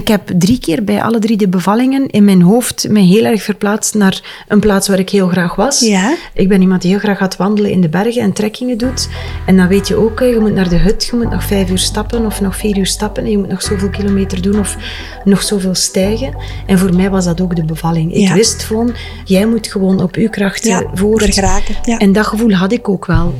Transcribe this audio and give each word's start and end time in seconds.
Ik 0.00 0.08
heb 0.08 0.30
drie 0.38 0.58
keer 0.58 0.84
bij 0.84 1.02
alle 1.02 1.18
drie 1.18 1.36
de 1.36 1.48
bevallingen 1.48 2.06
in 2.08 2.24
mijn 2.24 2.42
hoofd 2.42 2.88
me 2.88 3.00
heel 3.00 3.24
erg 3.24 3.42
verplaatst 3.42 3.94
naar 3.94 4.44
een 4.48 4.60
plaats 4.60 4.88
waar 4.88 4.98
ik 4.98 5.10
heel 5.10 5.28
graag 5.28 5.54
was. 5.54 5.80
Ja. 5.80 6.14
Ik 6.34 6.48
ben 6.48 6.60
iemand 6.60 6.82
die 6.82 6.90
heel 6.90 7.00
graag 7.00 7.18
gaat 7.18 7.36
wandelen 7.36 7.70
in 7.70 7.80
de 7.80 7.88
bergen 7.88 8.22
en 8.22 8.32
trekkingen 8.32 8.78
doet. 8.78 9.08
En 9.46 9.56
dan 9.56 9.68
weet 9.68 9.88
je 9.88 9.94
ook, 9.96 10.20
je 10.20 10.36
moet 10.40 10.54
naar 10.54 10.68
de 10.68 10.76
hut, 10.76 11.04
je 11.10 11.16
moet 11.16 11.30
nog 11.30 11.44
vijf 11.44 11.70
uur 11.70 11.78
stappen 11.78 12.26
of 12.26 12.40
nog 12.40 12.56
vier 12.56 12.78
uur 12.78 12.86
stappen. 12.86 13.24
En 13.24 13.30
je 13.30 13.38
moet 13.38 13.48
nog 13.48 13.62
zoveel 13.62 13.90
kilometer 13.90 14.42
doen 14.42 14.58
of 14.58 14.76
nog 15.24 15.42
zoveel 15.42 15.74
stijgen. 15.74 16.34
En 16.66 16.78
voor 16.78 16.94
mij 16.94 17.10
was 17.10 17.24
dat 17.24 17.40
ook 17.40 17.56
de 17.56 17.64
bevalling. 17.64 18.14
Ik 18.14 18.20
Ja. 18.20 18.34
wist 18.34 18.62
gewoon, 18.62 18.94
jij 19.24 19.46
moet 19.46 19.66
gewoon 19.66 20.02
op 20.02 20.14
uw 20.14 20.28
krachten 20.28 20.70
Ja, 20.70 20.84
voort. 20.94 21.34
geraken. 21.34 21.74
Ja. 21.82 21.98
En 21.98 22.12
dat 22.12 22.26
gevoel 22.26 22.52
had 22.52 22.72
ik 22.72 22.88
ook 22.88 23.06
wel. 23.06 23.34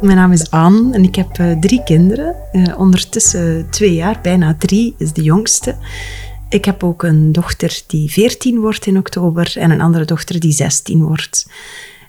Mijn 0.00 0.16
naam 0.16 0.32
is 0.32 0.50
Anne 0.50 0.94
en 0.94 1.02
ik 1.02 1.14
heb 1.14 1.38
eh, 1.38 1.52
drie 1.58 1.82
kinderen. 1.84 2.34
Eh, 2.52 2.78
ondertussen 2.78 3.66
twee 3.70 3.94
jaar, 3.94 4.18
bijna 4.22 4.54
drie, 4.58 4.94
is 4.98 5.12
de 5.12 5.22
jongste. 5.22 5.74
Ik 6.48 6.64
heb 6.64 6.84
ook 6.84 7.02
een 7.02 7.32
dochter 7.32 7.82
die 7.86 8.10
14 8.10 8.60
wordt 8.60 8.86
in 8.86 8.98
oktober 8.98 9.52
en 9.56 9.70
een 9.70 9.80
andere 9.80 10.04
dochter 10.04 10.40
die 10.40 10.52
16 10.52 11.02
wordt. 11.02 11.50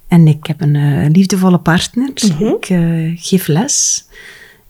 En 0.08 0.27
ik 0.27 0.46
heb 0.46 0.62
een 0.62 0.76
eh, 0.76 1.09
liefdevolle 1.12 1.58
partner. 1.58 2.09
Ik 2.40 2.70
eh, 2.70 3.12
geef 3.16 3.48
les. 3.48 4.05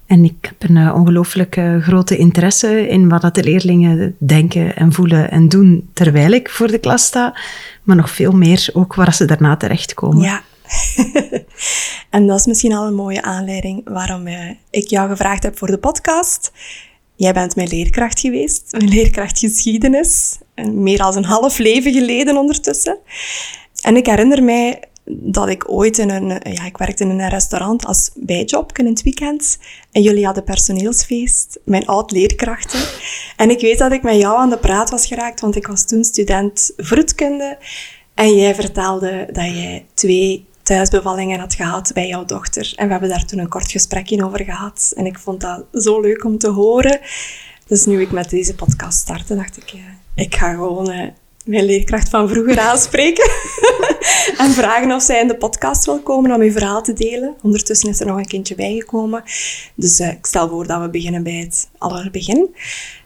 En 0.05 0.23
ik 0.23 0.35
heb 0.41 0.69
een 0.69 0.93
ongelooflijk 0.93 1.61
grote 1.79 2.17
interesse 2.17 2.87
in 2.87 3.09
wat 3.09 3.21
dat 3.21 3.35
de 3.35 3.43
leerlingen 3.43 4.15
denken 4.19 4.75
en 4.75 4.93
voelen 4.93 5.31
en 5.31 5.49
doen 5.49 5.89
terwijl 5.93 6.31
ik 6.31 6.49
voor 6.49 6.67
de 6.67 6.77
klas 6.77 7.05
sta. 7.05 7.37
Maar 7.83 7.95
nog 7.95 8.09
veel 8.09 8.31
meer 8.31 8.69
ook 8.73 8.95
waar 8.95 9.13
ze 9.13 9.25
daarna 9.25 9.57
terechtkomen. 9.57 10.23
Ja. 10.23 10.41
en 12.09 12.27
dat 12.27 12.39
is 12.39 12.45
misschien 12.45 12.73
al 12.73 12.85
een 12.85 12.93
mooie 12.95 13.21
aanleiding 13.21 13.81
waarom 13.89 14.27
uh, 14.27 14.49
ik 14.69 14.89
jou 14.89 15.09
gevraagd 15.09 15.43
heb 15.43 15.57
voor 15.57 15.67
de 15.67 15.77
podcast. 15.77 16.51
Jij 17.15 17.33
bent 17.33 17.55
mijn 17.55 17.67
leerkracht 17.67 18.19
geweest, 18.19 18.71
mijn 18.71 18.89
leerkracht 18.89 19.39
geschiedenis. 19.39 20.37
Meer 20.71 20.97
dan 20.97 21.17
een 21.17 21.25
half 21.25 21.57
leven 21.57 21.93
geleden 21.93 22.37
ondertussen. 22.37 22.97
En 23.81 23.95
ik 23.95 24.05
herinner 24.05 24.43
mij 24.43 24.83
dat 25.05 25.49
ik 25.49 25.71
ooit 25.71 25.97
in 25.97 26.09
een... 26.09 26.27
Ja, 26.53 26.65
ik 26.65 26.77
werkte 26.77 27.03
in 27.03 27.09
een 27.09 27.29
restaurant 27.29 27.85
als 27.85 28.09
bijjob 28.15 28.77
in 28.77 28.85
het 28.85 29.01
weekend. 29.01 29.57
En 29.91 30.01
jullie 30.01 30.25
hadden 30.25 30.43
personeelsfeest, 30.43 31.59
mijn 31.65 31.85
oud-leerkrachten. 31.85 32.79
En 33.35 33.49
ik 33.49 33.61
weet 33.61 33.77
dat 33.77 33.91
ik 33.91 34.03
met 34.03 34.15
jou 34.15 34.37
aan 34.37 34.49
de 34.49 34.57
praat 34.57 34.89
was 34.89 35.05
geraakt, 35.07 35.39
want 35.41 35.55
ik 35.55 35.67
was 35.67 35.87
toen 35.87 36.03
student 36.03 36.71
vroedkunde. 36.77 37.57
En 38.13 38.35
jij 38.35 38.55
vertelde 38.55 39.27
dat 39.31 39.45
jij 39.45 39.85
twee 39.93 40.45
had 40.77 41.53
gehad 41.53 41.91
bij 41.93 42.07
jouw 42.07 42.25
dochter. 42.25 42.73
En 42.75 42.85
we 42.85 42.91
hebben 42.91 43.09
daar 43.09 43.25
toen 43.25 43.39
een 43.39 43.49
kort 43.49 43.71
gesprekje 43.71 44.25
over 44.25 44.43
gehad. 44.43 44.93
En 44.95 45.05
ik 45.05 45.19
vond 45.19 45.41
dat 45.41 45.63
zo 45.73 46.01
leuk 46.01 46.23
om 46.23 46.37
te 46.37 46.49
horen. 46.49 46.99
Dus 47.67 47.85
nu 47.85 48.01
ik 48.01 48.11
met 48.11 48.29
deze 48.29 48.55
podcast 48.55 48.99
startte, 48.99 49.35
dacht 49.35 49.57
ik, 49.57 49.73
ik 50.15 50.35
ga 50.35 50.51
gewoon 50.51 50.91
uh, 50.91 51.07
mijn 51.45 51.65
leerkracht 51.65 52.09
van 52.09 52.29
vroeger 52.29 52.59
aanspreken. 52.69 53.31
en 54.43 54.51
vragen 54.51 54.91
of 54.91 55.03
zij 55.03 55.21
in 55.21 55.27
de 55.27 55.37
podcast 55.37 55.85
wil 55.85 55.99
komen 55.99 56.31
om 56.31 56.41
uw 56.41 56.51
verhaal 56.51 56.83
te 56.83 56.93
delen. 56.93 57.35
Ondertussen 57.41 57.89
is 57.89 57.99
er 57.99 58.05
nog 58.05 58.17
een 58.17 58.27
kindje 58.27 58.55
bijgekomen. 58.55 59.23
Dus 59.75 59.99
uh, 59.99 60.11
ik 60.11 60.25
stel 60.25 60.49
voor 60.49 60.67
dat 60.67 60.81
we 60.81 60.89
beginnen 60.89 61.23
bij 61.23 61.33
het 61.39 61.69
allerbegin. 61.77 62.55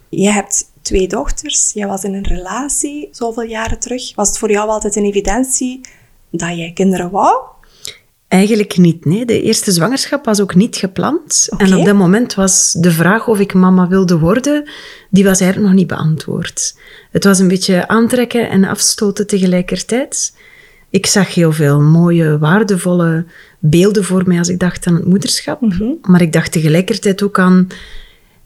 Je 0.10 0.32
hebt 0.32 0.72
twee 0.82 1.08
dochters. 1.08 1.72
Jij 1.74 1.88
was 1.88 2.04
in 2.04 2.14
een 2.14 2.28
relatie 2.28 3.08
zoveel 3.12 3.44
jaren 3.44 3.80
terug. 3.80 4.16
Was 4.16 4.28
het 4.28 4.38
voor 4.38 4.52
jou 4.52 4.70
altijd 4.70 4.96
een 4.96 5.06
evidentie 5.06 5.81
dat 6.30 6.58
jij 6.58 6.72
kinderen 6.74 7.12
wou? 7.12 7.55
Eigenlijk 8.28 8.78
niet, 8.78 9.06
nee. 9.06 9.25
De 9.25 9.41
eerste 9.41 9.72
zwangerschap 9.72 10.25
was 10.25 10.41
ook 10.41 10.56
niet 10.56 10.75
gepland. 10.75 11.47
Okay. 11.50 11.68
En 11.68 11.78
op 11.78 11.86
dat 11.86 11.96
moment 11.96 12.34
was 12.34 12.75
de 12.78 12.91
vraag 12.91 13.28
of 13.28 13.40
ik 13.40 13.53
mama 13.53 13.88
wilde 13.88 14.18
worden, 14.18 14.69
die 15.09 15.24
was 15.24 15.40
eigenlijk 15.40 15.72
nog 15.72 15.80
niet 15.80 15.90
beantwoord. 15.97 16.78
Het 17.12 17.24
was 17.24 17.40
een 17.40 17.47
beetje 17.47 17.88
aantrekken 17.88 18.50
en 18.50 18.63
afstoten 18.63 19.28
tegelijkertijd. 19.28 20.34
Ik 20.90 21.06
zag 21.06 21.34
heel 21.34 21.52
veel 21.52 21.81
mooie, 21.81 22.38
waardevolle 22.38 23.25
beelden 23.59 24.03
voor 24.03 24.24
mij 24.25 24.38
als 24.38 24.50
ik 24.50 24.59
dacht 24.59 24.88
aan 24.88 24.96
het 24.96 25.06
moederschap. 25.06 25.62
Mhm. 25.62 25.92
Maar 26.02 26.22
ik 26.22 26.34
dacht 26.34 26.52
tegelijkertijd 26.52 27.24
ook 27.24 27.40
aan 27.40 27.68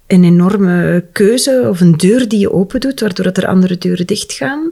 een 0.08 0.24
enorme 0.24 1.06
keuze 1.12 1.68
of 1.70 1.82
een 1.82 1.98
deur 1.98 2.28
die 2.28 2.40
je 2.40 2.52
open 2.52 2.80
doet, 2.80 3.00
waardoor 3.00 3.26
er 3.26 3.48
andere 3.48 3.78
deuren 3.78 4.08
dichtgaan. 4.08 4.72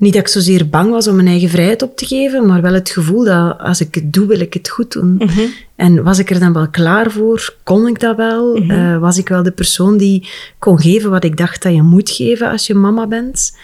Niet 0.00 0.12
dat 0.12 0.22
ik 0.22 0.28
zozeer 0.28 0.68
bang 0.68 0.90
was 0.90 1.08
om 1.08 1.14
mijn 1.14 1.26
eigen 1.26 1.48
vrijheid 1.48 1.82
op 1.82 1.96
te 1.96 2.06
geven, 2.06 2.46
maar 2.46 2.62
wel 2.62 2.72
het 2.72 2.90
gevoel 2.90 3.24
dat 3.24 3.58
als 3.58 3.80
ik 3.80 3.94
het 3.94 4.12
doe, 4.12 4.26
wil 4.26 4.40
ik 4.40 4.54
het 4.54 4.68
goed 4.68 4.92
doen. 4.92 5.12
Mm-hmm. 5.18 5.52
En 5.76 6.02
was 6.02 6.18
ik 6.18 6.30
er 6.30 6.40
dan 6.40 6.52
wel 6.52 6.68
klaar 6.68 7.10
voor? 7.10 7.54
Kon 7.62 7.86
ik 7.86 8.00
dat 8.00 8.16
wel? 8.16 8.56
Mhm. 8.56 8.70
Uh, 8.70 8.98
was 8.98 9.18
ik 9.18 9.28
wel 9.28 9.42
de 9.42 9.50
persoon 9.50 9.96
die 9.96 10.28
kon 10.58 10.80
geven 10.80 11.10
wat 11.10 11.24
ik 11.24 11.36
dacht 11.36 11.62
dat 11.62 11.74
je 11.74 11.82
moet 11.82 12.10
geven 12.10 12.50
als 12.50 12.66
je 12.66 12.74
mama 12.74 13.06
bent? 13.06 13.56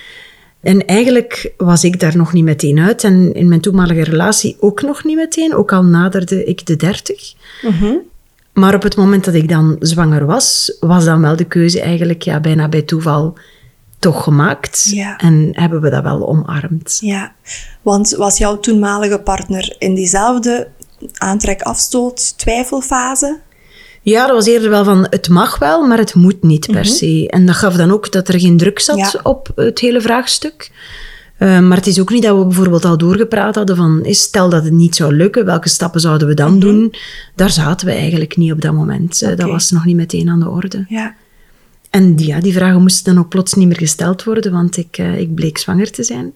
En 0.60 0.86
eigenlijk 0.86 1.52
was 1.56 1.84
ik 1.84 2.00
daar 2.00 2.16
nog 2.16 2.32
niet 2.32 2.44
meteen 2.44 2.78
uit. 2.78 3.04
En 3.04 3.34
in 3.34 3.48
mijn 3.48 3.60
toenmalige 3.60 4.04
relatie 4.04 4.56
ook 4.60 4.82
nog 4.82 5.04
niet 5.04 5.16
meteen, 5.16 5.54
ook 5.54 5.72
al 5.72 5.84
naderde 5.84 6.44
ik 6.44 6.66
de 6.66 6.76
dertig. 6.76 7.34
Mm-hmm. 7.62 8.00
Maar 8.52 8.75
op 8.75 8.82
het 8.82 8.96
moment 8.96 9.25
dat 9.25 9.34
ik 9.34 9.48
dan 9.48 9.76
zwanger 9.78 10.26
was, 10.26 10.76
was 10.80 11.04
dan 11.04 11.20
wel 11.20 11.36
de 11.36 11.44
keuze 11.44 11.80
eigenlijk 11.80 12.22
ja, 12.22 12.41
bijna 12.41 12.69
bij 12.69 12.82
toeval 12.82 13.38
toch 14.12 14.22
gemaakt. 14.22 14.89
Ja. 14.91 15.17
En 15.17 15.49
hebben 15.53 15.81
we 15.81 15.91
dat 15.91 16.03
wel 16.03 16.28
omarmd. 16.28 16.99
Ja, 17.00 17.33
want 17.83 18.11
was 18.11 18.39
jouw 18.39 18.61
toenmalige 18.61 19.19
partner 19.21 19.75
in 19.78 19.94
diezelfde 19.94 20.69
aantrek-afstoot 21.15 22.39
twijfelfase? 22.39 23.39
Ja, 24.03 24.27
dat 24.27 24.34
was 24.37 24.47
eerder 24.47 24.71
wel 24.71 24.84
van 24.84 25.06
het 25.11 25.28
mag 25.28 25.59
wel, 25.59 25.87
maar 25.87 25.99
het 25.99 26.15
moet 26.15 26.43
niet 26.43 26.67
per 26.67 26.75
Mhm. 26.84 26.84
se. 26.93 27.27
En 27.31 27.47
dat 27.47 27.55
gaf 27.55 27.75
dan 27.75 27.91
ook 27.91 28.12
dat 28.12 28.28
er 28.28 28.41
geen 28.41 28.56
druk 28.56 28.78
zat 28.78 28.99
Ja. 28.99 29.21
op 29.22 29.53
het 29.55 29.78
hele 29.78 30.00
vraagstuk. 30.00 30.71
Uh, 31.38 31.59
maar 31.61 31.77
het 31.77 31.87
is 31.87 32.00
ook 32.00 32.11
niet 32.11 32.23
dat 32.23 32.38
we 32.38 32.44
bijvoorbeeld 32.47 32.84
al 32.84 32.99
doorgepraat 32.99 33.55
hadden 33.55 33.77
van 33.77 34.00
stel 34.11 34.49
dat 34.49 34.65
het 34.65 34.73
niet 34.73 34.97
zou 34.97 35.12
lukken, 35.15 35.44
welke 35.44 35.69
stappen 35.69 36.00
zouden 36.00 36.28
we 36.28 36.34
dan 36.34 36.50
Mhm. 36.50 36.61
doen? 36.61 36.94
Daar 37.34 37.50
zaten 37.50 37.87
we 37.87 37.93
eigenlijk 37.93 38.37
niet 38.37 38.53
op 38.53 38.61
dat 38.61 38.73
moment. 38.73 39.23
Uh, 39.23 39.28
Dat 39.37 39.49
was 39.50 39.71
nog 39.71 39.84
niet 39.84 39.97
meteen 39.97 40.28
aan 40.28 40.41
de 40.41 40.49
orde. 40.49 40.84
Ja. 40.88 41.15
En 41.96 42.14
die, 42.14 42.26
ja, 42.26 42.40
die 42.40 42.52
vragen 42.52 42.80
moesten 42.80 43.14
dan 43.14 43.24
ook 43.24 43.28
plots 43.28 43.54
niet 43.54 43.66
meer 43.68 43.76
gesteld 43.76 44.24
worden, 44.24 44.52
want 44.52 44.76
ik, 44.76 44.98
uh, 44.98 45.18
ik 45.18 45.34
bleek 45.34 45.58
zwanger 45.58 45.90
te 45.90 46.02
zijn. 46.02 46.32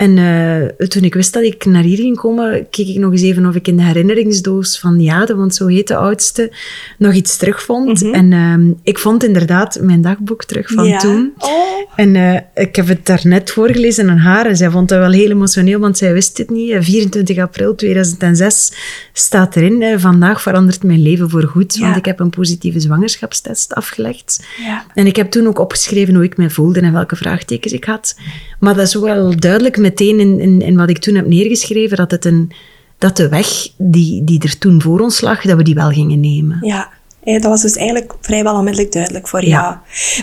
En 0.00 0.16
uh, 0.16 0.86
toen 0.86 1.02
ik 1.02 1.14
wist 1.14 1.32
dat 1.32 1.42
ik 1.42 1.64
naar 1.64 1.82
hier 1.82 1.96
ging 1.96 2.16
komen, 2.16 2.66
keek 2.70 2.88
ik 2.88 2.98
nog 2.98 3.12
eens 3.12 3.22
even 3.22 3.46
of 3.46 3.54
ik 3.54 3.68
in 3.68 3.76
de 3.76 3.82
herinneringsdoos 3.82 4.78
van 4.78 5.00
Jade, 5.00 5.34
want 5.36 5.54
zo 5.54 5.66
heet 5.66 5.88
de 5.88 5.96
oudste, 5.96 6.52
nog 6.98 7.14
iets 7.14 7.36
terugvond. 7.36 8.02
Mhm. 8.02 8.14
En 8.14 8.32
uh, 8.32 8.74
ik 8.82 8.98
vond 8.98 9.24
inderdaad 9.24 9.78
mijn 9.80 10.00
dagboek 10.00 10.44
terug 10.44 10.70
van 10.70 10.84
ja. 10.84 10.98
toen. 10.98 11.32
Oh. 11.38 11.50
En 11.96 12.14
uh, 12.14 12.38
ik 12.54 12.76
heb 12.76 12.86
het 12.86 13.06
daarnet 13.06 13.50
voorgelezen 13.50 14.10
aan 14.10 14.18
haar 14.18 14.46
en 14.46 14.56
zij 14.56 14.70
vond 14.70 14.88
dat 14.88 14.98
wel 14.98 15.10
heel 15.10 15.30
emotioneel, 15.30 15.78
want 15.78 15.98
zij 15.98 16.12
wist 16.12 16.38
het 16.38 16.50
niet. 16.50 16.76
24 16.80 17.38
april 17.38 17.74
2006 17.74 18.72
staat 19.12 19.56
erin, 19.56 19.98
vandaag 20.00 20.42
verandert 20.42 20.82
mijn 20.82 21.02
leven 21.02 21.30
voorgoed, 21.30 21.74
Ja. 21.74 21.80
want 21.80 21.96
ik 21.96 22.04
heb 22.04 22.20
een 22.20 22.30
positieve 22.30 22.80
zwangerschapstest 22.80 23.74
afgelegd. 23.74 24.46
Ja. 24.64 24.84
En 24.94 25.06
ik 25.06 25.16
heb 25.16 25.30
toen 25.30 25.46
ook 25.46 25.58
opgeschreven 25.58 26.14
hoe 26.14 26.24
ik 26.24 26.36
me 26.36 26.50
voelde 26.50 26.80
en 26.80 26.92
welke 26.92 27.16
vraagtekens 27.16 27.72
ik 27.72 27.84
had. 27.84 28.16
Maar 28.60 28.74
dat 28.74 28.86
is 28.86 28.94
wel 28.94 29.36
duidelijk 29.40 29.76
meteen 29.76 30.20
in, 30.20 30.40
in, 30.40 30.62
in 30.62 30.76
wat 30.76 30.90
ik 30.90 30.98
toen 30.98 31.14
heb 31.14 31.26
neergeschreven, 31.26 31.96
dat, 31.96 32.10
het 32.10 32.24
een, 32.24 32.50
dat 32.98 33.16
de 33.16 33.28
weg 33.28 33.68
die, 33.76 34.24
die 34.24 34.42
er 34.42 34.58
toen 34.58 34.82
voor 34.82 35.00
ons 35.00 35.20
lag, 35.20 35.42
dat 35.42 35.56
we 35.56 35.62
die 35.62 35.74
wel 35.74 35.90
gingen 35.90 36.20
nemen. 36.20 36.58
Ja. 36.60 36.88
Dat 37.24 37.42
was 37.42 37.62
dus 37.62 37.76
eigenlijk 37.76 38.14
vrijwel 38.20 38.54
onmiddellijk 38.54 38.92
duidelijk 38.92 39.28
voor 39.28 39.44
Ja. 39.44 39.48
jou. 39.48 39.74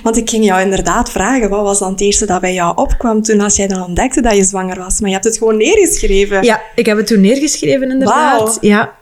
Want 0.04 0.18
ik 0.18 0.30
ging 0.30 0.45
jou 0.45 0.62
inderdaad 0.62 1.12
vragen, 1.12 1.50
wat 1.50 1.62
was 1.62 1.80
dan 1.80 1.92
het 1.92 2.01
eerste 2.01 2.25
dat 2.25 2.42
bij 2.42 2.54
jou 2.54 2.78
opkwam 2.78 3.22
toen 3.22 3.42
als 3.42 3.56
jij 3.56 3.68
dan 3.68 3.84
ontdekte 3.84 4.22
dat 4.22 4.36
je 4.36 4.44
zwanger 4.44 4.78
was? 4.78 5.00
Maar 5.00 5.07
je 5.10 5.16
hebt 5.16 5.28
het 5.28 5.38
gewoon 5.38 5.57
neergeschreven. 5.57 6.44
Ja, 6.44 6.62
ik 6.75 6.86
heb 6.86 6.98
het 6.98 7.07
toen 7.07 7.22
neergeschreven 7.22 7.92
inderdaad. 7.92 8.57
Ja. 8.62 8.94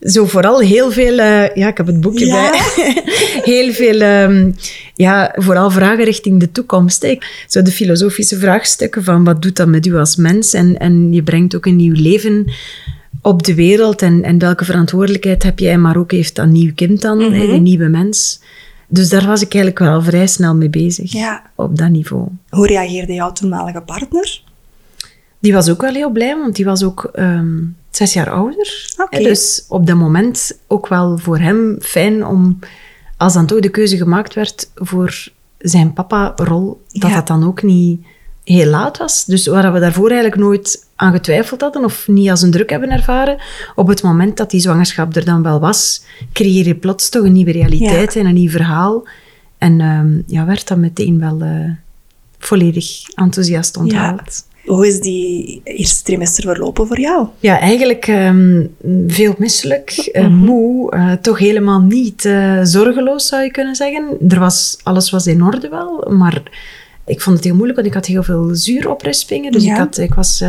Zo 0.00 0.26
vooral 0.26 0.60
heel 0.60 0.90
veel, 0.90 1.18
eh, 1.18 1.54
ja, 1.54 1.68
ik 1.68 1.76
heb 1.76 1.86
het 1.86 2.00
boekje 2.00 2.26
Ja. 2.26 2.50
bij. 2.50 2.60
heel 3.54 3.72
veel, 3.72 4.00
ehm, 4.00 4.50
ja, 4.94 5.32
vooral 5.36 5.70
vragen 5.70 6.04
richting 6.04 6.40
de 6.40 6.52
toekomst. 6.52 7.02
hè. 7.02 7.18
Zo 7.48 7.62
de 7.62 7.70
filosofische 7.70 8.38
vraagstukken 8.38 9.04
van 9.04 9.24
wat 9.24 9.42
doet 9.42 9.56
dat 9.56 9.68
met 9.68 9.86
u 9.86 9.96
als 9.96 10.16
mens? 10.16 10.52
En, 10.54 10.78
en 10.78 11.12
je 11.12 11.22
brengt 11.22 11.56
ook 11.56 11.66
een 11.66 11.76
nieuw 11.76 11.94
leven 11.94 12.50
op 13.22 13.42
de 13.42 13.54
wereld. 13.54 14.02
En, 14.02 14.22
en 14.22 14.38
welke 14.38 14.64
verantwoordelijkheid 14.64 15.42
heb 15.42 15.58
jij, 15.58 15.78
maar 15.78 15.96
ook 15.96 16.10
heeft 16.12 16.34
dat 16.36 16.46
nieuw 16.46 16.72
kind 16.74 17.00
dan, 17.00 17.20
hè, 17.20 17.28
Mhm. 17.28 17.50
die 17.50 17.60
nieuwe 17.60 17.88
mens. 17.88 18.40
Dus 18.88 19.08
daar 19.08 19.26
was 19.26 19.40
ik 19.42 19.54
eigenlijk 19.54 19.84
wel 19.90 20.02
vrij 20.02 20.26
snel 20.26 20.54
mee 20.54 20.70
bezig, 20.70 21.12
Ja. 21.12 21.42
op 21.54 21.76
dat 21.78 21.88
niveau. 21.88 22.28
Hoe 22.48 22.66
reageerde 22.66 23.12
jouw 23.12 23.32
toenmalige 23.32 23.80
partner? 23.80 24.42
Die 25.38 25.52
was 25.52 25.70
ook 25.70 25.80
wel 25.80 25.94
heel 25.94 26.10
blij, 26.10 26.36
want 26.36 26.56
die 26.56 26.64
was 26.64 26.82
ook 26.84 27.10
ehm, 27.12 27.56
zes 27.96 28.12
jaar 28.12 28.30
ouder. 28.30 28.92
Oké. 28.96 29.16
Hè, 29.16 29.22
Dus 29.22 29.64
op 29.68 29.86
dat 29.86 29.96
moment 29.96 30.58
ook 30.66 30.88
wel 30.88 31.18
voor 31.18 31.38
hem 31.38 31.76
fijn 31.80 32.26
om, 32.26 32.58
als 33.16 33.32
dan 33.32 33.46
toch 33.46 33.60
de 33.60 33.68
keuze 33.68 33.96
gemaakt 33.96 34.34
werd 34.34 34.70
voor 34.74 35.28
zijn 35.58 35.92
papa-rol, 35.92 36.82
dat 36.92 37.10
Ja. 37.10 37.16
dat 37.16 37.26
dan 37.26 37.44
ook 37.46 37.62
niet 37.62 38.00
heel 38.44 38.66
laat 38.70 38.98
was. 38.98 39.24
Dus 39.24 39.46
waar 39.46 39.72
we 39.72 39.80
daarvoor 39.80 40.10
eigenlijk 40.10 40.40
nooit 40.40 40.86
aan 40.96 41.12
getwijfeld 41.12 41.60
hadden 41.60 41.84
of 41.84 42.08
niet 42.08 42.30
als 42.30 42.42
een 42.42 42.50
druk 42.50 42.70
hebben 42.70 42.90
ervaren, 42.90 43.36
op 43.74 43.86
het 43.86 44.02
moment 44.02 44.36
dat 44.36 44.50
die 44.50 44.60
zwangerschap 44.60 45.16
er 45.16 45.24
dan 45.24 45.42
wel 45.42 45.60
was, 45.60 46.02
creëer 46.32 46.66
je 46.66 46.74
plots 46.74 47.08
toch 47.08 47.24
een 47.24 47.32
nieuwe 47.32 47.52
realiteit 47.52 48.16
en 48.16 48.26
een 48.26 48.34
nieuw 48.34 48.50
verhaal. 48.50 49.06
En 49.58 49.80
ehm, 49.80 50.20
ja, 50.26 50.44
werd 50.44 50.68
dat 50.68 50.78
meteen 50.78 51.20
wel 51.20 51.40
eh, 51.40 51.70
volledig 52.38 53.02
enthousiast 53.14 53.76
onthaald. 53.76 54.44
Hoe 54.64 54.86
is 54.86 55.00
die 55.00 55.60
eerste 55.64 56.02
trimester 56.02 56.44
verlopen 56.44 56.86
voor 56.86 57.00
jou? 57.00 57.26
Ja, 57.38 57.60
eigenlijk 57.60 58.06
ehm, 58.06 58.66
veel 59.06 59.34
misselijk, 59.38 59.90
eh, 59.90 60.28
moe, 60.28 60.90
eh, 60.90 61.12
toch 61.12 61.38
helemaal 61.38 61.80
niet 61.80 62.24
eh, 62.24 62.60
zorgeloos 62.62 63.26
zou 63.26 63.42
je 63.42 63.50
kunnen 63.50 63.74
zeggen. 63.74 64.16
Er 64.28 64.38
was, 64.38 64.78
alles 64.82 65.10
was 65.10 65.26
in 65.26 65.42
orde 65.42 65.68
wel, 65.68 66.06
maar 66.10 66.42
ik 67.06 67.20
vond 67.20 67.36
het 67.36 67.44
heel 67.44 67.54
moeilijk, 67.54 67.76
want 67.78 67.88
ik 67.90 67.94
had 67.94 68.06
heel 68.06 68.22
veel 68.22 68.54
zuuroprispingen. 68.54 69.52
Dus 69.52 69.64
Ja. 69.64 69.72
ik, 69.72 69.78
had, 69.78 69.98
ik 69.98 70.14
was 70.14 70.44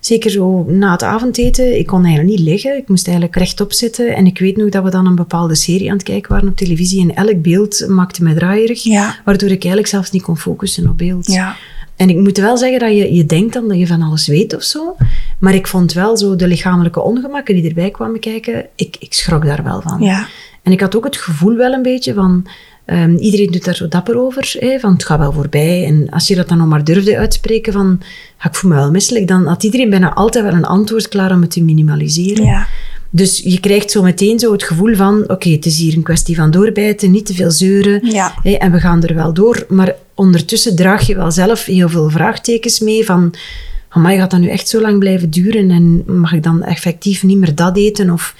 zeker 0.00 0.30
zo 0.30 0.64
na 0.68 0.92
het 0.92 1.02
avondeten, 1.02 1.78
ik 1.78 1.86
kon 1.86 2.04
eigenlijk 2.04 2.36
niet 2.38 2.48
liggen. 2.48 2.76
Ik 2.76 2.88
moest 2.88 3.06
eigenlijk 3.06 3.36
rechtop 3.36 3.72
zitten. 3.72 4.14
En 4.16 4.26
ik 4.26 4.38
weet 4.38 4.56
nog 4.56 4.68
dat 4.68 4.84
we 4.84 4.90
dan 4.90 5.06
een 5.06 5.14
bepaalde 5.14 5.54
serie 5.54 5.88
aan 5.90 5.96
het 5.96 6.02
kijken 6.06 6.32
waren 6.32 6.48
op 6.48 6.56
televisie. 6.56 7.00
En 7.00 7.14
elk 7.14 7.42
beeld 7.42 7.84
maakte 7.88 8.22
mij 8.22 8.34
draaierig, 8.34 8.82
Ja. 8.82 9.16
waardoor 9.24 9.48
ik 9.48 9.58
eigenlijk 9.62 9.86
zelfs 9.86 10.10
niet 10.10 10.22
kon 10.22 10.38
focussen 10.38 10.88
op 10.88 10.98
beeld. 10.98 11.26
Ja. 11.32 11.56
En 12.00 12.08
ik 12.08 12.16
moet 12.16 12.38
wel 12.38 12.56
zeggen 12.56 12.78
dat 12.78 12.90
je, 12.90 13.14
je 13.14 13.26
denkt 13.26 13.52
dan 13.52 13.68
dat 13.68 13.78
je 13.78 13.86
van 13.86 14.02
alles 14.02 14.26
weet 14.26 14.54
of 14.54 14.62
zo. 14.62 14.96
Maar 15.38 15.54
ik 15.54 15.66
vond 15.66 15.92
wel 15.92 16.16
zo 16.16 16.36
de 16.36 16.46
lichamelijke 16.46 17.00
ongemakken 17.00 17.54
die 17.54 17.68
erbij 17.68 17.90
kwamen 17.90 18.20
kijken, 18.20 18.66
ik, 18.74 18.96
ik 18.98 19.12
schrok 19.12 19.44
daar 19.44 19.62
wel 19.62 19.80
van. 19.80 20.02
Ja. 20.02 20.26
En 20.62 20.72
ik 20.72 20.80
had 20.80 20.96
ook 20.96 21.04
het 21.04 21.16
gevoel 21.16 21.56
wel 21.56 21.72
een 21.72 21.82
beetje 21.82 22.14
van, 22.14 22.46
ehm, 22.84 23.16
iedereen 23.16 23.50
doet 23.50 23.64
daar 23.64 23.74
zo 23.74 23.88
dapper 23.88 24.18
over, 24.18 24.54
hè, 24.58 24.78
van 24.78 24.92
het 24.92 25.04
gaat 25.04 25.18
wel 25.18 25.32
voorbij. 25.32 25.84
En 25.84 26.10
als 26.10 26.26
je 26.26 26.34
dat 26.34 26.48
dan 26.48 26.58
nog 26.58 26.66
maar 26.66 26.84
durfde 26.84 27.18
uitspreken 27.18 27.72
van, 27.72 28.00
"Ja, 28.38 28.48
ik 28.48 28.54
voel 28.54 28.70
me 28.70 28.76
wel 28.76 28.90
misselijk, 28.90 29.28
dan 29.28 29.46
had 29.46 29.62
iedereen 29.62 29.90
bijna 29.90 30.14
altijd 30.14 30.44
wel 30.44 30.54
een 30.54 30.64
antwoord 30.64 31.08
klaar 31.08 31.32
om 31.32 31.40
het 31.40 31.50
te 31.50 31.62
minimaliseren. 31.62 32.44
Ja. 32.44 32.66
Dus 33.10 33.40
je 33.44 33.60
krijgt 33.60 33.90
zo 33.90 34.02
meteen 34.02 34.38
zo 34.38 34.52
het 34.52 34.62
gevoel 34.62 34.94
van, 34.94 35.28
oké, 35.28 35.48
het 35.48 35.66
is 35.66 35.78
hier 35.78 35.96
een 35.96 36.02
kwestie 36.02 36.36
van 36.36 36.50
doorbijten, 36.50 37.10
niet 37.10 37.26
te 37.26 37.34
veel 37.34 37.50
zeuren. 37.50 38.06
Ja. 38.10 38.34
Hè, 38.42 38.52
en 38.52 38.72
we 38.72 38.80
gaan 38.80 39.02
er 39.02 39.14
wel 39.14 39.32
door. 39.32 39.66
Maar 39.68 39.94
ondertussen 40.14 40.76
draag 40.76 41.06
je 41.06 41.14
wel 41.14 41.30
zelf 41.30 41.64
heel 41.64 41.88
veel 41.88 42.10
vraagtekens 42.10 42.80
mee 42.80 43.04
van... 43.04 43.34
Maar 43.94 44.16
gaat 44.16 44.30
dat 44.30 44.40
nu 44.40 44.48
echt 44.48 44.68
zo 44.68 44.80
lang 44.80 44.98
blijven 44.98 45.30
duren? 45.30 45.70
En 45.70 46.02
mag 46.06 46.32
ik 46.32 46.42
dan 46.42 46.62
effectief 46.62 47.22
niet 47.22 47.38
meer 47.38 47.54
dat 47.54 47.76
eten? 47.76 48.10
Of 48.10 48.34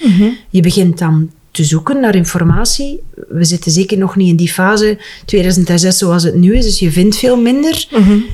je 0.50 0.60
begint 0.62 0.98
dan 0.98 1.30
te 1.50 1.64
zoeken 1.64 2.00
naar 2.00 2.14
informatie. 2.14 3.00
We 3.28 3.44
zitten 3.44 3.70
zeker 3.70 3.98
nog 3.98 4.16
niet 4.16 4.28
in 4.28 4.36
die 4.36 4.52
fase 4.52 4.98
2006 5.24 5.98
zoals 5.98 6.22
het 6.22 6.34
nu 6.34 6.56
is, 6.56 6.64
dus 6.64 6.78
je 6.78 6.90
vindt 6.90 7.16
veel 7.16 7.40
minder. 7.40 7.86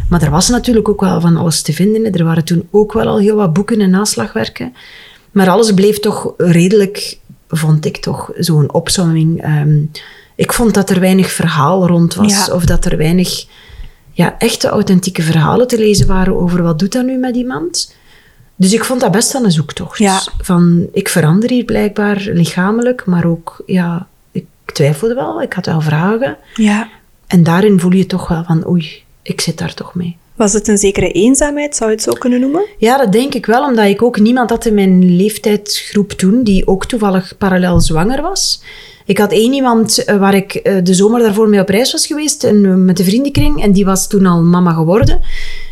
Maar 0.09 0.23
er 0.23 0.31
was 0.31 0.49
natuurlijk 0.49 0.88
ook 0.88 1.00
wel 1.00 1.21
van 1.21 1.37
alles 1.37 1.62
te 1.62 1.73
vinden. 1.73 2.12
Er 2.12 2.25
waren 2.25 2.44
toen 2.44 2.69
ook 2.71 2.93
wel 2.93 3.06
al 3.06 3.19
heel 3.19 3.37
wat 3.37 3.53
boeken 3.53 3.81
en 3.81 3.91
naslagwerken. 3.91 4.73
Maar 5.37 5.49
alles 5.49 5.75
bleef 5.75 5.99
toch 5.99 6.35
redelijk, 6.37 7.19
vond 7.49 7.85
ik 7.85 7.97
toch, 7.97 8.31
zo'n 8.37 8.73
opsomming. 8.73 9.43
Ehm, 9.43 9.79
ik 10.35 10.53
vond 10.53 10.75
dat 10.75 10.91
er 10.91 11.00
weinig 11.00 11.31
verhaal 11.31 11.87
rond 11.87 12.15
was. 12.15 12.47
Ja. 12.47 12.55
Of 12.55 12.65
dat 12.65 12.85
er 12.85 12.97
weinig 12.97 13.47
ja, 14.12 14.38
echte 14.38 14.69
authentieke 14.69 15.23
verhalen 15.23 15.67
te 15.69 15.79
lezen 15.79 16.06
waren 16.06 16.37
over 16.37 16.62
wat 16.62 16.79
doet 16.79 16.93
dat 16.93 17.05
nu 17.05 17.19
met 17.19 17.37
iemand. 17.37 17.94
Dus 18.55 18.73
ik 18.73 18.85
vond 18.85 19.00
dat 19.00 19.11
best 19.11 19.33
wel 19.33 19.44
een 19.44 19.50
zoektocht. 19.50 19.99
Ja. 19.99 20.23
Van, 20.41 20.87
ik 20.93 21.09
verander 21.09 21.50
hier 21.50 21.65
blijkbaar 21.65 22.29
lichamelijk, 22.33 23.06
maar 23.06 23.25
ook, 23.25 23.62
ja, 23.67 24.06
ik 24.31 24.47
twijfelde 24.65 25.15
wel. 25.15 25.43
Ik 25.43 25.53
had 25.53 25.67
wel 25.67 25.81
vragen. 25.81 26.37
Ja. 26.55 26.88
En 27.27 27.43
daarin 27.43 27.81
voel 27.81 27.93
je 27.93 28.06
toch 28.06 28.29
wel 28.29 28.44
van, 28.44 28.69
oei, 28.69 29.03
ik 29.23 29.41
zit 29.41 29.59
daar 29.59 29.75
toch 29.75 29.94
mee. 29.94 30.17
Was 30.37 30.53
het 30.53 30.69
een 30.69 30.79
zekere 30.79 31.12
eenzaamheid, 31.12 31.77
zou 31.77 31.91
je 31.91 31.97
het 31.97 32.05
zo 32.05 32.12
kunnen 32.12 32.41
noemen? 32.41 32.67
Ja, 32.79 32.97
dat 32.97 33.12
denk 33.12 33.35
ik 33.35 33.47
wel, 33.47 33.65
omdat 33.65 33.85
ik 33.85 34.03
ook 34.03 34.19
niemand 34.19 34.50
had 34.50 34.67
in 34.67 34.75
mijn 34.75 35.17
leeftijdsgroep 35.17 36.11
toen 36.11 36.43
die 36.43 36.67
ook 36.67 36.87
toevallig 36.87 37.37
parallel 37.38 37.81
zwanger 37.81 38.23
was. 38.23 38.62
Ik 39.05 39.19
had 39.19 39.33
één 39.33 39.53
iemand 39.53 40.05
eh, 40.05 40.17
waar 40.17 40.35
ik 40.35 40.55
eh, 40.55 40.75
de 40.83 40.94
zomer 40.94 41.21
daarvoor 41.21 41.49
mee 41.49 41.61
op 41.61 41.69
reis 41.69 41.93
was 41.93 42.06
geweest, 42.06 42.44
en, 42.44 42.85
met 42.85 42.97
de 42.97 43.05
vriendenkring, 43.05 43.62
en 43.62 43.73
die 43.73 43.85
was 43.85 44.09
toen 44.09 44.27
al 44.27 44.43
mama 44.43 44.73
geworden. 44.73 45.21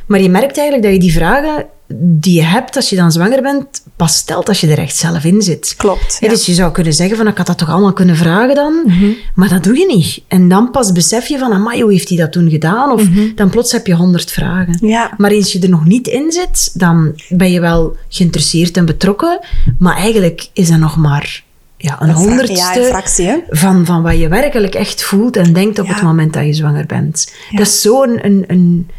Maar 0.07 0.21
je 0.21 0.29
merkt 0.29 0.57
eigenlijk 0.57 0.83
dat 0.83 0.93
je 0.93 1.09
die 1.09 1.13
vragen 1.13 1.67
die 1.97 2.35
je 2.35 2.43
hebt 2.43 2.77
als 2.77 2.91
je 2.91 2.97
dan 2.97 3.13
zwanger 3.13 3.43
bent, 3.43 3.83
pas 3.97 4.17
stelt 4.17 4.49
als 4.49 4.61
je 4.61 4.71
er 4.71 4.79
echt 4.79 4.97
zelf 4.97 5.25
in 5.25 5.43
zit. 5.43 5.75
Klopt, 5.77 6.17
ja. 6.21 6.29
Dus 6.29 6.47
je 6.47 6.55
zou 6.55 6.73
kunnen 6.73 6.93
zeggen 6.93 7.17
van, 7.17 7.27
ik 7.27 7.37
had 7.37 7.47
dat 7.47 7.59
toch 7.59 7.71
allemaal 7.71 7.93
kunnen 7.93 8.17
vragen 8.17 8.55
dan? 8.55 8.93
Maar 9.35 9.49
dat 9.49 9.65
doe 9.65 9.79
je 9.79 9.87
niet. 9.87 10.23
En 10.29 10.49
dan 10.49 10.71
pas 10.71 10.93
besef 10.93 11.27
je 11.27 11.39
van, 11.39 11.53
amai, 11.53 11.83
hoe 11.83 11.93
heeft 11.93 12.09
hij 12.09 12.19
dat 12.19 12.33
toen 12.33 12.51
gedaan? 12.51 12.91
Of 12.91 13.03
dan 13.35 13.51
plots 13.51 13.73
heb 13.73 13.87
je 13.87 13.95
honderd 13.95 14.31
vragen. 14.31 14.79
Ja. 14.81 15.15
Maar 15.17 15.31
eens 15.31 15.53
je 15.53 15.61
er 15.61 15.69
nog 15.69 15.85
niet 15.85 16.07
in 16.07 16.33
zit, 16.33 16.79
dan 16.79 17.15
ben 17.29 17.51
je 17.53 17.61
wel 17.61 17.97
geïnteresseerd 18.09 18.77
en 18.77 18.85
betrokken. 18.85 19.41
Maar 19.79 19.97
eigenlijk 19.97 20.49
is 20.53 20.69
dat 20.69 20.79
nog 20.79 20.97
maar 20.97 21.45
ja, 21.77 22.03
een 22.03 22.11
honderdste 22.11 22.81
ja, 22.81 22.87
fractie, 22.87 23.43
van, 23.49 23.85
van 23.87 24.03
wat 24.03 24.19
je 24.19 24.29
werkelijk 24.29 24.75
echt 24.75 25.03
voelt 25.03 25.37
en 25.37 25.53
denkt 25.53 25.79
op 25.79 25.87
Ja. 25.87 25.95
het 25.95 26.03
moment 26.03 26.33
dat 26.33 26.45
je 26.45 26.53
zwanger 26.53 26.87
bent. 26.87 27.33
Ja. 27.51 27.59
Dat 27.59 27.67
is 27.67 27.81
zo'n... 27.81 28.19
Een, 28.27 28.45
een, 28.47 28.91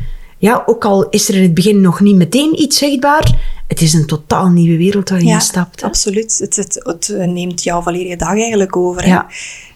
ja, 0.45 0.63
ook 0.65 0.85
al 0.85 1.09
is 1.09 1.29
er 1.29 1.35
in 1.35 1.41
het 1.41 1.53
begin 1.53 1.81
nog 1.81 1.99
niet 1.99 2.15
meteen 2.15 2.61
iets 2.61 2.77
zichtbaar, 2.77 3.35
het 3.67 3.81
is 3.81 3.93
een 3.93 4.05
totaal 4.05 4.47
nieuwe 4.49 4.77
wereld 4.77 5.09
waar 5.09 5.23
je 5.23 5.39
stapt. 5.39 5.81
hè. 5.81 5.87
absoluut. 5.87 6.37
Het, 6.39 6.55
het, 6.55 6.79
het 6.83 7.27
neemt 7.27 7.63
jouw 7.63 7.81
volledige 7.81 8.15
dag 8.15 8.29
eigenlijk 8.29 8.75
over. 8.75 9.07
Ja. 9.07 9.25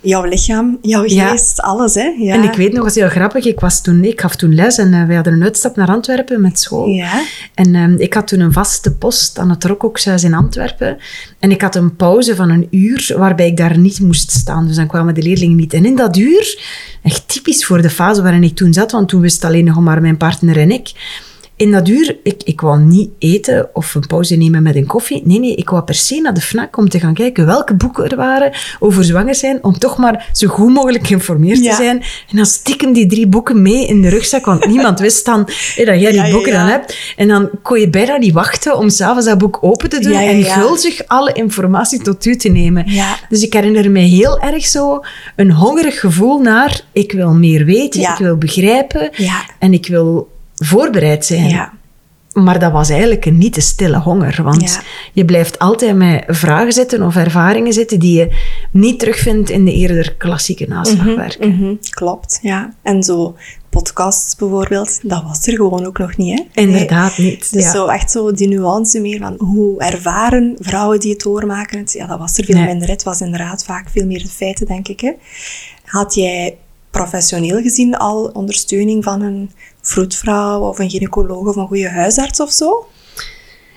Jouw 0.01 0.23
lichaam, 0.23 0.77
jouw 0.81 1.05
Ja. 1.05 1.29
geest, 1.29 1.61
alles. 1.61 1.93
Hè? 1.93 2.13
Ja. 2.17 2.33
En 2.33 2.43
ik 2.43 2.53
weet 2.53 2.73
nog, 2.73 2.85
eens 2.85 2.95
heel 2.95 3.09
grappig, 3.09 3.45
ik, 3.45 3.59
was 3.59 3.81
toen, 3.81 4.03
ik 4.03 4.21
gaf 4.21 4.35
toen 4.35 4.55
les 4.55 4.77
en 4.77 4.93
eh, 4.93 5.05
wij 5.05 5.15
hadden 5.15 5.33
een 5.33 5.43
uitstap 5.43 5.75
naar 5.75 5.87
Antwerpen 5.87 6.41
met 6.41 6.59
school. 6.59 6.87
Ja. 6.87 7.21
En 7.53 7.75
ehm, 7.75 7.95
ik 7.97 8.13
had 8.13 8.27
toen 8.27 8.39
een 8.39 8.53
vaste 8.53 8.93
post 8.95 9.39
aan 9.39 9.49
het 9.49 9.63
Rokokhuis 9.63 10.23
in 10.23 10.33
Antwerpen. 10.33 10.97
En 11.39 11.51
ik 11.51 11.61
had 11.61 11.75
een 11.75 11.95
pauze 11.95 12.35
van 12.35 12.49
een 12.49 12.67
uur 12.71 13.13
waarbij 13.17 13.47
ik 13.47 13.57
daar 13.57 13.77
niet 13.77 13.99
moest 13.99 14.31
staan. 14.31 14.67
Dus 14.67 14.75
dan 14.75 14.87
kwamen 14.87 15.13
de 15.13 15.21
leerlingen 15.21 15.55
niet. 15.57 15.73
En 15.73 15.85
in 15.85 15.95
dat 15.95 16.17
uur, 16.17 16.59
echt 17.03 17.27
typisch 17.27 17.65
voor 17.65 17.81
de 17.81 17.89
fase 17.89 18.21
waarin 18.21 18.43
ik 18.43 18.55
toen 18.55 18.73
zat, 18.73 18.91
want 18.91 19.09
toen 19.09 19.21
wist 19.21 19.43
alleen 19.43 19.65
nog 19.65 19.79
maar 19.79 20.01
mijn 20.01 20.17
partner 20.17 20.57
en 20.57 20.71
ik. 20.71 20.91
In 21.59 21.71
dat 21.71 21.87
uur, 21.87 22.17
ik, 22.23 22.41
ik 22.43 22.61
wou 22.61 22.79
niet 22.79 23.09
eten 23.17 23.69
of 23.73 23.95
een 23.95 24.07
pauze 24.07 24.35
nemen 24.35 24.63
met 24.63 24.75
een 24.75 24.85
koffie. 24.85 25.21
Nee, 25.25 25.39
nee, 25.39 25.55
ik 25.55 25.69
wou 25.69 25.83
per 25.83 25.95
se 25.95 26.21
naar 26.21 26.33
de 26.33 26.41
FNAC 26.41 26.77
om 26.77 26.89
te 26.89 26.99
gaan 26.99 27.13
kijken 27.13 27.45
welke 27.45 27.73
boeken 27.73 28.09
er 28.09 28.15
waren 28.15 28.51
over 28.79 29.03
zwanger 29.03 29.35
zijn, 29.35 29.63
om 29.63 29.77
toch 29.77 29.97
maar 29.97 30.29
zo 30.33 30.47
goed 30.47 30.73
mogelijk 30.73 31.07
geïnformeerd 31.07 31.63
Ja. 31.63 31.69
te 31.69 31.75
zijn. 31.75 31.97
En 32.29 32.35
dan 32.35 32.45
stiekem 32.45 32.93
die 32.93 33.05
drie 33.05 33.27
boeken 33.27 33.61
mee 33.61 33.87
in 33.87 34.01
de 34.01 34.09
rugzak, 34.09 34.45
want 34.45 34.65
niemand 34.65 34.99
wist 35.09 35.25
dan 35.25 35.43
dat 35.45 35.75
jij 35.75 36.11
die 36.11 36.21
Ja, 36.21 36.31
boeken 36.31 36.51
ja. 36.51 36.59
dan 36.59 36.67
hebt. 36.69 36.97
En 37.17 37.27
dan 37.27 37.49
kon 37.63 37.79
je 37.79 37.89
bijna 37.89 38.17
niet 38.17 38.33
wachten 38.33 38.77
om 38.77 38.89
s'avonds 38.89 39.25
dat 39.25 39.37
boek 39.37 39.57
open 39.61 39.89
te 39.89 39.99
doen 39.99 40.13
en 40.13 40.43
gulzig 40.43 41.01
alle 41.07 41.31
informatie 41.33 42.01
tot 42.01 42.25
u 42.25 42.35
te 42.35 42.49
nemen. 42.49 42.83
Ja. 42.87 43.15
Dus 43.29 43.41
ik 43.43 43.53
herinner 43.53 43.91
me 43.91 43.99
heel 43.99 44.39
erg 44.39 44.65
zo 44.65 44.99
een 45.35 45.51
hongerig 45.51 45.99
gevoel 45.99 46.39
naar 46.41 46.81
ik 46.91 47.11
wil 47.11 47.33
meer 47.33 47.65
weten, 47.65 48.01
ik 48.01 48.15
wil 48.17 48.37
begrijpen 48.37 49.09
en 49.59 49.73
ik 49.73 49.87
wil 49.87 50.37
voorbereid 50.59 51.25
zijn. 51.25 51.47
Ja. 51.49 51.73
Maar 52.33 52.59
dat 52.59 52.71
was 52.71 52.89
eigenlijk 52.89 53.25
een 53.25 53.37
niet 53.37 53.53
te 53.53 53.61
stille 53.61 53.97
honger. 53.97 54.43
Want 54.43 54.61
Ja. 54.71 54.81
je 55.13 55.25
blijft 55.25 55.59
altijd 55.59 55.95
met 55.95 56.23
vragen 56.27 56.71
zitten 56.73 57.03
of 57.03 57.15
ervaringen 57.15 57.73
zitten 57.73 57.99
die 57.99 58.17
je 58.17 58.29
niet 58.71 58.99
terugvindt 58.99 59.49
in 59.49 59.65
de 59.65 59.73
eerder 59.73 60.13
klassieke 60.17 60.67
naslagwerken. 60.67 61.49
Mhm, 61.55 61.75
klopt, 61.89 62.39
ja. 62.41 62.73
En 62.81 63.03
zo 63.03 63.35
podcasts 63.69 64.35
bijvoorbeeld, 64.35 64.99
dat 65.09 65.23
was 65.23 65.47
er 65.47 65.53
gewoon 65.55 65.85
ook 65.85 65.97
nog 65.97 66.17
niet, 66.17 66.39
hè? 66.53 66.61
Inderdaad 66.61 67.17
niet. 67.17 67.53
Dus 67.53 67.63
ja. 67.63 67.71
zo 67.71 67.87
echt 67.87 68.11
zo 68.11 68.31
die 68.31 68.47
nuance 68.47 68.99
meer 68.99 69.17
van 69.19 69.35
hoe 69.37 69.79
ervaren 69.79 70.55
vrouwen 70.59 70.99
die 70.99 71.11
het 71.11 71.21
doormaken, 71.21 71.83
ja, 71.85 72.05
dat 72.07 72.19
was 72.19 72.37
er 72.37 72.45
veel 72.45 72.55
Nee. 72.55 72.65
minder. 72.65 72.89
Het 72.89 73.03
was 73.03 73.21
inderdaad 73.21 73.63
vaak 73.63 73.89
veel 73.89 74.05
meer 74.05 74.21
de 74.21 74.27
feiten, 74.27 74.65
denk 74.65 74.87
ik. 74.87 74.99
Hè? 74.99 75.11
Had 75.85 76.13
jij 76.13 76.57
professioneel 76.91 77.61
gezien 77.61 77.97
al 77.97 78.23
ondersteuning 78.33 79.03
van 79.03 79.21
een 79.21 79.51
vroedvrouw 79.81 80.59
of 80.59 80.79
een 80.79 80.89
gynaecoloog 80.89 81.47
of 81.47 81.55
een 81.55 81.67
goede 81.67 81.89
huisarts 81.89 82.39
of 82.39 82.51
zo? 82.51 82.87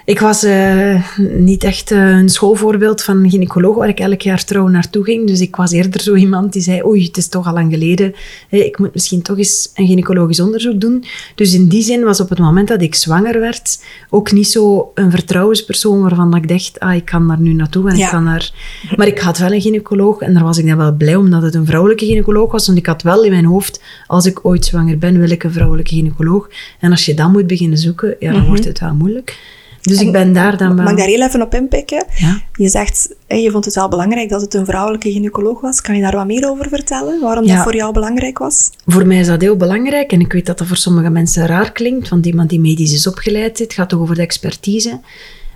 Ik 0.05 0.21
was 0.21 0.43
eh, 0.43 1.03
niet 1.39 1.65
echt 1.65 1.91
eh, 1.91 2.09
een 2.09 2.29
schoolvoorbeeld 2.29 3.03
van 3.03 3.25
een 3.25 3.31
gynaecoloog 3.31 3.77
waar 3.77 3.89
ik 3.89 4.01
elk 4.01 4.21
jaar 4.21 4.45
trouw 4.45 4.69
naartoe 4.69 5.05
ging. 5.05 5.27
Dus 5.27 5.41
ik 5.41 5.57
was 5.57 5.73
eerder 5.73 6.01
zo 6.01 6.15
iemand 6.15 6.53
die 6.53 6.63
zei, 6.63 6.85
oei, 6.85 7.05
het 7.05 7.17
is 7.17 7.29
toch 7.29 7.47
al 7.47 7.53
lang 7.53 7.73
geleden. 7.73 8.15
Ik 8.49 8.79
moet 8.79 8.95
misschien 8.95 9.23
toch 9.23 9.39
eens 9.39 9.71
een 9.75 9.87
gynaecologisch 9.87 10.41
onderzoek 10.41 10.81
doen. 10.81 11.05
Dus 11.35 11.55
in 11.55 11.69
die 11.69 11.83
zin 11.83 12.05
was 12.05 12.21
op 12.21 12.29
het 12.29 12.39
moment 12.39 12.69
dat 12.69 12.83
ik 12.83 12.95
zwanger 12.95 13.41
werd 13.41 13.85
ook 14.11 14.33
niet 14.33 14.49
zo 14.49 14.91
een 14.95 15.11
vertrouwenspersoon 15.11 16.03
waarvan 16.03 16.37
ik 16.37 16.49
dacht, 16.49 16.81
ah, 16.81 16.95
ik 16.95 17.05
kan 17.05 17.29
daar 17.29 17.41
nu 17.41 17.53
naartoe 17.53 17.91
en 17.91 17.97
Ja. 17.97 18.05
ik 18.05 18.11
kan 18.11 18.25
daar... 18.25 18.53
Maar 18.97 19.07
ik 19.07 19.19
had 19.19 19.39
wel 19.39 19.53
een 19.53 19.61
gynaecoloog 19.61 20.21
en 20.21 20.35
daar 20.35 20.45
was 20.45 20.59
ik 20.59 20.67
dan 20.67 20.77
wel 20.77 20.93
blij 20.93 21.17
omdat 21.17 21.43
het 21.43 21.55
een 21.55 21.67
vrouwelijke 21.67 22.05
gynaecoloog 22.05 22.53
was. 22.53 22.67
Want 22.67 22.79
ik 22.79 22.87
had 22.87 23.03
wel 23.03 23.25
in 23.25 23.31
mijn 23.31 23.45
hoofd, 23.45 23.81
als 24.07 24.27
ik 24.27 24.45
ooit 24.47 24.65
zwanger 24.65 24.99
ben, 24.99 25.19
wil 25.19 25.31
ik 25.31 25.45
een 25.45 25.53
vrouwelijke 25.53 25.95
gynaecoloog. 25.95 26.49
En 26.81 26.91
als 26.91 27.05
je 27.05 27.15
dan 27.15 27.33
moet 27.33 27.47
beginnen 27.47 27.79
zoeken, 27.79 28.17
ja, 28.19 28.33
dan 28.33 28.47
wordt 28.47 28.65
het 28.65 28.81
wel 28.81 28.95
moeilijk. 28.95 29.61
Dus 29.83 29.99
En 29.99 30.07
ik 30.07 30.13
ben 30.13 30.33
daar 30.33 30.57
dan 30.57 30.75
wel... 30.75 30.85
Mag 30.85 30.93
ik 30.93 30.99
daar 30.99 31.07
heel 31.07 31.23
even 31.23 31.43
op 31.43 31.55
inpikken? 31.55 32.05
Ja. 32.15 32.41
Je 32.55 32.69
zegt, 32.69 33.15
je 33.29 33.51
vond 33.51 33.65
het 33.65 33.75
wel 33.75 33.89
belangrijk 33.89 34.29
dat 34.29 34.41
het 34.41 34.55
een 34.55 34.65
vrouwelijke 34.67 35.11
gynaecoloog 35.11 35.61
was. 35.61 35.81
Kan 35.81 35.97
je 35.97 36.03
daar 36.03 36.17
wat 36.17 36.27
meer 36.27 36.49
over 36.49 36.69
vertellen? 36.69 37.21
Waarom 37.21 37.45
Ja. 37.45 37.55
dat 37.55 37.63
voor 37.63 37.75
jou 37.75 37.93
belangrijk 37.93 38.39
was? 38.39 38.71
Voor 38.87 39.07
mij 39.07 39.19
is 39.19 39.27
dat 39.27 39.41
heel 39.41 39.57
belangrijk 39.57 40.13
en 40.13 40.21
ik 40.21 40.33
weet 40.33 40.47
dat 40.47 40.59
dat 40.59 40.67
voor 40.67 40.77
sommige 40.77 41.11
mensen 41.11 41.47
raar 41.47 41.73
klinkt, 41.73 42.09
want 42.09 42.27
iemand 42.27 42.51
die 42.51 42.61
medisch 42.61 42.93
is 42.93 43.07
opgeleid, 43.07 43.59
het 43.59 43.73
gaat 43.73 43.89
toch 43.89 44.01
over 44.01 44.15
de 44.15 44.23
expertise. 44.23 45.01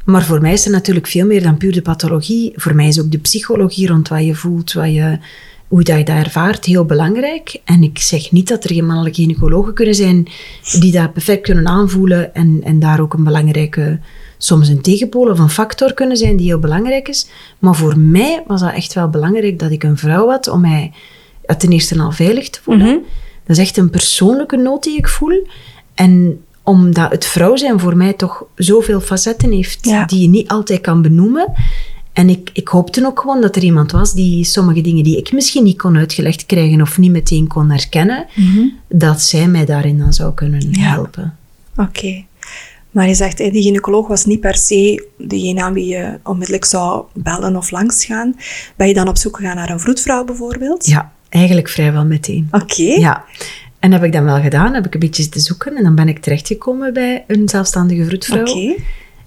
Maar 0.04 0.24
voor 0.24 0.40
mij 0.40 0.52
is 0.52 0.64
er 0.64 0.70
natuurlijk 0.70 1.06
veel 1.06 1.26
meer 1.26 1.42
dan 1.42 1.56
puur 1.56 1.72
de 1.72 1.82
pathologie. 1.82 2.52
Voor 2.56 2.74
mij 2.74 2.86
is 2.86 3.00
ook 3.00 3.10
de 3.10 3.18
psychologie 3.18 3.88
rond 3.88 4.08
wat 4.08 4.24
je 4.24 4.34
voelt, 4.34 4.72
wat 4.72 4.92
je, 4.94 5.18
hoe 5.68 5.82
dat 5.82 5.98
je 5.98 6.04
dat 6.04 6.16
ervaart, 6.16 6.64
heel 6.64 6.84
belangrijk. 6.84 7.60
En 7.64 7.82
ik 7.82 7.98
zeg 7.98 8.32
niet 8.32 8.48
dat 8.48 8.64
er 8.64 8.72
geen 8.74 8.86
mannelijke 8.86 9.20
gynaecologen 9.20 9.74
kunnen 9.74 9.94
zijn 9.94 10.26
die 10.80 10.92
dat 10.92 11.12
perfect 11.12 11.42
kunnen 11.42 11.66
aanvoelen 11.68 12.34
en, 12.34 12.60
en 12.64 12.78
daar 12.78 13.00
ook 13.00 13.14
een 13.14 13.24
belangrijke, 13.24 13.98
soms 14.38 14.68
een 14.68 14.80
tegenpool 14.80 15.30
of 15.30 15.38
een 15.38 15.50
factor 15.50 15.94
kunnen 15.94 16.16
zijn 16.16 16.36
die 16.36 16.46
heel 16.46 16.58
belangrijk 16.58 17.08
is. 17.08 17.28
Maar 17.58 17.74
voor 17.74 17.98
mij 17.98 18.42
was 18.46 18.60
dat 18.60 18.72
echt 18.74 18.92
wel 18.92 19.08
belangrijk 19.08 19.58
dat 19.58 19.70
ik 19.70 19.82
een 19.82 19.96
vrouw 19.98 20.28
had 20.28 20.48
om 20.48 20.60
mij 20.60 20.92
ten 21.58 21.70
eerste 21.70 21.98
al 21.98 22.10
veilig 22.12 22.50
te 22.50 22.60
voelen. 22.62 23.02
Dat 23.46 23.56
is 23.56 23.62
echt 23.62 23.76
een 23.76 23.90
persoonlijke 23.90 24.56
nood 24.56 24.82
die 24.82 24.96
ik 24.96 25.08
voel. 25.08 25.46
En 25.94 26.40
omdat 26.62 27.10
het 27.10 27.24
vrouw 27.26 27.56
zijn 27.56 27.80
voor 27.80 27.96
mij 27.96 28.12
toch 28.12 28.44
zoveel 28.54 29.00
facetten 29.00 29.52
heeft 29.52 29.84
Ja. 29.84 30.04
die 30.04 30.20
je 30.20 30.28
niet 30.28 30.48
altijd 30.48 30.80
kan 30.80 31.02
benoemen. 31.02 31.52
En 32.16 32.28
ik, 32.28 32.50
ik 32.52 32.68
hoopte 32.68 33.06
ook 33.06 33.20
gewoon 33.20 33.40
dat 33.40 33.56
er 33.56 33.62
iemand 33.62 33.90
was 33.92 34.12
die 34.12 34.44
sommige 34.44 34.80
dingen 34.80 35.04
die 35.04 35.16
ik 35.16 35.32
misschien 35.32 35.64
niet 35.64 35.78
kon 35.78 35.96
uitgelegd 35.96 36.46
krijgen 36.46 36.80
of 36.80 36.98
niet 36.98 37.10
meteen 37.10 37.46
kon 37.46 37.70
herkennen, 37.70 38.26
dat 38.88 39.22
zij 39.22 39.46
mij 39.48 39.64
daarin 39.64 39.98
dan 39.98 40.12
zou 40.12 40.34
kunnen 40.34 40.68
Ja. 40.70 40.80
helpen. 40.80 41.36
Oké. 41.76 42.24
Maar 42.90 43.08
je 43.08 43.14
zegt, 43.14 43.36
die 43.36 43.62
gynaecoloog 43.62 44.06
was 44.08 44.24
niet 44.24 44.40
per 44.40 44.54
se 44.56 45.06
degene 45.18 45.62
aan 45.62 45.72
wie 45.72 45.86
je 45.86 46.18
onmiddellijk 46.22 46.64
zou 46.64 47.04
bellen 47.12 47.56
of 47.56 47.70
langsgaan. 47.70 48.36
Ben 48.76 48.88
je 48.88 48.94
dan 48.94 49.08
op 49.08 49.16
zoek 49.16 49.36
gegaan 49.36 49.56
naar 49.56 49.70
een 49.70 49.80
vroedvrouw 49.80 50.24
bijvoorbeeld? 50.24 50.86
Ja, 50.86 51.12
eigenlijk 51.28 51.68
vrijwel 51.68 52.04
meteen. 52.04 52.48
Oké. 52.50 52.82
Ja, 52.82 53.24
en 53.78 53.92
heb 53.92 54.04
ik 54.04 54.12
dan 54.12 54.24
wel 54.24 54.40
gedaan. 54.40 54.74
Heb 54.74 54.86
ik 54.86 54.94
een 54.94 55.00
beetje 55.00 55.28
te 55.28 55.40
zoeken 55.40 55.76
en 55.76 55.82
dan 55.82 55.94
ben 55.94 56.08
ik 56.08 56.18
terechtgekomen 56.18 56.92
bij 56.92 57.24
een 57.26 57.48
zelfstandige 57.48 58.04
vroedvrouw. 58.04 58.40
Oké. 58.40 58.74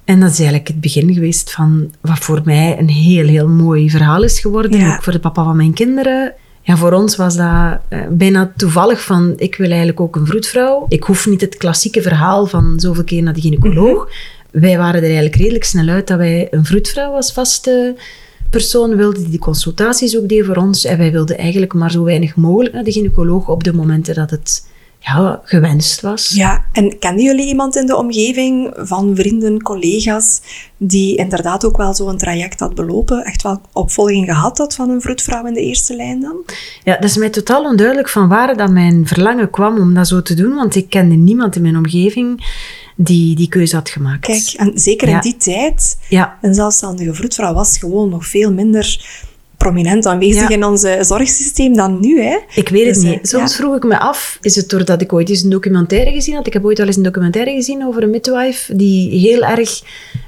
En 0.09 0.19
dat 0.19 0.31
is 0.31 0.37
eigenlijk 0.37 0.67
het 0.67 0.81
begin 0.81 1.13
geweest 1.13 1.51
van 1.51 1.91
wat 2.01 2.17
voor 2.17 2.41
mij 2.43 2.79
een 2.79 2.89
heel, 2.89 3.27
heel 3.27 3.47
mooi 3.47 3.89
verhaal 3.89 4.23
is 4.23 4.39
geworden. 4.39 4.79
Ja. 4.79 4.95
Ook 4.95 5.03
voor 5.03 5.13
de 5.13 5.19
papa 5.19 5.43
van 5.43 5.55
mijn 5.55 5.73
kinderen. 5.73 6.33
Ja, 6.61 6.77
voor 6.77 6.91
ons 6.91 7.15
was 7.15 7.35
dat 7.35 7.77
eh, 7.87 7.99
bijna 8.09 8.51
toevallig 8.55 9.01
van, 9.01 9.33
ik 9.37 9.55
wil 9.55 9.67
eigenlijk 9.67 9.99
ook 9.99 10.15
een 10.15 10.25
vroedvrouw. 10.25 10.85
Ik 10.87 11.03
hoef 11.03 11.27
niet 11.27 11.41
het 11.41 11.57
klassieke 11.57 12.01
verhaal 12.01 12.45
van 12.45 12.79
zoveel 12.79 13.03
keer 13.03 13.23
naar 13.23 13.33
de 13.33 13.41
gynaecoloog. 13.41 14.05
Mhm. 14.05 14.61
Wij 14.61 14.77
waren 14.77 14.95
er 14.95 15.03
eigenlijk 15.03 15.35
redelijk 15.35 15.63
snel 15.63 15.87
uit 15.87 16.07
dat 16.07 16.17
wij 16.17 16.47
een 16.51 16.65
vroedvrouw 16.65 17.11
als 17.11 17.33
vaste 17.33 17.95
persoon 18.49 18.95
wilden, 18.95 19.21
die 19.21 19.31
de 19.31 19.39
consultaties 19.39 20.17
ook 20.17 20.29
deed 20.29 20.45
voor 20.45 20.55
ons. 20.55 20.85
En 20.85 20.97
wij 20.97 21.11
wilden 21.11 21.37
eigenlijk 21.37 21.73
maar 21.73 21.91
zo 21.91 22.03
weinig 22.03 22.35
mogelijk 22.35 22.73
naar 22.73 22.83
de 22.83 22.91
gynaecoloog 22.91 23.47
op 23.47 23.63
de 23.63 23.73
momenten 23.73 24.15
dat 24.15 24.29
het 24.29 24.68
ja, 24.99 25.41
gewenst 25.43 26.01
was. 26.01 26.29
Ja, 26.29 26.65
en 26.71 26.99
kenden 26.99 27.23
jullie 27.25 27.47
iemand 27.47 27.75
in 27.75 27.85
de 27.85 27.95
omgeving 27.95 28.73
van 28.77 29.15
vrienden, 29.15 29.61
collega's, 29.61 30.41
die 30.77 31.15
inderdaad 31.15 31.65
ook 31.65 31.77
wel 31.77 31.93
zo'n 31.93 32.17
traject 32.17 32.59
had 32.59 32.75
belopen, 32.75 33.23
echt 33.23 33.41
wel 33.41 33.61
opvolging 33.73 34.25
gehad 34.25 34.57
had 34.57 34.75
van 34.75 34.89
een 34.89 35.01
vroedvrouw 35.01 35.45
in 35.45 35.53
de 35.53 35.61
eerste 35.61 35.95
lijn 35.95 36.19
dan? 36.21 36.35
Ja, 36.83 36.95
dat 36.95 37.03
is 37.09 37.17
mij 37.17 37.29
totaal 37.29 37.63
onduidelijk 37.63 38.09
van 38.09 38.27
waar 38.27 38.57
dat 38.57 38.69
mijn 38.71 39.07
verlangen 39.07 39.49
kwam 39.49 39.77
om 39.79 39.93
dat 39.93 40.07
zo 40.07 40.21
te 40.21 40.33
doen, 40.33 40.55
want 40.55 40.75
ik 40.75 40.89
kende 40.89 41.15
niemand 41.15 41.55
in 41.55 41.61
mijn 41.61 41.77
omgeving 41.77 42.57
die 42.95 43.35
die 43.35 43.49
keuze 43.49 43.75
had 43.75 43.89
gemaakt. 43.89 44.25
Kijk, 44.25 44.53
en 44.55 44.71
zeker 44.75 45.07
in 45.07 45.13
Ja. 45.13 45.19
die 45.21 45.37
tijd, 45.37 45.97
Ja, 46.09 46.37
een 46.41 46.53
zelfstandige 46.53 47.13
vroedvrouw 47.13 47.53
was 47.53 47.77
gewoon 47.77 48.09
nog 48.09 48.25
veel 48.25 48.53
minder 48.53 49.05
prominent 49.63 50.05
aanwezig 50.05 50.41
Ja. 50.41 50.49
in 50.49 50.63
ons 50.63 50.83
eh, 50.83 51.01
zorgsysteem 51.01 51.75
dan 51.75 51.99
nu, 51.99 52.21
hè? 52.21 52.37
ik 52.55 52.69
weet 52.69 52.85
het 52.85 52.95
Dus, 52.95 53.03
eh, 53.03 53.09
niet. 53.09 53.27
Soms 53.29 53.51
ja. 53.51 53.57
vroeg 53.57 53.75
ik 53.75 53.83
me 53.83 53.99
af, 53.99 54.37
is 54.41 54.55
het 54.55 54.69
doordat 54.69 55.01
ik 55.01 55.13
ooit 55.13 55.29
eens 55.29 55.43
een 55.43 55.49
documentaire 55.49 56.11
gezien 56.11 56.35
had? 56.35 56.47
Ik 56.47 56.53
heb 56.53 56.65
ooit 56.65 56.77
wel 56.77 56.87
eens 56.87 56.95
een 56.95 57.03
documentaire 57.03 57.51
gezien 57.51 57.85
over 57.85 58.03
een 58.03 58.09
midwife 58.09 58.75
die 58.75 59.19
heel 59.19 59.43
erg... 59.43 59.81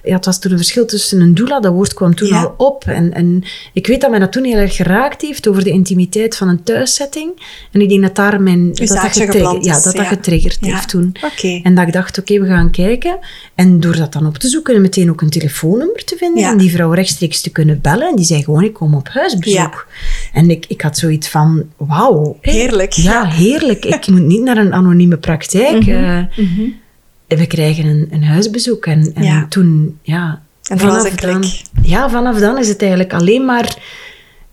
Ja, 0.03 0.15
het 0.15 0.25
was 0.25 0.39
toen 0.39 0.51
een 0.51 0.57
verschil 0.57 0.85
tussen 0.85 1.21
een 1.21 1.35
doula, 1.35 1.59
dat 1.59 1.73
woord 1.73 1.93
kwam 1.93 2.15
toen 2.15 2.27
Ja. 2.27 2.41
al 2.43 2.53
op. 2.57 2.83
En, 2.87 3.13
en 3.13 3.43
ik 3.73 3.87
weet 3.87 4.01
dat 4.01 4.09
mij 4.09 4.19
dat 4.19 4.31
toen 4.31 4.43
heel 4.43 4.55
erg 4.57 4.75
geraakt 4.75 5.21
heeft 5.21 5.47
over 5.47 5.63
de 5.63 5.69
intimiteit 5.69 6.37
van 6.37 6.47
een 6.47 6.63
thuissetting. 6.63 7.31
En 7.71 7.81
ik 7.81 7.89
denk 7.89 8.01
dat 8.01 8.15
daar 8.15 8.41
mijn... 8.41 8.67
dat 8.67 8.77
dat 8.87 8.97
getriggerd- 8.99 9.65
Ja, 9.65 9.73
dat 9.73 9.83
dat 9.83 10.25
heeft 10.59 10.89
toen. 10.89 11.15
En 11.63 11.75
dat 11.75 11.87
ik 11.87 11.93
dacht, 11.93 12.19
oké, 12.19 12.39
we 12.39 12.45
gaan 12.47 12.71
kijken. 12.71 13.19
En 13.55 13.79
door 13.79 13.95
dat 13.95 14.13
dan 14.13 14.25
op 14.27 14.37
te 14.37 14.47
zoeken 14.47 14.75
en 14.75 14.81
meteen 14.81 15.09
ook 15.09 15.21
een 15.21 15.29
telefoonnummer 15.29 16.03
te 16.03 16.15
vinden 16.17 16.43
en 16.43 16.57
die 16.57 16.71
vrouw 16.71 16.91
rechtstreeks 16.91 17.41
te 17.41 17.49
kunnen 17.49 17.79
bellen. 17.81 18.07
En 18.09 18.15
die 18.15 18.25
zei 18.25 18.43
gewoon, 18.43 18.63
ik 18.63 18.73
kom 18.73 18.95
op 18.95 19.07
huisbezoek. 19.21 19.87
En 20.33 20.49
ik, 20.49 20.65
ik 20.67 20.81
had 20.81 20.97
zoiets 20.97 21.27
van, 21.29 21.63
wauw. 21.77 22.37
Heerlijk. 22.41 22.91
Ja, 22.93 23.25
heerlijk. 23.25 23.85
Ik 23.85 24.07
moet 24.07 24.21
niet 24.25 24.41
naar 24.41 24.57
een 24.57 24.73
anonieme 24.73 25.17
praktijk. 25.17 25.85
Mhm. 25.85 25.89
eh, 27.27 27.37
we 27.37 27.47
krijgen 27.47 27.85
een, 27.85 28.07
een 28.11 28.23
huisbezoek. 28.23 28.85
En, 28.85 29.11
en 29.15 29.23
Ja. 29.23 29.45
toen, 29.49 29.99
ja... 30.01 30.41
En 30.63 30.79
een 30.81 30.87
dan, 30.87 31.15
klik. 31.15 31.61
ja, 31.81 32.09
vanaf 32.09 32.39
dan 32.39 32.57
is 32.59 32.67
het 32.67 32.81
eigenlijk 32.81 33.13
alleen 33.13 33.45
maar 33.45 33.77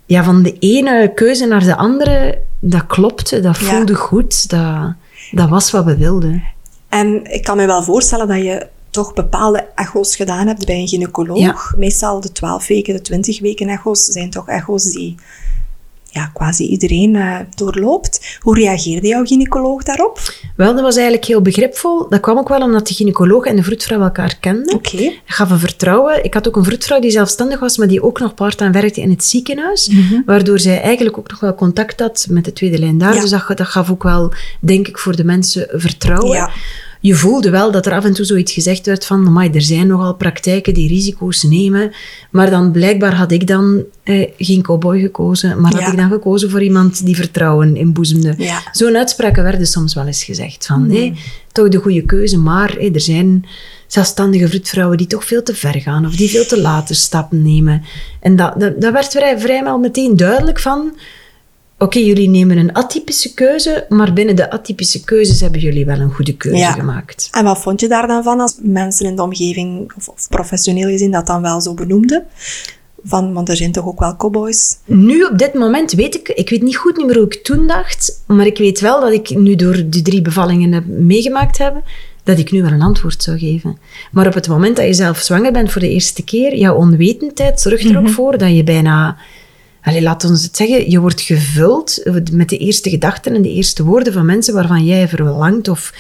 ja, 0.07 0.25
van 0.25 0.43
de 0.43 0.57
ene 0.59 1.13
keuze 1.15 1.47
naar 1.47 1.65
de 1.65 1.77
andere. 1.77 2.39
Dat 2.61 2.87
klopte, 2.87 3.41
dat 3.41 3.59
voelde 3.59 3.95
goed. 3.95 4.51
Dat, 4.51 4.95
dat 5.31 5.49
was 5.49 5.71
wat 5.71 5.85
we 5.85 5.97
wilden. 5.97 6.43
En 6.89 7.25
ik 7.33 7.43
kan 7.45 7.57
me 7.57 7.67
wel 7.67 7.83
voorstellen 7.83 8.29
dat 8.29 8.37
je 8.43 8.67
toch 8.99 9.15
bepaalde 9.15 9.67
echo's 9.75 10.17
gedaan 10.17 10.47
hebt 10.47 10.67
bij 10.67 10.77
een 10.77 10.89
gynaecoloog. 10.89 11.39
Ja. 11.39 11.57
Meestal 11.77 12.21
de 12.21 12.33
12 12.33 12.67
weken, 12.67 12.95
de 12.95 13.01
20 13.01 13.41
weken 13.41 13.69
echo's 13.69 14.05
zijn 14.05 14.31
toch 14.31 14.49
echo's 14.49 14.85
die 14.85 15.15
ja, 16.11 16.31
quasi 16.35 16.67
iedereen 16.67 17.17
eh, 17.17 17.37
doorloopt. 17.55 18.39
Hoe 18.41 18.55
reageerde 18.55 19.09
jouw 19.09 19.25
gynaecoloog 19.25 19.83
daarop? 19.83 20.21
Wel, 20.57 20.75
dat 20.75 20.83
was 20.83 20.95
eigenlijk 20.95 21.25
heel 21.25 21.43
begripvol. 21.43 22.09
Dat 22.09 22.21
kwam 22.21 22.39
ook 22.39 22.49
wel 22.49 22.61
omdat 22.61 22.89
de 22.89 22.95
gynaecoloog 22.95 23.45
en 23.45 23.57
de 23.57 23.63
vroedvrouw 23.63 24.01
elkaar 24.01 24.37
kenden. 24.41 24.75
Oké. 24.75 24.97
Dat 24.97 25.13
gaf 25.25 25.51
een 25.51 25.59
vertrouwen. 25.59 26.25
Ik 26.25 26.35
had 26.35 26.49
ook 26.49 26.57
een 26.57 26.65
vroedvrouw 26.65 27.01
die 27.01 27.11
zelfstandig 27.11 27.61
was, 27.61 27.77
maar 27.77 27.89
die 27.89 28.03
ook 28.03 28.19
nog 28.19 28.35
part-time 28.35 28.73
werkte 28.73 29.01
in 29.01 29.11
het 29.11 29.25
ziekenhuis. 29.25 29.91
Waardoor 30.27 30.59
zij 30.59 30.81
eigenlijk 30.81 31.19
ook 31.19 31.31
nog 31.31 31.41
wel 31.41 31.55
contact 31.55 32.01
had 32.01 32.27
met 32.31 32.45
de 32.45 32.53
tweede 32.53 32.79
lijn 32.79 32.99
daar. 32.99 33.15
Ja. 33.15 33.21
Dus 33.21 33.31
dat, 33.31 33.47
dat 33.47 33.67
gaf 33.67 33.91
ook 33.91 34.03
wel, 34.03 34.33
denk 34.61 34.89
ik, 34.89 34.99
voor 34.99 35.17
de 35.17 35.25
mensen 35.25 35.69
vertrouwen. 35.71 36.37
Ja. 36.37 36.51
Je 37.01 37.15
voelde 37.15 37.51
wel 37.51 37.71
dat 37.71 37.87
er 37.87 37.93
af 37.93 38.05
en 38.05 38.13
toe 38.13 38.25
zoiets 38.25 38.53
gezegd 38.53 38.87
werd 38.87 39.07
van, 39.07 39.27
amai, 39.27 39.51
er 39.51 39.63
zijn 39.63 39.87
nogal 39.87 40.15
praktijken 40.15 40.75
die 40.75 40.89
risico's 40.89 41.43
nemen. 41.43 41.93
Maar 42.31 42.51
dan 42.51 42.71
blijkbaar 42.71 43.15
had 43.15 43.33
ik 43.33 43.47
dan 43.47 43.83
eh, 44.03 44.29
geen 44.39 44.63
cowboy 44.63 45.01
gekozen, 45.01 45.61
maar 45.61 45.73
Ja. 45.73 45.79
had 45.81 45.93
ik 45.93 45.99
dan 45.99 46.11
gekozen 46.11 46.51
voor 46.51 46.63
iemand 46.63 47.05
die 47.05 47.17
vertrouwen 47.17 47.77
inboezemde. 47.77 48.35
Ja. 48.39 48.63
Zo'n 48.73 48.97
uitspraken 48.97 49.43
werden 49.43 49.67
soms 49.67 49.95
wel 49.95 50.07
eens 50.07 50.25
gezegd 50.25 50.67
van, 50.67 50.87
nee, 50.87 51.15
toch 51.53 51.69
de 51.69 51.79
goede 51.79 52.03
keuze, 52.03 52.39
maar 52.39 52.77
er 52.77 53.01
zijn 53.01 53.45
zelfstandige 53.87 54.49
vroedvrouwen 54.49 54.97
die 54.97 55.07
toch 55.07 55.25
veel 55.25 55.43
te 55.43 55.55
ver 55.55 55.81
gaan 55.81 56.07
of 56.07 56.17
die 56.17 56.29
veel 56.31 56.47
te 56.47 56.61
late 56.61 56.95
stappen 56.95 57.43
nemen. 57.43 57.83
En 58.21 58.37
dat, 58.37 58.61
dat, 58.61 58.81
dat 58.81 58.93
werd 58.93 59.09
vrij, 59.09 59.39
vrijwel 59.39 59.79
meteen 59.79 60.17
duidelijk 60.17 60.61
van, 60.61 60.93
oké, 61.79 61.99
jullie 61.99 62.29
nemen 62.29 62.57
een 62.59 62.73
atypische 62.73 63.35
keuze, 63.35 63.87
maar 63.89 64.13
binnen 64.13 64.37
de 64.37 64.51
atypische 64.51 65.05
keuzes 65.05 65.41
hebben 65.41 65.61
jullie 65.61 65.85
wel 65.85 66.01
een 66.01 66.13
goede 66.15 66.37
keuze 66.37 66.59
Ja. 66.59 66.73
gemaakt. 66.73 67.29
En 67.33 67.45
wat 67.45 67.59
vond 67.61 67.81
je 67.81 67.89
daar 67.89 68.07
dan 68.07 68.23
van 68.23 68.41
als 68.41 68.55
mensen 68.63 69.07
in 69.07 69.17
de 69.17 69.23
omgeving, 69.23 69.93
of, 69.97 70.09
of 70.09 70.29
professioneel 70.29 70.89
gezien, 70.89 71.11
dat 71.11 71.27
dan 71.27 71.43
wel 71.43 71.61
zo 71.61 71.75
benoemden? 71.75 72.25
Van, 73.05 73.33
want 73.33 73.49
er 73.49 73.57
zijn 73.57 73.73
toch 73.73 73.87
ook 73.87 74.01
wel 74.01 74.17
cowboys? 74.17 74.77
Nu, 74.85 75.23
op 75.23 75.39
dit 75.39 75.55
moment, 75.55 75.93
weet 75.93 76.15
ik... 76.15 76.29
Ik 76.29 76.51
weet 76.51 76.63
niet 76.63 76.77
goed 76.77 76.97
niet 76.97 77.07
meer 77.07 77.17
hoe 77.17 77.25
ik 77.25 77.43
toen 77.43 77.67
dacht, 77.67 78.23
maar 78.27 78.47
ik 78.47 78.59
weet 78.59 78.81
wel 78.81 79.01
dat 79.01 79.13
ik 79.13 79.37
nu 79.37 79.55
door 79.55 79.83
die 79.87 80.03
drie 80.03 80.23
bevallingen 80.23 80.73
heb 80.73 80.87
meegemaakt 80.87 81.59
heb, 81.59 81.83
dat 82.23 82.39
ik 82.39 82.51
nu 82.51 82.63
wel 82.63 82.73
een 82.73 82.83
antwoord 82.83 83.23
zou 83.23 83.39
geven. 83.39 83.79
Maar 84.13 84.27
op 84.27 84.35
het 84.35 84.49
moment 84.49 84.77
dat 84.77 84.87
je 84.87 84.95
zelf 84.95 85.19
zwanger 85.19 85.53
bent 85.53 85.73
voor 85.73 85.81
de 85.81 85.89
eerste 85.91 86.25
keer, 86.25 86.57
jouw 86.57 86.75
onwetendheid 86.75 87.61
zorgt 87.61 87.85
er 87.85 87.99
ook 87.99 88.09
voor 88.09 88.39
dat 88.39 88.57
je 88.57 88.65
bijna... 88.65 89.17
Allee, 89.89 90.03
laat 90.03 90.25
ons 90.25 90.43
het 90.43 90.57
zeggen, 90.57 90.91
je 90.91 91.01
wordt 91.01 91.21
gevuld 91.21 92.03
met 92.33 92.49
de 92.49 92.59
eerste 92.59 92.91
gedachten 92.91 93.35
en 93.35 93.43
de 93.43 93.53
eerste 93.53 93.85
woorden 93.85 94.13
van 94.13 94.27
mensen 94.27 94.55
waarvan 94.55 94.85
jij 94.85 95.09
verlangt 95.09 95.69
of 95.69 95.93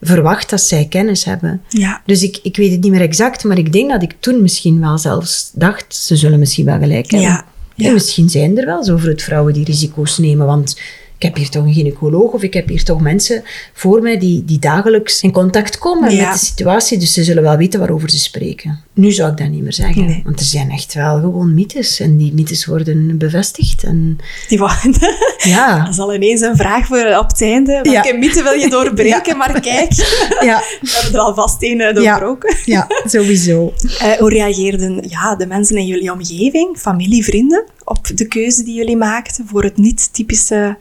verwacht 0.00 0.50
dat 0.50 0.60
zij 0.60 0.86
kennis 0.88 1.24
hebben. 1.24 1.60
Ja. 1.68 2.02
Dus 2.06 2.22
ik, 2.22 2.38
ik 2.42 2.56
weet 2.56 2.70
het 2.70 2.80
niet 2.80 2.92
meer 2.92 3.00
exact, 3.00 3.44
maar 3.44 3.58
ik 3.58 3.72
denk 3.72 3.90
dat 3.90 4.02
ik 4.02 4.14
toen 4.20 4.42
misschien 4.42 4.80
wel 4.80 4.98
zelfs 4.98 5.50
dacht, 5.54 5.94
ze 5.94 6.16
zullen 6.16 6.38
misschien 6.38 6.64
wel 6.64 6.78
gelijk 6.78 7.10
hebben. 7.10 7.28
Ja, 7.28 7.44
ja. 7.74 7.86
En 7.86 7.92
misschien 7.92 8.28
zijn 8.28 8.58
er 8.58 8.66
wel 8.66 8.84
zo 8.84 8.96
vroedvrouwen 8.96 9.52
die 9.52 9.64
risico's 9.64 10.18
nemen, 10.18 10.46
want 10.46 10.76
ik 11.22 11.28
heb 11.28 11.36
hier 11.36 11.48
toch 11.48 11.64
een 11.64 11.72
gynaecoloog 11.72 12.32
of 12.32 12.42
ik 12.42 12.54
heb 12.54 12.68
hier 12.68 12.84
toch 12.84 13.00
mensen 13.00 13.42
voor 13.72 14.02
mij 14.02 14.18
die, 14.18 14.44
die 14.44 14.58
dagelijks 14.58 15.20
in 15.22 15.32
contact 15.32 15.78
komen 15.78 16.14
Ja. 16.14 16.24
met 16.30 16.32
de 16.40 16.44
situatie. 16.46 16.98
Dus 16.98 17.12
ze 17.12 17.24
zullen 17.24 17.42
wel 17.42 17.56
weten 17.56 17.78
waarover 17.80 18.10
ze 18.10 18.18
spreken. 18.18 18.84
Nu 18.94 19.12
zou 19.12 19.30
ik 19.30 19.36
dat 19.38 19.48
niet 19.48 19.62
meer 19.62 19.72
zeggen. 19.72 20.04
Nee. 20.04 20.20
Want 20.24 20.40
er 20.40 20.46
zijn 20.46 20.70
echt 20.70 20.94
wel 20.94 21.20
gewoon 21.20 21.54
mythes. 21.54 22.00
En 22.00 22.16
die 22.16 22.32
mythes 22.34 22.66
worden 22.66 23.18
bevestigd. 23.18 23.82
En 23.84 24.18
Die 24.48 24.58
wa- 24.58 24.76
ja, 25.38 25.78
Dat 25.84 25.92
is 25.92 25.98
al 25.98 26.14
ineens 26.14 26.40
een 26.40 26.56
vraag 26.56 26.86
voor 26.86 27.16
op 27.18 27.28
het 27.28 27.42
einde. 27.42 27.72
Welke 27.82 28.08
Ja. 28.12 28.18
mythe 28.18 28.42
wil 28.42 28.52
je 28.52 28.68
doorbreken? 28.76 29.36
Maar 29.36 29.60
kijk, 29.60 29.92
ja, 30.40 30.62
we 30.80 30.90
hebben 30.92 31.20
er 31.20 31.26
alvast 31.26 31.56
een 31.62 31.80
eh, 31.80 31.94
doorbroken. 31.94 32.56
ja, 32.64 32.86
sowieso. 33.04 33.72
Eh, 33.98 34.12
hoe 34.12 34.30
reageerden 34.30 35.04
ja, 35.08 35.36
de 35.36 35.46
mensen 35.46 35.76
in 35.76 35.86
jullie 35.86 36.12
omgeving, 36.12 36.76
familie, 36.78 37.24
vrienden, 37.24 37.64
op 37.92 38.16
de 38.16 38.28
keuze 38.28 38.64
die 38.64 38.74
jullie 38.74 38.96
maakten 38.96 39.46
voor 39.46 39.62
het 39.62 39.76
niet-typische 39.76 40.76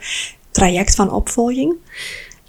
traject 0.51 0.96
van 0.96 1.12
opvolging? 1.12 1.75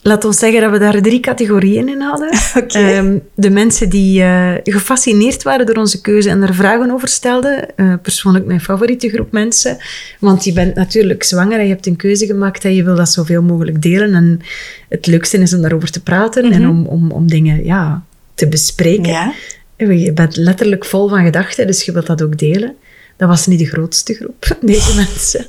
Laat 0.05 0.25
ons 0.25 0.39
zeggen 0.39 0.61
dat 0.61 0.71
we 0.71 0.79
daar 0.79 1.03
drie 1.03 1.21
categorieën 1.21 1.89
in 1.89 2.01
hadden. 2.01 2.31
Ehm, 2.69 3.19
de 3.35 3.51
mensen 3.51 3.89
die 3.89 4.23
eh, 4.23 4.55
gefascineerd 4.65 5.43
waren 5.43 5.67
door 5.67 5.77
onze 5.77 6.01
keuze 6.01 6.31
en 6.31 6.43
er 6.43 6.55
vragen 6.55 6.91
over 6.91 7.09
stelden. 7.09 7.77
Eh, 7.77 7.95
persoonlijk 8.03 8.45
mijn 8.47 8.61
favoriete 8.61 9.09
groep 9.09 9.33
mensen. 9.33 9.77
Want 10.19 10.45
je 10.45 10.53
bent 10.53 10.75
natuurlijk 10.75 11.23
zwanger 11.23 11.59
en 11.59 11.65
je 11.65 11.73
hebt 11.73 11.87
een 11.87 11.97
keuze 11.97 12.27
gemaakt 12.27 12.65
en 12.65 12.75
je 12.75 12.85
wil 12.85 12.97
dat 12.97 13.09
zoveel 13.09 13.43
mogelijk 13.43 13.83
delen. 13.83 14.15
En 14.15 14.41
het 14.89 15.07
leukste 15.07 15.39
is 15.39 15.55
om 15.55 15.61
daarover 15.61 15.91
te 15.91 16.03
praten 16.03 16.53
en 16.53 16.69
om, 16.69 16.87
om, 16.87 17.11
om 17.11 17.29
dingen 17.29 17.65
ja, 17.65 18.03
te 18.35 18.49
bespreken. 18.49 19.13
Ja. 19.13 19.33
Je 19.77 20.13
bent 20.13 20.37
letterlijk 20.37 20.85
vol 20.85 21.09
van 21.09 21.25
gedachten, 21.25 21.67
dus 21.67 21.85
je 21.85 21.93
wilt 21.93 22.07
dat 22.07 22.23
ook 22.23 22.39
delen. 22.39 22.75
Dat 23.17 23.29
was 23.29 23.47
niet 23.47 23.59
de 23.59 23.67
grootste 23.67 24.15
groep, 24.15 24.57
deze 24.61 24.95
mensen. 24.95 25.47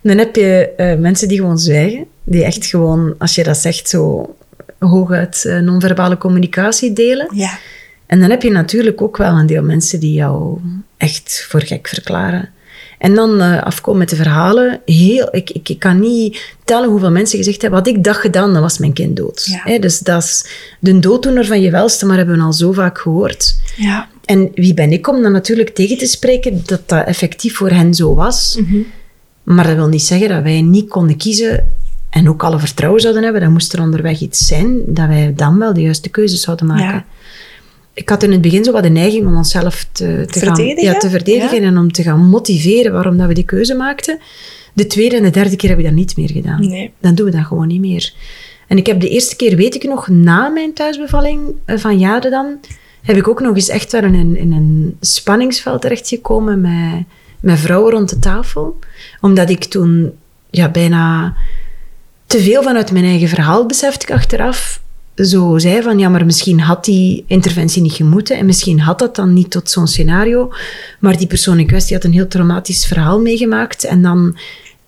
Dan 0.00 0.18
heb 0.18 0.36
je 0.36 0.72
eh, 0.76 0.98
mensen 0.98 1.28
die 1.28 1.38
gewoon 1.38 1.58
zwijgen. 1.58 2.06
Die 2.24 2.44
echt 2.44 2.66
gewoon, 2.66 3.14
als 3.18 3.34
je 3.34 3.42
dat 3.42 3.56
zegt, 3.56 3.88
zo 3.88 4.34
hooguit 4.78 5.44
eh, 5.44 5.58
non-verbale 5.58 6.18
communicatie 6.18 6.92
delen. 6.92 7.28
Ja. 7.34 7.58
En 8.06 8.20
dan 8.20 8.30
heb 8.30 8.42
je 8.42 8.50
natuurlijk 8.50 9.02
ook 9.02 9.16
wel 9.16 9.38
een 9.38 9.46
deel 9.46 9.62
mensen 9.62 10.00
die 10.00 10.14
jou 10.14 10.58
echt 10.96 11.46
voor 11.48 11.60
gek 11.60 11.88
verklaren. 11.88 12.50
En 12.98 13.14
dan 13.14 13.40
eh, 13.40 13.62
afkomen 13.62 13.98
met 13.98 14.08
de 14.08 14.16
verhalen. 14.16 14.80
Heel, 14.84 15.28
ik, 15.30 15.50
ik, 15.50 15.68
ik 15.68 15.78
kan 15.78 16.00
niet 16.00 16.54
tellen 16.64 16.88
hoeveel 16.88 17.10
mensen 17.10 17.38
gezegd 17.38 17.62
hebben, 17.62 17.78
had 17.78 17.88
ik 17.88 18.04
dat 18.04 18.16
gedaan, 18.16 18.52
dan 18.52 18.62
was 18.62 18.78
mijn 18.78 18.92
kind 18.92 19.16
dood. 19.16 19.60
Ja. 19.64 19.78
Dus 19.78 19.98
dat 19.98 20.22
is 20.22 20.46
de 20.80 20.98
dooddoener 20.98 21.46
van 21.46 21.60
je 21.60 21.70
welste, 21.70 22.06
maar 22.06 22.16
hebben 22.16 22.36
we 22.36 22.42
al 22.42 22.52
zo 22.52 22.72
vaak 22.72 22.98
gehoord. 22.98 23.56
Ja. 23.76 24.08
En 24.24 24.50
wie 24.54 24.74
ben 24.74 24.92
ik 24.92 25.08
om 25.08 25.22
dan 25.22 25.32
natuurlijk 25.32 25.68
tegen 25.70 25.98
te 25.98 26.06
spreken 26.06 26.62
dat 26.66 26.88
dat 26.88 27.06
effectief 27.06 27.56
voor 27.56 27.70
hen 27.70 27.94
zo 27.94 28.14
was. 28.14 28.60
Maar 29.42 29.66
dat 29.66 29.76
wil 29.76 29.88
niet 29.88 30.02
zeggen 30.02 30.28
dat 30.28 30.42
wij 30.42 30.60
niet 30.60 30.88
konden 30.88 31.16
kiezen 31.16 31.74
en 32.10 32.28
ook 32.28 32.42
alle 32.42 32.58
vertrouwen 32.58 33.00
zouden 33.00 33.22
hebben. 33.22 33.40
Dan 33.40 33.52
moest 33.52 33.72
er 33.72 33.80
onderweg 33.80 34.20
iets 34.20 34.46
zijn 34.46 34.80
dat 34.86 35.08
wij 35.08 35.32
dan 35.36 35.58
wel 35.58 35.74
de 35.74 35.80
juiste 35.80 36.08
keuzes 36.08 36.40
zouden 36.40 36.66
maken. 36.66 36.84
Ja. 36.84 37.04
Ik 37.94 38.08
had 38.08 38.22
in 38.22 38.32
het 38.32 38.40
begin 38.40 38.64
zo 38.64 38.72
wat 38.72 38.82
de 38.82 38.88
neiging 38.88 39.26
om 39.26 39.36
onszelf 39.36 39.86
te, 39.92 40.26
te, 40.30 40.40
gaan, 40.40 40.54
verdedigen? 40.56 40.92
ja, 40.92 40.98
te 40.98 41.10
verdedigen 41.10 41.60
Ja. 41.60 41.66
en 41.66 41.78
om 41.78 41.92
te 41.92 42.02
gaan 42.02 42.28
motiveren 42.28 42.92
waarom 42.92 43.16
dat 43.16 43.26
we 43.26 43.34
die 43.34 43.44
keuze 43.44 43.74
maakten. 43.74 44.18
De 44.72 44.86
tweede 44.86 45.16
en 45.16 45.22
de 45.22 45.30
derde 45.30 45.56
keer 45.56 45.70
heb 45.70 45.78
ik 45.78 45.84
dat 45.84 45.94
niet 45.94 46.16
meer 46.16 46.30
gedaan. 46.30 46.68
Nee. 46.68 46.92
Dan 47.00 47.14
doen 47.14 47.26
we 47.26 47.32
dat 47.32 47.44
gewoon 47.44 47.66
niet 47.66 47.80
meer. 47.80 48.12
En 48.68 48.76
ik 48.76 48.86
heb 48.86 49.00
de 49.00 49.08
eerste 49.08 49.36
keer, 49.36 49.56
weet 49.56 49.74
ik 49.74 49.84
nog, 49.84 50.08
na 50.08 50.48
mijn 50.48 50.72
thuisbevalling 50.72 51.40
eh, 51.64 51.78
van 51.78 51.98
jaren 51.98 52.30
dan, 52.30 52.58
heb 53.02 53.16
ik 53.16 53.28
ook 53.28 53.40
nog 53.40 53.54
eens 53.54 53.68
echt 53.68 53.92
wel 53.92 54.02
in 54.02 54.14
een, 54.14 54.36
in 54.36 54.52
een 54.52 54.96
spanningsveld 55.00 55.80
terechtgekomen 55.80 56.60
met, 56.60 57.04
met 57.40 57.58
vrouwen 57.58 57.92
rond 57.92 58.08
de 58.08 58.18
tafel. 58.18 58.78
Omdat 59.20 59.50
ik 59.50 59.64
toen 59.64 60.12
ja, 60.50 60.68
bijna 60.68 61.34
te 62.26 62.40
veel 62.40 62.62
vanuit 62.62 62.92
mijn 62.92 63.04
eigen 63.04 63.28
verhaal 63.28 63.66
besefte 63.66 64.06
ik 64.06 64.12
achteraf. 64.12 64.80
Zo 65.14 65.58
zei 65.58 65.82
van, 65.82 65.98
ja, 65.98 66.08
maar 66.08 66.24
misschien 66.24 66.60
had 66.60 66.84
die 66.84 67.24
interventie 67.26 67.82
niet 67.82 67.92
gemoeten 67.92 68.36
en 68.38 68.46
misschien 68.46 68.80
had 68.80 68.98
dat 68.98 69.16
dan 69.16 69.32
niet 69.32 69.50
tot 69.50 69.70
zo'n 69.70 69.86
scenario. 69.86 70.52
Maar 70.98 71.16
die 71.16 71.26
persoon 71.26 71.58
in 71.58 71.66
kwestie 71.66 71.96
had 71.96 72.04
een 72.04 72.12
heel 72.12 72.28
traumatisch 72.28 72.86
verhaal 72.86 73.20
meegemaakt. 73.20 73.84
En 73.84 74.02
dan 74.02 74.36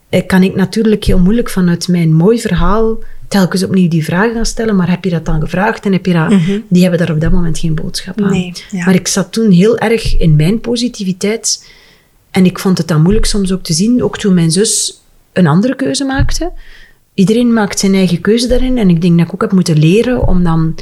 eh, 0.08 0.26
kan 0.26 0.42
ik 0.42 0.54
natuurlijk 0.54 1.04
heel 1.04 1.18
moeilijk 1.18 1.50
vanuit 1.50 1.88
mijn 1.88 2.12
mooi 2.12 2.40
verhaal 2.40 2.98
telkens 3.34 3.62
opnieuw 3.62 3.88
die 3.88 4.04
vragen 4.04 4.34
gaan 4.34 4.46
stellen. 4.46 4.76
Maar 4.76 4.90
heb 4.90 5.04
je 5.04 5.10
dat 5.10 5.24
dan 5.24 5.40
gevraagd 5.40 5.86
en 5.86 5.92
heb 5.92 6.06
je 6.06 6.12
dat... 6.12 6.34
Die 6.68 6.82
hebben 6.82 6.98
daar 6.98 7.14
op 7.14 7.20
dat 7.20 7.32
moment 7.32 7.58
geen 7.58 7.74
boodschap 7.74 8.20
aan. 8.20 8.30
Nee, 8.30 8.52
ja. 8.70 8.84
Maar 8.84 8.94
ik 8.94 9.08
zat 9.08 9.32
toen 9.32 9.50
heel 9.50 9.78
erg 9.78 10.18
in 10.18 10.36
mijn 10.36 10.60
positiviteit. 10.60 11.70
En 12.30 12.44
ik 12.44 12.58
vond 12.58 12.78
het 12.78 12.88
dan 12.88 13.02
moeilijk 13.02 13.26
soms 13.26 13.52
ook 13.52 13.62
te 13.62 13.72
zien, 13.72 14.02
ook 14.02 14.18
toen 14.18 14.34
mijn 14.34 14.50
zus 14.50 15.00
een 15.32 15.46
andere 15.46 15.76
keuze 15.76 16.04
maakte. 16.04 16.52
Iedereen 17.14 17.52
maakt 17.52 17.78
zijn 17.78 17.94
eigen 17.94 18.20
keuze 18.20 18.46
daarin. 18.46 18.78
En 18.78 18.88
ik 18.88 19.00
denk 19.00 19.18
dat 19.18 19.26
ik 19.26 19.34
ook 19.34 19.40
heb 19.40 19.52
moeten 19.52 19.78
leren 19.78 20.28
om 20.28 20.42
dan... 20.42 20.74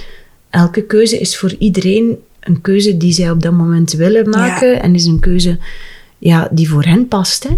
Elke 0.51 0.83
keuze 0.83 1.19
is 1.19 1.37
voor 1.37 1.55
iedereen 1.59 2.19
een 2.41 2.61
keuze 2.61 2.97
die 2.97 3.13
zij 3.13 3.31
op 3.31 3.43
dat 3.43 3.53
moment 3.53 3.93
willen 3.93 4.29
maken. 4.29 4.83
En 4.83 4.95
is 4.95 5.05
een 5.05 5.21
keuze 5.21 5.59
ja, 6.19 6.49
die 6.51 6.69
voor 6.69 6.85
hen 6.85 7.09
past. 7.09 7.43
Hè. 7.43 7.57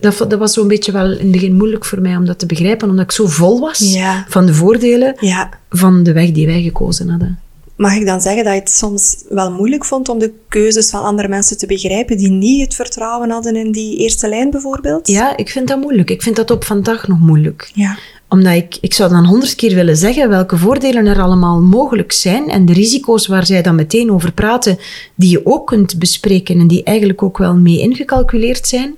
Dat, 0.00 0.34
was 0.38 0.52
zo'n 0.52 0.68
beetje 0.68 0.92
wel 0.92 1.10
in 1.12 1.18
het 1.18 1.30
begin 1.30 1.54
moeilijk 1.56 1.84
voor 1.84 2.00
mij 2.00 2.16
om 2.16 2.24
dat 2.24 2.38
te 2.38 2.46
begrijpen, 2.46 2.88
omdat 2.90 3.04
ik 3.04 3.12
zo 3.12 3.26
vol 3.26 3.60
was 3.60 3.78
Ja. 3.78 4.24
van 4.28 4.46
de 4.46 4.54
voordelen 4.54 5.14
Ja. 5.20 5.48
van 5.70 6.02
de 6.02 6.12
weg 6.12 6.30
die 6.32 6.46
wij 6.46 6.62
gekozen 6.62 7.08
hadden. 7.08 7.38
Mag 7.76 7.94
ik 7.94 8.06
dan 8.06 8.20
zeggen 8.20 8.44
dat 8.44 8.52
je 8.52 8.58
het 8.60 8.70
soms 8.70 9.24
wel 9.28 9.52
moeilijk 9.52 9.84
vond 9.84 10.08
om 10.08 10.18
de 10.18 10.32
keuzes 10.48 10.90
van 10.90 11.02
andere 11.02 11.28
mensen 11.28 11.58
te 11.58 11.66
begrijpen 11.66 12.16
die 12.16 12.30
niet 12.30 12.60
het 12.64 12.74
vertrouwen 12.74 13.30
hadden 13.30 13.56
in 13.56 13.72
die 13.72 13.96
eerste 13.96 14.28
lijn 14.28 14.50
bijvoorbeeld? 14.50 15.08
Ja, 15.08 15.36
ik 15.36 15.48
vind 15.48 15.68
dat 15.68 15.80
moeilijk. 15.80 16.10
Ik 16.10 16.22
vind 16.22 16.36
dat 16.36 16.50
op 16.50 16.64
vandaag 16.64 17.08
nog 17.08 17.18
moeilijk. 17.20 17.70
Ja. 17.74 17.96
Omdat 18.28 18.52
ik, 18.54 18.76
ik 18.80 18.94
zou 18.94 19.10
dan 19.10 19.24
honderd 19.26 19.54
keer 19.54 19.74
willen 19.74 19.96
zeggen 19.96 20.28
welke 20.28 20.56
voordelen 20.56 21.06
er 21.06 21.20
allemaal 21.22 21.60
mogelijk 21.60 22.12
zijn 22.12 22.48
en 22.48 22.66
de 22.66 22.72
risico's 22.72 23.26
waar 23.26 23.46
zij 23.46 23.62
dan 23.62 23.74
meteen 23.74 24.10
over 24.12 24.32
praten, 24.32 24.78
die 25.14 25.30
je 25.30 25.46
ook 25.46 25.66
kunt 25.66 25.98
bespreken 25.98 26.58
en 26.60 26.66
die 26.66 26.82
eigenlijk 26.82 27.22
ook 27.22 27.38
wel 27.38 27.54
mee 27.54 27.78
ingecalculeerd 27.80 28.66
zijn. 28.68 28.94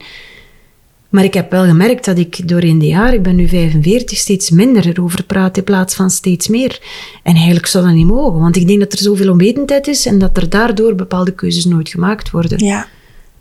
Maar 1.16 1.24
ik 1.24 1.35
heb 1.35 1.50
wel 1.50 1.64
gemerkt 1.64 2.05
dat 2.05 2.18
ik 2.18 2.48
door 2.48 2.62
in 2.62 2.79
de 2.79 2.87
jaren, 2.87 3.14
ik 3.14 3.22
ben 3.22 3.37
nu 3.37 3.48
45, 3.48 4.18
steeds 4.18 4.50
minder 4.50 4.87
erover 4.87 5.24
praat 5.24 5.57
in 5.57 5.64
plaats 5.64 5.94
van 5.94 6.11
steeds 6.11 6.48
meer. 6.48 6.81
En 7.22 7.35
eigenlijk 7.35 7.66
zou 7.66 7.85
dat 7.85 7.94
niet 7.94 8.07
mogen, 8.07 8.40
want 8.40 8.57
ik 8.57 8.66
denk 8.66 8.81
dat 8.81 8.92
er 8.92 8.98
zoveel 8.98 9.31
onwetendheid 9.31 9.87
is 9.87 10.07
en 10.07 10.18
dat 10.18 10.37
er 10.37 10.48
daardoor 10.48 10.94
bepaalde 10.94 11.33
keuzes 11.35 11.64
nooit 11.64 11.88
gemaakt 11.88 12.31
worden. 12.31 12.64
Ja, 12.64 12.87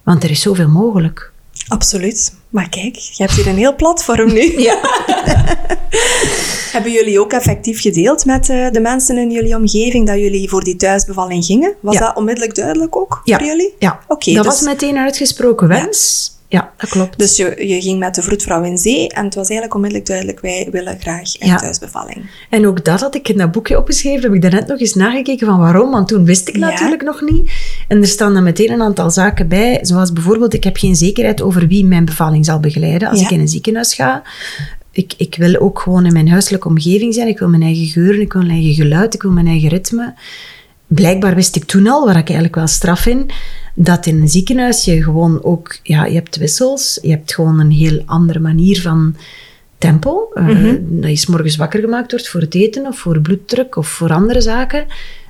Want 0.03 0.23
er 0.23 0.29
is 0.29 0.41
zoveel 0.41 0.67
mogelijk. 0.67 1.31
absoluut. 1.67 2.33
Maar 2.49 2.69
kijk, 2.69 2.95
je 2.95 3.23
hebt 3.23 3.31
hier 3.35 3.47
een 3.47 3.57
heel 3.57 3.75
platform 3.75 4.33
nu. 4.33 4.53
Ja. 4.67 4.79
Hebben 6.71 6.91
jullie 6.91 7.19
ook 7.19 7.31
effectief 7.33 7.81
gedeeld 7.81 8.25
met 8.25 8.49
eh, 8.49 8.71
de 8.71 8.79
mensen 8.79 9.17
in 9.17 9.31
jullie 9.31 9.55
omgeving 9.55 10.07
dat 10.07 10.19
jullie 10.19 10.49
voor 10.49 10.63
die 10.63 10.75
thuisbevalling 10.75 11.45
gingen? 11.45 11.73
Was 11.81 11.93
Ja. 11.93 11.99
dat 11.99 12.15
onmiddellijk 12.15 12.55
duidelijk 12.55 12.95
ook 12.95 13.21
Ja. 13.23 13.37
voor 13.37 13.47
jullie? 13.47 13.73
Ja, 13.79 13.99
Oké, 14.07 14.33
dat 14.33 14.43
dus- 14.43 14.53
was 14.53 14.61
meteen 14.61 14.95
een 14.95 15.03
uitgesproken 15.03 15.67
wens. 15.67 16.33
Ja, 16.55 16.71
dat 16.77 16.89
klopt. 16.89 17.17
Dus 17.19 17.35
je, 17.35 17.67
je 17.67 17.81
ging 17.81 17.99
met 17.99 18.15
de 18.15 18.21
vroedvrouw 18.21 18.63
in 18.63 18.77
zee 18.77 19.09
en 19.09 19.23
het 19.25 19.35
was 19.35 19.45
eigenlijk 19.47 19.73
onmiddellijk 19.73 20.07
duidelijk, 20.09 20.39
wij 20.39 20.67
willen 20.71 20.99
graag 20.99 21.39
een 21.39 21.47
Ja. 21.47 21.55
thuisbevalling. 21.55 22.29
En 22.49 22.67
ook 22.67 22.85
dat 22.85 22.99
had 22.99 23.15
ik 23.15 23.29
in 23.29 23.37
dat 23.37 23.51
boekje 23.51 23.77
opgeschreven. 23.77 24.21
Heb 24.21 24.33
ik 24.33 24.41
daarnet 24.41 24.67
nog 24.67 24.79
eens 24.79 24.93
nagekeken 24.93 25.47
van 25.47 25.59
waarom. 25.59 25.91
Want 25.91 26.07
toen 26.07 26.25
wist 26.25 26.47
ik 26.47 26.55
Ja. 26.57 26.69
natuurlijk 26.69 27.01
nog 27.03 27.21
niet. 27.21 27.51
En 27.87 28.01
er 28.01 28.07
staan 28.07 28.33
dan 28.33 28.43
meteen 28.43 28.71
een 28.71 28.81
aantal 28.81 29.09
zaken 29.11 29.47
bij. 29.47 29.79
Zoals 29.81 30.13
bijvoorbeeld, 30.13 30.53
ik 30.53 30.63
heb 30.63 30.77
geen 30.77 30.95
zekerheid 30.95 31.41
over 31.41 31.67
wie 31.67 31.85
mijn 31.85 32.05
bevalling 32.05 32.45
zal 32.45 32.59
begeleiden 32.59 33.09
als 33.09 33.19
Ja. 33.19 33.25
ik 33.25 33.31
in 33.31 33.39
een 33.39 33.47
ziekenhuis 33.47 33.93
ga. 33.93 34.21
Ik, 34.91 35.13
ik 35.17 35.35
wil 35.37 35.59
ook 35.59 35.79
gewoon 35.79 36.05
in 36.05 36.13
mijn 36.13 36.29
huiselijke 36.29 36.67
omgeving 36.67 37.13
zijn. 37.13 37.27
Ik 37.27 37.39
wil 37.39 37.49
mijn 37.49 37.61
eigen 37.61 37.85
geuren, 37.87 38.21
ik 38.21 38.33
wil 38.33 38.41
mijn 38.41 38.53
eigen 38.53 38.73
geluid, 38.73 39.13
ik 39.13 39.21
wil 39.21 39.31
mijn 39.31 39.47
eigen 39.47 39.69
ritme. 39.69 40.13
Blijkbaar 40.87 41.35
wist 41.35 41.55
ik 41.55 41.63
toen 41.63 41.87
al, 41.87 42.05
waar 42.05 42.17
ik 42.17 42.25
eigenlijk 42.25 42.55
wel 42.55 42.67
straf 42.67 43.05
in, 43.05 43.29
dat 43.77 44.05
in 44.05 44.21
een 44.21 44.29
ziekenhuis 44.29 44.85
je 44.85 45.03
gewoon 45.03 45.43
ook, 45.43 45.77
ja, 45.83 46.05
je 46.05 46.13
hebt 46.13 46.35
wissels, 46.35 46.99
je 47.01 47.09
hebt 47.09 47.33
gewoon 47.33 47.59
een 47.59 47.71
heel 47.71 48.01
andere 48.05 48.39
manier 48.39 48.81
van 48.81 49.15
tempo. 49.77 50.29
eh, 50.33 50.73
Dat 50.81 51.09
je 51.09 51.15
's 51.15 51.25
morgens 51.25 51.55
wakker 51.55 51.79
gemaakt 51.79 52.11
wordt 52.11 52.29
voor 52.29 52.41
het 52.41 52.55
eten 52.55 52.85
of 52.85 52.97
voor 52.97 53.19
bloeddruk 53.19 53.75
of 53.75 53.87
voor 53.87 54.13
andere 54.13 54.41
zaken. 54.41 54.85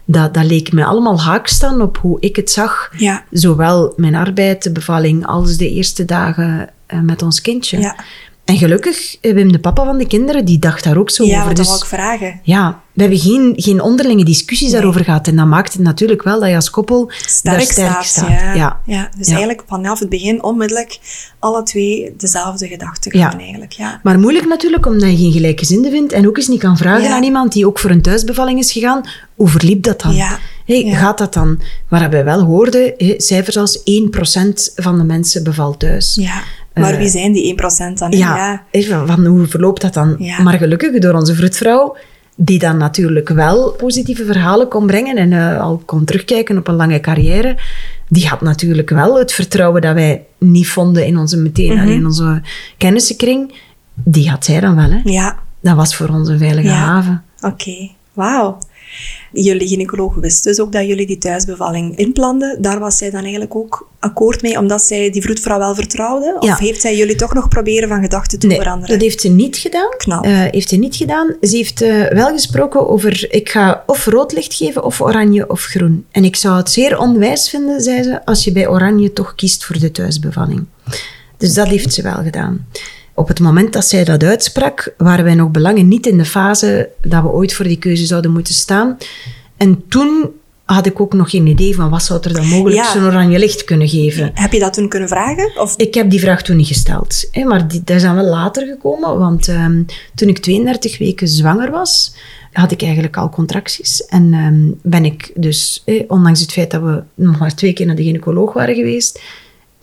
Dat, 0.05 0.33
dat 0.33 0.45
leek 0.45 0.71
me 0.71 0.85
allemaal 0.85 1.21
haaks 1.21 1.53
staan 1.55 1.81
op 1.81 1.97
hoe 1.97 2.17
ik 2.19 2.35
het 2.35 2.51
zag. 2.51 2.91
Ja. 2.97 3.23
Zowel 3.31 3.93
mijn 3.95 4.15
arbeid, 4.15 4.63
de 4.63 4.71
bevalling, 4.71 5.25
als 5.25 5.57
de 5.57 5.69
eerste 5.71 6.05
dagen 6.05 6.69
eh, 6.85 6.99
met 6.99 7.21
ons 7.21 7.41
kindje. 7.41 7.79
Ja, 7.79 7.95
En 8.45 8.57
gelukkig, 8.57 9.17
eh, 9.21 9.33
Wim, 9.33 9.51
de 9.51 9.59
papa 9.59 9.85
van 9.85 9.97
de 9.97 10.07
kinderen, 10.07 10.45
die 10.45 10.59
dacht 10.59 10.83
daar 10.83 10.97
ook 10.97 11.09
zo 11.09 11.23
ja 11.23 11.35
over. 11.35 11.47
wat 11.47 11.55
Dus 11.55 11.67
wil 11.67 11.75
ik 11.77 11.85
vragen? 11.85 12.39
ja, 12.43 12.81
we 12.93 13.01
hebben 13.01 13.19
geen, 13.19 13.53
geen 13.55 13.81
onderlinge 13.81 14.25
discussies 14.25 14.71
daarover 14.71 15.03
gehad. 15.03 15.27
En 15.27 15.35
dat 15.35 15.45
maakt 15.45 15.73
het 15.73 15.81
natuurlijk 15.81 16.23
wel 16.23 16.39
dat 16.39 16.49
je 16.49 16.55
als 16.55 16.69
koppel 16.69 17.05
daar 17.07 17.61
Sterk, 17.61 18.03
staat, 18.03 18.29
Ja. 18.29 18.53
Ja. 18.53 18.79
Ja. 18.85 19.09
Dus 19.17 19.27
Ja. 19.27 19.35
eigenlijk 19.35 19.63
vanaf 19.67 19.99
het 19.99 20.09
begin 20.09 20.43
onmiddellijk 20.43 20.99
alle 21.39 21.63
twee 21.63 22.13
dezelfde 22.17 22.67
gedachten 22.67 23.17
Ja. 23.17 23.29
gaan 23.29 23.39
eigenlijk. 23.39 23.71
Ja. 23.71 23.99
Maar 24.03 24.19
moeilijk 24.19 24.47
natuurlijk, 24.47 24.85
omdat 24.85 25.09
je 25.11 25.17
geen 25.17 25.31
gelijkgezinden 25.31 25.91
vindt 25.91 26.13
en 26.13 26.27
ook 26.27 26.37
eens 26.37 26.47
niet 26.47 26.59
kan 26.59 26.77
vragen 26.77 27.03
Ja. 27.03 27.15
aan 27.15 27.23
iemand 27.23 27.51
die 27.53 27.67
ook 27.67 27.79
voor 27.79 27.89
een 27.89 28.01
thuisbevalling 28.01 28.59
is 28.59 28.71
gegaan, 28.71 29.01
hoe 29.35 29.47
verliep 29.47 29.83
dat 29.83 30.01
dan? 30.01 30.13
Ja. 30.15 30.39
Hey, 30.65 30.85
Ja. 30.85 30.97
Gaat 30.97 31.17
dat 31.17 31.33
dan? 31.33 31.59
Maar 31.89 32.09
wij 32.09 32.23
wel 32.23 32.41
hoorden, 32.43 32.93
cijfers 33.17 33.57
als 33.57 33.81
1% 33.83 34.71
van 34.75 34.97
de 34.97 35.03
mensen 35.03 35.43
bevalt 35.43 35.79
thuis. 35.79 36.15
Ja. 36.19 36.41
Maar 36.75 36.91
Eh, 36.93 36.97
wie 36.97 37.07
zijn 37.07 37.31
die 37.31 37.45
1% 37.47 37.97
dan? 37.99 38.11
ja, 38.11 38.63
van 39.05 39.25
hoe 39.25 39.45
verloopt 39.47 39.81
dat 39.81 39.93
dan? 39.93 40.15
Ja. 40.19 40.41
Maar 40.41 40.57
gelukkig 40.57 40.99
door 40.99 41.13
onze 41.13 41.35
vroedvrouw, 41.35 41.95
die 42.35 42.59
dan 42.59 42.77
natuurlijk 42.77 43.29
wel 43.29 43.71
positieve 43.71 44.25
verhalen 44.25 44.67
kon 44.67 44.85
brengen 44.87 45.15
en 45.17 45.33
eh, 45.33 45.61
al 45.61 45.81
kon 45.85 46.05
terugkijken 46.05 46.57
op 46.57 46.67
een 46.67 46.75
lange 46.75 46.99
carrière, 46.99 47.57
die 48.09 48.27
had 48.27 48.41
natuurlijk 48.41 48.89
wel 48.89 49.17
het 49.19 49.31
vertrouwen 49.33 49.81
dat 49.81 49.93
wij 49.93 50.25
niet 50.37 50.67
vonden 50.67 51.05
in 51.05 51.17
onze 51.17 51.37
meteen 51.37 51.77
in 51.77 52.05
onze 52.05 52.41
kennissenkring. 52.77 53.53
Die 53.93 54.29
had 54.29 54.45
zij 54.45 54.59
dan 54.59 54.75
wel, 54.75 54.89
hè? 54.91 54.99
Ja, 55.03 55.39
Dat 55.61 55.75
was 55.75 55.95
voor 55.95 56.07
ons 56.09 56.29
een 56.29 56.37
veilige 56.37 56.67
Ja. 56.67 56.73
haven. 56.73 57.23
oké. 57.41 57.89
Wauw. 58.13 58.57
Jullie 59.31 59.67
gynaecoloog 59.67 60.15
wist 60.15 60.43
dus 60.43 60.59
ook 60.59 60.71
dat 60.71 60.87
jullie 60.87 61.07
die 61.07 61.17
thuisbevalling 61.17 61.97
inplanden. 61.97 62.61
Daar 62.61 62.79
was 62.79 62.97
zij 62.97 63.09
dan 63.09 63.21
eigenlijk 63.21 63.55
ook 63.55 63.87
akkoord 63.99 64.41
mee, 64.41 64.57
omdat 64.59 64.81
zij 64.81 65.09
die 65.09 65.21
vroedvrouw 65.21 65.57
wel 65.57 65.75
vertrouwde? 65.75 66.35
Of 66.39 66.47
Ja. 66.47 66.55
heeft 66.57 66.81
zij 66.81 66.97
jullie 66.97 67.15
toch 67.15 67.33
nog 67.33 67.47
proberen 67.47 67.89
van 67.89 68.01
gedachten 68.01 68.39
te 68.39 68.47
Nee, 68.47 68.57
veranderen? 68.57 68.89
dat 68.93 69.01
heeft 69.01 69.21
ze 69.21 69.27
niet 69.27 69.57
gedaan. 69.57 69.89
Knap. 69.97 70.23
Eh, 70.25 70.31
heeft 70.49 70.69
ze 70.69 70.75
niet 70.75 70.95
gedaan. 70.95 71.35
Ze 71.41 71.55
heeft 71.55 71.81
eh, 71.81 72.07
wel 72.07 72.31
gesproken 72.31 72.89
over, 72.89 73.33
ik 73.33 73.49
ga 73.49 73.83
of 73.87 74.05
rood 74.05 74.31
licht 74.33 74.53
geven, 74.53 74.83
of 74.83 75.01
oranje 75.01 75.49
of 75.49 75.61
groen. 75.63 76.05
En 76.11 76.23
ik 76.25 76.35
zou 76.35 76.57
het 76.57 76.69
zeer 76.71 76.97
onwijs 76.99 77.49
vinden, 77.49 77.81
zei 77.81 78.03
ze, 78.03 78.25
als 78.25 78.43
je 78.43 78.51
bij 78.51 78.67
oranje 78.67 79.13
toch 79.13 79.35
kiest 79.35 79.65
voor 79.65 79.79
de 79.79 79.91
thuisbevalling. 79.91 80.65
Dus 81.37 81.53
dat 81.53 81.67
heeft 81.67 81.93
ze 81.93 82.01
wel 82.01 82.19
gedaan. 82.23 82.65
Op 83.15 83.27
het 83.27 83.39
moment 83.39 83.73
dat 83.73 83.85
zij 83.85 84.03
dat 84.03 84.23
uitsprak, 84.23 84.93
waren 84.97 85.25
wij 85.25 85.35
nog 85.35 85.49
belangen 85.51 85.87
niet 85.87 86.05
in 86.07 86.17
de 86.17 86.25
fase 86.25 86.89
dat 87.01 87.21
we 87.21 87.29
ooit 87.29 87.53
voor 87.53 87.65
die 87.65 87.77
keuze 87.77 88.05
zouden 88.05 88.31
moeten 88.31 88.53
staan. 88.53 88.97
En 89.57 89.83
toen 89.87 90.29
had 90.65 90.85
ik 90.85 90.99
ook 90.99 91.13
nog 91.13 91.29
geen 91.29 91.47
idee 91.47 91.75
van 91.75 91.89
wat 91.89 92.03
zou 92.03 92.19
er 92.23 92.33
dan 92.33 92.47
mogelijk 92.47 92.77
Ja. 92.77 92.91
zo'n 92.91 93.05
oranje 93.05 93.39
licht 93.39 93.63
kunnen 93.63 93.87
geven. 93.87 94.31
Heb 94.33 94.51
je 94.53 94.59
dat 94.59 94.73
toen 94.73 94.89
kunnen 94.89 95.09
vragen? 95.09 95.51
Of 95.61 95.75
Ik 95.77 95.93
heb 95.93 96.09
die 96.09 96.19
vraag 96.19 96.41
toen 96.41 96.55
niet 96.55 96.67
gesteld. 96.67 97.27
Hè, 97.31 97.43
maar 97.43 97.67
die, 97.67 97.81
dat 97.83 97.95
is 97.95 98.01
dan 98.01 98.15
wel 98.15 98.25
later 98.25 98.67
gekomen. 98.67 99.19
Want 99.19 99.47
ehm, 99.47 99.83
toen 100.15 100.27
ik 100.29 100.37
32 100.39 100.97
weken 100.97 101.27
zwanger 101.27 101.71
was, 101.71 102.15
had 102.51 102.71
ik 102.71 102.81
eigenlijk 102.81 103.17
al 103.17 103.29
contracties. 103.29 104.05
En 104.05 104.33
ehm, 104.33 104.91
ben 104.91 105.05
ik 105.05 105.31
dus, 105.35 105.81
eh, 105.85 106.03
ondanks 106.07 106.41
het 106.41 106.51
feit 106.51 106.71
dat 106.71 106.81
we 106.81 107.03
nog 107.15 107.39
maar 107.39 107.55
twee 107.55 107.73
keer 107.73 107.85
naar 107.85 107.95
de 107.95 108.03
gynaecoloog 108.03 108.53
waren 108.53 108.75
geweest, 108.75 109.21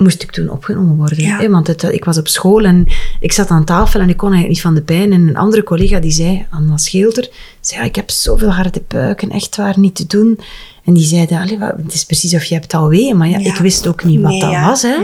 moest 0.03 0.23
ik 0.23 0.31
toen 0.31 0.49
opgenomen 0.49 0.97
worden. 0.97 1.23
Ja. 1.25 1.39
Hè, 1.39 1.49
want 1.49 1.67
het, 1.67 1.83
ik 1.83 2.05
was 2.05 2.19
op 2.19 2.29
school 2.29 2.65
en 2.65 2.87
ik 3.21 3.33
zat 3.33 3.49
aan 3.49 3.65
tafel 3.65 4.01
en 4.01 4.09
ik 4.09 4.17
kon 4.17 4.33
eigenlijk 4.33 4.55
niet 4.55 4.65
van 4.65 4.75
de 4.75 4.83
pijn. 4.83 5.13
En 5.13 5.29
een 5.29 5.37
andere 5.37 5.63
collega 5.63 5.99
die 6.01 6.11
zei, 6.11 6.47
Anna 6.51 6.77
Scheelter, 6.77 7.29
zei, 7.61 7.81
ja, 7.81 7.87
ik 7.87 7.97
heb 7.97 8.11
zoveel 8.11 8.51
harde 8.51 8.83
buiken, 8.89 9.31
echt 9.31 9.57
waar, 9.57 9.79
niet 9.79 9.95
te 9.95 10.07
doen. 10.07 10.39
En 10.85 10.95
die 10.95 11.05
zeiden, 11.05 11.59
wat, 11.59 11.73
het 11.83 11.95
is 11.95 12.05
precies 12.05 12.35
of 12.35 12.45
je 12.45 12.55
hebt 12.55 12.75
al 12.75 12.89
weeën. 12.89 13.17
Maar 13.17 13.29
ja, 13.29 13.39
Ja. 13.39 13.55
ik 13.55 13.57
wist 13.61 13.87
ook 13.87 14.05
niet 14.05 14.21
wat 14.21 14.31
Nee, 14.31 14.41
dat 14.41 14.51
ja. 14.51 14.67
was. 14.67 14.83
Hè. 14.83 14.95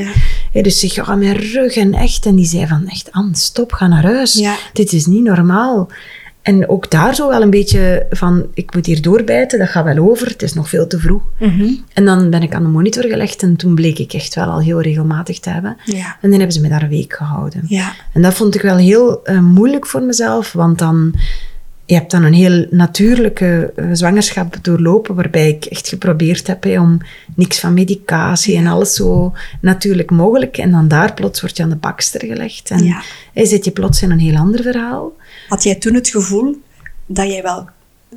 Ja. 0.53 0.63
Dus 0.63 0.79
zeg, 0.79 0.95
ja, 0.95 1.15
mijn 1.15 1.37
rug 1.37 1.77
en 1.77 1.95
echt. 1.95 2.27
En 2.27 2.35
die 2.35 2.47
zei 2.47 2.67
van, 2.67 2.87
echt, 2.89 3.13
Anne, 3.13 3.37
stop, 3.37 3.73
ga 3.73 3.87
naar 3.87 4.03
huis. 4.03 4.43
Dit 4.73 4.93
is 4.93 5.07
niet 5.07 5.23
normaal. 5.23 5.89
En 6.49 6.69
ook 6.69 6.91
daar 6.91 7.15
zo 7.15 7.29
wel 7.29 7.43
een 7.43 7.51
beetje 7.51 8.07
van, 8.11 8.47
ik 8.55 8.75
moet 8.75 8.87
hier 8.87 9.03
doorbijten, 9.03 9.59
dat 9.59 9.69
gaat 9.69 9.85
wel 9.85 10.09
over, 10.09 10.27
het 10.27 10.43
is 10.43 10.55
nog 10.55 10.69
veel 10.69 10.87
te 10.87 10.99
vroeg. 10.99 11.23
Mhm. 11.39 11.69
En 11.93 12.05
dan 12.05 12.31
ben 12.31 12.43
ik 12.43 12.55
aan 12.55 12.63
de 12.63 12.69
monitor 12.69 13.05
gelegd 13.05 13.43
en 13.43 13.57
toen 13.57 13.75
bleek 13.75 13.99
ik 13.99 14.13
echt 14.13 14.35
wel 14.35 14.47
al 14.47 14.61
heel 14.61 14.81
regelmatig 14.81 15.39
te 15.39 15.51
hebben. 15.51 15.77
Ja. 15.85 16.17
En 16.21 16.31
dan 16.31 16.39
hebben 16.39 16.53
ze 16.53 16.61
me 16.61 16.69
daar 16.69 16.83
een 16.83 16.89
week 16.89 17.13
gehouden. 17.13 17.65
Ja. 17.67 17.93
En 18.13 18.23
dat 18.23 18.35
vond 18.35 18.55
ik 18.55 18.61
wel 18.63 18.77
heel 18.77 19.25
eh, 19.25 19.41
moeilijk 19.41 19.87
voor 19.87 20.03
mezelf, 20.03 20.53
want 20.53 20.79
dan... 20.79 21.15
Je 21.85 21.95
hebt 21.95 22.11
dan 22.11 22.23
een 22.25 22.35
heel 22.35 22.67
natuurlijke 22.71 23.73
eh, 23.77 23.85
zwangerschap 23.93 24.57
doorlopen, 24.63 25.15
waarbij 25.15 25.49
ik 25.49 25.65
echt 25.65 25.89
geprobeerd 25.89 26.47
heb 26.47 26.67
om 26.67 26.99
niks 27.35 27.61
van 27.61 27.75
medicatie 27.75 28.57
en 28.57 28.67
alles 28.67 28.95
zo 28.95 29.33
natuurlijk 29.61 30.11
mogelijk. 30.11 30.59
En 30.59 30.71
dan 30.71 30.89
daar 30.89 31.15
plots 31.15 31.41
word 31.41 31.57
je 31.57 31.63
aan 31.63 31.69
de 31.69 31.77
bakster 31.77 32.25
gelegd. 32.25 32.71
En 32.71 32.85
Ja. 32.85 33.03
hè, 33.33 33.47
zit 33.47 33.65
je 33.65 33.71
plots 33.71 34.03
in 34.03 34.11
een 34.11 34.19
heel 34.19 34.37
ander 34.37 34.63
verhaal. 34.63 35.13
Had 35.49 35.63
jij 35.63 35.75
toen 35.75 35.95
het 35.95 36.09
gevoel 36.09 36.63
dat 37.07 37.27
jij 37.31 37.43
wel 37.43 37.69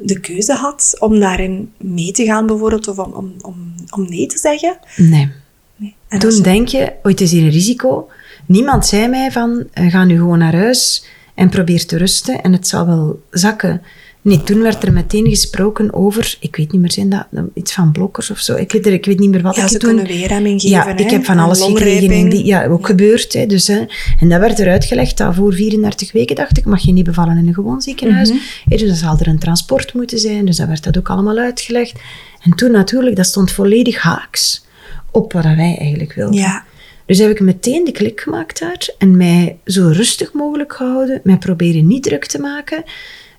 de 0.01 0.19
keuze 0.19 0.53
had 0.53 0.95
om 0.99 1.19
daarin 1.19 1.73
mee 1.77 2.11
te 2.11 2.25
gaan 2.25 2.45
bijvoorbeeld, 2.47 2.87
of 2.87 2.97
om, 2.97 3.11
om, 3.13 3.33
om, 3.41 3.73
om 3.89 4.09
nee 4.09 4.25
te 4.27 4.37
zeggen? 4.37 4.77
Nee. 4.97 5.31
Nee. 5.75 5.95
En 6.07 6.19
Toen 6.19 6.35
je- 6.35 6.41
denk 6.41 6.67
je, 6.67 6.81
oh, 7.03 7.11
het 7.11 7.21
is 7.21 7.31
hier 7.31 7.43
een 7.43 7.49
risico. 7.49 8.09
Niemand 8.45 8.85
zei 8.85 9.07
mij 9.07 9.31
van, 9.31 9.63
ga 9.73 10.03
nu 10.03 10.15
gewoon 10.17 10.37
naar 10.37 10.55
huis 10.55 11.05
en 11.35 11.49
probeer 11.49 11.85
te 11.85 11.97
rusten 11.97 12.41
en 12.41 12.53
het 12.53 12.67
zal 12.67 12.85
wel 12.85 13.21
zakken. 13.31 13.81
Nee, 14.23 14.43
toen 14.43 14.61
werd 14.61 14.83
er 14.83 14.93
meteen 14.93 15.29
gesproken 15.29 15.93
over, 15.93 16.37
ik 16.39 16.55
weet 16.55 16.71
niet 16.71 16.81
meer, 16.81 16.91
zijn 16.91 17.09
dat 17.09 17.25
iets 17.53 17.73
van 17.73 17.91
blokkers 17.91 18.31
of 18.31 18.39
zo? 18.39 18.55
Ik 18.55 18.71
weet, 18.71 18.85
er, 18.85 18.93
ik 18.93 19.05
weet 19.05 19.19
niet 19.19 19.29
meer 19.29 19.41
wat 19.41 19.55
ja, 19.55 19.63
ik 19.63 19.69
ze 19.69 19.77
toen... 19.77 19.95
kunnen 19.95 20.13
weerremming 20.13 20.61
geven. 20.61 20.77
Ja, 20.77 20.85
hè, 20.85 20.93
ik 20.93 21.09
heb 21.09 21.25
van 21.25 21.39
alles 21.39 21.61
gekregen. 21.61 22.11
En 22.11 22.29
die, 22.29 22.45
ja, 22.45 22.65
ook 22.65 22.85
gebeurd. 22.85 23.33
Hè, 23.33 23.45
dus, 23.45 23.67
hè. 23.67 23.85
En 24.19 24.29
dat 24.29 24.39
werd 24.39 24.59
eruit 24.59 24.85
gelegd 24.85 25.17
dat 25.17 25.35
voor 25.35 25.53
34 25.53 26.11
weken, 26.11 26.35
dacht 26.35 26.57
ik, 26.57 26.65
mag 26.65 26.81
je 26.81 26.91
niet 26.91 27.05
bevallen 27.05 27.37
in 27.37 27.47
een 27.47 27.53
gewoon 27.53 27.81
ziekenhuis. 27.81 28.29
Hè, 28.65 28.77
dus 28.77 28.87
dan 28.87 28.95
zal 28.95 29.17
er 29.19 29.27
een 29.27 29.39
transport 29.39 29.93
moeten 29.93 30.19
zijn. 30.19 30.45
Dus 30.45 30.57
dat 30.57 30.67
werd 30.67 30.83
dat 30.83 30.97
ook 30.97 31.09
allemaal 31.09 31.37
uitgelegd. 31.37 31.99
En 32.41 32.55
toen 32.55 32.71
natuurlijk, 32.71 33.15
dat 33.15 33.25
stond 33.25 33.51
volledig 33.51 33.97
haaks 34.01 34.65
op 35.11 35.33
wat 35.33 35.43
wij 35.43 35.77
eigenlijk 35.79 36.13
wilden. 36.13 36.39
Ja. 36.39 36.63
Dus 37.05 37.19
heb 37.19 37.29
ik 37.29 37.39
meteen 37.39 37.83
de 37.83 37.91
klik 37.91 38.21
gemaakt 38.21 38.59
daar 38.59 38.89
en 38.97 39.17
mij 39.17 39.57
zo 39.65 39.87
rustig 39.87 40.33
mogelijk 40.33 40.73
gehouden, 40.73 41.21
mij 41.23 41.37
proberen 41.37 41.87
niet 41.87 42.03
druk 42.03 42.25
te 42.25 42.39
maken. 42.39 42.83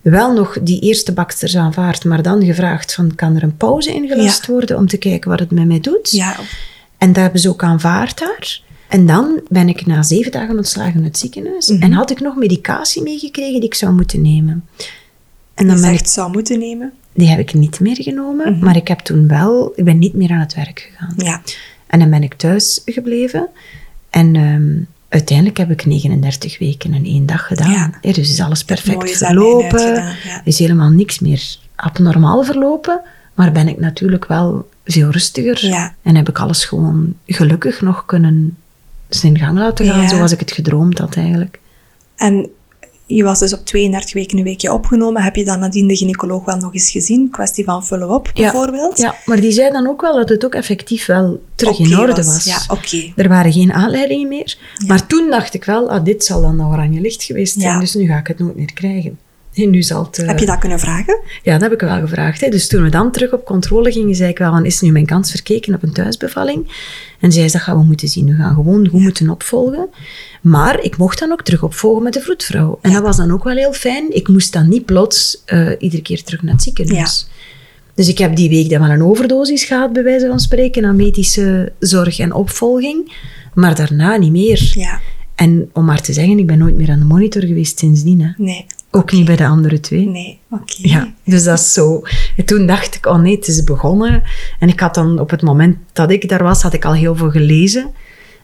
Wel 0.03 0.33
nog 0.33 0.59
die 0.63 0.81
eerste 0.81 1.13
baksters 1.13 1.57
aanvaard, 1.57 2.05
maar 2.05 2.23
dan 2.23 2.45
gevraagd 2.45 2.95
van, 2.95 3.15
kan 3.15 3.37
er 3.37 3.43
een 3.43 3.57
pauze 3.57 3.95
ingelast 3.95 4.47
worden 4.47 4.77
om 4.77 4.87
te 4.87 4.97
kijken 4.97 5.31
wat 5.31 5.39
het 5.39 5.51
met 5.51 5.67
mij 5.67 5.81
doet? 5.81 6.11
Ja. 6.11 6.37
En 6.99 7.13
dat 7.13 7.23
hebben 7.23 7.41
ze 7.41 7.49
ook 7.49 7.63
aanvaard 7.63 8.19
daar. 8.19 8.61
En 8.89 9.07
dan 9.07 9.41
ben 9.49 9.69
ik 9.69 9.87
na 9.87 10.03
zeven 10.03 10.33
dagen 10.33 10.57
ontslagen 10.57 10.95
uit 10.95 11.05
het 11.05 11.19
ziekenhuis 11.19 11.69
Mhm. 11.69 11.83
en 11.83 11.93
had 11.93 12.11
ik 12.11 12.21
nog 12.21 12.37
medicatie 12.37 13.03
meegekregen 13.03 13.55
die 13.61 13.69
ik 13.69 13.75
zou 13.75 13.93
moeten 13.93 14.23
nemen. 14.23 14.65
En 15.55 15.67
dan 15.67 15.81
je 15.81 15.93
ik, 15.99 16.07
zou 16.07 16.33
moeten 16.33 16.59
nemen. 16.59 16.93
die 17.15 17.29
heb 17.29 17.39
ik 17.39 17.55
niet 17.55 17.81
meer 17.81 18.03
genomen, 18.03 18.53
Mhm. 18.53 18.65
maar 18.65 18.77
ik 18.77 18.89
heb 18.89 18.99
toen 18.99 19.29
wel, 19.29 19.73
ik 19.77 19.85
ben 19.85 19.99
niet 19.99 20.15
meer 20.15 20.31
aan 20.31 20.41
het 20.41 20.55
werk 20.55 20.89
gegaan. 20.91 21.15
Ja. 21.17 21.43
En 21.87 21.99
dan 21.99 22.11
ben 22.11 22.23
ik 22.23 22.35
thuis 22.35 22.83
gebleven. 22.85 23.49
En 24.11 24.37
ehm, 24.37 24.73
uiteindelijk 25.13 25.57
heb 25.59 25.71
ik 25.71 25.87
39 25.87 26.59
weken 26.59 26.93
en 26.95 27.05
één 27.05 27.27
dag 27.27 27.47
gedaan. 27.47 27.71
Ja. 27.71 28.13
Dus 28.13 28.31
is 28.31 28.41
alles 28.41 28.65
perfect 28.65 29.17
verlopen. 29.17 29.95
ja. 30.25 30.43
Is 30.45 30.59
helemaal 30.59 30.91
niks 30.91 31.19
meer 31.19 31.57
abnormaal 31.75 32.45
verlopen. 32.45 33.01
Maar 33.35 33.53
ben 33.53 33.69
ik 33.69 33.79
natuurlijk 33.79 34.27
wel 34.27 34.69
veel 34.85 35.11
rustiger. 35.11 35.67
Ja. 35.67 35.95
En 36.03 36.17
heb 36.17 36.29
ik 36.29 36.39
alles 36.39 36.65
gewoon 36.65 37.15
gelukkig 37.27 37.81
nog 37.81 38.07
kunnen 38.07 38.57
zijn 39.09 39.39
gang 39.39 39.59
laten 39.59 39.87
gaan. 39.87 40.09
Zoals 40.09 40.33
ik 40.33 40.39
het 40.39 40.53
gedroomd 40.53 40.99
had 40.99 41.17
eigenlijk. 41.17 41.61
En 42.17 42.51
je 43.07 43.23
was 43.23 43.39
dus 43.39 43.53
op 43.53 43.65
32 43.65 44.13
weken 44.13 44.39
een 44.39 44.45
weekje 44.45 44.73
opgenomen. 44.73 45.23
Heb 45.23 45.37
je 45.37 45.45
dan 45.45 45.59
nadien 45.59 45.87
de 45.87 45.97
gynaecoloog 45.97 46.45
wel 46.45 46.57
nog 46.57 46.75
eens 46.75 46.91
gezien? 46.91 47.31
Kwestie 47.31 47.65
van 47.65 47.87
follow-up 47.87 48.31
bijvoorbeeld? 48.35 48.99
Ja, 48.99 49.15
maar 49.25 49.41
die 49.41 49.53
zei 49.53 49.73
dan 49.73 49.87
ook 49.87 50.01
wel 50.01 50.15
dat 50.15 50.29
het 50.29 50.45
ook 50.45 50.55
effectief 50.55 51.07
wel 51.07 51.43
terug 51.55 51.79
in 51.79 51.99
orde 51.99 52.25
was. 52.25 52.45
Ja, 52.45 52.63
oké. 52.69 53.13
Er 53.17 53.29
waren 53.29 53.53
geen 53.53 53.73
aanleidingen 53.73 54.29
meer. 54.29 54.59
Maar 54.87 55.07
toen 55.07 55.31
dacht 55.31 55.55
ik 55.55 55.65
wel, 55.65 55.91
ah, 55.91 56.05
dit 56.05 56.25
zal 56.25 56.41
dan 56.41 56.57
de 56.57 56.65
oranje 56.65 57.01
licht 57.01 57.23
geweest 57.23 57.61
zijn. 57.61 57.75
Ja. 57.75 57.81
Dus 57.81 57.95
nu 57.95 58.07
ga 58.07 58.19
ik 58.19 58.27
het 58.27 58.39
nooit 58.39 58.57
meer 58.57 58.73
krijgen. 58.73 59.19
En 59.55 59.71
nu 59.71 59.83
zal 59.83 60.05
het... 60.05 60.17
Heb 60.17 60.39
je 60.39 60.47
dat 60.47 60.59
kunnen 60.59 60.81
vragen? 60.81 61.21
Ja, 61.43 61.53
dat 61.53 61.61
heb 61.61 61.73
ik 61.73 61.81
wel 61.81 62.01
gevraagd. 62.01 62.41
Hè. 62.41 62.49
Dus 62.49 62.69
toen 62.69 62.83
we 62.83 62.89
dan 62.89 63.13
terug 63.13 63.33
op 63.33 63.45
controle 63.45 63.93
gingen, 63.93 64.15
zei 64.15 64.31
ik 64.31 64.39
wel, 64.39 64.51
van, 64.51 64.65
is 64.65 64.81
nu 64.81 64.93
mijn 64.93 65.07
kans 65.07 65.31
verkeken 65.31 65.75
op 65.75 65.83
een 65.83 65.93
thuisbevalling? 65.93 66.67
En 67.21 67.33
zij 67.33 67.49
zei, 67.49 67.53
dat 67.53 67.61
gaan 67.61 67.79
we 67.79 67.85
moeten 67.85 68.09
zien. 68.09 68.27
We 68.27 68.35
gaan 68.35 68.55
gewoon 68.55 68.89
goed 68.89 69.01
moeten 69.01 69.31
opvolgen. 69.31 69.89
Maar 70.41 70.83
ik 70.83 70.97
mocht 70.97 71.19
dan 71.19 71.33
ook 71.33 71.43
terug 71.43 71.63
opvolgen 71.63 72.03
met 72.03 72.13
de 72.13 72.21
vroedvrouw. 72.21 72.79
En 72.83 72.93
dat 72.93 73.03
was 73.03 73.17
dan 73.17 73.31
ook 73.31 73.45
wel 73.45 73.57
heel 73.57 73.73
fijn. 73.73 74.15
Ik 74.15 74.29
moest 74.29 74.53
dan 74.53 74.69
niet 74.69 74.85
plots 74.85 75.43
eh, 75.45 75.71
iedere 75.79 76.03
keer 76.03 76.23
terug 76.23 76.43
naar 76.43 76.55
het 76.55 76.63
ziekenhuis. 76.63 77.29
Dus 77.95 78.09
ik 78.09 78.19
heb 78.19 78.37
die 78.37 78.49
week 78.49 78.71
dan 78.71 78.81
wel 78.81 78.91
een 78.91 79.03
overdosis 79.03 79.65
gehad, 79.65 79.93
bij 79.93 80.03
wijze 80.03 80.27
van 80.27 80.41
spreken, 80.41 80.85
aan 80.85 80.97
medische 80.97 81.73
zorg 81.79 82.19
en 82.19 82.33
opvolging. 82.33 83.13
Maar 83.55 83.75
daarna 83.75 84.17
niet 84.17 84.31
meer. 84.31 84.73
Ja. 84.75 85.01
En 85.35 85.71
om 85.73 85.85
maar 85.85 86.01
te 86.01 86.13
zeggen, 86.13 86.39
ik 86.39 86.47
ben 86.47 86.59
nooit 86.59 86.77
meer 86.77 86.91
aan 86.91 86.99
de 86.99 87.05
monitor 87.05 87.43
geweest 87.43 87.79
sindsdien. 87.79 88.21
Hè. 88.21 88.31
Nee. 88.37 88.67
Ook 88.95 89.13
niet 89.13 89.25
bij 89.25 89.37
de 89.37 89.47
andere 89.47 89.81
twee. 89.81 90.07
Nee. 90.09 90.39
Oké. 90.51 90.65
Ja, 90.77 91.13
dus 91.25 91.45
dat 91.45 91.59
is 91.59 91.73
zo. 91.73 92.03
En 92.37 92.45
toen 92.45 92.67
dacht 92.67 92.95
ik, 92.95 93.07
oh 93.07 93.19
nee, 93.21 93.37
het 93.37 93.49
is 93.49 93.65
begonnen. 93.65 94.23
En 94.59 94.69
ik 94.69 94.81
had 94.81 94.95
dan, 94.95 95.19
op 95.19 95.31
het 95.31 95.43
moment 95.43 95.77
dat 95.93 96.11
ik 96.11 96.29
daar 96.29 96.43
was, 96.43 96.63
had 96.63 96.73
ik 96.73 96.85
al 96.85 96.95
heel 96.95 97.17
veel 97.17 97.31
gelezen. 97.31 97.91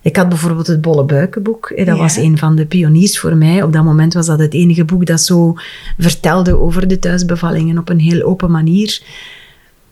Ik 0.02 0.16
had 0.16 0.28
bijvoorbeeld 0.28 0.66
het 0.66 0.80
Bolle 0.80 1.04
Buikenboek. 1.04 1.72
hè, 1.76 1.84
Dat 1.84 1.96
Ja. 1.96 2.02
was 2.02 2.16
een 2.16 2.38
van 2.38 2.56
de 2.56 2.66
pioniers 2.66 3.18
voor 3.18 3.36
mij. 3.36 3.62
Op 3.62 3.72
dat 3.72 3.84
moment 3.84 4.14
was 4.14 4.26
dat 4.26 4.38
het 4.38 4.54
enige 4.54 4.84
boek 4.84 5.06
dat 5.06 5.20
zo 5.20 5.54
vertelde 5.98 6.56
over 6.60 6.88
de 6.88 6.98
thuisbevallingen 6.98 7.78
op 7.78 7.88
een 7.88 8.00
heel 8.00 8.22
open 8.22 8.50
manier. 8.50 9.02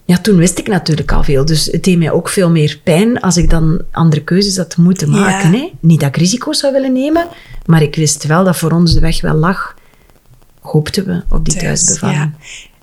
Ja, 0.05 0.19
toen 0.19 0.37
wist 0.37 0.59
ik 0.59 0.69
natuurlijk 0.69 1.13
al 1.13 1.23
veel. 1.25 1.45
Dus 1.45 1.67
het 1.67 1.85
deed 1.85 1.99
mij 1.99 2.11
ook 2.11 2.29
veel 2.29 2.51
meer 2.51 2.81
pijn 2.85 3.21
als 3.21 3.37
ik 3.37 3.51
dan 3.51 3.83
andere 3.91 4.23
keuzes 4.23 4.57
had 4.57 4.77
moeten 4.77 5.11
Ja. 5.11 5.19
maken. 5.21 5.53
Hè. 5.53 5.71
Niet 5.81 6.01
dat 6.01 6.09
ik 6.09 6.17
risico's 6.17 6.59
zou 6.59 6.73
willen 6.73 6.93
nemen, 6.93 7.27
maar 7.67 7.83
ik 7.83 7.95
wist 7.97 8.25
wel 8.27 8.45
dat 8.45 8.57
voor 8.57 8.71
ons 8.73 8.95
de 8.95 9.01
weg 9.01 9.21
wel 9.21 9.35
lag. 9.35 9.75
Hoopten 10.67 11.07
we 11.07 11.23
op 11.29 11.45
die 11.45 11.55
Thuis, 11.57 11.85
thuisbevalling. 11.85 12.19
ja. 12.19 12.31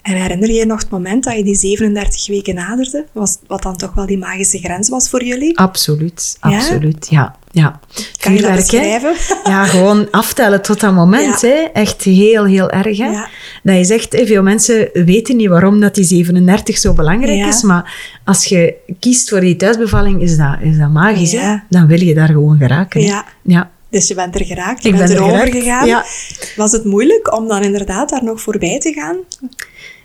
En 0.02 0.14
herinner 0.16 0.48
je 0.50 0.54
je 0.56 0.66
nog 0.66 0.80
het 0.80 0.90
moment 0.90 1.24
dat 1.24 1.36
je 1.36 1.44
die 1.44 1.56
37 1.56 2.28
weken 2.28 2.56
naderde? 2.56 3.06
Was, 3.12 3.38
wat 3.48 3.62
dan 3.64 3.76
toch 3.78 3.94
wel 3.94 4.06
die 4.06 4.18
magische 4.18 4.58
grens 4.60 4.90
was 4.90 5.10
voor 5.10 5.24
jullie? 5.24 5.58
Absoluut, 5.58 6.38
absoluut, 6.40 7.08
ja. 7.10 7.36
ja. 7.52 7.80
Kan 8.20 8.34
je 8.34 8.42
dat 8.42 8.50
hè? 8.50 8.56
beschrijven? 8.56 9.14
Ja, 9.52 9.66
gewoon 9.66 10.12
aftellen 10.12 10.62
tot 10.62 10.80
dat 10.80 10.94
moment. 10.94 11.42
Ja. 11.42 11.48
Hè? 11.48 11.54
Echt 11.74 12.02
heel, 12.04 12.46
heel 12.46 12.70
erg. 12.70 12.98
Hè? 12.98 13.06
Ja. 13.12 13.28
Dat 13.64 13.76
je 13.78 13.84
zegt, 13.84 14.22
veel 14.26 14.44
mensen 14.44 14.90
weten 14.94 15.36
niet 15.36 15.50
waarom 15.50 15.80
dat 15.80 15.96
die 15.96 16.04
37 16.04 16.78
zo 16.78 16.94
belangrijk 16.94 17.38
Ja. 17.38 17.48
is. 17.48 17.62
Maar 17.62 17.94
als 18.26 18.46
je 18.46 18.74
kiest 19.00 19.30
voor 19.30 19.40
die 19.40 19.56
thuisbevalling, 19.56 20.22
is 20.22 20.38
dat, 20.38 20.58
is 20.62 20.78
dat 20.78 20.90
magisch. 20.90 21.32
Hè? 21.32 21.56
Dan 21.70 21.88
wil 21.88 22.02
je 22.02 22.14
daar 22.14 22.28
gewoon 22.28 22.58
geraken. 22.58 23.02
Ja. 23.42 23.72
Dus 23.94 24.08
je 24.08 24.14
bent 24.16 24.36
er 24.40 24.46
geraakt, 24.46 24.84
je 24.84 24.90
Ik 24.90 24.96
bent 24.96 25.08
ben 25.08 25.18
er 25.18 25.24
erover 25.24 25.46
geraakt, 25.48 25.64
gegaan. 25.64 25.88
ja. 25.88 26.06
Was 26.56 26.72
het 26.72 26.84
moeilijk 26.86 27.36
om 27.38 27.48
dan 27.48 27.64
inderdaad 27.64 28.10
daar 28.10 28.24
nog 28.24 28.42
voorbij 28.42 28.80
te 28.80 28.94
gaan? 28.94 29.18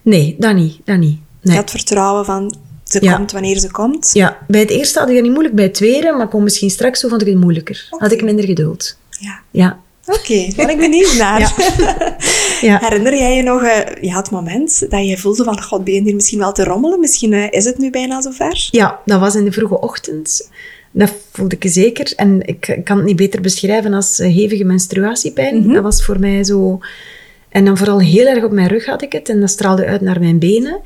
Nee, 0.02 0.36
dat 0.38 0.54
niet. 0.54 0.76
Dat 0.84 0.98
niet. 0.98 1.18
Nee. 1.42 1.56
had 1.56 1.70
vertrouwen 1.70 2.24
van, 2.24 2.54
ze 2.84 2.98
Ja. 3.02 3.14
komt 3.16 3.32
wanneer 3.32 3.58
ze 3.58 3.70
komt. 3.70 4.10
Ja, 4.12 4.38
bij 4.48 4.60
het 4.60 4.70
eerste 4.70 4.98
had 4.98 5.08
ik 5.08 5.14
het 5.14 5.22
niet 5.22 5.32
moeilijk. 5.32 5.54
Bij 5.54 5.64
het 5.64 5.74
tweede, 5.74 6.12
maar 6.12 6.28
kon 6.28 6.42
misschien 6.42 6.70
straks, 6.70 7.00
zo 7.00 7.08
vond 7.08 7.20
ik 7.22 7.26
het 7.28 7.36
moeilijker. 7.36 7.86
Had 7.90 8.12
ik 8.12 8.22
minder 8.22 8.44
geduld. 8.44 8.98
Ja. 9.18 9.40
Ja. 9.50 9.78
Oké, 10.06 10.48
ben 10.56 10.68
ik 10.70 10.78
benieuwd 10.78 11.14
naar. 11.18 11.40
Ja. 11.40 11.52
Ja. 12.60 12.78
Herinner 12.80 13.16
jij 13.18 13.36
je 13.36 13.42
nog 13.42 13.62
eh, 13.62 14.02
ja, 14.02 14.16
het 14.16 14.30
moment 14.30 14.90
dat 14.90 15.06
je 15.06 15.18
voelde 15.18 15.44
van, 15.44 15.62
god, 15.62 15.84
ben 15.84 15.94
je 15.94 16.00
hier 16.02 16.14
misschien 16.14 16.38
wel 16.38 16.52
te 16.52 16.64
rommelen? 16.64 17.00
Misschien 17.00 17.32
eh, 17.32 17.46
is 17.50 17.64
het 17.64 17.78
nu 17.78 17.90
bijna 17.90 18.20
zover? 18.22 18.68
Ja, 18.70 19.00
dat 19.04 19.20
was 19.20 19.34
in 19.34 19.44
de 19.44 19.52
vroege 19.52 19.80
ochtend. 19.80 20.50
Dat 20.90 21.12
voelde 21.32 21.56
ik 21.58 21.70
zeker. 21.70 22.12
En 22.16 22.46
ik 22.46 22.80
kan 22.84 22.96
het 22.96 23.06
niet 23.06 23.16
beter 23.16 23.40
beschrijven 23.40 23.94
als 23.94 24.18
eh, 24.18 24.34
hevige 24.34 24.64
menstruatiepijn. 24.64 25.58
Mhm. 25.58 25.72
Dat 25.72 25.82
was 25.82 26.04
voor 26.04 26.20
mij 26.20 26.44
zo... 26.44 26.80
En 27.48 27.64
dan 27.64 27.76
vooral 27.76 28.00
heel 28.00 28.26
erg 28.26 28.44
op 28.44 28.52
mijn 28.52 28.68
rug 28.68 28.86
had 28.86 29.02
ik 29.02 29.12
het. 29.12 29.28
En 29.28 29.40
dat 29.40 29.50
straalde 29.50 29.86
uit 29.86 30.00
naar 30.00 30.20
mijn 30.20 30.38
benen. 30.38 30.80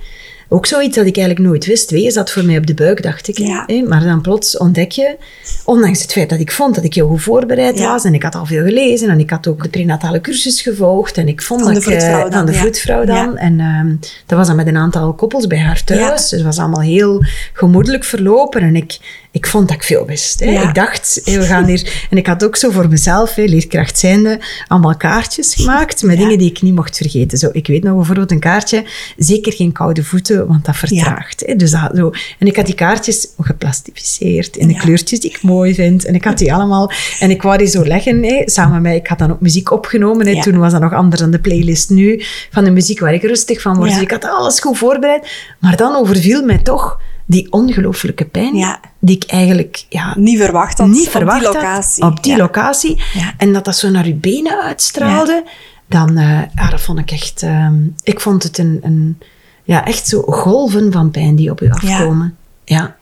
Ook 0.49 0.67
zoiets 0.67 0.97
dat 0.97 1.07
ik 1.07 1.17
eigenlijk 1.17 1.49
nooit 1.49 1.67
wist. 1.67 1.91
Wee 1.91 2.11
zat 2.11 2.31
voor 2.31 2.45
mij 2.45 2.59
op 2.59 2.67
de 2.67 2.75
buik, 2.75 3.03
dacht 3.03 3.29
ik. 3.29 3.39
Ja. 3.39 3.65
Hè, 3.67 3.83
Maar 3.83 4.05
dan 4.05 4.21
plots 4.21 4.57
ontdek 4.57 4.91
je, 4.91 5.17
ondanks 5.65 6.03
het 6.03 6.13
feit 6.13 6.31
dat 6.31 6.41
ik 6.41 6.53
vond 6.53 6.75
dat 6.75 6.85
ik 6.85 6.95
heel 6.95 7.09
goed 7.09 7.23
voorbereid 7.23 7.79
Ja. 7.79 7.93
was, 7.93 8.05
en 8.05 8.15
ik 8.15 8.23
had 8.23 8.35
al 8.35 8.47
veel 8.47 8.65
gelezen, 8.65 9.11
en 9.11 9.19
ik 9.19 9.31
had 9.31 9.47
ook 9.47 9.63
de 9.63 9.69
prenatale 9.69 10.21
cursus 10.21 10.61
gevolgd, 10.63 11.17
en 11.19 11.29
ik 11.29 11.43
vond 11.43 11.63
Van 11.63 11.75
de 11.75 11.81
dat 11.81 11.93
ik, 11.93 12.01
eh, 12.01 12.31
dan, 12.31 12.47
de 12.47 12.53
ja. 12.53 12.59
vroedvrouw 12.59 13.05
dan. 13.05 13.33
Ja. 13.33 13.35
En 13.35 13.61
ehm, 13.61 13.95
dat 14.27 14.39
was 14.39 14.47
dan 14.47 14.57
met 14.57 14.67
een 14.67 14.77
aantal 14.77 15.15
koppels 15.15 15.47
bij 15.47 15.59
haar 15.59 15.85
thuis. 15.85 16.21
Dus 16.21 16.31
het 16.31 16.43
was 16.43 16.59
allemaal 16.59 16.81
heel 16.83 17.25
gemoedelijk 17.53 18.05
verlopen. 18.05 18.61
En 18.61 18.77
ik, 18.77 18.99
ik 19.33 19.47
vond 19.47 19.69
dat 19.69 19.77
ik 19.77 19.83
veel 19.83 20.07
wist. 20.07 20.41
Hè. 20.41 20.51
Ja. 20.51 20.69
Ik 20.69 20.75
dacht, 20.75 21.21
hé, 21.25 21.39
we 21.39 21.45
gaan 21.45 21.65
hier... 21.65 22.07
En 22.11 22.17
ik 22.17 22.27
had 22.27 22.45
ook 22.45 22.57
zo 22.57 22.71
voor 22.71 22.89
mezelf, 22.89 23.35
hè, 23.35 23.45
leerkracht 23.45 23.99
zijnde, 23.99 24.41
allemaal 24.69 24.97
kaartjes 24.97 25.55
gemaakt 25.55 26.03
met 26.03 26.17
Ja. 26.17 26.23
dingen 26.23 26.39
die 26.39 26.51
ik 26.51 26.63
niet 26.63 26.75
mocht 26.75 26.97
vergeten. 26.97 27.39
Zo, 27.39 27.49
ik 27.53 27.67
weet 27.67 27.83
nog 27.83 27.97
bijvoorbeeld 27.97 28.31
een 28.31 28.41
kaartje, 28.41 28.85
zeker 29.17 29.53
geen 29.53 29.73
koude 29.73 30.05
voeten, 30.05 30.47
want 30.47 30.65
dat 30.65 30.77
vertraagt. 30.77 31.43
Hè. 31.47 31.57
Dus 31.57 31.71
dat, 31.71 31.91
zo. 31.95 32.11
En 32.39 32.47
ik 32.47 32.57
had 32.57 32.67
die 32.67 32.75
kaartjes 32.75 33.29
geplastificeerd 33.41 34.57
in 34.57 34.69
de 34.69 34.77
kleurtjes 34.77 35.21
die 35.21 35.31
ik 35.31 35.43
mooi 35.43 35.75
vind. 35.75 36.05
En 36.05 36.15
ik 36.15 36.25
had 36.25 36.39
die 36.39 36.55
allemaal... 36.55 36.93
En 37.19 37.31
ik 37.31 37.43
wou 37.43 37.59
die 37.59 37.67
zo 37.67 37.87
leggen, 37.87 38.23
hè, 38.23 38.43
samen 38.45 38.83
met... 38.83 38.95
Ik 38.95 39.07
had 39.07 39.19
dan 39.19 39.31
ook 39.31 39.41
muziek 39.41 39.71
opgenomen. 39.71 40.27
Hè. 40.27 40.43
Toen 40.43 40.59
was 40.59 40.73
dat 40.73 40.81
nog 40.81 40.93
anders 40.93 41.21
dan 41.21 41.31
de 41.31 41.41
playlist 41.41 41.91
nu, 41.91 42.23
van 42.51 42.65
de 42.65 42.71
muziek 42.71 43.01
waar 43.01 43.15
ik 43.15 43.23
rustig 43.23 43.61
van 43.61 43.77
word. 43.77 43.91
Dus 43.91 44.01
ik 44.01 44.11
had 44.11 44.25
alles 44.25 44.61
goed 44.61 44.79
voorbereid. 44.79 45.31
Maar 45.59 45.77
dan 45.77 45.97
overviel 45.97 46.45
mij 46.45 46.59
toch 46.59 47.01
die 47.33 47.53
ongelooflijke 47.53 48.25
pijn, 48.25 48.55
Ja. 48.57 48.81
die 48.99 49.17
ik 49.17 49.25
eigenlijk 49.25 49.87
ja, 49.89 50.15
Niet 50.19 50.39
verwacht 50.39 50.79
had 50.79 50.89
niet 50.89 51.07
op 51.07 51.11
verwacht 51.13 51.39
die 51.39 51.47
had 51.47 51.55
locatie. 51.57 52.05
op 52.05 52.23
die 52.23 52.33
Ja. 52.33 52.39
locatie. 52.39 53.03
En 53.39 53.53
dat 53.53 53.65
dat 53.65 53.77
zo 53.77 53.91
naar 53.91 54.07
je 54.07 54.15
benen 54.15 54.63
uitstraalde, 54.63 55.45
dan, 55.87 56.17
eh, 56.17 56.41
ja, 56.55 56.71
dat 56.71 56.81
vond 56.81 56.99
ik 56.99 57.11
echt... 57.11 57.43
ehm, 57.43 57.75
ik 58.03 58.21
vond 58.21 58.43
het 58.43 58.59
een, 58.59 58.79
een, 58.83 59.19
ja, 59.65 59.85
echt 59.85 60.09
zo 60.09 60.23
golven 60.23 60.93
van 60.93 61.11
pijn 61.11 61.37
die 61.37 61.51
op 61.51 61.61
je 61.61 61.71
afkomen. 61.71 62.37
Ja. 62.65 62.97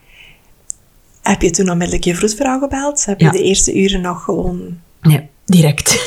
Heb 1.23 1.43
je 1.43 1.51
toen 1.51 1.71
onmiddellijk 1.71 2.05
je 2.05 2.15
vroedvrouw 2.15 2.59
gebeld? 2.61 3.05
Heb 3.05 3.21
je 3.21 3.31
de 3.31 3.43
eerste 3.43 3.79
uren 3.83 4.01
nog 4.01 4.25
gewoon... 4.25 4.79
Nee, 5.03 5.29
direct. 5.51 5.99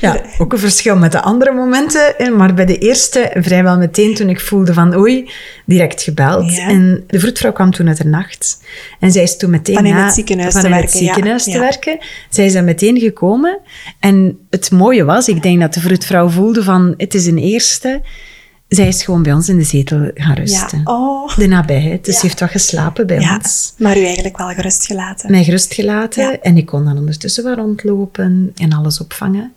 ja, 0.00 0.20
ook 0.38 0.52
een 0.52 0.58
verschil 0.58 0.96
met 0.96 1.12
de 1.12 1.20
andere 1.20 1.52
momenten. 1.52 2.36
Maar 2.36 2.54
bij 2.54 2.66
de 2.66 2.78
eerste, 2.78 3.30
vrijwel 3.34 3.78
meteen 3.78 4.14
toen 4.14 4.28
ik 4.28 4.40
voelde 4.40 4.72
van 4.72 4.96
oei, 4.96 5.30
direct 5.64 6.02
gebeld. 6.02 6.54
Ja. 6.54 6.68
En 6.68 7.04
de 7.06 7.20
vroedvrouw 7.20 7.52
kwam 7.52 7.70
toen 7.70 7.88
uit 7.88 7.96
de 7.96 8.06
nacht. 8.06 8.62
En 9.00 9.12
zij 9.12 9.22
is 9.22 9.36
toen 9.36 9.50
meteen 9.50 9.74
Van 9.74 9.86
in 9.86 9.94
het 9.94 10.14
ziekenhuis 10.14 10.52
van 10.52 10.62
te 10.62 10.68
werken, 10.68 11.06
het 11.26 11.44
ja. 11.44 11.52
te 11.52 11.58
werken. 11.58 11.98
Zij 12.30 12.44
is 12.44 12.52
dan 12.52 12.64
meteen 12.64 12.98
gekomen. 12.98 13.58
En 14.00 14.38
het 14.50 14.70
mooie 14.70 15.04
was, 15.04 15.28
ik 15.28 15.42
denk 15.42 15.60
dat 15.60 15.74
de 15.74 15.80
vroedvrouw 15.80 16.28
voelde 16.28 16.62
van 16.62 16.94
het 16.96 17.14
is 17.14 17.26
een 17.26 17.38
eerste. 17.38 18.00
Zij 18.76 18.88
is 18.88 19.04
gewoon 19.04 19.22
bij 19.22 19.32
ons 19.32 19.48
in 19.48 19.56
de 19.58 19.62
zetel 19.64 20.10
gaan 20.14 20.34
Ja. 20.34 20.34
rusten. 20.34 20.80
Oh. 20.84 21.36
De 21.36 21.46
nabijheid. 21.46 22.04
Dus 22.04 22.14
Ja. 22.14 22.20
ze 22.20 22.26
heeft 22.26 22.40
wat 22.40 22.50
geslapen 22.50 23.06
bij 23.06 23.20
Ja, 23.20 23.34
ons 23.36 23.74
maar 23.78 23.98
u 23.98 24.04
eigenlijk 24.04 24.38
wel 24.38 24.48
gerust 24.48 24.86
gelaten. 24.86 25.30
mij 25.30 25.44
gerust 25.44 25.74
gelaten. 25.74 26.22
Ja. 26.30 26.38
En 26.40 26.56
ik 26.56 26.66
kon 26.66 26.84
dan 26.84 26.98
ondertussen 26.98 27.44
wel 27.44 27.54
rondlopen 27.54 28.52
en 28.56 28.72
alles 28.72 29.00
opvangen. 29.00 29.52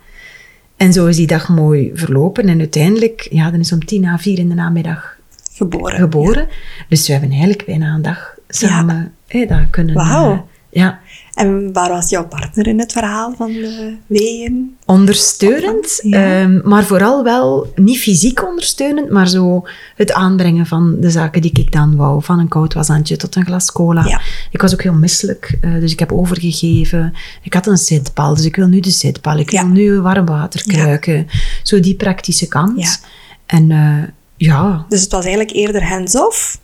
En 0.77 0.93
zo 0.93 1.05
is 1.05 1.15
die 1.15 1.27
dag 1.27 1.49
mooi 1.49 1.91
verlopen. 1.93 2.47
En 2.49 2.59
uiteindelijk, 2.59 3.27
ja, 3.31 3.51
dan 3.51 3.59
is 3.59 3.71
om 3.71 3.85
tien 3.85 4.01
na 4.01 4.17
vier 4.17 4.39
in 4.39 4.49
de 4.49 4.55
namiddag 4.55 5.17
Geboren. 5.53 5.99
geboren. 5.99 6.47
Dus 6.89 7.05
we 7.07 7.11
hebben 7.11 7.31
eigenlijk 7.31 7.65
bijna 7.65 7.93
een 7.93 8.01
dag 8.01 8.35
samen 8.47 9.13
hè, 9.27 9.45
dat 9.45 9.59
kunnen... 9.69 9.95
Wauw. 9.95 10.31
eh, 10.31 10.39
ja, 10.69 10.99
En 11.35 11.73
waar 11.73 11.89
was 11.89 12.09
jouw 12.09 12.27
partner 12.27 12.67
in 12.67 12.79
het 12.79 12.91
verhaal 12.91 13.33
van 13.37 13.51
de 13.53 13.95
weeën? 14.07 14.75
ondersteunend. 14.85 15.99
Ja. 16.03 16.41
ehm, 16.41 16.59
maar 16.63 16.83
vooral 16.83 17.23
wel 17.23 17.71
niet 17.75 17.97
fysiek 17.99 18.45
ondersteunend, 18.47 19.09
maar 19.09 19.27
zo 19.27 19.67
het 19.95 20.11
aanbrengen 20.11 20.65
van 20.65 20.95
de 20.99 21.09
zaken 21.09 21.41
die 21.41 21.51
ik 21.53 21.71
dan 21.71 21.95
wou. 21.95 22.23
Van 22.23 22.39
een 22.39 22.47
koud 22.47 22.73
wasantje 22.73 23.15
tot 23.17 23.35
een 23.35 23.45
glas 23.45 23.71
cola. 23.71 24.05
Ja. 24.05 24.21
Ik 24.51 24.61
was 24.61 24.73
ook 24.73 24.83
heel 24.83 24.93
misselijk, 24.93 25.57
eh, 25.61 25.71
dus 25.79 25.91
ik 25.91 25.99
heb 25.99 26.11
overgegeven. 26.11 27.13
Ik 27.41 27.53
had 27.53 27.67
een 27.67 27.77
zitpal, 27.77 28.35
dus 28.35 28.45
ik 28.45 28.55
wil 28.55 28.67
nu 28.67 28.79
de 28.79 28.89
zitpal. 28.89 29.37
Ik 29.37 29.51
Ja. 29.51 29.61
wil 29.63 29.71
nu 29.71 29.99
warm 30.01 30.25
water 30.25 30.63
kruiken. 30.67 31.27
Zo 31.63 31.79
die 31.79 31.95
praktische 31.95 32.47
kant. 32.47 33.01
En 33.45 33.71
eh, 33.71 34.03
ja, 34.37 34.85
Dus 34.89 35.01
het 35.01 35.11
was 35.11 35.25
eigenlijk 35.25 35.55
eerder 35.55 35.87
hands-off, 35.87 36.59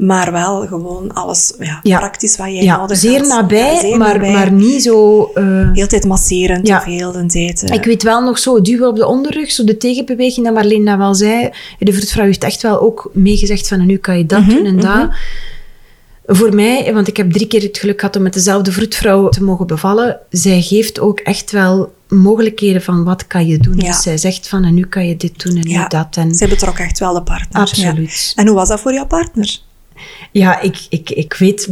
maar 0.00 0.32
wel 0.32 0.66
gewoon 0.66 1.12
alles 1.14 1.52
ja, 1.58 1.80
Ja. 1.82 1.98
praktisch 1.98 2.36
wat 2.36 2.46
jij 2.46 2.62
ja 2.62 2.76
nodig 2.76 2.96
zeer 2.98 3.18
had. 3.18 3.26
nabij, 3.28 3.74
Ja, 3.74 3.80
zeer 3.80 3.96
maar, 3.96 4.12
nabij. 4.14 4.32
maar 4.32 4.52
niet 4.52 4.82
zo... 4.82 5.24
eh, 5.34 5.70
Heel 5.72 5.86
tijd 5.86 6.04
masserend 6.06 6.84
heel 6.84 7.12
de 7.12 7.26
tijd... 7.26 7.62
eh, 7.62 7.74
Ik 7.74 7.84
weet 7.84 8.02
wel 8.02 8.22
nog 8.22 8.38
zo 8.38 8.60
duwen 8.60 8.88
op 8.88 8.96
de 8.96 9.06
onderrug, 9.06 9.50
zo 9.50 9.64
de 9.64 9.76
tegenbeweging 9.76 10.46
dat 10.46 10.54
Marleen 10.54 10.84
dat 10.84 10.96
wel 10.96 11.14
zei. 11.14 11.50
De 11.78 11.92
vroedvrouw 11.92 12.24
heeft 12.24 12.44
echt 12.44 12.62
wel 12.62 12.80
ook 12.80 13.10
meegezegd 13.12 13.68
van 13.68 13.86
nu 13.86 13.96
kan 13.96 14.18
je 14.18 14.26
dat 14.26 14.40
Mhm, 14.40 14.50
doen 14.50 14.64
en 14.64 14.80
dat. 14.80 15.08
Voor 16.26 16.54
mij, 16.54 16.94
want 16.94 17.08
ik 17.08 17.16
heb 17.16 17.30
drie 17.32 17.46
keer 17.46 17.62
het 17.62 17.78
geluk 17.78 18.00
gehad 18.00 18.16
om 18.16 18.22
met 18.22 18.32
dezelfde 18.32 18.72
vroedvrouw 18.72 19.28
te 19.28 19.42
mogen 19.42 19.66
bevallen, 19.66 20.18
zij 20.30 20.60
geeft 20.62 21.00
ook 21.00 21.20
echt 21.20 21.50
wel 21.50 21.92
mogelijkheden 22.08 22.82
van 22.82 23.04
wat 23.04 23.26
kan 23.26 23.46
je 23.46 23.58
doen. 23.58 23.76
Ja. 23.76 23.86
Dus 23.86 24.02
zij 24.02 24.18
zegt 24.18 24.48
van 24.48 24.64
en 24.64 24.74
nu 24.74 24.86
kan 24.86 25.06
je 25.08 25.16
dit 25.16 25.44
doen 25.44 25.56
en 25.56 25.68
nu 25.68 25.84
dat. 25.88 26.16
En, 26.16 26.34
zij 26.34 26.48
betrok 26.48 26.78
echt 26.78 26.98
wel 26.98 27.14
de 27.14 27.22
partner. 27.22 27.60
Absoluut. 27.62 28.32
Ja. 28.36 28.42
En 28.42 28.46
hoe 28.48 28.56
was 28.56 28.68
dat 28.68 28.80
voor 28.80 28.92
jouw 28.92 29.06
partner? 29.06 29.58
Ja, 30.32 30.60
ik, 30.60 30.86
ik, 30.88 31.10
ik 31.10 31.34
weet, 31.34 31.68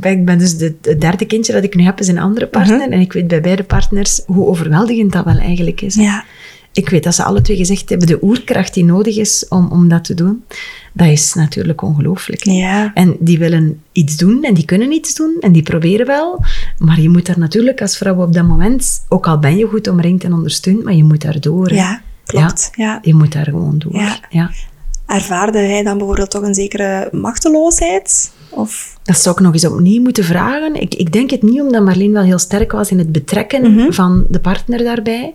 ik 0.00 0.24
ben 0.24 0.38
dus 0.38 0.56
de, 0.56 0.74
het 0.82 1.00
derde 1.00 1.24
kindje 1.24 1.52
dat 1.52 1.64
ik 1.64 1.74
nu 1.74 1.82
heb 1.84 2.00
is 2.00 2.08
een 2.08 2.18
andere 2.18 2.46
partner. 2.46 2.78
Mhm. 2.78 2.92
En 2.92 3.00
ik 3.00 3.12
weet 3.12 3.28
bij 3.28 3.40
beide 3.40 3.62
partners 3.64 4.22
hoe 4.26 4.46
overweldigend 4.46 5.12
dat 5.12 5.24
wel 5.24 5.38
eigenlijk 5.38 5.80
is. 5.80 5.94
Ja. 5.94 6.24
Ik 6.74 6.88
weet 6.88 7.04
dat 7.04 7.14
ze 7.14 7.22
alle 7.24 7.40
twee 7.40 7.56
gezegd 7.56 7.88
hebben, 7.88 8.06
de 8.06 8.18
oerkracht 8.22 8.74
die 8.74 8.84
nodig 8.84 9.16
is 9.16 9.46
om, 9.48 9.68
om 9.70 9.88
dat 9.88 10.04
te 10.04 10.14
doen, 10.14 10.44
dat 10.92 11.08
is 11.08 11.34
natuurlijk 11.34 11.82
ongelooflijk. 11.82 12.44
Ja. 12.44 12.90
En 12.94 13.16
die 13.20 13.38
willen 13.38 13.82
iets 13.92 14.16
doen 14.16 14.42
en 14.42 14.54
die 14.54 14.64
kunnen 14.64 14.92
iets 14.92 15.14
doen 15.14 15.36
en 15.40 15.52
die 15.52 15.62
proberen 15.62 16.06
wel. 16.06 16.44
Maar 16.78 17.00
je 17.00 17.08
moet 17.08 17.26
daar 17.26 17.38
natuurlijk 17.38 17.80
als 17.80 17.96
vrouw 17.96 18.22
op 18.22 18.32
dat 18.32 18.46
moment, 18.46 19.04
ook 19.08 19.26
al 19.26 19.38
ben 19.38 19.56
je 19.56 19.66
goed 19.66 19.88
omringd 19.88 20.24
en 20.24 20.32
ondersteund, 20.32 20.84
maar 20.84 20.94
je 20.94 21.04
moet 21.04 21.20
daar 21.20 21.40
door. 21.40 21.68
hè. 21.68 21.74
Ja, 21.74 22.02
klopt. 22.24 22.70
Ja. 22.74 22.98
Je 23.02 23.14
moet 23.14 23.32
daar 23.32 23.44
gewoon 23.44 23.78
door. 23.78 24.02
Ja. 24.30 24.50
Ervaarde 25.12 25.58
hij 25.58 25.82
dan 25.82 25.98
bijvoorbeeld 25.98 26.30
toch 26.30 26.42
een 26.42 26.54
zekere 26.54 27.08
machteloosheid? 27.12 28.32
Of... 28.48 28.96
Dat 29.02 29.18
zou 29.18 29.34
ik 29.36 29.42
nog 29.42 29.52
eens 29.52 29.64
opnieuw 29.66 30.02
moeten 30.02 30.24
vragen. 30.24 30.74
Ik, 30.74 30.94
ik 30.94 31.12
denk 31.12 31.30
het 31.30 31.42
niet 31.42 31.60
omdat 31.60 31.84
Marleen 31.84 32.12
wel 32.12 32.22
heel 32.22 32.38
sterk 32.38 32.72
was 32.72 32.90
in 32.90 32.98
het 32.98 33.12
betrekken 33.12 33.74
Mhm. 33.74 33.92
van 33.92 34.24
de 34.28 34.40
partner 34.40 34.78
daarbij. 34.84 35.34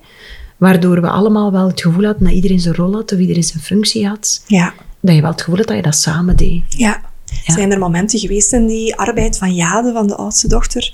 Waardoor 0.58 1.02
we 1.02 1.10
allemaal 1.10 1.52
wel 1.52 1.68
het 1.68 1.82
gevoel 1.82 2.04
hadden 2.04 2.24
dat 2.24 2.34
iedereen 2.34 2.60
zijn 2.60 2.76
rol 2.76 2.94
had 2.94 3.12
of 3.14 3.20
iedereen 3.20 3.44
zijn 3.44 3.64
functie 3.64 4.08
had. 4.08 4.44
Ja. 4.48 4.74
Dat 5.00 5.16
je 5.16 5.22
wel 5.22 5.32
het 5.32 5.42
gevoel 5.42 5.58
had 5.58 5.68
dat 5.68 5.76
je 5.76 5.82
dat 5.82 5.96
samen 5.96 6.36
deed. 6.36 6.62
ja. 6.70 7.02
Ja. 7.46 7.54
Zijn 7.54 7.72
er 7.72 7.80
momenten 7.80 8.20
geweest 8.20 8.54
in 8.54 8.68
die 8.68 8.96
arbeid 8.96 9.38
van 9.38 9.56
Jade, 9.56 9.92
van 9.92 10.08
de 10.08 10.16
oudste 10.16 10.48
dochter, 10.48 10.94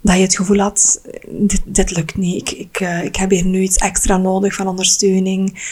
dat 0.00 0.16
je 0.16 0.22
het 0.22 0.36
gevoel 0.36 0.58
had, 0.58 1.00
dit, 1.28 1.60
dit 1.64 1.96
lukt 1.96 2.16
niet. 2.16 2.50
Ik, 2.50 2.58
ik, 2.58 2.80
eh, 2.80 3.04
ik 3.04 3.16
heb 3.16 3.30
hier 3.30 3.44
nu 3.44 3.60
iets 3.60 3.76
extra 3.76 4.16
nodig 4.16 4.54
van 4.54 4.66
ondersteuning. 4.68 5.62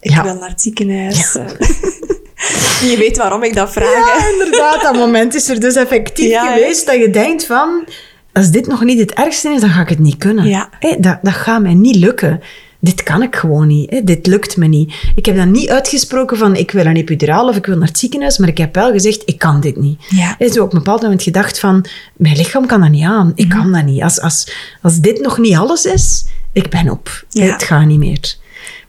Ik 0.00 0.10
Ja. 0.10 0.22
wil 0.22 0.34
naar 0.34 0.48
het 0.48 0.60
ziekenhuis. 0.62 1.32
je 2.90 2.94
weet 2.98 3.16
waarom 3.16 3.42
ik 3.42 3.54
dat 3.54 3.72
vraag. 3.72 4.18
Ja, 4.20 4.30
inderdaad. 4.32 4.82
Dat 4.82 4.94
moment 4.94 5.34
is 5.34 5.48
er 5.48 5.60
dus 5.60 5.74
effectief 5.74 6.28
Ja, 6.28 6.52
geweest 6.54 6.86
dat 6.86 6.96
je 6.96 7.10
denkt 7.10 7.46
van... 7.46 7.84
Als 8.32 8.50
dit 8.50 8.66
nog 8.66 8.84
niet 8.84 8.98
het 8.98 9.12
ergste 9.12 9.48
is, 9.48 9.60
dan 9.60 9.70
ga 9.70 9.80
ik 9.80 9.88
het 9.88 9.98
niet 9.98 10.16
kunnen. 10.16 10.46
Ja. 10.46 10.68
Dat, 10.98 11.18
dat 11.22 11.32
gaat 11.34 11.62
mij 11.62 11.74
niet 11.74 11.96
lukken. 11.96 12.40
dit 12.80 13.02
kan 13.02 13.22
ik 13.22 13.36
gewoon 13.36 13.66
niet. 13.66 14.00
Dit 14.06 14.26
lukt 14.26 14.56
me 14.56 14.66
niet. 14.66 14.94
Ik 15.14 15.26
heb 15.26 15.36
dan 15.36 15.50
niet 15.50 15.68
uitgesproken 15.68 16.36
van 16.36 16.56
ik 16.56 16.70
wil 16.70 16.86
een 16.86 16.96
epiduraal 16.96 17.48
of 17.48 17.56
ik 17.56 17.66
wil 17.66 17.76
naar 17.76 17.88
het 17.88 17.98
ziekenhuis, 17.98 18.38
maar 18.38 18.48
ik 18.48 18.58
heb 18.58 18.74
wel 18.74 18.90
gezegd 18.92 19.22
ik 19.24 19.38
kan 19.38 19.60
dit 19.60 19.76
niet. 19.76 20.04
Ja. 20.08 20.34
Hè, 20.38 20.52
zo 20.52 20.62
op 20.62 20.72
een 20.72 20.78
bepaald 20.78 21.02
moment 21.02 21.22
gedacht 21.22 21.58
van 21.58 21.84
mijn 22.16 22.36
lichaam 22.36 22.66
kan 22.66 22.80
dat 22.80 22.90
niet 22.90 23.04
aan. 23.04 23.32
Ik 23.34 23.48
kan 23.48 23.72
dat 23.72 23.84
niet. 23.84 24.02
Als, 24.02 24.20
als, 24.20 24.52
als 24.82 24.98
dit 25.00 25.20
nog 25.20 25.38
niet 25.38 25.56
alles 25.56 25.84
is, 25.84 26.24
ik 26.52 26.68
ben 26.70 26.90
op. 26.90 27.24
Ja. 27.28 27.44
Het 27.44 27.62
gaat 27.62 27.86
niet 27.86 27.98
meer. 27.98 28.36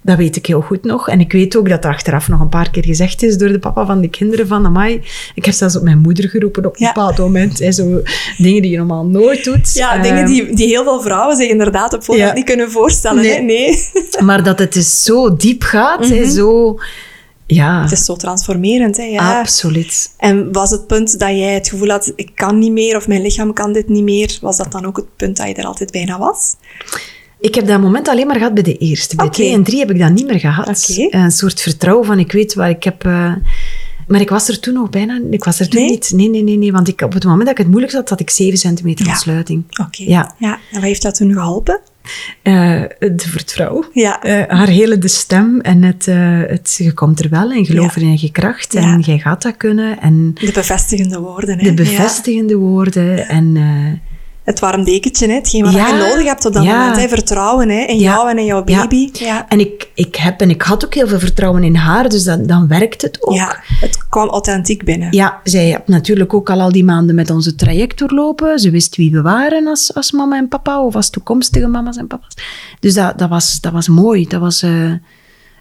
Dat 0.09 0.17
weet 0.17 0.35
ik 0.35 0.45
heel 0.45 0.61
goed 0.61 0.83
nog. 0.83 1.09
En 1.09 1.19
ik 1.19 1.31
weet 1.31 1.55
ook 1.57 1.69
dat 1.69 1.83
er 1.85 1.89
achteraf 1.91 2.27
nog 2.27 2.39
een 2.39 2.49
paar 2.49 2.69
keer 2.71 2.85
gezegd 2.85 3.23
is 3.23 3.37
door 3.37 3.47
de 3.49 3.59
papa 3.59 3.85
van 3.85 4.01
de 4.01 4.09
kinderen 4.09 4.47
van 4.47 4.65
Amai. 4.65 5.01
Ik 5.35 5.45
heb 5.45 5.53
zelfs 5.53 5.75
op 5.75 5.83
mijn 5.83 5.97
moeder 5.99 6.29
geroepen 6.29 6.65
op 6.65 6.73
een 6.73 6.85
Ja. 6.85 6.91
bepaald 6.93 7.17
moment. 7.17 7.59
Hè, 7.59 7.71
zo 7.71 8.01
dingen 8.37 8.61
die 8.61 8.71
je 8.71 8.77
normaal 8.77 9.05
nooit 9.05 9.43
doet. 9.43 9.73
Ja, 9.73 10.01
dingen 10.01 10.25
die, 10.25 10.53
die 10.55 10.67
heel 10.67 10.83
veel 10.83 11.01
vrouwen 11.01 11.35
zich 11.37 11.49
inderdaad 11.49 11.93
op 11.93 12.03
voorhand 12.03 12.29
Ja. 12.29 12.35
niet 12.35 12.45
kunnen 12.45 12.71
voorstellen. 12.71 13.21
Nee. 13.21 13.41
Nee. 13.41 13.77
Maar 14.25 14.43
dat 14.43 14.59
het 14.59 14.73
dus 14.73 15.03
zo 15.03 15.35
diep 15.35 15.61
gaat, 15.63 16.07
hè, 16.09 16.29
zo... 16.29 16.79
Ja, 17.45 17.81
Het 17.81 17.91
is 17.91 18.05
zo 18.05 18.15
transformerend, 18.15 18.97
hè? 18.97 19.03
Ja. 19.03 19.39
absoluut. 19.39 20.11
En 20.17 20.51
was 20.51 20.69
het 20.71 20.87
punt 20.87 21.19
dat 21.19 21.29
jij 21.29 21.53
het 21.53 21.69
gevoel 21.69 21.89
had, 21.89 22.11
ik 22.15 22.31
kan 22.35 22.59
niet 22.59 22.71
meer 22.71 22.95
of 22.95 23.07
mijn 23.07 23.21
lichaam 23.21 23.53
kan 23.53 23.73
dit 23.73 23.87
niet 23.89 24.03
meer, 24.03 24.37
was 24.41 24.57
dat 24.57 24.71
dan 24.71 24.85
ook 24.85 24.97
het 24.97 25.15
punt 25.15 25.37
dat 25.37 25.47
je 25.47 25.53
er 25.53 25.65
altijd 25.65 25.91
bijna 25.91 26.19
was? 26.19 26.55
Ik 27.39 27.55
heb 27.55 27.67
dat 27.67 27.81
moment 27.81 28.07
alleen 28.07 28.27
maar 28.27 28.35
gehad 28.35 28.53
bij 28.53 28.63
de 28.63 28.77
eerste. 28.77 29.15
Bij 29.15 29.29
twee 29.29 29.53
en 29.53 29.63
drie 29.63 29.79
heb 29.79 29.91
ik 29.91 29.99
dat 29.99 30.11
niet 30.11 30.27
meer 30.27 30.39
gehad. 30.39 30.67
Oké. 30.91 31.17
Een 31.17 31.31
soort 31.31 31.61
vertrouwen 31.61 32.05
van, 32.05 32.19
ik 32.19 32.31
weet 32.31 32.53
waar 32.53 32.69
ik 32.69 32.83
heb... 32.83 33.05
eh, 33.05 33.33
maar 34.07 34.21
ik 34.21 34.29
was 34.29 34.47
er 34.49 34.59
toen 34.59 34.73
nog 34.73 34.89
bijna... 34.89 35.19
Ik 35.31 35.43
was 35.43 35.59
er 35.59 35.69
toen 35.69 35.81
Nee? 35.81 35.89
niet. 35.89 36.11
Nee, 36.15 36.29
nee, 36.29 36.43
nee, 36.43 36.57
nee. 36.57 36.71
Want 36.71 36.87
ik, 36.87 37.01
op 37.01 37.13
het 37.13 37.23
moment 37.23 37.41
dat 37.41 37.51
ik 37.51 37.57
het 37.57 37.67
moeilijk 37.67 37.93
had, 37.93 38.09
had 38.09 38.19
ik 38.19 38.29
7 38.29 38.57
centimeter 38.57 39.05
Ja. 39.05 39.11
ontsluiting. 39.11 39.63
Oké. 39.81 40.03
Ja. 40.03 40.35
ja. 40.37 40.51
En 40.53 40.59
wat 40.71 40.81
heeft 40.81 41.01
dat 41.01 41.15
toen 41.15 41.33
geholpen? 41.33 41.79
Eh, 42.41 42.81
de 42.99 43.13
vertrouwen. 43.27 43.85
Ja. 43.93 44.21
Eh, 44.21 44.57
haar 44.57 44.67
hele 44.67 44.97
de 44.97 45.07
stem 45.07 45.61
en 45.61 45.83
het, 45.83 46.07
eh, 46.07 46.41
het, 46.47 46.75
je 46.77 46.93
komt 46.93 47.19
er 47.19 47.29
wel 47.29 47.51
en 47.51 47.65
geloof 47.65 47.95
Ja. 47.95 48.01
in 48.01 48.07
eigen 48.07 48.31
kracht 48.31 48.75
en 48.75 48.99
jij 48.99 49.19
gaat 49.19 49.41
dat 49.41 49.57
kunnen. 49.57 49.99
En 50.01 50.31
De 50.33 50.51
bevestigende 50.53 51.19
woorden. 51.19 51.57
Hè? 51.59 51.63
de 51.63 51.73
bevestigende 51.73 52.55
woorden 52.55 53.27
en... 53.27 53.57
Het 54.49 54.59
warm 54.59 54.83
dekentje, 54.83 55.27
hè? 55.27 55.33
hetgeen 55.33 55.63
wat 55.63 55.73
Ja. 55.73 55.87
je 55.87 55.93
nodig 55.93 56.25
hebt 56.25 56.45
op 56.45 56.53
dat 56.53 56.63
Ja. 56.63 56.77
moment. 56.79 56.97
Hè? 56.97 57.07
Vertrouwen 57.07 57.69
hè? 57.69 57.79
in 57.85 57.97
jou 57.97 58.29
en 58.29 58.37
in 58.37 58.45
jouw 58.45 58.63
baby. 58.63 59.09
Ja. 59.13 59.47
En 59.49 59.59
ik, 59.59 59.89
ik 59.93 60.15
heb 60.15 60.41
en 60.41 60.49
ik 60.49 60.61
had 60.61 60.85
ook 60.85 60.93
heel 60.93 61.07
veel 61.07 61.19
vertrouwen 61.19 61.63
in 61.63 61.75
haar, 61.75 62.09
dus 62.09 62.23
dat, 62.23 62.47
dan 62.47 62.67
werkt 62.67 63.01
het 63.01 63.17
ook. 63.27 63.35
ja, 63.35 63.59
het 63.79 64.07
kwam 64.09 64.27
authentiek 64.29 64.83
binnen. 64.83 65.07
Ja, 65.11 65.39
zij 65.43 65.63
heeft 65.63 65.87
natuurlijk 65.87 66.33
ook 66.33 66.49
al 66.49 66.61
al 66.61 66.71
die 66.71 66.83
maanden 66.83 67.15
met 67.15 67.29
onze 67.29 67.55
traject 67.55 67.97
doorlopen. 67.97 68.59
Ze 68.59 68.69
wist 68.69 68.95
wie 68.95 69.11
we 69.11 69.21
waren 69.21 69.67
als, 69.67 69.93
als 69.93 70.11
mama 70.11 70.37
en 70.37 70.47
papa, 70.47 70.81
of 70.83 70.95
als 70.95 71.09
toekomstige 71.09 71.67
mama's 71.67 71.97
en 71.97 72.07
papa's. 72.07 72.33
Dus 72.79 72.93
dat, 72.93 73.17
dat, 73.17 73.29
was, 73.29 73.61
dat 73.61 73.71
was 73.71 73.87
mooi. 73.87 74.27
Dat 74.27 74.41
was, 74.41 74.61
eh, 74.61 74.91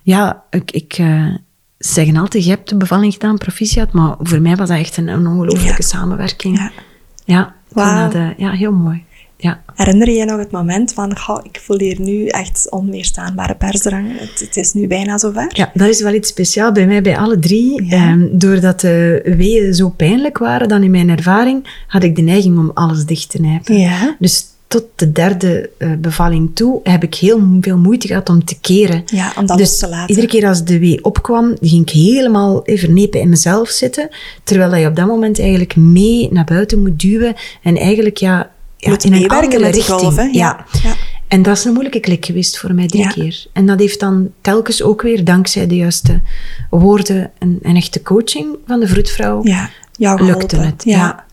ja, 0.03 0.43
ik, 0.51 0.71
ik 0.71 0.93
ze 0.95 1.39
zeggen 1.79 2.17
altijd, 2.17 2.45
je 2.45 2.51
hebt 2.51 2.69
de 2.69 2.77
bevalling 2.77 3.13
gedaan, 3.13 3.39
proficiat. 3.39 3.93
Maar 3.93 4.15
voor 4.19 4.41
mij 4.41 4.57
was 4.57 4.69
dat 4.69 4.79
echt 4.79 4.97
een, 4.97 5.09
een 5.09 5.27
ongelooflijke 5.27 5.83
Ja. 5.83 5.89
samenwerking. 5.89 6.57
Ja. 6.59 6.71
Ja, 7.25 7.55
eh, 7.75 8.29
ja, 8.37 8.51
heel 8.51 8.73
mooi. 8.73 9.05
Ja. 9.41 9.61
Herinner 9.75 10.09
je 10.09 10.17
je 10.17 10.25
nog 10.25 10.39
het 10.39 10.51
moment 10.51 10.93
van, 10.93 11.19
goh, 11.19 11.39
ik 11.43 11.61
voel 11.65 11.79
hier 11.79 12.01
nu 12.01 12.27
echt 12.27 12.67
onweerstaanbare 12.71 13.55
persdrang. 13.55 14.19
Het, 14.19 14.41
het 14.41 14.57
is 14.57 14.73
nu 14.73 14.87
bijna 14.87 15.19
zover. 15.19 15.51
Ja, 15.55 15.71
dat 15.75 15.89
is 15.89 16.03
wel 16.03 16.15
iets 16.15 16.29
speciaals 16.29 16.73
bij 16.73 16.87
mij, 16.87 17.03
bij 17.03 17.19
alle 17.19 17.39
drie. 17.39 17.85
Ja. 17.85 17.97
Ehm, 17.97 18.27
doordat 18.31 18.81
de 18.81 19.23
weeën 19.37 19.75
zo 19.75 19.89
pijnlijk 19.89 20.39
waren, 20.39 20.69
dan 20.69 20.83
in 20.83 20.91
mijn 20.91 21.09
ervaring, 21.09 21.85
had 21.87 22.03
ik 22.03 22.17
de 22.17 22.23
neiging 22.23 22.59
om 22.59 22.71
alles 22.75 23.05
dicht 23.05 23.31
te 23.31 23.41
nijpen. 23.41 23.79
Ja. 23.79 24.17
Dus 24.19 24.47
tot 24.69 24.85
de 24.95 25.13
derde 25.13 25.71
eh, 25.79 25.93
bevalling 25.99 26.51
toe 26.55 26.81
heb 26.83 27.03
ik 27.03 27.15
heel 27.15 27.41
veel 27.61 27.79
moeite 27.79 28.07
gehad 28.07 28.29
om 28.29 28.45
te 28.45 28.57
keren. 28.61 29.03
Ja, 29.07 29.33
om 29.37 29.47
dat 29.47 29.59
dus 29.59 29.69
los 29.69 29.79
te 29.79 29.89
laten. 29.89 30.09
iedere 30.09 30.27
keer 30.27 30.47
als 30.49 30.65
de 30.65 30.79
wee 30.79 31.05
opkwam, 31.05 31.57
ging 31.61 31.83
ik 31.83 31.91
helemaal 31.91 32.65
even 32.65 32.95
nepen 32.95 33.21
in 33.21 33.29
mezelf 33.29 33.69
zitten. 33.69 34.09
Terwijl 34.45 34.75
je 34.75 34.87
op 34.87 34.97
dat 34.97 35.07
moment 35.07 35.39
eigenlijk 35.41 35.77
mee 35.77 36.29
naar 36.33 36.45
buiten 36.45 36.81
moet 36.83 37.01
duwen. 37.01 37.35
En 37.63 37.77
eigenlijk 37.77 38.17
ja, 38.17 38.51
ja 38.77 38.91
Moet 38.91 39.05
in 39.05 39.13
een 39.13 39.29
andere 39.29 39.59
met 39.63 39.75
richting. 39.75 39.99
golf, 40.01 40.17
hè? 40.17 40.23
Ja. 40.23 40.31
Ja. 40.33 40.65
Ja. 40.83 40.95
En 41.29 41.43
dat 41.43 41.57
is 41.57 41.65
een 41.65 41.73
moeilijke 41.73 42.01
klik 42.01 42.25
geweest 42.25 42.59
voor 42.59 42.75
mij 42.75 42.87
drie 42.87 43.03
Ja. 43.03 43.09
keer. 43.09 43.47
En 43.53 43.67
dat 43.67 43.79
heeft 43.79 44.01
dan 44.01 44.31
telkens 44.41 44.83
ook 44.83 45.03
weer, 45.03 45.25
dankzij 45.25 45.67
de 45.67 45.77
juiste 45.77 46.21
woorden 46.71 47.31
en, 47.39 47.59
en 47.63 47.77
echte 47.77 48.03
coaching 48.03 48.57
van 48.67 48.81
de 48.81 48.87
vroedvrouw, 48.87 49.41
Ja, 49.43 49.71
lukte 50.15 50.57
het. 50.57 50.83
Ja. 50.85 51.25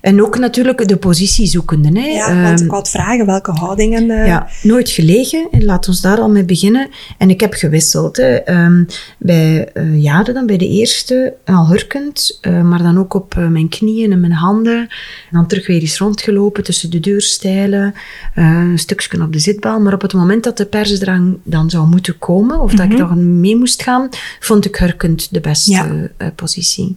En 0.00 0.22
ook 0.22 0.38
natuurlijk 0.38 0.88
de 0.88 0.96
positie 0.96 1.46
zoekende. 1.46 2.00
Hè. 2.00 2.06
Ja, 2.06 2.42
want 2.42 2.58
Ehm, 2.60 2.64
ik 2.68 2.72
het 2.76 2.88
vragen, 2.88 3.26
welke 3.26 3.50
houdingen... 3.50 4.10
eh, 4.10 4.26
ja, 4.26 4.48
nooit 4.62 4.88
gelegen. 4.90 5.48
En 5.50 5.64
laat 5.64 5.88
ons 5.88 6.00
daar 6.00 6.18
al 6.20 6.30
mee 6.30 6.44
beginnen. 6.44 6.88
En 7.18 7.30
ik 7.30 7.40
heb 7.40 7.52
gewisseld. 7.54 8.16
Hè. 8.16 8.34
Ehm, 8.34 8.84
bij 9.18 9.68
eh 9.72 10.02
Jade 10.02 10.32
dan, 10.32 10.46
bij 10.46 10.56
de 10.58 10.68
eerste, 10.68 11.34
al 11.44 11.68
hurkend. 11.68 12.38
eh, 12.40 12.62
maar 12.62 12.82
dan 12.82 12.98
ook 12.98 13.14
op 13.14 13.34
mijn 13.50 13.68
knieën 13.68 14.12
en 14.12 14.20
mijn 14.20 14.32
handen. 14.32 14.78
En 14.80 14.88
dan 15.30 15.46
terug 15.46 15.66
weer 15.66 15.80
eens 15.80 15.98
rondgelopen 15.98 16.64
tussen 16.64 16.90
de 16.90 17.00
deurstijlen. 17.00 17.94
een 18.34 18.78
stukje 18.78 19.22
op 19.22 19.32
de 19.32 19.38
zitbal. 19.38 19.80
Maar 19.80 19.92
op 19.94 20.02
het 20.02 20.12
moment 20.12 20.44
dat 20.44 20.56
de 20.56 20.64
persdrang 20.66 21.38
dan 21.44 21.70
zou 21.70 21.86
moeten 21.88 22.18
komen, 22.18 22.60
of 22.60 22.72
dat 22.74 22.90
ik 22.90 22.96
dan 22.96 23.40
mee 23.40 23.56
moest 23.56 23.82
gaan, 23.82 24.08
vond 24.40 24.64
ik 24.64 24.76
hurkend 24.76 25.28
de 25.34 25.40
beste 25.40 25.70
Mhm. 25.72 26.06
Ja. 26.18 26.30
positie. 26.34 26.96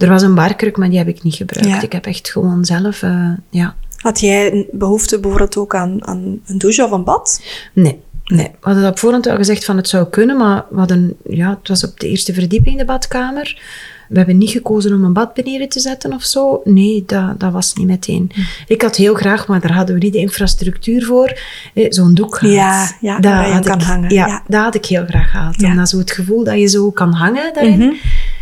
Er 0.00 0.08
was 0.08 0.22
een 0.22 0.34
barkruk, 0.34 0.76
maar 0.76 0.88
die 0.88 0.98
heb 0.98 1.08
ik 1.08 1.22
niet 1.22 1.34
gebruikt. 1.34 1.68
Ja. 1.68 1.82
Ik 1.82 1.92
heb 1.92 2.06
echt 2.06 2.30
gewoon 2.30 2.64
zelf, 2.64 3.02
eh, 3.02 3.30
ja... 3.50 3.74
Had 3.96 4.20
jij 4.20 4.52
een 4.52 4.66
behoefte 4.72 5.18
bijvoorbeeld 5.20 5.56
ook 5.56 5.74
aan, 5.74 6.06
aan 6.06 6.40
een 6.46 6.58
douche 6.58 6.84
of 6.84 6.90
een 6.90 7.04
bad? 7.04 7.42
Nee, 7.72 8.00
nee. 8.24 8.44
We 8.44 8.56
hadden 8.60 8.88
op 8.88 8.98
voorhand 8.98 9.24
wel 9.24 9.36
gezegd 9.36 9.64
van 9.64 9.76
het 9.76 9.88
zou 9.88 10.06
kunnen, 10.08 10.36
maar 10.36 10.64
we 10.70 10.78
hadden, 10.78 11.16
ja, 11.28 11.50
het 11.58 11.68
was 11.68 11.84
op 11.84 12.00
de 12.00 12.08
eerste 12.08 12.32
verdieping 12.34 12.78
de 12.78 12.84
badkamer. 12.84 13.62
We 14.08 14.16
hebben 14.16 14.38
niet 14.38 14.50
gekozen 14.50 14.94
om 14.94 15.04
een 15.04 15.12
bad 15.12 15.34
beneden 15.34 15.68
te 15.68 15.80
zetten 15.80 16.12
of 16.12 16.22
zo. 16.24 16.60
Nee, 16.64 17.02
dat, 17.06 17.40
dat 17.40 17.52
was 17.52 17.74
niet 17.74 17.86
meteen. 17.86 18.30
Hm. 18.34 18.40
Ik 18.66 18.82
had 18.82 18.96
heel 18.96 19.14
graag, 19.14 19.46
maar 19.48 19.60
daar 19.60 19.72
hadden 19.72 19.94
we 19.94 20.00
niet 20.04 20.12
de 20.12 20.18
infrastructuur 20.18 21.04
voor, 21.04 21.38
eh, 21.74 21.86
zo'n 21.88 22.14
doek 22.14 22.36
gehad. 22.38 22.54
Ja, 22.54 22.90
ja, 23.00 23.18
Dat 23.20 23.32
waar 23.32 23.46
je 23.46 23.52
had 23.52 23.64
kan 23.66 23.78
ik- 23.78 23.84
hangen, 23.84 24.10
Ja, 24.14 24.26
ja. 24.26 24.42
dat 24.48 24.62
had 24.62 24.74
ik 24.74 24.84
heel 24.86 25.04
graag 25.06 25.30
gehad. 25.30 25.60
Ja. 25.60 25.68
En 25.68 25.74
dat 25.76 25.84
is 25.84 25.90
zo 25.90 25.98
het 25.98 26.10
gevoel 26.12 26.44
dat 26.44 26.58
je 26.58 26.66
zo 26.66 26.90
kan 26.90 27.12
hangen 27.12 27.54
daarin. 27.54 27.78
Mhm. 27.78 27.92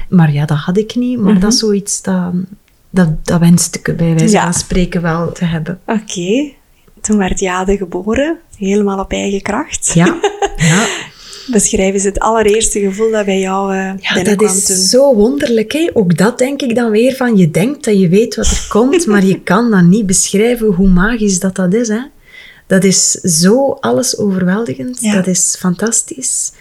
Maar 0.08 0.32
ja, 0.32 0.44
dat 0.46 0.58
had 0.58 0.76
ik 0.76 0.94
niet. 0.94 1.18
Maar 1.18 1.40
dat 1.40 1.52
is 1.52 1.58
zoiets 1.58 2.02
dat, 2.02 2.32
dat, 2.90 3.26
dat 3.26 3.40
wenste 3.40 3.78
ik 3.82 3.96
bij 3.96 4.14
wijze 4.14 4.34
Ja. 4.34 4.42
van 4.42 4.52
spreken 4.54 5.02
wel 5.02 5.32
te 5.32 5.44
hebben. 5.44 5.80
Oké. 5.86 6.52
Toen 7.00 7.16
werd 7.18 7.40
Jade 7.40 7.76
geboren, 7.76 8.38
helemaal 8.56 8.98
op 8.98 9.12
eigen 9.12 9.42
kracht. 9.42 9.90
Ja, 9.94 10.06
ja. 10.56 10.86
Beschrijf 11.50 11.94
eens 11.94 12.02
het 12.04 12.18
allereerste 12.18 12.80
gevoel 12.80 13.10
dat 13.10 13.24
bij 13.24 13.40
jou 13.40 13.74
eh 13.76 13.92
Ja, 14.00 14.22
dat 14.22 14.42
is 14.42 14.64
toen. 14.64 14.76
zo 14.76 15.14
wonderlijk. 15.14 15.72
Hè? 15.72 15.90
Ook 15.92 16.16
dat 16.16 16.38
denk 16.38 16.62
ik 16.62 16.74
dan 16.74 16.90
weer 16.90 17.16
van, 17.16 17.36
je 17.36 17.50
denkt 17.50 17.84
dat 17.84 17.98
je 18.00 18.08
weet 18.08 18.34
wat 18.36 18.46
er 18.46 18.66
komt, 18.68 19.06
maar 19.12 19.24
je 19.24 19.40
kan 19.40 19.70
dan 19.70 19.88
niet 19.88 20.06
beschrijven 20.06 20.66
hoe 20.66 20.88
magisch 20.88 21.40
dat 21.40 21.54
dat 21.56 21.74
is. 21.74 21.88
Hè? 21.88 22.00
Dat 22.66 22.84
is 22.84 23.10
zo 23.10 23.70
alles 23.80 24.18
overweldigend. 24.18 25.00
Ja. 25.00 25.14
Dat 25.14 25.26
is 25.26 25.56
fantastisch. 25.58 26.52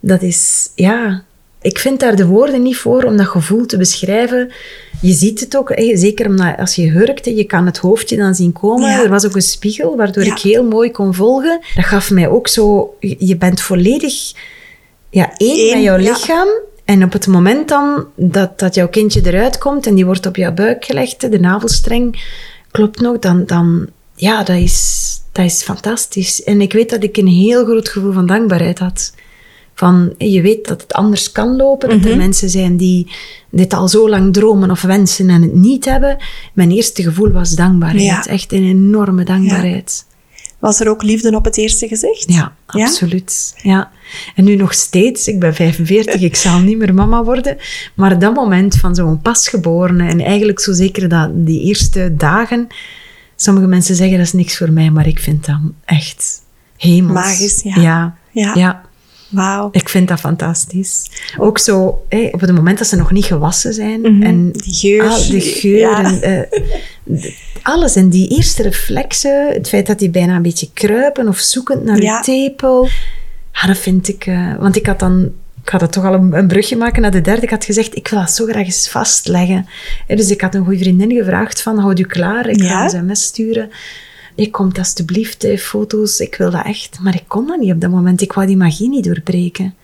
Dat 0.00 0.22
is, 0.22 0.70
ja... 0.74 1.24
Ik 1.66 1.78
vind 1.78 2.00
daar 2.00 2.16
de 2.16 2.26
woorden 2.26 2.62
niet 2.62 2.76
voor 2.76 3.02
om 3.02 3.16
dat 3.16 3.26
gevoel 3.26 3.66
te 3.66 3.76
beschrijven. 3.76 4.52
Je 5.00 5.12
ziet 5.12 5.40
het 5.40 5.56
ook, 5.56 5.68
hè, 5.74 5.96
zeker 5.96 6.26
omdat 6.26 6.58
als 6.58 6.74
je 6.74 6.90
hurkt, 6.90 7.24
hè, 7.24 7.30
je 7.30 7.44
kan 7.44 7.66
het 7.66 7.78
hoofdje 7.78 8.16
dan 8.16 8.34
zien 8.34 8.52
komen. 8.52 8.90
Ja. 8.90 9.02
Er 9.02 9.08
was 9.08 9.26
ook 9.26 9.34
een 9.34 9.42
spiegel, 9.42 9.96
waardoor 9.96 10.24
Ja. 10.24 10.32
ik 10.32 10.38
heel 10.38 10.64
mooi 10.64 10.90
kon 10.90 11.14
volgen. 11.14 11.60
Dat 11.74 11.84
gaf 11.84 12.10
mij 12.10 12.28
ook 12.28 12.48
zo... 12.48 12.94
Je 13.00 13.36
bent 13.36 13.60
volledig 13.60 14.32
ja, 15.10 15.32
één 15.36 15.58
Eén, 15.58 15.74
met 15.74 15.82
jouw 15.82 15.98
ja. 15.98 16.10
lichaam. 16.12 16.48
En 16.84 17.04
op 17.04 17.12
het 17.12 17.26
moment 17.26 17.68
dan 17.68 18.06
dat, 18.14 18.58
dat 18.58 18.74
jouw 18.74 18.88
kindje 18.88 19.20
eruit 19.24 19.58
komt 19.58 19.86
en 19.86 19.94
die 19.94 20.04
wordt 20.04 20.26
op 20.26 20.36
jouw 20.36 20.52
buik 20.52 20.84
gelegd, 20.84 21.30
de 21.30 21.40
navelstreng 21.40 22.22
klopt 22.70 23.00
nog, 23.00 23.18
dan, 23.18 23.44
dan 23.46 23.86
ja, 24.14 24.42
dat 24.42 24.56
is, 24.56 25.06
dat 25.32 25.44
is 25.44 25.62
fantastisch. 25.62 26.42
En 26.42 26.60
ik 26.60 26.72
weet 26.72 26.90
dat 26.90 27.02
ik 27.02 27.16
een 27.16 27.26
heel 27.26 27.64
groot 27.64 27.88
gevoel 27.88 28.12
van 28.12 28.26
dankbaarheid 28.26 28.78
had. 28.78 29.12
Van, 29.78 30.14
je 30.18 30.40
weet 30.40 30.68
dat 30.68 30.82
het 30.82 30.92
anders 30.92 31.32
kan 31.32 31.56
lopen, 31.56 31.88
dat 31.88 32.04
er 32.04 32.16
mensen 32.16 32.50
zijn 32.50 32.76
die 32.76 33.10
dit 33.50 33.74
al 33.74 33.88
zo 33.88 34.08
lang 34.08 34.32
dromen 34.32 34.70
of 34.70 34.82
wensen 34.82 35.30
en 35.30 35.42
het 35.42 35.54
niet 35.54 35.84
hebben. 35.84 36.16
Mijn 36.52 36.70
eerste 36.70 37.02
gevoel 37.02 37.30
was 37.30 37.50
dankbaarheid. 37.50 38.04
Ja. 38.04 38.26
Echt 38.26 38.52
een 38.52 38.64
enorme 38.64 39.24
dankbaarheid. 39.24 40.06
Was 40.58 40.80
er 40.80 40.88
ook 40.88 41.02
liefde 41.02 41.36
op 41.36 41.44
het 41.44 41.56
eerste 41.56 41.88
gezicht? 41.88 42.24
Ja, 42.32 42.54
absoluut. 42.66 43.54
Ja? 43.62 43.90
En 44.34 44.44
nu 44.44 44.56
nog 44.56 44.74
steeds, 44.74 45.28
ik 45.28 45.40
ben 45.40 45.54
45, 45.54 46.20
ik 46.20 46.36
zal 46.36 46.58
niet 46.58 46.78
meer 46.78 46.94
mama 46.94 47.24
worden. 47.24 47.56
Maar 47.94 48.18
dat 48.18 48.34
moment 48.34 48.76
van 48.76 48.94
zo'n 48.94 49.20
pasgeborene 49.20 50.08
en 50.08 50.20
eigenlijk 50.20 50.60
zo 50.60 50.72
zeker 50.72 51.08
dat 51.08 51.30
die 51.34 51.62
eerste 51.62 52.14
dagen. 52.16 52.66
Sommige 53.36 53.66
mensen 53.66 53.94
zeggen 53.96 54.16
dat 54.16 54.26
is 54.26 54.32
niks 54.32 54.56
voor 54.56 54.72
mij, 54.72 54.90
maar 54.90 55.06
ik 55.06 55.18
vind 55.18 55.46
dat 55.46 55.58
echt 55.84 56.42
hemels. 56.76 57.12
Magisch, 57.12 57.62
ja. 57.62 57.80
Ja, 57.80 58.54
Ja. 58.54 58.85
Ja. 59.28 59.36
Wauw. 59.36 59.68
Ik 59.72 59.88
vind 59.88 60.08
dat 60.08 60.20
fantastisch. 60.20 61.10
Ook 61.38 61.58
zo, 61.58 61.86
op 62.32 62.40
het 62.40 62.52
moment 62.54 62.78
dat 62.78 62.86
ze 62.86 62.96
nog 62.96 63.10
niet 63.10 63.24
gewassen 63.24 63.74
zijn. 63.74 64.00
Mhm, 64.00 64.22
En 64.22 64.50
die 64.52 64.74
geur. 64.74 65.08
al 65.08 65.28
de 65.28 65.40
geur 65.40 65.78
Ja. 65.78 66.04
en 66.04 66.22
eh, 66.22 66.60
de- 67.02 67.34
alles. 67.62 67.96
En 67.96 68.08
die 68.08 68.28
eerste 68.28 68.62
reflexen, 68.62 69.48
het 69.52 69.68
feit 69.68 69.86
dat 69.86 69.98
die 69.98 70.10
bijna 70.10 70.36
een 70.36 70.42
beetje 70.42 70.68
kruipen 70.72 71.28
of 71.28 71.38
zoekend 71.38 71.84
naar 71.84 72.02
Ja. 72.02 72.16
je 72.16 72.22
tepel. 72.24 72.88
Ja, 73.52 73.66
dat 73.66 73.78
vind 73.78 74.08
ik... 74.08 74.26
eh, 74.26 74.54
want 74.58 74.76
ik 74.76 74.86
had 74.86 74.98
dan... 74.98 75.32
Ik 75.62 75.72
ga 75.72 75.78
dat 75.78 75.92
toch 75.92 76.04
al 76.04 76.14
een, 76.14 76.32
een 76.32 76.46
brugje 76.46 76.76
maken 76.76 77.02
naar 77.02 77.10
de 77.10 77.20
derde. 77.20 77.42
Ik 77.42 77.50
had 77.50 77.64
gezegd, 77.64 77.96
ik 77.96 78.08
wil 78.08 78.18
dat 78.18 78.30
zo 78.30 78.44
graag 78.44 78.64
eens 78.64 78.88
vastleggen. 78.88 79.66
Dus 80.06 80.30
ik 80.30 80.40
had 80.40 80.54
een 80.54 80.64
goede 80.64 80.78
vriendin 80.78 81.10
gevraagd 81.12 81.62
van, 81.62 81.78
houd 81.78 81.98
u 81.98 82.02
klaar. 82.02 82.48
Ik 82.48 82.62
Ja. 82.62 82.68
ga 82.68 82.82
een 82.84 82.90
sms 83.16 83.22
sturen. 83.22 83.70
Ik 84.36 84.52
kom 84.52 84.70
alsjeblieft, 84.78 85.42
hè, 85.42 85.58
foto's. 85.58 86.20
Ik 86.20 86.34
wil 86.34 86.50
dat 86.50 86.64
echt. 86.64 86.98
Maar 87.02 87.14
ik 87.14 87.24
kon 87.26 87.46
dat 87.46 87.58
niet 87.60 87.72
op 87.72 87.80
dat 87.80 87.90
moment. 87.90 88.20
Ik 88.20 88.32
wou 88.32 88.46
die 88.46 88.56
magie 88.56 88.88
niet 88.88 89.04
doorbreken. 89.04 89.74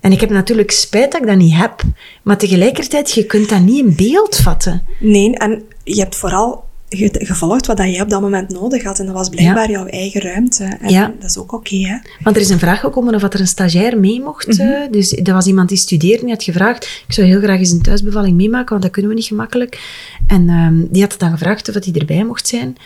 En 0.00 0.12
ik 0.12 0.20
heb 0.20 0.30
natuurlijk 0.30 0.70
spijt 0.70 1.12
dat 1.12 1.20
ik 1.20 1.26
dat 1.26 1.36
niet 1.36 1.54
heb. 1.54 1.82
Maar 2.22 2.38
tegelijkertijd, 2.38 3.10
je 3.12 3.24
kunt 3.26 3.48
dat 3.48 3.60
niet 3.60 3.84
in 3.84 3.94
beeld 3.96 4.36
vatten. 4.36 4.82
Nee, 5.00 5.34
en 5.36 5.62
je 5.84 6.00
hebt 6.00 6.16
vooral 6.16 6.64
ge- 6.88 7.10
gevolgd 7.24 7.66
wat 7.66 7.76
dat 7.76 7.86
jij 7.86 8.00
op 8.00 8.08
dat 8.10 8.20
moment 8.20 8.50
nodig 8.50 8.82
had. 8.82 8.98
En 8.98 9.06
dat 9.06 9.14
was 9.14 9.28
blijkbaar 9.28 9.70
jouw 9.70 9.86
eigen 9.86 10.20
ruimte. 10.20 10.64
En 10.64 10.90
Ja. 10.90 11.12
dat 11.20 11.30
is 11.30 11.38
ook 11.38 11.52
oké, 11.52 11.76
hè? 11.76 11.96
Want 12.22 12.36
er 12.36 12.42
is 12.42 12.48
een 12.50 12.58
vraag 12.58 12.80
gekomen 12.80 13.14
of 13.14 13.22
er 13.22 13.40
een 13.40 13.46
stagiair 13.46 13.98
mee 14.00 14.20
mocht. 14.20 14.46
Mhm. 14.46 14.60
eh, 14.60 14.90
Dus 14.92 15.12
er 15.16 15.32
was 15.32 15.46
iemand 15.46 15.68
die 15.68 15.78
studeerde 15.78 16.18
en 16.18 16.24
die 16.24 16.34
had 16.34 16.42
gevraagd, 16.44 16.84
ik 17.06 17.12
zou 17.14 17.26
heel 17.26 17.40
graag 17.40 17.58
eens 17.58 17.70
een 17.70 17.82
thuisbevalling 17.82 18.36
meemaken, 18.36 18.68
want 18.70 18.82
dat 18.82 18.90
kunnen 18.90 19.10
we 19.10 19.16
niet 19.16 19.26
gemakkelijk. 19.26 19.80
En 20.26 20.48
ehm, 20.48 20.84
die 20.90 21.02
had 21.02 21.14
dan 21.18 21.30
gevraagd 21.30 21.68
of 21.68 21.74
hij 21.84 21.92
erbij 21.94 22.24
mocht 22.24 22.48
zijn. 22.48 22.76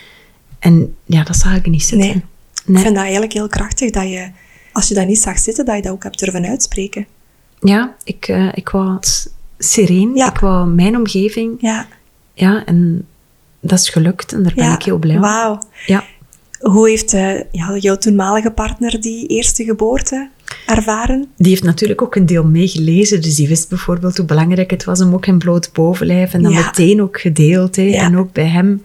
En 0.65 0.97
ja, 1.05 1.23
dat 1.23 1.37
zag 1.37 1.57
ik 1.57 1.67
niet 1.67 1.83
zitten. 1.83 2.09
Nee. 2.09 2.77
Ik 2.77 2.83
vind 2.83 2.95
dat 2.95 3.05
eigenlijk 3.05 3.33
heel 3.33 3.49
krachtig 3.49 3.91
dat 3.91 4.09
je, 4.09 4.31
als 4.73 4.89
je 4.89 4.95
dat 4.95 5.07
niet 5.07 5.19
zag 5.19 5.39
zitten, 5.39 5.65
dat 5.65 5.77
je 5.77 5.83
dat 5.83 5.93
ook 5.93 6.03
hebt 6.03 6.19
durven 6.19 6.47
uitspreken. 6.47 7.07
Ja, 7.61 7.95
ik, 8.05 8.29
eh, 8.29 8.49
ik 8.55 8.69
wou 8.69 8.99
sereen, 9.59 10.15
Ja. 10.15 10.29
ik 10.29 10.39
wou 10.39 10.69
mijn 10.69 10.97
omgeving. 10.97 11.57
Ja. 11.61 11.87
Ja, 12.35 12.65
en 12.65 13.07
dat 13.61 13.79
is 13.79 13.89
gelukt 13.89 14.33
en 14.33 14.43
daar 14.43 14.55
ben 14.55 14.65
ja. 14.65 14.75
ik 14.75 14.83
heel 14.83 14.99
blij 14.99 15.15
om. 15.15 15.21
Wauw. 15.21 15.59
Ja. 15.87 16.05
Hoe 16.61 16.89
heeft 16.89 17.13
eh, 17.13 17.41
jouw 17.81 17.97
toenmalige 17.97 18.51
partner 18.51 19.01
die 19.01 19.27
eerste 19.27 19.65
geboorte 19.65 20.31
ervaren? 20.67 21.27
Die 21.37 21.51
heeft 21.51 21.63
natuurlijk 21.63 22.03
ook 22.03 22.15
een 22.15 22.27
deel 22.27 22.45
meegelezen. 22.45 23.23
Dus 23.23 23.35
die 23.35 23.49
wist 23.49 23.69
bijvoorbeeld 23.69 24.17
hoe 24.17 24.27
belangrijk 24.27 24.71
het 24.71 24.85
was 24.85 25.01
om 25.01 25.15
ook 25.15 25.27
een 25.27 25.39
bloot 25.39 25.71
bovenlijf. 25.73 26.33
En 26.33 26.43
dan 26.43 26.53
Ja. 26.53 26.65
meteen 26.65 27.03
ook 27.03 27.21
gedeeld. 27.21 27.77
Hè. 27.77 27.83
Ja. 27.83 28.03
En 28.03 28.19
ook 28.19 28.33
bij 28.33 28.47
hem. 28.49 28.83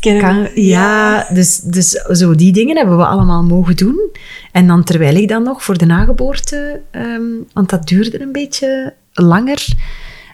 Kan, 0.00 0.48
ja, 0.54 1.26
dus, 1.32 1.56
dus 1.60 1.90
zo 1.90 2.34
die 2.34 2.52
dingen 2.52 2.76
hebben 2.76 2.96
we 2.96 3.04
allemaal 3.06 3.42
mogen 3.42 3.76
doen. 3.76 4.10
En 4.52 4.66
dan 4.66 4.84
terwijl 4.84 5.14
ik 5.16 5.28
dan 5.28 5.42
nog 5.42 5.64
voor 5.64 5.78
de 5.78 5.86
nageboorte, 5.86 6.80
ehm, 6.90 7.22
want 7.52 7.70
dat 7.70 7.88
duurde 7.88 8.20
een 8.20 8.32
beetje 8.32 8.94
langer. 9.12 9.66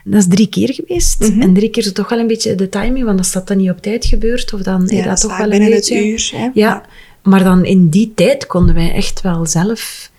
Dat 0.03 0.19
is 0.19 0.27
drie 0.27 0.47
keer 0.47 0.73
geweest. 0.73 1.19
Mhm. 1.19 1.41
En 1.41 1.53
drie 1.53 1.69
keer 1.69 1.83
zo 1.83 1.91
toch 1.91 2.09
wel 2.09 2.19
een 2.19 2.27
beetje 2.27 2.55
de 2.55 2.69
timing, 2.69 3.05
want 3.05 3.17
als 3.19 3.31
dat 3.31 3.47
dan 3.47 3.57
niet 3.57 3.69
op 3.69 3.81
tijd 3.81 4.05
gebeurt, 4.05 4.53
of 4.53 4.61
dan 4.61 4.83
Ja, 4.87 4.97
is 4.97 5.03
dat 5.03 5.13
is 5.13 5.19
toch 5.21 5.37
wel 5.37 5.45
een 5.45 5.49
binnen 5.49 5.69
beetje... 5.69 5.95
het 5.95 6.05
uur. 6.05 6.31
Hè? 6.35 6.49
Ja, 6.53 6.83
maar 7.23 7.43
dan 7.43 7.65
in 7.65 7.89
die 7.89 8.11
tijd 8.15 8.47
konden 8.47 8.75
wij 8.75 8.93
echt 8.93 9.21
wel 9.21 9.45
zelf 9.45 10.11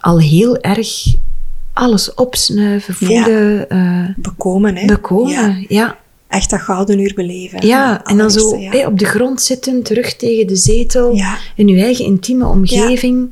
al 0.00 0.20
heel 0.20 0.58
erg 0.58 1.14
alles 1.72 2.14
opsnuiven, 2.14 2.94
voelen, 2.94 3.70
eh, 3.70 4.04
Bekomen, 4.16 4.76
hè? 4.76 4.86
bekomen. 4.86 5.32
Ja. 5.32 5.64
Ja. 5.68 5.98
Echt 6.28 6.50
dat 6.50 6.60
gouden 6.60 6.98
uur 6.98 7.12
beleven. 7.14 7.66
Ja, 7.66 8.04
en 8.04 8.16
dan 8.16 8.30
zo 8.30 8.48
op 8.86 8.98
de 8.98 9.04
grond 9.04 9.42
zitten, 9.42 9.82
terug 9.82 10.16
tegen 10.16 10.46
de 10.46 10.56
zetel, 10.56 11.20
in 11.54 11.68
je 11.68 11.82
eigen 11.82 12.04
intieme 12.04 12.46
omgeving. 12.46 13.30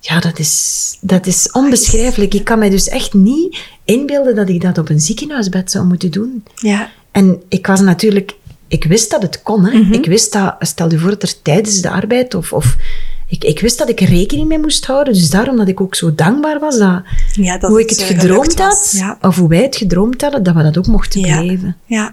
Ja, 0.00 0.20
dat, 0.20 0.38
is, 0.38 0.96
dat 1.00 1.26
is 1.26 1.50
onbeschrijfelijk. 1.52 2.34
Ik 2.34 2.44
kan 2.44 2.58
mij 2.58 2.70
dus 2.70 2.88
echt 2.88 3.14
niet 3.14 3.58
inbeelden 3.84 4.34
dat 4.34 4.48
ik 4.48 4.60
dat 4.60 4.78
op 4.78 4.88
een 4.88 5.00
ziekenhuisbed 5.00 5.70
zou 5.70 5.86
moeten 5.86 6.10
doen. 6.10 6.44
Ja. 6.54 6.90
En 7.10 7.42
ik 7.48 7.66
was 7.66 7.80
natuurlijk... 7.80 8.34
Ik 8.68 8.84
wist 8.84 9.10
dat 9.10 9.22
het 9.22 9.42
kon. 9.42 9.64
Hè. 9.64 9.78
Mhm. 9.78 9.92
Ik 9.92 10.06
wist 10.06 10.32
dat... 10.32 10.56
Stel 10.58 10.90
je 10.90 10.98
voor 10.98 11.10
dat 11.10 11.22
er 11.22 11.42
tijdens 11.42 11.80
de 11.80 11.90
arbeid 11.90 12.34
of... 12.34 12.52
of 12.52 12.76
ik, 13.28 13.44
ik 13.44 13.60
wist 13.60 13.78
dat 13.78 13.88
ik 13.88 14.00
er 14.00 14.08
rekening 14.08 14.48
mee 14.48 14.58
moest 14.58 14.86
houden. 14.86 15.12
Dus 15.12 15.30
daarom 15.30 15.56
dat 15.56 15.68
ik 15.68 15.80
ook 15.80 15.94
zo 15.94 16.14
dankbaar 16.14 16.58
was 16.58 16.78
dat, 16.78 17.02
ja 17.32 17.58
dat 17.58 17.70
hoe 17.70 17.80
ik 17.80 17.90
het 17.90 18.00
eh, 18.00 18.06
gedroomd 18.06 18.58
had, 18.58 18.90
Ja. 18.96 19.18
of 19.20 19.36
hoe 19.36 19.48
wij 19.48 19.62
het 19.62 19.76
gedroomd 19.76 20.20
hadden, 20.22 20.42
dat 20.42 20.54
we 20.54 20.62
dat 20.62 20.78
ook 20.78 20.86
mochten 20.86 21.20
Ja. 21.20 21.40
beleven. 21.40 21.76
ja. 21.86 22.12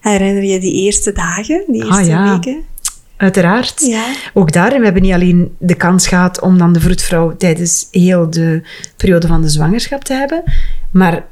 Herinner 0.00 0.42
je 0.44 0.60
die 0.60 0.72
eerste 0.84 1.12
dagen, 1.12 1.64
die 1.68 1.84
Ah, 1.84 1.88
eerste 1.98 2.10
ja. 2.12 2.32
weken? 2.32 2.62
Uiteraard. 3.16 3.80
Ja. 3.86 4.04
Ook 4.34 4.52
daarin, 4.52 4.78
we 4.78 4.84
hebben 4.84 5.02
niet 5.02 5.12
alleen 5.12 5.54
de 5.58 5.74
kans 5.74 6.06
gehad 6.06 6.40
om 6.40 6.58
dan 6.58 6.72
de 6.72 6.80
vroedvrouw 6.80 7.36
tijdens 7.36 7.88
heel 7.90 8.30
de 8.30 8.62
periode 8.96 9.26
van 9.26 9.42
de 9.42 9.48
zwangerschap 9.48 10.04
te 10.04 10.12
hebben, 10.12 10.42
maar 10.90 11.24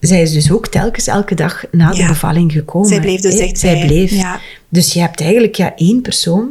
zij 0.00 0.22
is 0.22 0.32
dus 0.32 0.50
ook 0.52 0.66
telkens 0.66 1.06
elke 1.06 1.34
dag 1.34 1.64
na 1.70 1.90
de 1.90 1.96
Ja. 1.96 2.06
bevalling 2.06 2.52
gekomen. 2.52 2.88
Zij 2.88 3.00
bleef 3.00 3.20
dus 3.20 3.38
echt 3.38 3.58
Zij 3.58 3.74
bij. 3.78 3.86
bleef. 3.86 4.10
Ja. 4.10 4.40
Dus 4.68 4.92
je 4.92 5.00
hebt 5.00 5.20
eigenlijk 5.20 5.54
ja, 5.54 5.72
één 5.76 6.00
persoon. 6.02 6.48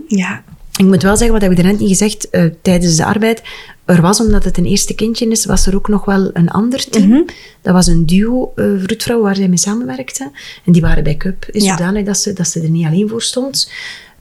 Ik 0.77 0.85
moet 0.85 1.03
wel 1.03 1.17
zeggen, 1.17 1.31
wat 1.39 1.41
heb 1.41 1.51
ik 1.51 1.63
net 1.63 1.79
niet 1.79 1.89
gezegd, 1.89 2.29
eh, 2.29 2.43
tijdens 2.61 2.95
de 2.95 3.05
arbeid, 3.05 3.41
er 3.85 4.01
was, 4.01 4.21
omdat 4.21 4.43
het 4.43 4.57
een 4.57 4.65
eerste 4.65 4.95
kindje 4.95 5.27
is, 5.29 5.45
was 5.45 5.65
er 5.65 5.75
ook 5.75 5.87
nog 5.87 6.05
wel 6.05 6.29
een 6.33 6.49
ander 6.49 6.89
team. 6.89 7.07
Mhm. 7.07 7.21
Dat 7.61 7.73
was 7.73 7.87
een 7.87 8.05
duo 8.05 8.51
eh 8.55 8.65
vroedvrouw 8.77 9.21
waar 9.21 9.35
zij 9.35 9.47
mee 9.47 9.57
samenwerkte. 9.57 10.31
En 10.65 10.71
die 10.71 10.81
waren 10.81 11.03
bij 11.03 11.17
Cup, 11.17 11.45
is 11.51 11.63
Ja. 11.63 11.77
zodanig 11.77 12.05
dat 12.05 12.17
ze, 12.17 12.33
dat 12.33 12.47
ze 12.47 12.61
er 12.61 12.69
niet 12.69 12.85
alleen 12.85 13.09
voor 13.09 13.21
stond. 13.21 13.71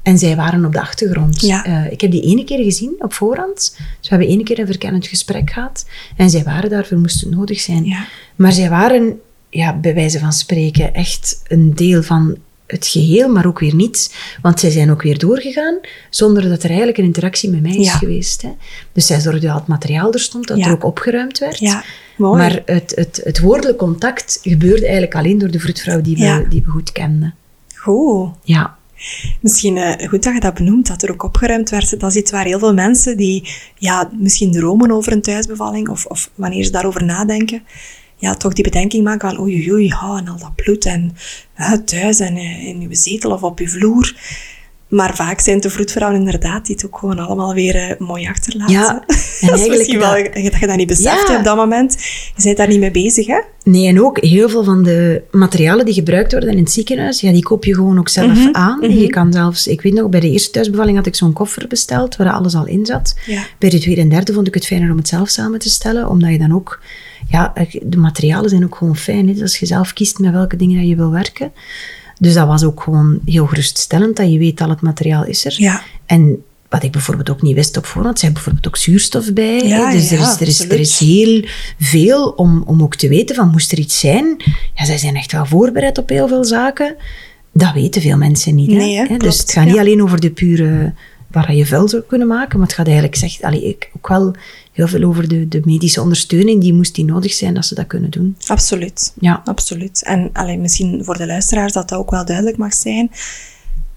En 0.03 0.19
zij 0.19 0.37
waren 0.37 0.65
op 0.65 0.73
de 0.73 0.81
achtergrond. 0.81 1.41
Ja. 1.41 1.65
Eh, 1.65 1.93
ik 1.93 2.01
heb 2.01 2.11
die 2.11 2.23
ene 2.23 2.45
keer 2.45 2.65
gezien 2.65 2.95
op 2.99 3.13
voorhand. 3.13 3.55
Dus 3.55 3.77
we 4.01 4.09
hebben 4.09 4.29
ene 4.29 4.43
keer 4.43 4.59
een 4.59 4.67
verkennend 4.67 5.07
gesprek 5.07 5.51
gehad. 5.51 5.87
En 6.17 6.31
zij 6.31 6.43
waren 6.43 6.71
daarvoor, 6.71 6.99
moesten 6.99 7.31
nodig 7.31 7.61
zijn. 7.61 7.85
Ja. 7.85 8.07
Maar 8.37 8.53
zij 8.53 8.69
waren, 8.69 9.21
ja, 9.51 9.77
bij 9.77 9.95
wijze 9.95 10.19
van 10.19 10.33
spreken, 10.33 10.95
echt 10.95 11.43
een 11.49 11.75
deel 11.75 12.03
van 12.03 12.37
het 12.67 12.87
geheel, 12.87 13.29
maar 13.29 13.47
ook 13.47 13.59
weer 13.59 13.75
niet. 13.75 14.15
Want 14.43 14.61
zij 14.61 14.71
zijn 14.71 14.91
ook 14.91 15.03
weer 15.03 15.19
doorgegaan, 15.19 15.79
zonder 16.11 16.49
dat 16.49 16.62
er 16.62 16.69
eigenlijk 16.69 16.99
een 16.99 17.05
interactie 17.05 17.51
met 17.51 17.62
mij 17.62 17.77
is 17.77 17.87
Ja. 17.87 17.93
geweest. 17.97 18.43
Hè. 18.43 18.51
Dus 18.93 19.07
zij 19.07 19.21
zorgde 19.21 19.47
dat 19.47 19.55
het 19.59 19.67
materiaal 19.67 20.12
er 20.12 20.21
stond, 20.21 20.47
dat 20.47 20.59
Ja. 20.59 20.67
er 20.67 20.73
ook 20.73 20.85
opgeruimd 20.85 21.39
werd. 21.39 21.59
Ja. 21.59 21.85
Mooi. 22.17 22.39
Maar 22.39 22.62
het, 22.65 22.93
het, 22.95 23.21
het 23.25 23.41
woordelijk 23.41 23.79
contact 23.79 24.39
gebeurde 24.43 24.83
eigenlijk 24.83 25.15
alleen 25.15 25.39
door 25.39 25.51
de 25.51 25.61
vroedvrouw 25.61 26.01
die 26.01 26.17
we, 26.17 26.47
die 26.49 26.62
we 26.65 26.71
goed 26.71 26.93
kenden. 26.93 27.35
Goed. 27.75 28.29
Ja. 28.43 28.77
Misschien 29.41 29.77
eh, 29.77 30.09
goed 30.09 30.23
dat 30.23 30.35
je 30.35 30.41
dat 30.41 30.55
benoemt, 30.55 30.87
dat 30.87 31.03
er 31.03 31.11
ook 31.12 31.23
opgeruimd 31.23 31.71
werd. 31.71 32.01
Dat 32.01 32.11
is 32.11 32.17
iets 32.17 32.31
waar 32.31 32.45
heel 32.45 32.59
veel 32.59 32.75
mensen 32.75 33.17
die 33.17 33.49
ja, 33.79 34.11
misschien 34.19 34.53
dromen 34.53 34.91
over 34.91 35.12
een 35.12 35.23
thuisbevalling 35.23 35.89
of, 35.89 36.07
of 36.07 36.31
wanneer 36.35 36.65
ze 36.65 36.71
daarover 36.71 37.05
nadenken, 37.05 37.62
ja, 38.25 38.35
toch 38.35 38.53
die 38.53 38.64
bedenking 38.64 39.05
maken 39.05 39.29
van 39.31 39.41
oei, 39.41 39.72
oei, 39.72 39.87
ja, 39.87 40.16
en 40.18 40.29
al 40.29 40.39
dat 40.39 40.55
bloed 40.55 40.85
en 40.85 41.16
eh, 41.55 41.72
thuis 41.72 42.20
en 42.20 42.37
eh, 42.37 42.66
in 42.66 42.81
uw 42.81 42.89
zetel 42.95 43.31
of 43.31 43.43
op 43.43 43.59
uw 43.59 43.68
vloer. 43.68 44.14
Maar 44.89 45.14
vaak 45.16 45.41
zijn 45.41 45.61
de 45.61 45.70
vroedvrouwen 45.70 46.18
inderdaad 46.20 46.66
die 46.66 46.75
het 46.75 46.87
ook 46.87 46.99
gewoon 46.99 47.18
allemaal 47.18 47.55
weer 47.55 47.77
eh, 47.77 47.99
mooi 47.99 48.27
achterlaten. 48.29 48.75
Ja, 48.75 48.91
en 49.01 49.05
dat 49.07 49.16
is 49.16 49.41
eigenlijk 49.41 49.70
misschien 49.79 49.99
wel 49.99 50.11
dat- 50.25 50.35
dat 50.53 50.61
je 50.61 50.66
dat 50.66 50.77
niet 50.77 50.87
beseft 50.87 51.29
Ja. 51.29 51.39
op 51.39 51.45
dat 51.45 51.57
moment. 51.57 51.97
Je 52.37 52.43
bent 52.43 52.57
daar 52.57 52.68
niet 52.68 52.79
mee 52.81 52.91
bezig, 52.91 53.27
hè? 53.27 53.41
Nee, 53.62 53.87
en 53.89 54.03
ook 54.03 54.18
heel 54.20 54.49
veel 54.49 54.64
van 54.64 54.83
de 54.83 55.22
materialen 55.31 55.85
die 55.85 55.95
gebruikt 55.95 56.33
worden 56.33 56.51
in 56.51 56.59
het 56.59 56.70
ziekenhuis, 56.70 57.20
ja, 57.20 57.33
die 57.33 57.43
koop 57.43 57.64
je 57.64 57.75
gewoon 57.75 57.99
ook 57.99 58.09
zelf 58.09 58.39
Mhm, 58.39 58.49
aan. 58.53 58.79
mhm. 58.79 58.91
Je 58.99 59.07
kan 59.09 59.33
zelfs, 59.33 59.66
ik 59.66 59.81
weet 59.83 59.95
nog, 59.95 60.09
bij 60.09 60.20
de 60.20 60.31
eerste 60.31 60.51
thuisbevalling 60.51 60.97
had 60.97 61.07
ik 61.07 61.14
zo'n 61.14 61.33
koffer 61.33 61.66
besteld 61.68 62.16
waar 62.16 62.33
alles 62.33 62.55
al 62.55 62.66
in 62.66 62.87
zat. 62.87 63.14
Ja. 63.27 63.43
Bij 63.59 63.70
de 63.70 63.79
tweede 63.79 64.01
en 64.01 64.09
derde 64.09 64.33
vond 64.33 64.47
ik 64.47 64.55
het 64.55 64.66
fijner 64.66 64.91
om 64.91 64.97
het 64.97 65.09
zelf 65.09 65.29
samen 65.29 65.59
te 65.59 65.68
stellen, 65.70 66.09
omdat 66.09 66.31
je 66.31 66.39
dan 66.39 66.55
ook, 66.55 66.81
ja, 67.35 67.53
de 67.82 67.97
materialen 67.97 68.51
zijn 68.51 68.64
ook 68.64 68.76
gewoon 68.76 68.97
fijn. 68.97 69.26
Hè? 69.26 69.32
Dus 69.32 69.43
als 69.43 69.59
je 69.59 69.66
zelf 69.66 69.93
kiest 69.93 70.18
met 70.18 70.32
welke 70.32 70.57
dingen 70.57 70.78
dat 70.78 70.89
je 70.89 70.97
wil 70.97 71.11
werken. 71.11 71.53
Dus 72.18 72.35
dat 72.35 72.47
was 72.47 72.64
ook 72.64 72.82
gewoon 72.82 73.18
heel 73.24 73.47
geruststellend, 73.47 74.16
dat 74.16 74.32
je 74.32 74.39
weet 74.39 74.59
dat 74.59 74.68
het 74.68 74.80
materiaal 74.80 75.24
is 75.24 75.45
er. 75.45 75.55
Ja. 75.57 75.82
En 76.07 76.43
wat 76.68 76.82
ik 76.82 76.93
bijvoorbeeld 76.93 77.30
ook 77.30 77.43
niet 77.43 77.55
wist 77.55 77.76
op 77.76 77.87
voorhand, 77.87 78.18
zijn 78.18 78.32
bijvoorbeeld 78.32 78.66
ook 78.66 78.76
zuurstof 78.76 79.32
bij. 79.32 79.66
Ja, 79.66 79.91
dus 79.91 80.11
er, 80.11 80.20
is, 80.20 80.41
er, 80.41 80.47
is, 80.47 80.61
er 80.61 80.80
is 80.80 80.99
heel 80.99 81.45
veel 81.78 82.28
om, 82.28 82.62
om 82.66 82.82
ook 82.82 82.95
te 82.95 83.09
weten 83.09 83.37
van, 83.37 83.51
moest 83.51 83.72
er 83.72 83.78
iets 83.78 83.99
zijn? 83.99 84.37
Ja, 84.74 84.85
zij 84.85 84.99
zijn 84.99 85.16
echt 85.16 85.32
wel 85.32 85.47
voorbereid 85.47 85.99
op 85.99 86.09
heel 86.09 86.28
veel 86.28 86.45
zaken. 86.45 86.97
Dat 87.53 87.72
weten 87.72 88.03
veel 88.03 88.16
mensen 88.16 88.55
niet. 88.55 88.70
Hè? 88.70 88.76
Nee, 88.76 88.95
hè, 88.95 89.01
Hè, 89.01 89.07
klopt, 89.07 89.22
dus 89.22 89.39
het 89.39 89.53
gaat 89.53 89.66
niet 89.66 89.78
alleen 89.78 90.03
over 90.03 90.20
de 90.20 90.30
pure, 90.30 90.93
waar 91.30 91.55
je 91.55 91.66
vuil 91.66 91.89
zou 91.89 92.03
kunnen 92.03 92.26
maken, 92.28 92.59
maar 92.59 92.66
het 92.66 92.76
gaat 92.76 92.87
eigenlijk 92.87 93.16
zeg, 93.16 93.43
allee, 93.43 93.64
ik, 93.68 93.91
ook 93.97 94.09
wel 94.09 94.35
heel 94.75 94.89
veel 94.89 95.03
over 95.03 95.29
de, 95.29 95.49
de 95.49 95.61
medische 95.64 96.01
ondersteuning 96.03 96.61
die 96.61 96.72
moest 96.72 96.95
die 96.95 97.05
nodig 97.05 97.33
zijn, 97.33 97.55
dat 97.55 97.66
ze 97.66 97.75
dat 97.75 97.87
kunnen 97.87 98.11
doen. 98.11 98.37
Absoluut. 98.47 99.12
Ja. 99.20 99.43
Absoluut. 99.45 100.03
En 100.03 100.31
allee, 100.33 100.59
misschien 100.59 101.05
voor 101.05 101.16
de 101.16 101.27
luisteraars 101.27 101.72
dat 101.72 101.89
dat 101.89 101.99
ook 101.99 102.11
wel 102.11 102.25
duidelijk 102.25 102.57
mag 102.57 102.75
zijn. 102.75 103.11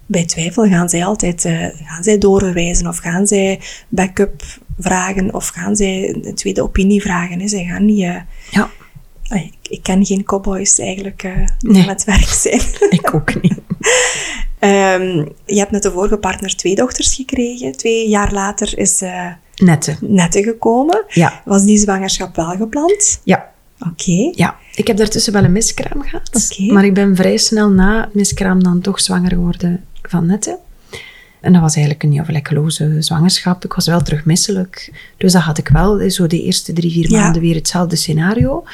Bij 0.06 0.24
twijfel 0.24 0.68
gaan 0.68 0.88
zij 0.88 1.04
altijd 1.04 1.44
eh, 1.44 1.66
gaan 1.84 2.02
zij 2.02 2.18
doorverwijzen 2.18 2.86
of 2.86 2.96
gaan 2.98 3.26
zij 3.26 3.60
backup 3.88 4.42
vragen 4.78 5.34
of 5.34 5.48
gaan 5.48 5.76
zij 5.76 6.18
een 6.22 6.34
tweede 6.34 6.62
opinie 6.62 7.02
vragen. 7.02 7.40
Hè. 7.40 7.48
Zij 7.48 7.64
gaan 7.64 7.84
niet... 7.84 8.02
eh, 8.02 8.16
Ja, 8.50 8.70
ik, 9.30 9.52
ik 9.62 9.82
ken 9.82 10.06
geen 10.06 10.24
cowboys 10.24 10.78
eigenlijk 10.78 11.22
eh, 11.22 11.32
die 11.58 11.70
Nee. 11.70 11.86
met 11.86 12.04
werk 12.04 12.28
zijn. 12.28 12.60
ik 12.90 13.14
ook 13.14 13.42
niet. 13.42 13.58
Ehm, 14.58 15.24
je 15.46 15.58
hebt 15.58 15.70
met 15.70 15.82
de 15.82 15.90
vorige 15.92 16.16
partner 16.16 16.56
twee 16.56 16.74
dochters 16.74 17.14
gekregen. 17.14 17.72
Twee 17.76 18.08
jaar 18.08 18.32
later 18.32 18.78
is 18.78 19.02
eh 19.58 19.66
Nette. 19.66 19.96
Nette 20.00 20.42
gekomen. 20.42 21.04
Ja. 21.08 21.42
Was 21.44 21.64
die 21.64 21.78
zwangerschap 21.78 22.36
wel 22.36 22.56
gepland? 22.56 23.20
Ja, 23.24 23.50
Oké. 23.90 24.30
Ja, 24.34 24.56
ik 24.74 24.86
heb 24.86 24.96
daartussen 24.96 25.32
wel 25.32 25.44
een 25.44 25.52
miskraam 25.52 26.02
gehad. 26.02 26.50
Oké. 26.52 26.72
Maar 26.72 26.84
ik 26.84 26.94
ben 26.94 27.16
vrij 27.16 27.36
snel 27.36 27.70
na 27.70 28.00
het 28.00 28.14
miskraam 28.14 28.62
dan 28.62 28.80
toch 28.80 29.00
zwanger 29.00 29.30
geworden 29.30 29.84
van 30.02 30.26
Nette. 30.26 30.58
En 31.40 31.52
dat 31.52 31.62
was 31.62 31.74
eigenlijk 31.74 32.04
een 32.04 32.12
ja, 32.12 32.24
vlekkeloze 32.24 32.96
zwangerschap. 32.98 33.64
Ik 33.64 33.72
was 33.72 33.86
wel 33.86 34.02
terug 34.02 34.24
misselijk. 34.24 34.92
Dus 35.16 35.32
dat 35.32 35.42
had 35.42 35.58
ik 35.58 35.68
wel, 35.68 36.10
zo 36.10 36.26
de 36.26 36.42
eerste 36.42 36.72
drie, 36.72 36.92
vier 36.92 37.10
Ja. 37.10 37.20
maanden 37.22 37.42
weer 37.42 37.54
hetzelfde 37.54 37.96
scenario. 37.96 38.64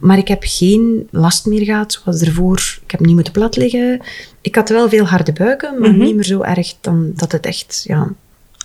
Maar 0.00 0.18
ik 0.18 0.28
heb 0.28 0.42
geen 0.46 1.08
last 1.10 1.46
meer 1.46 1.64
gehad 1.64 1.92
zoals 2.02 2.20
ervoor. 2.20 2.78
Ik 2.84 2.90
heb 2.90 3.00
niet 3.00 3.14
moeten 3.14 3.32
plat 3.32 3.56
liggen. 3.56 4.00
Ik 4.40 4.54
had 4.54 4.68
wel 4.68 4.88
veel 4.88 5.04
harde 5.04 5.32
buiken, 5.32 5.80
maar 5.80 5.90
Mhm. 5.90 5.98
niet 5.98 6.14
meer 6.14 6.24
zo 6.24 6.40
erg 6.42 6.74
dan 6.80 7.10
dat 7.14 7.32
het 7.32 7.46
echt 7.46 7.84
ja, 7.86 8.12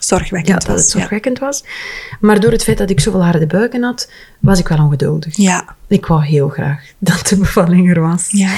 ja, 0.01 0.17
Zorgwekkend 0.17 0.59
dat 0.61 0.67
was. 0.67 0.81
het 0.81 0.89
zorgwekkend 0.89 1.39
was. 1.39 1.63
Maar 2.19 2.39
door 2.39 2.51
het 2.51 2.63
feit 2.63 2.77
dat 2.77 2.89
ik 2.89 2.99
zoveel 2.99 3.23
harde 3.23 3.47
buiken 3.47 3.83
had, 3.83 4.11
was 4.39 4.59
ik 4.59 4.67
wel 4.67 4.77
ongeduldig. 4.77 5.37
Ja. 5.37 5.75
Ik 5.87 6.05
wou 6.05 6.23
heel 6.25 6.49
graag 6.49 6.83
dat 6.99 7.27
de 7.27 7.37
bevalling 7.37 7.89
er 7.95 8.01
was. 8.01 8.27
Ja. 8.31 8.53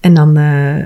En 0.00 0.14
dan 0.14 0.36
eh, 0.36 0.84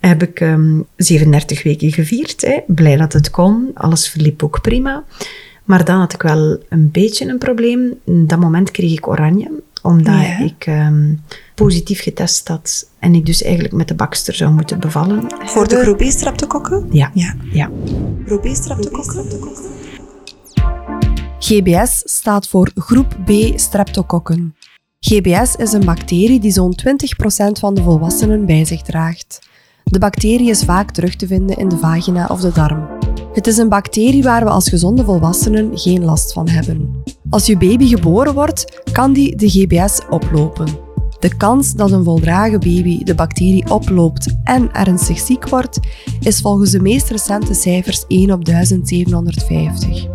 heb 0.00 0.22
ik 0.22 0.40
ehm 0.40 0.80
37 0.96 1.62
weken 1.62 1.92
gevierd. 1.92 2.40
Hè. 2.40 2.58
Blij 2.66 2.96
dat 2.96 3.12
het 3.12 3.30
kon. 3.30 3.70
Alles 3.74 4.08
verliep 4.08 4.42
ook 4.42 4.60
prima. 4.60 5.04
Maar 5.64 5.84
dan 5.84 5.98
had 5.98 6.12
ik 6.12 6.22
wel 6.22 6.58
een 6.68 6.90
beetje 6.90 7.28
een 7.28 7.38
probleem. 7.38 7.94
In 8.04 8.26
dat 8.26 8.38
moment 8.40 8.70
kreeg 8.70 8.92
ik 8.92 9.08
oranje, 9.08 9.50
omdat 9.82 10.14
Ja. 10.14 10.38
ik 10.38 10.66
ehm, 10.66 11.12
positief 11.64 12.02
getest 12.02 12.48
had. 12.48 12.88
En 12.98 13.14
ik 13.14 13.26
dus 13.26 13.42
eigenlijk 13.42 13.74
met 13.74 13.88
de 13.88 13.94
bakster 13.94 14.34
zou 14.34 14.52
moeten 14.52 14.80
bevallen. 14.80 15.24
Voor 15.44 15.68
de 15.68 15.76
groep 15.76 15.96
B-streptokokken? 15.96 16.86
Ja. 16.90 17.10
Ja. 17.14 17.34
ja. 17.52 17.70
Groep 18.26 18.42
B-streptokokken? 18.42 19.24
GBS 21.38 22.02
staat 22.04 22.48
voor 22.48 22.70
groep 22.74 23.16
B 23.24 23.30
streptokokken. 23.58 24.54
GBS 25.00 25.56
is 25.56 25.72
een 25.72 25.84
bacterie 25.84 26.40
die 26.40 26.50
zo'n 26.50 26.74
20% 26.74 27.50
van 27.58 27.74
de 27.74 27.82
volwassenen 27.82 28.46
bij 28.46 28.64
zich 28.64 28.82
draagt. 28.82 29.48
De 29.84 29.98
bacterie 29.98 30.50
is 30.50 30.64
vaak 30.64 30.90
terug 30.90 31.16
te 31.16 31.26
vinden 31.26 31.56
in 31.56 31.68
de 31.68 31.76
vagina 31.76 32.26
of 32.26 32.40
de 32.40 32.52
darm. 32.52 32.88
Het 33.32 33.46
is 33.46 33.56
een 33.56 33.68
bacterie 33.68 34.22
waar 34.22 34.44
we 34.44 34.50
als 34.50 34.68
gezonde 34.68 35.04
volwassenen 35.04 35.78
geen 35.78 36.04
last 36.04 36.32
van 36.32 36.48
hebben. 36.48 37.02
Als 37.30 37.46
je 37.46 37.56
baby 37.56 37.86
geboren 37.86 38.34
wordt, 38.34 38.82
kan 38.92 39.12
die 39.12 39.36
de 39.36 39.48
GBS 39.48 40.00
oplopen. 40.08 40.88
De 41.20 41.36
kans 41.36 41.72
dat 41.72 41.90
een 41.90 42.04
voldragen 42.04 42.60
baby 42.60 43.04
de 43.04 43.14
bacterie 43.14 43.70
oploopt 43.70 44.34
en 44.44 44.72
ernstig 44.72 45.18
ziek 45.18 45.48
wordt, 45.48 45.80
is 46.20 46.40
volgens 46.40 46.70
de 46.70 46.80
meest 46.80 47.10
recente 47.10 47.54
cijfers 47.54 48.04
1 48.08 48.30
op 48.32 48.44
1750. 48.44 50.06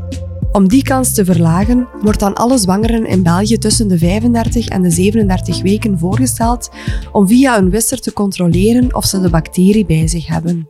Om 0.52 0.68
die 0.68 0.84
kans 0.84 1.14
te 1.14 1.26
verlagen, 1.26 1.88
wordt 2.02 2.24
aan 2.24 2.34
alle 2.34 2.58
zwangeren 2.58 3.06
in 3.06 3.24
België 3.24 3.58
tussen 3.58 3.88
de 3.88 3.98
35 3.98 4.68
en 4.68 4.82
de 4.82 4.90
37 4.90 5.62
weken 5.62 6.00
voorgesteld 6.00 6.70
om 7.12 7.28
via 7.28 7.58
een 7.58 7.70
wisser 7.70 8.00
te 8.00 8.14
controleren 8.14 8.96
of 8.96 9.06
ze 9.06 9.22
de 9.22 9.30
bacterie 9.30 9.86
bij 9.86 10.08
zich 10.08 10.28
hebben. 10.28 10.70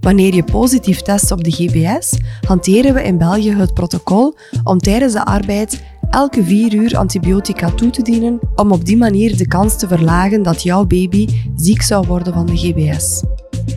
Wanneer 0.00 0.34
je 0.34 0.44
positief 0.44 1.02
test 1.02 1.30
op 1.30 1.44
de 1.44 1.50
GBS, 1.50 2.18
hanteren 2.46 2.94
we 2.94 3.02
in 3.02 3.18
België 3.18 3.54
het 3.54 3.74
protocol 3.74 4.36
om 4.64 4.78
tijdens 4.78 5.12
de 5.12 5.24
arbeid 5.24 5.82
elke 6.10 6.44
vier 6.44 6.74
uur 6.74 6.96
antibiotica 6.96 7.70
toe 7.70 7.90
te 7.90 8.02
dienen 8.02 8.38
om 8.54 8.72
op 8.72 8.84
die 8.84 8.96
manier 8.96 9.36
de 9.36 9.48
kans 9.48 9.78
te 9.78 9.88
verlagen 9.88 10.42
dat 10.42 10.62
jouw 10.62 10.84
baby 10.84 11.28
ziek 11.54 11.82
zou 11.82 12.06
worden 12.06 12.32
van 12.32 12.46
de 12.46 12.56
GBS. 12.56 13.22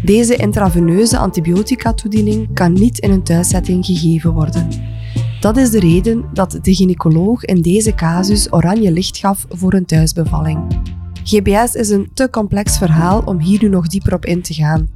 Deze 0.04 0.36
intraveneuze 0.36 1.18
antibiotica-toediening 1.18 2.54
kan 2.54 2.74
niet 2.74 3.00
in 3.00 3.12
een 3.12 3.24
thuiszetting 3.24 3.86
gegeven 3.86 4.34
worden. 4.34 4.68
Dat 5.40 5.58
is 5.58 5.70
de 5.70 5.80
reden 5.80 6.26
dat 6.34 6.60
de 6.62 6.76
gynaecoloog 6.76 7.46
in 7.46 7.62
deze 7.62 7.96
casus 7.96 8.54
oranje 8.54 8.92
licht 8.92 9.18
gaf 9.18 9.46
voor 9.50 9.74
een 9.74 9.86
thuisbevalling. 9.86 10.82
GBS 11.24 11.76
is 11.76 11.90
een 11.90 12.10
te 12.14 12.30
complex 12.30 12.78
verhaal 12.78 13.22
om 13.26 13.40
hier 13.40 13.62
nu 13.62 13.70
nog 13.70 13.88
dieper 13.88 14.14
op 14.14 14.26
in 14.26 14.42
te 14.42 14.54
gaan. 14.54 14.88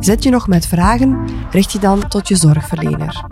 Zit 0.00 0.22
je 0.22 0.30
nog 0.30 0.48
met 0.48 0.66
vragen, 0.66 1.18
richt 1.50 1.72
je 1.72 1.78
dan 1.78 2.08
tot 2.08 2.28
je 2.28 2.36
zorgverlener. 2.36 3.24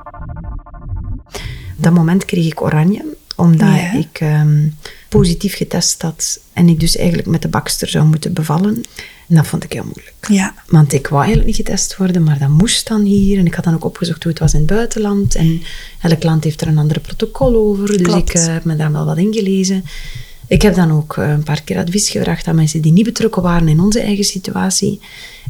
Dat 1.77 1.93
moment 1.93 2.25
kreeg 2.25 2.47
ik 2.47 2.63
oranje, 2.63 3.17
omdat 3.37 3.69
Ja. 3.69 3.93
ik 3.93 4.19
ehm, 4.21 4.69
positief 5.09 5.57
getest 5.57 6.03
had. 6.03 6.41
En 6.53 6.69
ik 6.69 6.81
dus 6.81 6.97
eigenlijk 6.97 7.29
met 7.29 7.43
de 7.43 7.49
bakster 7.49 7.89
zou 7.89 8.05
moeten 8.07 8.33
bevallen. 8.33 8.83
En 9.29 9.35
dat 9.37 9.47
vond 9.47 9.65
ik 9.65 9.73
heel 9.73 9.85
moeilijk. 9.85 10.15
Ja. 10.29 10.55
Want 10.67 10.93
ik 10.93 11.07
wou 11.07 11.25
eigenlijk 11.25 11.47
niet 11.47 11.67
getest 11.67 11.97
worden, 11.97 12.23
maar 12.23 12.39
dat 12.39 12.49
moest 12.49 12.89
dan 12.89 13.03
hier. 13.03 13.39
En 13.39 13.47
ik 13.47 13.55
had 13.55 13.65
dan 13.65 13.75
ook 13.75 13.85
opgezocht 13.85 14.23
hoe 14.23 14.33
het 14.33 14.41
was 14.41 14.53
in 14.53 14.59
het 14.59 14.69
buitenland. 14.69 15.35
En 15.35 15.63
elk 16.01 16.23
land 16.23 16.45
heeft 16.45 16.61
er 16.61 16.69
een 16.69 16.79
ander 16.79 17.01
protocol 17.01 17.57
over. 17.57 17.99
Dus 18.03 18.15
ik 18.15 18.29
eh, 18.35 18.47
heb 18.47 18.65
me 18.65 18.77
daar 18.77 18.93
wel 18.93 19.05
wat 19.05 19.17
ingelezen. 19.19 19.85
Ik 20.47 20.63
heb 20.63 20.75
dan 20.75 20.91
ook 20.93 21.17
eh, 21.17 21.31
een 21.31 21.43
paar 21.43 21.63
keer 21.63 21.79
advies 21.79 22.11
gevraagd 22.11 22.47
aan 22.47 22.55
mensen 22.55 22.81
die 22.83 22.93
niet 22.93 23.05
betrokken 23.05 23.43
waren 23.43 23.69
in 23.69 23.81
onze 23.81 24.01
eigen 24.01 24.25
situatie. 24.25 25.01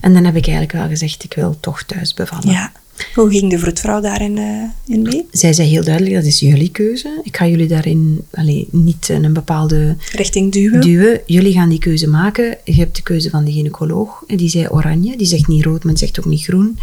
En 0.00 0.14
dan 0.14 0.24
heb 0.24 0.36
ik 0.36 0.42
eigenlijk 0.46 0.72
wel 0.78 0.88
gezegd, 0.88 1.24
ik 1.24 1.34
wil 1.34 1.56
toch 1.60 1.82
thuis 1.82 2.14
bevallen. 2.14 2.50
ja. 2.50 2.72
Hoe 3.14 3.30
ging 3.30 3.50
de 3.50 3.58
vroedvrouw 3.58 4.00
daarin 4.00 4.38
eh, 4.38 4.94
in 4.94 5.02
mee? 5.02 5.26
Zij 5.30 5.52
zei 5.52 5.68
heel 5.68 5.84
duidelijk, 5.84 6.14
dat 6.14 6.24
is 6.24 6.40
jullie 6.40 6.70
keuze. 6.70 7.20
Ik 7.22 7.36
ga 7.36 7.46
jullie 7.46 7.68
daarin 7.68 8.24
allee, 8.30 8.68
niet 8.70 9.08
in 9.08 9.24
een 9.24 9.32
bepaalde 9.32 9.96
Richting 10.12 10.52
duwen? 10.52 10.80
duwen. 10.80 11.20
Jullie 11.26 11.52
gaan 11.52 11.68
die 11.68 11.78
keuze 11.78 12.08
maken. 12.08 12.56
Je 12.64 12.74
hebt 12.74 12.96
de 12.96 13.02
keuze 13.02 13.30
van 13.30 13.44
de 13.44 13.52
gynaecoloog. 13.52 14.24
En 14.26 14.36
die 14.36 14.48
zei 14.48 14.68
oranje. 14.68 15.16
Die 15.16 15.26
zegt 15.26 15.46
niet 15.46 15.64
rood, 15.64 15.84
maar 15.84 15.98
zegt 15.98 16.18
ook 16.18 16.24
niet 16.24 16.44
groen. 16.44 16.78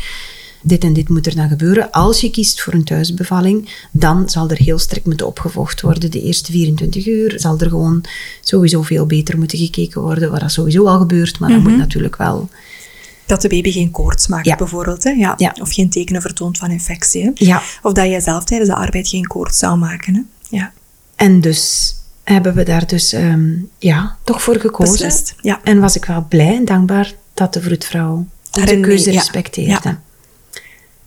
Dit 0.64 0.84
en 0.84 0.94
dit 0.94 1.10
moet 1.10 1.26
er 1.26 1.36
dan 1.36 1.50
gebeuren. 1.50 1.92
Als 1.92 2.22
je 2.22 2.32
kiest 2.32 2.62
voor 2.62 2.74
een 2.74 2.84
thuisbevalling, 2.84 3.70
dan 3.92 4.30
zal 4.30 4.50
er 4.50 4.58
heel 4.58 4.80
strikt 4.80 5.06
moeten 5.06 5.28
opgevolgd 5.28 5.82
worden. 5.82 6.12
De 6.12 6.22
eerste 6.22 6.52
24 6.52 7.08
uur 7.08 7.40
zal 7.40 7.60
er 7.60 7.70
gewoon 7.70 8.04
sowieso 8.42 8.82
veel 8.82 9.06
beter 9.06 9.38
moeten 9.38 9.58
gekeken 9.58 10.02
worden. 10.02 10.32
Wat 10.32 10.40
dat 10.40 10.52
sowieso 10.52 10.86
al 10.86 11.00
gebeurt, 11.00 11.40
maar 11.40 11.50
dat 11.50 11.62
moet 11.62 11.78
natuurlijk 11.78 12.16
wel... 12.18 12.50
Dat 13.32 13.42
de 13.42 13.48
baby 13.48 13.72
geen 13.72 13.92
koorts 13.92 14.28
maakt, 14.28 14.46
Ja. 14.46 14.56
bijvoorbeeld. 14.56 15.04
Hè? 15.04 15.10
Ja. 15.10 15.34
Ja. 15.38 15.56
Of 15.62 15.74
geen 15.74 15.90
tekenen 15.90 16.22
vertoont 16.22 16.58
van 16.58 16.72
infectie. 16.72 17.24
Hè? 17.24 17.32
Ja, 17.34 17.62
Of 17.82 17.94
dat 17.94 18.06
jij 18.06 18.20
zelf 18.20 18.44
tijdens 18.44 18.70
de 18.70 18.76
arbeid 18.76 19.08
geen 19.08 19.28
koorts 19.28 19.58
zou 19.58 19.78
maken. 19.78 20.14
Hè? 20.16 20.22
Ja. 20.58 20.72
en 21.16 21.42
dus 21.42 21.94
hebben 22.24 22.54
we 22.54 22.64
daar 22.64 22.88
dus 22.88 23.14
ehm, 23.14 23.50
ja, 23.78 24.18
toch 24.24 24.42
voor 24.42 24.56
gekozen. 24.60 24.94
Beslist, 24.94 25.36
ja. 25.42 25.60
En 25.64 25.80
was 25.80 25.96
ik 25.96 26.06
wel 26.06 26.26
blij 26.30 26.56
en 26.56 26.66
dankbaar 26.66 27.14
dat 27.34 27.54
de 27.54 27.62
vroedvrouw 27.62 28.26
mee, 28.66 28.80
keuze 28.80 29.12
ja. 29.12 29.18
respecteerde. 29.20 29.98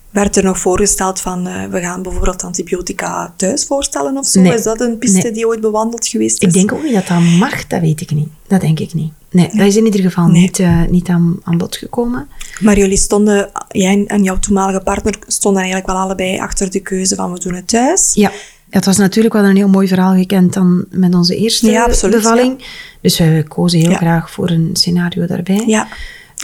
Werd 0.09 0.35
er 0.35 0.43
nog 0.43 0.59
voorgesteld 0.59 1.21
van, 1.21 1.47
eh, 1.47 1.65
we 1.65 1.79
gaan 1.81 2.01
bijvoorbeeld 2.01 2.43
antibiotica 2.43 3.33
thuis 3.35 3.65
voorstellen 3.65 4.17
of 4.17 4.25
zo? 4.25 4.41
Nee. 4.41 4.53
Is 4.53 4.63
dat 4.63 4.81
een 4.81 4.97
piste 4.97 5.21
Nee. 5.21 5.31
die 5.31 5.47
ooit 5.47 5.61
bewandeld 5.61 6.07
geweest 6.07 6.41
is? 6.43 6.47
Ik 6.47 6.53
denk 6.53 6.71
ook 6.71 6.83
niet 6.83 6.93
dat 6.93 7.07
dat 7.07 7.19
mag, 7.21 7.67
dat 7.67 7.81
weet 7.81 8.01
ik 8.01 8.11
niet. 8.11 8.29
Dat 8.47 8.61
denk 8.61 8.79
ik 8.79 8.93
niet. 8.93 9.13
Nee, 9.35 9.49
dat 9.51 9.67
is 9.67 9.75
in 9.75 9.85
ieder 9.85 10.01
geval 10.01 10.27
Nee. 10.27 10.41
niet, 10.41 10.59
eh, 10.59 10.81
niet 10.89 11.07
aan, 11.07 11.37
aan 11.43 11.57
bod 11.57 11.75
gekomen. 11.75 12.27
Maar 12.59 12.77
jullie 12.77 12.97
stonden, 12.97 13.49
jij 13.67 14.03
en 14.07 14.23
jouw 14.23 14.39
toenmalige 14.39 14.79
partner, 14.81 15.15
stonden 15.27 15.61
eigenlijk 15.61 15.91
wel 15.91 16.01
allebei 16.01 16.39
achter 16.39 16.71
de 16.71 16.79
keuze 16.79 17.15
van 17.15 17.31
we 17.33 17.39
doen 17.39 17.53
het 17.53 17.67
thuis. 17.67 18.11
Ja, 18.13 18.31
het 18.69 18.85
was 18.85 18.97
natuurlijk 18.97 19.33
wel 19.33 19.43
een 19.43 19.55
heel 19.55 19.67
mooi 19.67 19.87
verhaal 19.87 20.13
gekend 20.15 20.53
dan 20.53 20.85
met 20.89 21.15
onze 21.15 21.35
eerste 21.35 21.71
Ja, 21.71 21.83
absoluut, 21.83 22.15
bevalling. 22.15 22.63
Dus 23.01 23.17
we 23.19 23.45
kozen 23.47 23.79
heel 23.79 23.89
Ja. 23.89 23.97
graag 23.97 24.31
voor 24.31 24.49
een 24.49 24.69
scenario 24.73 25.25
daarbij. 25.25 25.63
Ja. 25.67 25.87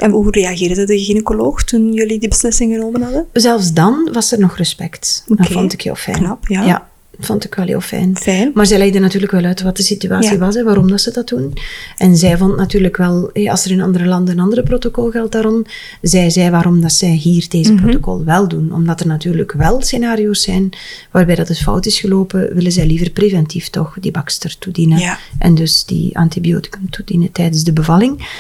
En 0.02 0.12
hoe 0.12 0.32
reageerde 0.32 0.86
de 0.86 1.00
gynaecoloog 1.00 1.64
toen 1.64 1.94
jullie 1.94 2.20
die 2.20 2.30
beslissing 2.30 2.74
genomen 2.74 3.02
hadden? 3.02 3.26
Zelfs 3.34 3.74
dan 3.74 4.10
was 4.14 4.32
er 4.32 4.40
nog 4.40 4.58
respect. 4.58 5.24
Dat 5.28 5.48
vond 5.48 5.74
ik 5.74 5.82
heel 5.82 5.96
fijn. 5.96 6.18
Knap, 6.18 6.48
ja. 6.48 6.90
Vond 7.22 7.44
ik 7.46 7.56
wel 7.56 7.66
heel 7.66 7.82
fijn. 7.82 8.18
Fijn. 8.18 8.52
Maar 8.54 8.66
zij 8.66 8.78
legde 8.78 9.00
natuurlijk 9.00 9.32
wel 9.32 9.44
uit 9.44 9.62
wat 9.62 9.78
de 9.78 9.84
situatie 9.84 10.32
Ja. 10.32 10.38
was 10.38 10.56
en 10.56 10.66
waarom 10.66 10.90
dat 10.90 11.02
ze 11.02 11.12
dat 11.12 11.28
doen. 11.28 11.54
En 11.98 12.18
zij 12.18 12.38
vond 12.38 12.56
natuurlijk 12.58 12.98
wel, 12.98 13.32
als 13.50 13.66
er 13.66 13.72
in 13.72 13.82
andere 13.82 14.06
landen 14.06 14.34
een 14.38 14.44
andere 14.44 14.64
protocol 14.64 15.10
geldt 15.12 15.32
daarom, 15.32 15.64
zij 16.02 16.30
zei 16.30 16.50
waarom 16.50 16.82
dat 16.82 16.92
zij 16.94 17.10
hier 17.10 17.46
deze 17.50 17.74
Mhm. 17.74 17.82
protocol 17.84 18.24
wel 18.24 18.48
doen. 18.48 18.74
Omdat 18.74 19.00
er 19.00 19.08
natuurlijk 19.08 19.52
wel 19.52 19.82
scenario's 19.82 20.42
zijn 20.42 20.70
waarbij 21.12 21.36
dat 21.36 21.48
het 21.48 21.60
fout 21.60 21.86
is 21.86 22.00
gelopen, 22.00 22.54
willen 22.54 22.72
zij 22.72 22.86
liever 22.86 23.10
preventief 23.10 23.70
toch 23.70 23.98
die 24.00 24.12
bakster 24.12 24.56
toedienen. 24.60 25.00
Ja. 25.00 25.18
En 25.40 25.56
dus 25.56 25.86
die 25.86 26.18
antibioticum 26.18 26.90
toedienen 26.90 27.32
tijdens 27.32 27.64
de 27.64 27.74
bevalling. 27.74 28.40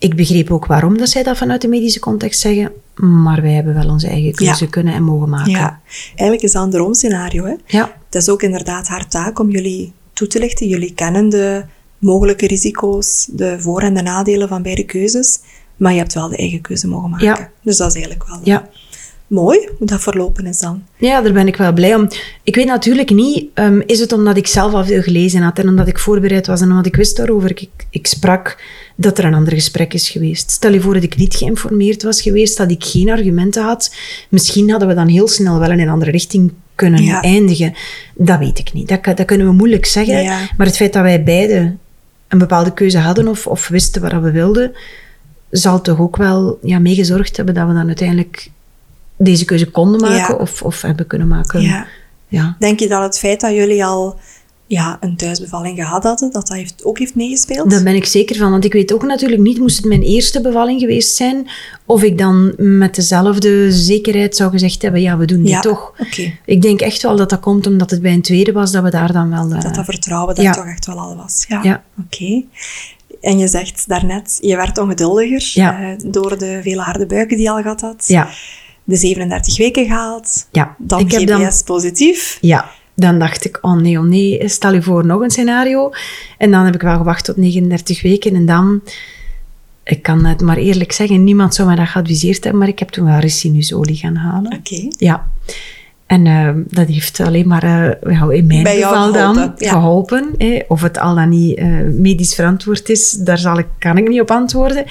Ik 0.00 0.16
begreep 0.16 0.50
ook 0.50 0.66
waarom 0.66 0.98
dat 0.98 1.08
zij 1.08 1.22
dat 1.22 1.36
vanuit 1.36 1.60
de 1.60 1.68
medische 1.68 2.00
context 2.00 2.40
zeggen, 2.40 2.72
maar 2.94 3.42
wij 3.42 3.52
hebben 3.52 3.74
wel 3.74 3.88
onze 3.88 4.08
eigen 4.08 4.34
keuze 4.34 4.64
Ja. 4.64 4.70
kunnen 4.70 4.94
en 4.94 5.02
mogen 5.02 5.28
maken. 5.28 5.50
Ja. 5.50 5.80
Eigenlijk 6.08 6.42
is 6.42 6.52
dat 6.52 6.62
een 6.64 6.70
droomscenario. 6.70 7.44
Hè? 7.44 7.54
Ja. 7.66 7.96
Het 8.06 8.14
is 8.14 8.28
ook 8.28 8.42
inderdaad 8.42 8.88
haar 8.88 9.08
taak 9.08 9.38
om 9.38 9.50
jullie 9.50 9.92
toe 10.12 10.26
te 10.26 10.38
lichten. 10.38 10.68
Jullie 10.68 10.94
kennen 10.94 11.28
de 11.28 11.64
mogelijke 11.98 12.46
risico's, 12.46 13.28
de 13.32 13.60
voor- 13.60 13.82
en 13.82 13.94
de 13.94 14.02
nadelen 14.02 14.48
van 14.48 14.62
beide 14.62 14.84
keuzes. 14.84 15.38
Maar 15.76 15.92
je 15.92 15.98
hebt 15.98 16.14
wel 16.14 16.28
de 16.28 16.36
eigen 16.36 16.60
keuze 16.60 16.88
mogen 16.88 17.10
maken. 17.10 17.26
Ja. 17.26 17.50
Dus 17.62 17.76
dat 17.76 17.88
is 17.88 17.94
eigenlijk 17.94 18.26
wel 18.28 18.40
ja. 18.44 18.68
Mooi 19.30 19.68
hoe 19.78 19.86
dat 19.86 20.00
verlopen 20.00 20.46
is 20.46 20.58
dan. 20.58 20.82
Ja, 20.96 21.20
daar 21.20 21.32
ben 21.32 21.46
ik 21.46 21.56
wel 21.56 21.72
blij 21.72 21.94
om. 21.94 22.08
Ik 22.42 22.54
weet 22.54 22.66
natuurlijk 22.66 23.10
niet, 23.10 23.44
ehm, 23.54 23.80
is 23.86 24.00
het 24.00 24.12
omdat 24.12 24.36
ik 24.36 24.46
zelf 24.46 24.72
al 24.72 24.84
veel 24.84 25.02
gelezen 25.02 25.42
had 25.42 25.58
en 25.58 25.68
omdat 25.68 25.88
ik 25.88 25.98
voorbereid 25.98 26.46
was 26.46 26.60
en 26.60 26.70
omdat 26.70 26.86
ik 26.86 26.96
wist 26.96 27.16
daarover, 27.16 27.50
ik, 27.50 27.68
ik 27.90 28.06
sprak, 28.06 28.62
dat 28.96 29.18
er 29.18 29.24
een 29.24 29.34
ander 29.34 29.52
gesprek 29.52 29.94
is 29.94 30.08
geweest. 30.08 30.50
Stel 30.50 30.72
je 30.72 30.80
voor 30.80 30.94
dat 30.94 31.02
ik 31.02 31.16
niet 31.16 31.34
geïnformeerd 31.34 32.02
was 32.02 32.22
geweest, 32.22 32.56
dat 32.56 32.70
ik 32.70 32.84
geen 32.84 33.10
argumenten 33.10 33.62
had. 33.62 33.94
Misschien 34.28 34.70
hadden 34.70 34.88
we 34.88 34.94
dan 34.94 35.08
heel 35.08 35.28
snel 35.28 35.58
wel 35.58 35.70
in 35.70 35.80
een 35.80 35.88
andere 35.88 36.10
richting 36.10 36.52
kunnen 36.74 37.02
Ja. 37.02 37.22
eindigen. 37.22 37.74
Dat 38.14 38.38
weet 38.38 38.58
ik 38.58 38.72
niet. 38.72 38.88
Dat, 38.88 39.04
dat 39.04 39.24
kunnen 39.24 39.46
we 39.46 39.52
moeilijk 39.52 39.86
zeggen. 39.86 40.22
Ja. 40.22 40.38
Maar 40.56 40.66
het 40.66 40.76
feit 40.76 40.92
dat 40.92 41.02
wij 41.02 41.22
beide 41.22 41.74
een 42.28 42.38
bepaalde 42.38 42.72
keuze 42.74 42.98
hadden 42.98 43.28
of, 43.28 43.46
of 43.46 43.68
wisten 43.68 44.02
wat 44.02 44.12
we 44.22 44.30
wilden, 44.30 44.72
zal 45.50 45.80
toch 45.80 46.00
ook 46.00 46.16
wel 46.16 46.58
ja, 46.62 46.78
meegezorgd 46.78 47.36
hebben 47.36 47.54
dat 47.54 47.66
we 47.68 47.74
dan 47.74 47.86
uiteindelijk 47.86 48.50
deze 49.22 49.44
keuze 49.44 49.70
konden 49.70 50.00
maken 50.00 50.34
Ja. 50.34 50.40
of, 50.40 50.62
of 50.62 50.82
hebben 50.82 51.06
kunnen 51.06 51.28
maken. 51.28 51.60
Ja. 51.60 51.86
Ja. 52.28 52.56
Denk 52.58 52.80
je 52.80 52.88
dat 52.88 53.02
het 53.02 53.18
feit 53.18 53.40
dat 53.40 53.52
jullie 53.52 53.84
al 53.84 54.18
ja, 54.66 54.96
een 55.00 55.16
thuisbevalling 55.16 55.78
gehad 55.78 56.02
hadden, 56.02 56.30
dat 56.32 56.46
dat 56.46 56.56
heeft, 56.56 56.84
ook 56.84 56.98
heeft 56.98 57.14
meegespeeld? 57.14 57.70
Daar 57.70 57.82
ben 57.82 57.94
ik 57.94 58.04
zeker 58.04 58.36
van, 58.36 58.50
want 58.50 58.64
ik 58.64 58.72
weet 58.72 58.92
ook 58.92 59.02
natuurlijk 59.02 59.40
niet, 59.42 59.58
moest 59.58 59.76
het 59.76 59.84
mijn 59.86 60.02
eerste 60.02 60.40
bevalling 60.40 60.80
geweest 60.80 61.16
zijn, 61.16 61.48
of 61.86 62.02
ik 62.02 62.18
dan 62.18 62.52
met 62.56 62.94
dezelfde 62.94 63.72
zekerheid 63.72 64.36
zou 64.36 64.50
gezegd 64.50 64.82
hebben, 64.82 65.00
ja, 65.00 65.16
we 65.16 65.24
doen 65.24 65.42
dit 65.42 65.48
ja, 65.50 65.60
toch. 65.60 65.94
Ik 66.44 66.62
denk 66.62 66.80
echt 66.80 67.02
wel 67.02 67.16
dat 67.16 67.30
dat 67.30 67.40
komt 67.40 67.66
omdat 67.66 67.90
het 67.90 68.02
bij 68.02 68.12
een 68.12 68.22
tweede 68.22 68.52
was, 68.52 68.72
dat 68.72 68.82
we 68.82 68.90
daar 68.90 69.12
dan 69.12 69.30
wel... 69.30 69.50
eh, 69.52 69.60
Dat 69.60 69.74
dat 69.74 69.84
vertrouwen 69.84 70.34
daar 70.34 70.44
ja. 70.44 70.52
toch 70.52 70.66
echt 70.66 70.86
wel 70.86 70.98
al 70.98 71.16
was. 71.16 71.44
Ja. 71.48 71.62
Ja. 71.62 71.82
Oké. 72.04 72.42
En 73.20 73.38
je 73.38 73.48
zegt 73.48 73.88
daarnet, 73.88 74.38
je 74.40 74.56
werd 74.56 74.78
ongeduldiger 74.78 75.52
eh, 75.54 75.88
door 76.06 76.38
de 76.38 76.60
vele 76.62 76.80
harde 76.82 77.06
buiken 77.06 77.36
die 77.36 77.46
je 77.46 77.52
al 77.52 77.62
gehad 77.62 77.80
had. 77.80 78.04
ja, 78.06 78.28
De 78.84 78.96
37 78.96 79.58
weken 79.58 79.86
gehaald. 79.86 80.46
ja. 80.52 80.74
Dan 80.78 81.00
ik 81.00 81.26
dan 81.26 81.52
positief. 81.64 82.38
Ja, 82.40 82.70
dan 82.94 83.18
dacht 83.18 83.44
ik, 83.44 83.58
oh 83.60 83.76
nee, 83.76 83.98
oh 83.98 84.04
nee, 84.04 84.48
stel 84.48 84.72
je 84.72 84.82
voor 84.82 85.06
nog 85.06 85.20
een 85.20 85.30
scenario. 85.30 85.90
En 86.38 86.50
dan 86.50 86.64
heb 86.64 86.74
ik 86.74 86.82
wel 86.82 86.96
gewacht 86.96 87.24
tot 87.24 87.36
39 87.36 88.02
weken 88.02 88.34
en 88.34 88.46
dan... 88.46 88.80
Ik 89.84 90.02
kan 90.02 90.24
het 90.24 90.40
maar 90.40 90.56
eerlijk 90.56 90.92
zeggen, 90.92 91.24
niemand 91.24 91.54
zou 91.54 91.68
mij 91.68 91.76
dat 91.76 91.88
geadviseerd 91.88 92.42
hebben, 92.42 92.60
maar 92.60 92.68
ik 92.68 92.78
heb 92.78 92.88
toen 92.88 93.04
wel 93.04 93.18
ricinusolie 93.18 93.96
gaan 93.96 94.16
halen. 94.16 94.52
Oké. 94.52 94.88
Ja. 94.98 95.30
En 96.10 96.26
eh, 96.26 96.50
dat 96.66 96.86
heeft 96.88 97.20
alleen 97.20 97.48
maar 97.48 97.62
eh, 98.00 98.28
in 98.30 98.46
mijn 98.46 98.62
Bij 98.62 98.76
geval 98.76 99.12
dan 99.12 99.34
geholpen, 99.34 99.64
ja. 99.64 99.70
geholpen. 99.70 100.34
Of 100.68 100.82
het 100.82 100.98
al 100.98 101.14
dan 101.14 101.28
niet 101.28 101.56
eh, 101.58 101.66
medisch 101.92 102.34
verantwoord 102.34 102.88
is, 102.88 103.10
daar 103.10 103.38
zal 103.38 103.58
ik, 103.58 103.66
kan 103.78 103.98
ik 103.98 104.08
niet 104.08 104.20
op 104.20 104.30
antwoorden. 104.30 104.84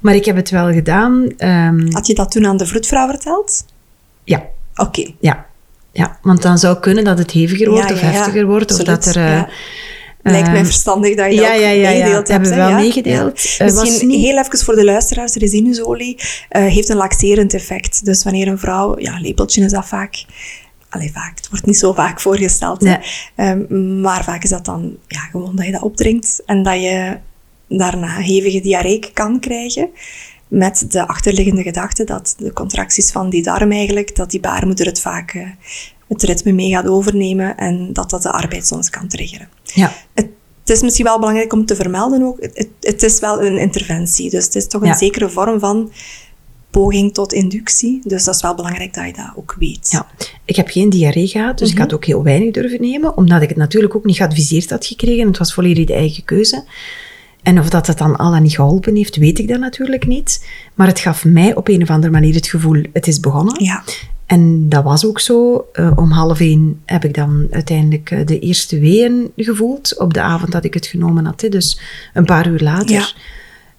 Maar 0.00 0.14
ik 0.14 0.24
heb 0.24 0.36
het 0.36 0.50
wel 0.50 0.72
gedaan. 0.72 1.26
Ehm, 1.36 1.90
Had 1.92 2.06
je 2.06 2.14
dat 2.14 2.30
toen 2.30 2.46
aan 2.46 2.56
de 2.56 2.66
vroedvrouw 2.66 3.08
verteld? 3.08 3.64
ja, 4.24 4.42
Oké. 4.74 5.06
ja, 5.20 5.46
ja, 5.92 6.18
want 6.22 6.42
dan 6.42 6.58
zou 6.58 6.78
kunnen 6.78 7.04
dat 7.04 7.18
het 7.18 7.30
heviger 7.30 7.70
wordt 7.70 7.88
Ja, 7.88 7.94
of 7.94 8.00
ja, 8.00 8.06
heftiger 8.06 8.46
wordt. 8.46 8.72
Of 8.72 8.82
dat 8.82 9.04
er... 9.04 9.48
Lijkt 10.22 10.46
mij 10.46 10.56
ehm, 10.56 10.64
verstandig 10.64 11.16
dat 11.16 11.30
je 11.30 11.36
dat 11.36 11.44
ja, 11.44 11.52
ja, 11.54 11.68
ja, 11.68 11.90
ja. 11.90 11.90
meegedeeld 11.90 12.14
hebt. 12.14 12.28
hebben 12.28 12.50
we 12.50 12.56
wel 12.56 12.72
meegedeeld. 12.72 13.32
Misschien 13.58 14.08
niet- 14.08 14.24
heel 14.24 14.38
even 14.38 14.58
voor 14.58 14.74
de 14.74 14.84
luisteraars. 14.84 15.34
Resinusolie 15.34 16.18
heeft 16.48 16.88
een 16.88 16.96
laxerend 16.96 17.54
effect. 17.54 18.04
Dus 18.04 18.24
wanneer 18.24 18.48
een 18.48 18.58
vrouw... 18.58 18.98
Ja, 18.98 19.20
lepeltje 19.20 19.64
is 19.64 19.72
dat 19.72 19.86
vaak... 19.86 20.24
Allee, 20.90 21.12
vaak. 21.12 21.36
Het 21.36 21.48
wordt 21.50 21.66
niet 21.66 21.78
zo 21.78 21.92
vaak 21.92 22.20
voorgesteld. 22.20 22.80
Nee. 22.80 22.98
Ehm, 23.34 24.00
maar 24.00 24.24
vaak 24.24 24.42
is 24.42 24.50
dat 24.50 24.64
dan 24.64 24.96
ja, 25.08 25.20
gewoon 25.20 25.56
dat 25.56 25.66
je 25.66 25.72
dat 25.72 25.82
opdrinkt. 25.82 26.42
En 26.46 26.62
dat 26.62 26.80
je 26.82 27.18
daarna 27.68 28.16
hevige 28.16 28.60
diarree 28.60 29.10
kan 29.14 29.40
krijgen. 29.40 29.88
Met 30.48 30.84
de 30.92 31.06
achterliggende 31.06 31.62
gedachte 31.62 32.04
dat 32.04 32.34
de 32.38 32.52
contracties 32.52 33.10
van 33.10 33.30
die 33.30 33.42
darm 33.42 33.72
eigenlijk... 33.72 34.16
Dat 34.16 34.30
die 34.30 34.40
baarmoeder 34.40 34.86
het 34.86 35.00
vaak... 35.00 35.32
eh, 35.32 35.42
het 36.08 36.22
ritme 36.22 36.52
mee 36.52 36.70
gaat 36.70 36.86
overnemen 36.88 37.56
en 37.56 37.92
dat 37.92 38.10
dat 38.10 38.22
de 38.22 38.30
arbeid 38.32 38.66
soms 38.66 38.90
kan 38.90 39.08
triggeren. 39.08 39.48
ja, 39.64 39.92
Het, 40.14 40.28
het 40.60 40.70
is 40.70 40.82
misschien 40.82 41.04
wel 41.04 41.18
belangrijk 41.18 41.52
om 41.52 41.66
te 41.66 41.76
vermelden 41.76 42.22
ook, 42.22 42.40
het, 42.42 42.50
het, 42.54 42.68
het 42.80 43.02
is 43.02 43.20
wel 43.20 43.42
een 43.42 43.58
interventie. 43.58 44.30
Dus 44.30 44.44
het 44.44 44.54
is 44.54 44.66
toch 44.68 44.80
een 44.80 44.86
Ja. 44.86 44.94
zekere 44.96 45.28
vorm 45.30 45.60
van 45.60 45.90
poging 46.70 47.14
tot 47.14 47.32
inductie. 47.32 48.00
Dus 48.04 48.24
dat 48.24 48.34
is 48.34 48.42
wel 48.42 48.54
belangrijk 48.54 48.94
dat 48.94 49.06
je 49.06 49.12
dat 49.12 49.32
ook 49.36 49.56
weet. 49.58 49.88
Ja, 49.90 50.06
ik 50.44 50.56
heb 50.56 50.68
geen 50.68 50.90
diarree 50.90 51.26
gehad, 51.26 51.58
dus 51.58 51.68
ik 51.68 51.74
Mhm. 51.74 51.82
had 51.82 51.94
ook 51.94 52.04
heel 52.04 52.22
weinig 52.22 52.52
durven 52.52 52.80
nemen, 52.80 53.16
omdat 53.16 53.42
ik 53.42 53.48
het 53.48 53.58
natuurlijk 53.58 53.94
ook 53.94 54.04
niet 54.04 54.16
geadviseerd 54.16 54.70
had 54.70 54.86
gekregen. 54.86 55.26
Het 55.26 55.38
was 55.38 55.54
volledig 55.54 55.86
de 55.86 55.94
eigen 55.94 56.24
keuze. 56.24 56.64
En 57.42 57.58
of 57.58 57.68
dat 57.70 57.86
het 57.86 57.98
dan 57.98 58.16
al 58.16 58.34
niet 58.40 58.54
geholpen 58.54 58.96
heeft, 58.96 59.16
weet 59.16 59.38
ik 59.38 59.48
dan 59.48 59.60
natuurlijk 59.60 60.06
niet. 60.06 60.46
Maar 60.74 60.86
het 60.86 60.98
gaf 60.98 61.24
mij 61.24 61.54
op 61.54 61.68
een 61.68 61.82
of 61.82 61.90
andere 61.90 62.12
manier 62.12 62.34
het 62.34 62.46
gevoel, 62.46 62.82
het 62.92 63.06
is 63.06 63.20
begonnen. 63.20 63.64
Ja. 63.64 63.82
En 64.26 64.68
dat 64.68 64.84
was 64.84 65.06
ook 65.06 65.20
zo. 65.20 65.66
Eh, 65.72 65.92
om 65.96 66.10
half 66.10 66.40
één 66.40 66.80
heb 66.84 67.04
ik 67.04 67.14
dan 67.14 67.46
uiteindelijk 67.50 68.10
eh, 68.10 68.26
de 68.26 68.38
eerste 68.38 68.78
weeën 68.78 69.30
gevoeld, 69.36 69.98
op 69.98 70.14
de 70.14 70.20
avond 70.20 70.52
dat 70.52 70.64
ik 70.64 70.74
het 70.74 70.86
genomen 70.86 71.24
had. 71.24 71.40
Dus 71.48 71.80
een 72.14 72.24
paar 72.24 72.48
uur 72.48 72.60
later. 72.60 72.90
Ja. 72.90 73.08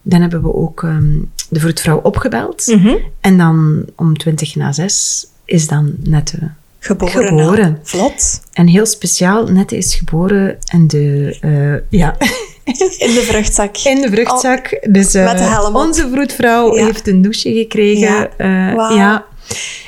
Dan 0.02 0.22
hebben 0.22 0.42
we 0.42 0.54
ook 0.54 0.84
ehm, 0.84 1.18
de 1.52 1.60
vroedvrouw 1.60 1.99
opgebeld. 2.04 2.68
Mhm. 2.68 2.95
En 3.22 3.38
dan 3.38 3.86
om 3.95 4.18
twintig 4.18 4.56
na 4.56 4.72
zes 4.72 5.28
is 5.45 5.68
dan 5.68 5.93
net 6.04 6.28
de 6.32 6.47
Geboren. 6.84 7.28
Geboren. 7.28 7.80
Vlot. 7.84 8.41
En 8.54 8.68
heel 8.68 8.86
speciaal, 8.86 9.45
Nette 9.47 9.78
is 9.78 9.95
geboren 9.95 10.58
en 10.66 10.88
de, 10.88 11.38
eh, 11.41 11.99
ja, 11.99 12.16
In 13.08 13.14
de 13.14 13.22
vruchtzak. 13.30 13.78
in 13.78 14.02
de 14.02 14.10
vruchtzak. 14.10 14.80
dus 14.89 15.14
eh, 15.14 15.24
Met 15.26 15.38
de 15.38 15.43
helm 15.43 15.76
op. 15.76 15.82
onze 15.86 16.10
vroedvrouw 16.14 16.76
Ja. 16.76 16.86
heeft 16.86 17.08
een 17.08 17.22
douche 17.22 17.54
gekregen. 17.54 18.02
Ja. 18.08 18.30
Eh, 18.38 18.95
ja. 18.97 19.26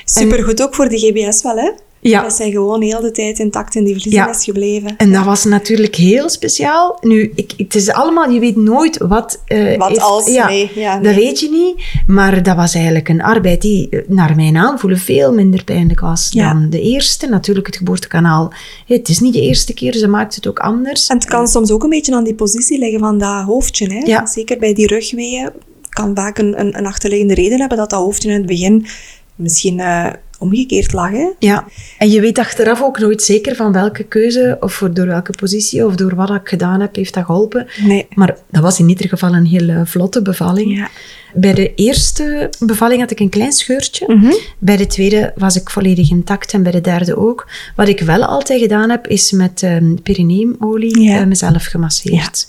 Supergoed 0.05 0.61
ook 0.61 0.75
voor 0.75 0.89
de 0.89 0.97
GBS 0.97 1.41
wel, 1.43 1.55
hè? 1.57 1.71
Ja. 2.09 2.21
Dat 2.21 2.33
zij 2.33 2.51
gewoon 2.51 2.81
heel 2.81 3.01
de 3.01 3.11
tijd 3.11 3.39
intact 3.39 3.75
in 3.75 3.83
die 3.83 3.93
vliezen 3.99 4.11
Ja. 4.23 4.29
is 4.29 4.43
gebleven. 4.43 4.97
En 4.97 5.11
dat 5.11 5.25
was 5.25 5.43
natuurlijk 5.43 5.95
heel 5.95 6.29
speciaal. 6.29 6.97
Nu, 7.01 7.31
ik, 7.35 7.53
het 7.57 7.75
is 7.75 7.89
allemaal, 7.89 8.29
je 8.29 8.39
weet 8.39 8.55
nooit 8.55 8.97
wat... 8.97 9.41
eh, 9.47 9.77
Wat 9.77 9.87
heeft- 9.89 10.01
als, 10.01 10.27
ja, 10.27 10.47
nee, 10.47 10.71
ja, 10.75 10.99
Dat 10.99 11.15
weet 11.15 11.39
je 11.39 11.49
niet. 11.49 11.83
Maar 12.07 12.43
dat 12.43 12.55
was 12.55 12.73
eigenlijk 12.75 13.09
een 13.09 13.21
arbeid 13.21 13.61
die 13.61 13.89
eh, 13.89 13.99
naar 14.07 14.35
mijn 14.35 14.57
aanvoelen 14.57 14.99
veel 14.99 15.33
minder 15.33 15.63
pijnlijk 15.63 15.99
was 15.99 16.31
dan 16.31 16.69
de 16.69 16.81
eerste. 16.81 17.27
Natuurlijk, 17.27 17.65
het 17.67 17.75
geboortekanaal. 17.75 18.53
Het 18.87 19.09
is 19.09 19.19
niet 19.19 19.33
de 19.33 19.41
eerste 19.41 19.73
keer, 19.73 19.93
ze 19.95 20.07
maakt 20.07 20.35
het 20.35 20.47
ook 20.47 20.59
anders. 20.59 21.07
En 21.07 21.15
het 21.17 21.25
kan 21.25 21.47
soms 21.47 21.71
ook 21.71 21.83
een 21.83 21.89
beetje 21.89 22.15
aan 22.15 22.23
die 22.23 22.35
positie 22.35 22.79
liggen 22.79 22.99
van 22.99 23.17
dat 23.17 23.43
hoofdje. 23.45 23.93
Hè? 23.93 24.27
Zeker 24.27 24.57
bij 24.57 24.73
die 24.73 24.87
rugweeën 24.87 25.49
kan 25.89 26.11
vaak 26.15 26.37
een, 26.37 26.59
een, 26.59 26.77
een 26.77 26.85
achterliggende 26.85 27.33
reden 27.33 27.59
hebben 27.59 27.77
dat 27.77 27.89
dat 27.89 27.99
hoofdje 27.99 28.29
in 28.29 28.35
het 28.37 28.45
begin 28.45 28.85
misschien 29.35 29.79
eh, 29.79 30.05
omgekeerd 30.43 30.93
lag. 30.93 31.11
Hè? 31.11 31.27
Ja, 31.39 31.65
en 31.97 32.09
je 32.09 32.21
weet 32.21 32.39
achteraf 32.39 32.81
ook 32.83 32.99
nooit 32.99 33.21
zeker 33.23 33.55
van 33.55 33.71
welke 33.71 34.03
keuze 34.03 34.57
of 34.59 34.73
voor, 34.73 34.93
door 34.93 35.05
welke 35.05 35.31
positie 35.31 35.85
of 35.85 35.95
door 35.95 36.15
wat 36.15 36.29
ik 36.29 36.47
gedaan 36.49 36.79
heb, 36.81 36.95
heeft 36.95 37.13
dat 37.13 37.25
geholpen. 37.25 37.67
Nee. 37.83 38.07
Maar 38.13 38.37
dat 38.51 38.61
was 38.61 38.79
in 38.79 38.89
ieder 38.89 39.07
geval 39.07 39.33
een 39.33 39.45
heel 39.45 39.69
eh, 39.69 39.81
vlotte 39.85 40.21
bevalling. 40.21 40.77
Ja. 40.77 40.89
Bij 41.35 41.53
de 41.53 41.73
eerste 41.75 42.49
bevalling 42.59 43.01
had 43.01 43.11
ik 43.11 43.19
een 43.19 43.29
klein 43.29 43.51
scheurtje. 43.51 44.05
Mhm. 44.15 44.33
Bij 44.59 44.77
de 44.77 44.87
tweede 44.87 45.31
was 45.35 45.55
ik 45.55 45.69
volledig 45.69 46.09
intact 46.09 46.53
en 46.53 46.63
bij 46.63 46.71
de 46.71 46.81
derde 46.81 47.17
ook. 47.17 47.47
Wat 47.75 47.87
ik 47.87 47.99
wel 47.99 48.23
altijd 48.25 48.61
gedaan 48.61 48.89
heb, 48.89 49.07
is 49.07 49.31
met 49.31 49.63
ehm 49.63 49.93
perineemolie 50.03 50.99
Ja. 51.01 51.19
eh, 51.19 51.25
mezelf 51.25 51.65
gemasseerd. 51.65 52.47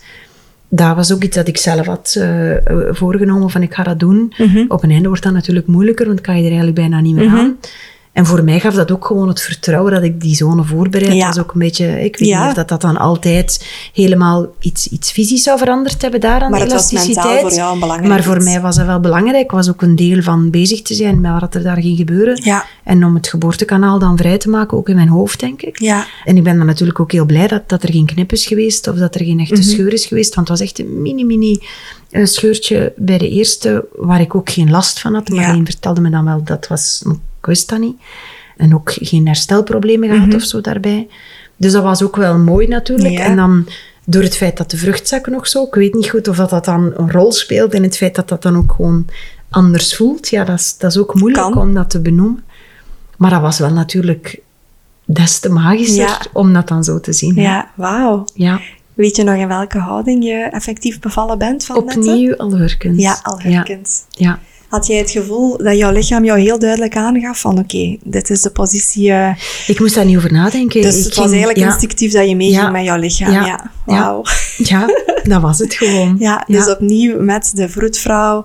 Dat 0.77 0.97
was 0.97 1.12
ook 1.12 1.22
iets 1.22 1.37
dat 1.37 1.49
ik 1.49 1.57
zelf 1.57 1.87
had 1.87 2.14
eh, 2.18 2.57
eh, 2.57 2.61
voorgenomen 2.91 3.51
van 3.51 3.62
ik 3.62 3.75
ga 3.75 3.83
dat 3.83 3.99
doen. 4.01 4.33
Mhm. 4.39 4.64
Op 4.68 4.83
een 4.83 4.91
einde 4.91 5.09
wordt 5.09 5.22
dat 5.22 5.33
natuurlijk 5.33 5.66
moeilijker, 5.66 6.07
want 6.07 6.20
kan 6.20 6.35
je 6.35 6.41
er 6.41 6.47
eigenlijk 6.47 6.77
bijna 6.77 7.01
niet 7.01 7.14
meer 7.14 7.25
Mhm. 7.31 7.37
aan. 7.37 7.57
En 8.15 8.27
voor 8.27 8.45
mij 8.45 8.61
gaf 8.61 8.75
dat 8.75 8.91
ook 8.91 9.05
gewoon 9.07 9.29
het 9.29 9.41
vertrouwen 9.41 9.93
dat 9.93 10.03
ik 10.03 10.21
die 10.21 10.35
zone 10.35 10.65
voorbereid. 10.65 11.12
Ja. 11.15 11.27
Dat 11.27 11.35
was 11.35 11.45
ook 11.45 11.53
een 11.53 11.59
beetje, 11.59 12.05
ik 12.05 12.17
weet 12.17 12.29
Ja. 12.29 12.41
niet 12.41 12.49
of 12.49 12.55
dat, 12.55 12.69
dat 12.69 12.81
dan 12.81 12.97
altijd 12.97 13.67
helemaal 13.93 14.47
iets, 14.61 14.89
iets 14.89 15.11
fysisch 15.11 15.43
zou 15.43 15.59
veranderd 15.59 16.03
hebben 16.03 16.21
daaraan, 16.21 16.51
Maar 16.51 16.59
de 16.59 16.65
het 16.65 16.75
was 16.75 16.91
elasticiteit. 16.91 17.27
mentaal 17.27 17.49
voor 17.49 17.59
jou 17.59 17.79
belangrijk 17.79 18.09
Maar 18.12 18.23
voor 18.23 18.43
mij 18.43 18.61
was 18.61 18.77
dat 18.77 18.87
wel 18.87 19.01
belangrijk. 19.01 19.51
Was 19.51 19.69
ook 19.69 19.83
een 19.83 19.97
deel 19.97 20.23
van 20.23 20.51
bezig 20.51 20.83
te 20.83 20.95
zijn 20.95 21.21
met 21.21 21.41
wat 21.41 21.55
er 21.55 21.62
daar 21.62 21.81
ging 21.81 21.97
gebeuren. 21.97 22.41
Ja. 22.45 22.65
En 22.85 23.05
om 23.05 23.15
het 23.15 23.29
geboortekanaal 23.29 23.99
dan 23.99 24.17
vrij 24.17 24.39
te 24.39 24.49
maken, 24.49 24.77
ook 24.79 24.89
in 24.89 24.95
mijn 24.97 25.09
hoofd, 25.09 25.41
denk 25.41 25.62
ik. 25.62 25.81
Ja. 25.81 26.07
En 26.25 26.37
ik 26.37 26.43
ben 26.43 26.57
dan 26.57 26.67
natuurlijk 26.67 27.01
ook 27.01 27.12
heel 27.12 27.25
blij 27.27 27.47
dat, 27.47 27.69
dat 27.69 27.83
er 27.83 27.93
geen 27.93 28.07
knip 28.07 28.33
is 28.33 28.47
geweest 28.47 28.89
of 28.89 28.97
dat 28.97 29.15
er 29.15 29.25
geen 29.25 29.37
Mhm. 29.37 29.41
echte 29.53 29.62
scheur 29.62 29.93
is 29.93 30.07
geweest. 30.07 30.35
Want 30.35 30.49
het 30.49 30.59
was 30.59 30.69
echt 30.69 30.79
een 30.79 31.03
mini-mini 31.03 31.59
eh, 32.11 32.25
scheurtje 32.25 32.93
bij 32.97 33.19
de 33.19 33.29
eerste, 33.29 33.85
waar 33.97 34.21
ik 34.21 34.35
ook 34.35 34.51
geen 34.51 34.71
last 34.71 35.01
van 35.01 35.15
had. 35.15 35.29
Maar 35.29 35.57
Ja. 35.57 35.65
vertelde 35.65 36.01
me 36.01 36.11
dan 36.11 36.25
wel 36.25 36.41
dat 36.45 36.67
was, 36.69 37.03
ik 37.45 37.51
wist 37.51 37.68
dat 37.68 37.78
niet. 37.78 37.97
En 38.57 38.74
ook 38.74 38.90
geen 38.95 39.26
herstelproblemen 39.26 40.09
gehad 40.09 40.26
Mhm. 40.26 40.36
of 40.36 40.42
zo 40.42 40.61
daarbij. 40.61 41.09
Dus 41.57 41.72
dat 41.72 41.82
was 41.82 42.03
ook 42.03 42.16
wel 42.16 42.38
mooi 42.38 42.66
natuurlijk. 42.66 43.14
Ja. 43.14 43.24
En 43.24 43.36
dan 43.36 43.68
door 44.07 44.22
het 44.22 44.36
feit 44.36 44.57
dat 44.57 44.70
de 44.70 44.76
vruchtzak 44.76 45.26
nog 45.26 45.47
zo, 45.49 45.62
ik 45.64 45.74
weet 45.74 45.95
niet 45.95 46.09
goed 46.11 46.28
of 46.28 46.36
dat, 46.36 46.51
dat 46.51 46.64
dan 46.64 46.92
een 46.97 47.11
rol 47.11 47.32
speelt 47.32 47.74
in 47.74 47.82
het 47.82 47.97
feit 47.97 48.14
dat 48.14 48.28
dat 48.28 48.42
dan 48.42 48.57
ook 48.57 48.72
gewoon 48.72 49.07
anders 49.51 49.97
voelt. 49.97 50.28
Ja, 50.28 50.45
dat 50.45 50.59
is, 50.59 50.76
dat 50.78 50.90
is 50.90 50.99
ook 50.99 51.14
moeilijk 51.14 51.42
Kan. 51.45 51.59
om 51.59 51.74
dat 51.74 51.90
te 51.90 52.01
benoemen. 52.01 52.45
Maar 53.16 53.30
dat 53.30 53.40
was 53.40 53.59
wel 53.59 53.70
natuurlijk 53.72 54.40
des 55.05 55.38
te 55.38 55.49
magischer 55.49 55.97
Ja. 56.05 56.20
om 56.32 56.53
dat 56.53 56.68
dan 56.68 56.84
zo 56.84 57.01
te 57.01 57.12
zien. 57.12 57.36
hè. 57.36 57.42
Ja, 57.42 57.70
wauw. 57.74 58.24
ja. 58.34 58.61
Weet 58.95 59.16
je 59.16 59.24
nog 59.24 59.34
in 59.34 59.49
welke 59.49 59.78
houding 59.78 60.24
je 60.24 60.49
effectief 60.51 61.01
bevallen 61.01 61.38
bent 61.38 61.64
van? 61.64 61.76
Opnieuw 61.76 62.36
al 62.36 62.57
hurkend. 62.57 63.01
Ja, 63.01 63.18
al 63.22 63.40
herkend. 63.40 64.07
Ja. 64.11 64.38
Had 64.75 64.87
jij 64.87 64.99
het 64.99 65.11
gevoel 65.11 65.57
dat 65.57 65.77
jouw 65.79 65.93
lichaam 65.93 66.25
jou 66.25 66.41
heel 66.41 66.59
duidelijk 66.59 66.97
aangaf 66.97 67.41
van 67.41 67.59
oké, 67.59 67.97
dit 68.05 68.31
is 68.31 68.43
de 68.43 68.51
positie... 68.51 69.11
eh, 69.12 69.31
Ik 69.66 69.81
moest 69.81 69.95
daar 69.95 70.05
niet 70.05 70.16
over 70.16 70.33
nadenken. 70.33 70.83
dus 70.83 70.99
Ik 70.99 71.05
het 71.05 71.14
was 71.14 71.29
eigenlijk 71.31 71.59
ja, 71.59 71.66
instinctief 71.66 72.12
dat 72.12 72.29
je 72.29 72.37
meeging 72.37 72.62
Ja. 72.62 72.70
met 72.70 72.85
jouw 72.85 72.99
lichaam. 72.99 73.33
Ja, 73.33 73.70
Ja. 73.87 74.22
Ja, 74.57 74.87
dat 75.22 75.41
was 75.43 75.59
het 75.59 75.75
gewoon. 75.75 76.16
Ja, 76.29 76.45
dus 76.47 76.68
opnieuw 76.70 77.20
met 77.20 77.53
de 77.55 77.68
vroedvrouw 77.68 78.45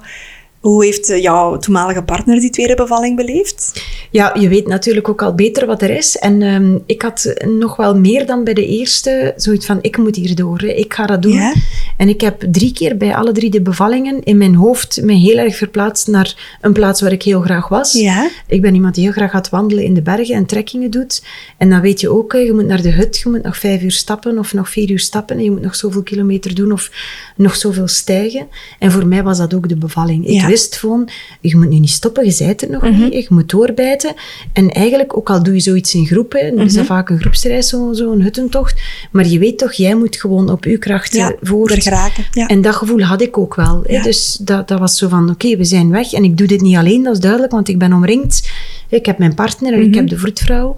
Hoe 0.60 0.86
heeft 0.86 1.10
eh, 1.10 1.22
jouw 1.22 1.58
toenmalige 1.58 2.04
partner 2.04 2.40
die 2.40 2.50
tweede 2.50 2.76
bevalling 2.76 3.16
beleefd? 3.16 3.84
Ja, 4.12 4.36
je 4.40 4.50
weet 4.50 4.68
natuurlijk 4.68 5.10
ook 5.10 5.22
al 5.22 5.36
beter 5.36 5.66
wat 5.66 5.82
er 5.82 5.90
is. 5.90 6.18
En 6.18 6.42
ehm, 6.42 6.78
ik 6.86 7.02
had 7.02 7.34
nog 7.46 7.76
wel 7.76 7.96
meer 7.96 8.26
dan 8.26 8.44
bij 8.44 8.54
de 8.54 8.68
eerste 8.68 9.34
zoiets 9.36 9.66
van, 9.66 9.78
ik 9.82 9.98
moet 9.98 10.16
hier 10.16 10.36
door, 10.36 10.64
ik 10.64 10.94
ga 10.94 11.06
dat 11.06 11.22
doen. 11.22 11.34
Ja. 11.34 11.54
En 11.98 12.10
ik 12.10 12.22
heb 12.22 12.46
drie 12.52 12.74
keer 12.74 12.98
bij 12.98 13.16
alle 13.16 13.32
drie 13.32 13.50
de 13.50 13.62
bevallingen 13.62 14.24
in 14.24 14.38
mijn 14.38 14.56
hoofd 14.56 15.02
me 15.04 15.14
heel 15.14 15.38
erg 15.38 15.56
verplaatst 15.56 16.08
naar 16.08 16.58
een 16.62 16.74
plaats 16.74 17.02
waar 17.02 17.12
ik 17.12 17.24
heel 17.24 17.42
graag 17.42 17.68
was. 17.68 17.94
Ja. 17.94 18.30
Ik 18.48 18.62
ben 18.62 18.74
iemand 18.74 18.96
die 18.96 19.04
heel 19.04 19.14
graag 19.14 19.32
gaat 19.32 19.50
wandelen 19.50 19.84
in 19.84 19.94
de 19.94 20.02
bergen 20.02 20.36
en 20.36 20.46
trekkingen 20.46 20.92
doet. 20.92 21.24
En 21.58 21.70
dan 21.70 21.82
weet 21.82 22.00
je 22.00 22.10
ook, 22.10 22.34
je 22.34 22.54
moet 22.54 22.68
naar 22.68 22.82
de 22.82 22.92
hut, 22.92 23.18
je 23.18 23.30
moet 23.30 23.44
nog 23.44 23.58
vijf 23.58 23.82
uur 23.82 23.92
stappen 23.92 24.38
of 24.38 24.54
nog 24.54 24.70
vier 24.70 24.92
uur 24.92 25.00
stappen. 25.00 25.38
En 25.38 25.44
je 25.44 25.52
moet 25.52 25.62
nog 25.62 25.76
zoveel 25.76 26.04
kilometer 26.04 26.56
doen 26.56 26.72
of 26.72 26.92
nog 27.36 27.56
zoveel 27.56 27.88
stijgen. 27.88 28.48
En 28.80 28.92
voor 28.92 29.08
mij 29.08 29.24
was 29.24 29.38
dat 29.38 29.54
ook 29.54 29.70
de 29.70 29.78
bevalling. 29.78 30.28
Ik 30.28 30.34
Ja. 30.34 30.49
Wist 30.50 30.76
gewoon, 30.76 31.10
je 31.42 31.56
moet 31.58 31.70
nu 31.70 31.80
niet 31.80 31.90
stoppen, 31.90 32.26
je 32.26 32.32
zijt 32.32 32.62
het 32.62 32.70
nog 32.70 32.90
niet, 32.90 33.14
je 33.14 33.26
moet 33.30 33.50
doorbijten. 33.50 34.14
En 34.54 34.70
eigenlijk, 34.70 35.18
ook 35.18 35.30
al 35.30 35.44
doe 35.44 35.54
je 35.54 35.60
zoiets 35.60 35.96
in 35.96 36.06
groepen, 36.06 36.56
dan 36.56 36.66
is 36.66 36.74
dat 36.74 36.86
vaak 36.86 37.10
een 37.10 37.20
groepsreis, 37.20 37.68
zo'n 37.68 37.96
zo 37.96 38.12
een 38.12 38.22
huttentocht. 38.22 38.82
Maar 39.12 39.28
je 39.28 39.40
weet 39.40 39.58
toch, 39.58 39.74
jij 39.74 39.96
moet 39.96 40.16
gewoon 40.16 40.50
op 40.52 40.64
je 40.64 40.78
krachten 40.78 41.20
Ja, 41.20 41.36
voort. 41.42 41.84
geraken. 41.84 42.24
Ja. 42.32 42.48
En 42.48 42.62
dat 42.62 42.76
gevoel 42.76 43.02
had 43.02 43.22
ik 43.22 43.38
ook 43.38 43.56
wel. 43.56 43.84
Ja. 43.88 44.04
Dus 44.04 44.38
dat, 44.42 44.68
dat 44.68 44.80
was 44.80 44.98
zo 44.98 45.08
van, 45.08 45.30
oké, 45.30 45.58
we 45.58 45.64
zijn 45.64 45.90
weg. 45.90 46.14
En 46.14 46.24
ik 46.24 46.38
doe 46.38 46.48
dit 46.48 46.62
niet 46.62 46.76
alleen, 46.76 47.04
dat 47.04 47.14
is 47.14 47.20
duidelijk, 47.20 47.52
want 47.52 47.68
ik 47.68 47.78
ben 47.78 47.94
omringd. 47.94 48.50
Ik 48.90 49.06
heb 49.06 49.18
mijn 49.18 49.34
partner 49.36 49.74
en 49.74 49.80
ik 49.82 49.88
Mhm. 49.88 49.98
heb 49.98 50.08
de 50.08 50.18
vroedvrouw. 50.18 50.76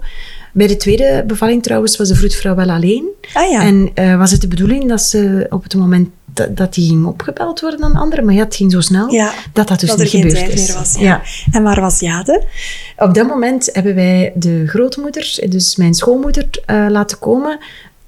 Bij 0.54 0.66
de 0.66 0.76
tweede 0.76 1.24
bevalling 1.26 1.62
trouwens 1.62 1.96
was 1.96 2.08
de 2.08 2.14
vroedvrouw 2.14 2.54
wel 2.54 2.70
alleen. 2.70 3.04
Ah 3.32 3.50
ja. 3.50 3.62
En 3.62 3.90
eh, 3.94 4.16
was 4.18 4.30
het 4.30 4.40
de 4.40 4.48
bedoeling 4.48 4.88
dat 4.88 5.02
ze 5.02 5.46
op 5.50 5.62
het 5.62 5.74
moment 5.74 6.08
dat, 6.34 6.56
dat 6.56 6.74
die 6.74 6.88
ging 6.88 7.06
opgebeld 7.06 7.60
worden 7.60 7.82
aan 7.84 7.96
anderen, 7.96 8.24
maar 8.24 8.34
ja, 8.34 8.44
het 8.44 8.54
ging 8.56 8.72
zo 8.72 8.80
snel, 8.80 9.10
Ja, 9.10 9.32
dat 9.52 9.68
dat 9.68 9.80
dus 9.80 9.88
dat 9.88 9.98
er 9.98 10.04
niet 10.04 10.12
geen 10.12 10.22
gebeurd 10.22 10.38
tijd 10.44 10.58
is. 10.58 10.68
meer 10.68 10.76
was. 10.78 10.94
Ja. 10.94 11.00
ja. 11.02 11.22
En 11.52 11.62
waar 11.62 11.80
was 11.80 12.00
Jade? 12.00 12.44
Op 12.96 13.14
dat 13.14 13.26
moment 13.26 13.68
hebben 13.72 13.94
wij 13.94 14.32
de 14.34 14.64
grootmoeder, 14.66 15.38
dus 15.48 15.76
mijn 15.76 15.94
schoonmoeder, 15.94 16.48
eh, 16.66 16.86
laten 16.88 17.18
komen. 17.18 17.58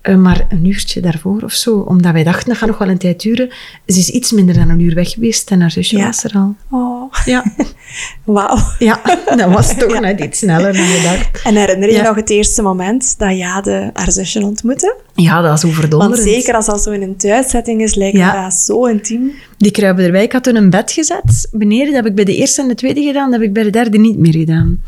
eh, 0.01 0.17
maar 0.17 0.47
een 0.49 0.65
uurtje 0.67 1.01
daarvoor 1.01 1.43
of 1.43 1.53
zo, 1.53 1.79
omdat 1.79 2.13
wij 2.13 2.25
dachten 2.25 2.49
dat 2.49 2.57
gaat 2.57 2.69
nog 2.69 2.79
wel 2.79 2.89
een 2.89 2.99
tijd 2.99 3.21
duren. 3.23 3.49
Ze 3.87 3.99
is 3.99 4.09
iets 4.09 4.33
minder 4.33 4.55
dan 4.55 4.69
een 4.69 4.81
uur 4.81 4.95
weg 4.95 5.11
geweest 5.11 5.51
en 5.51 5.61
haar 5.61 5.71
zusje 5.71 5.97
Ja. 5.97 6.07
was 6.07 6.25
er 6.25 6.33
al. 6.35 6.55
Oh, 6.71 7.04
Ja, 7.25 7.45
wauw. 8.25 8.59
ja 8.79 9.01
dat 9.37 9.51
was 9.53 9.75
toch 9.79 9.93
Ja. 9.93 10.01
net 10.01 10.21
iets 10.21 10.39
sneller 10.39 10.73
dan 10.73 10.85
gedacht. 10.87 11.43
En 11.45 11.55
herinner 11.57 11.89
je 11.89 11.95
Ja. 11.95 12.03
nog 12.03 12.17
het 12.17 12.31
eerste 12.31 12.63
moment 12.63 13.15
dat 13.19 13.37
Jade 13.37 13.91
haar 13.93 14.13
zusje 14.13 14.41
ontmoette? 14.43 14.97
Ja, 15.15 15.41
dat 15.41 15.57
is 15.57 15.63
Want 15.63 15.75
overdonderend. 15.75 16.29
zeker 16.29 16.55
als 16.55 16.67
dat 16.67 16.83
zo 16.83 16.91
in 16.91 17.03
een 17.03 17.17
thuissetting 17.17 17.83
is, 17.83 17.95
lijkt 17.95 18.17
Ja. 18.17 18.43
dat 18.43 18.53
zo 18.55 18.85
intiem. 18.87 19.33
Die 19.57 19.71
kruipen 19.71 20.05
erbij. 20.05 20.23
Ik 20.23 20.33
had 20.33 20.45
toen 20.45 20.57
een 20.57 20.71
bed 20.71 20.93
gezet 20.93 21.49
beneden. 21.53 21.87
Dat 21.87 21.95
heb 21.95 22.07
ik 22.07 22.15
bij 22.15 22.25
de 22.25 22.37
eerste 22.37 22.63
en 22.63 22.69
de 22.69 22.75
tweede 22.75 23.03
gedaan. 23.03 23.31
Dat 23.31 23.41
heb 23.41 23.49
ik 23.49 23.55
bij 23.55 23.63
de 23.63 23.71
derde 23.71 23.99
niet 23.99 24.19
meer 24.19 24.35
gedaan. 24.35 24.81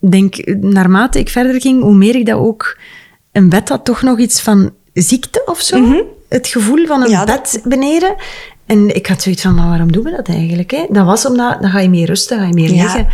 Ik 0.00 0.10
denk, 0.10 0.36
naarmate 0.60 1.18
ik 1.18 1.28
verder 1.28 1.60
ging, 1.60 1.82
hoe 1.82 1.94
meer 1.94 2.14
ik 2.14 2.26
dat 2.26 2.38
ook... 2.38 2.78
Een 3.32 3.48
bed 3.48 3.68
had 3.68 3.84
toch 3.84 4.02
nog 4.02 4.18
iets 4.18 4.40
van 4.40 4.70
ziekte 4.92 5.42
of 5.46 5.60
zo. 5.60 6.04
Het 6.28 6.46
gevoel 6.46 6.86
van 6.86 6.96
een 7.02 7.10
Mhm. 7.10 7.18
Ja, 7.18 7.24
bed 7.24 7.60
beneden. 7.64 8.14
En 8.66 8.94
ik 8.96 9.06
had 9.06 9.22
zoiets 9.22 9.42
van, 9.42 9.54
maar 9.54 9.68
waarom 9.68 9.92
doen 9.92 10.04
we 10.04 10.10
dat 10.10 10.28
eigenlijk? 10.28 10.70
Hè? 10.70 10.86
Dat 10.90 11.06
was 11.06 11.26
omdat, 11.26 11.60
dan 11.62 11.70
ga 11.70 11.80
je 11.80 11.88
meer 11.88 12.06
rusten, 12.06 12.38
ga 12.38 12.46
je 12.46 12.52
meer 12.54 12.72
Ja. 12.74 12.82
liggen. 12.82 13.06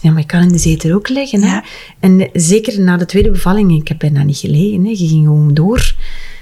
Ja, 0.00 0.10
maar 0.10 0.20
ik 0.20 0.26
kan 0.26 0.40
in 0.42 0.48
de 0.48 0.58
zetel 0.58 0.92
ook 0.94 1.08
liggen. 1.08 1.42
Hè? 1.42 1.48
Ja. 1.48 1.64
En 2.00 2.28
zeker 2.32 2.80
na 2.80 2.96
de 2.96 3.06
tweede 3.06 3.30
bevalling, 3.30 3.72
ik 3.80 3.88
heb 3.88 3.98
bijna 3.98 4.22
niet 4.22 4.36
gelegen. 4.36 4.84
Hè? 4.84 4.90
Je 4.90 4.96
ging 5.08 5.24
gewoon 5.24 5.54
door. 5.54 5.94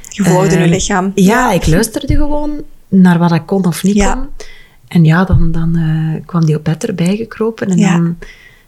Je 0.09 0.23
volgde 0.25 0.55
Eh, 0.57 0.65
je 0.65 0.69
lichaam. 0.71 1.13
Ja, 1.15 1.53
ik 1.53 1.67
luisterde 1.67 2.15
gewoon 2.17 2.63
naar 2.89 3.19
wat 3.19 3.33
ik 3.33 3.47
kon 3.47 3.65
of 3.67 3.83
niet 3.83 4.05
kon. 4.05 4.27
En 4.89 5.05
ja, 5.05 5.25
dan, 5.25 5.53
dan 5.53 5.77
eh, 5.77 6.27
kwam 6.27 6.45
die 6.45 6.57
op 6.57 6.65
bed 6.65 6.87
erbij 6.87 7.17
gekropen 7.17 7.69
en 7.71 7.77
dan 7.81 8.19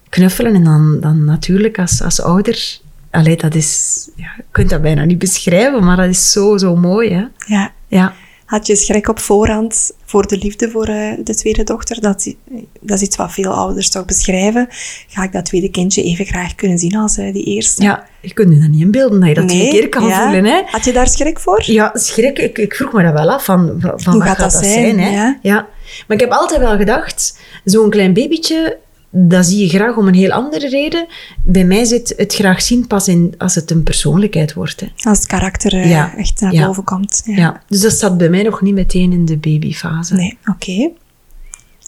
knuffelen. 0.09 0.55
En 0.55 0.63
dan, 0.63 0.97
dan 0.99 1.25
natuurlijk 1.25 1.79
als, 1.79 2.01
als 2.01 2.21
ouder... 2.21 2.77
Allee, 3.11 3.37
dat 3.37 3.55
is... 3.55 3.99
Ja, 4.15 4.27
je 4.37 4.43
kunt 4.51 4.69
dat 4.69 4.81
bijna 4.81 5.03
niet 5.03 5.17
beschrijven, 5.19 5.83
maar 5.83 5.97
dat 5.97 6.09
is 6.09 6.31
zo, 6.31 6.57
zo 6.57 6.75
mooi, 6.75 7.09
hè. 7.13 7.23
Ja. 7.45 7.71
Ja. 7.87 8.13
Had 8.47 8.67
je 8.67 8.75
schrik 8.75 9.07
op 9.07 9.19
voorhand 9.19 9.91
voor 10.05 10.27
de 10.27 10.37
liefde 10.37 10.69
voor 10.69 10.87
eh, 10.87 11.11
de 11.23 11.35
tweede 11.35 11.63
dochter? 11.63 12.01
Dat, 12.01 12.33
dat 12.79 12.97
is 12.97 13.01
iets 13.01 13.15
wat 13.15 13.31
veel 13.31 13.51
ouders 13.51 13.89
toch 13.89 14.05
beschrijven. 14.05 14.67
Ga 15.07 15.23
ik 15.23 15.31
dat 15.31 15.45
tweede 15.45 15.69
kindje 15.69 16.03
even 16.03 16.25
graag 16.25 16.55
kunnen 16.55 16.77
zien 16.77 16.95
als 16.95 17.17
eh, 17.17 17.33
die 17.33 17.43
eerste? 17.43 17.83
ja, 17.83 18.07
je 18.21 18.33
kunt 18.33 18.53
je 18.53 18.59
dat 18.59 18.69
niet 18.69 18.81
inbeelden, 18.81 19.19
dat 19.19 19.29
je 19.29 19.35
dat 19.35 19.47
twee 19.47 19.69
keer 19.69 19.89
kan 19.89 20.07
ja. 20.07 20.23
voelen, 20.23 20.45
hè. 20.45 20.61
Had 20.65 20.85
je 20.85 20.93
daar 20.93 21.07
schrik 21.07 21.39
voor? 21.39 21.63
Ja, 21.65 21.91
schrik. 21.93 22.39
Ik, 22.39 22.57
ik 22.57 22.75
vroeg 22.75 22.93
me 22.93 23.03
dat 23.03 23.13
wel 23.13 23.29
af 23.29 23.45
van, 23.45 23.75
van 23.79 24.13
Hoe 24.13 24.23
wat 24.23 24.27
gaat 24.27 24.39
dat 24.39 24.65
zijn, 24.65 24.99
hè? 24.99 25.33
ja? 25.41 25.67
Maar 26.07 26.17
ik 26.17 26.19
heb 26.19 26.31
altijd 26.31 26.59
wel 26.59 26.77
gedacht, 26.77 27.39
zo'n 27.63 27.89
klein 27.89 28.13
babytje, 28.13 28.77
dat 29.09 29.45
zie 29.45 29.57
je 29.59 29.69
graag 29.69 29.95
om 29.97 30.07
een 30.07 30.13
heel 30.13 30.31
andere 30.31 30.69
reden. 30.69 31.07
Bij 31.43 31.63
mij 31.65 31.85
zit 31.85 32.13
het 32.17 32.33
graag 32.35 32.61
zien 32.61 32.87
pas 32.87 33.07
in 33.07 33.33
als 33.37 33.55
het 33.55 33.71
een 33.71 33.83
persoonlijkheid 33.83 34.53
wordt. 34.53 34.79
Hè. 34.79 34.87
Als 35.09 35.17
het 35.17 35.27
karakter 35.27 35.73
eh, 35.73 35.89
Ja. 35.89 36.15
echt 36.17 36.41
naar 36.41 36.53
Ja. 36.53 36.65
boven 36.65 36.83
komt. 36.83 37.21
Ja. 37.25 37.35
Ja. 37.35 37.61
Dus 37.67 37.81
dat 37.81 37.93
zat 37.93 38.17
bij 38.17 38.29
mij 38.29 38.43
nog 38.43 38.61
niet 38.61 38.73
meteen 38.73 39.11
in 39.11 39.25
de 39.25 39.37
babyfase. 39.37 40.13
Nee, 40.15 40.37
oké. 40.45 40.89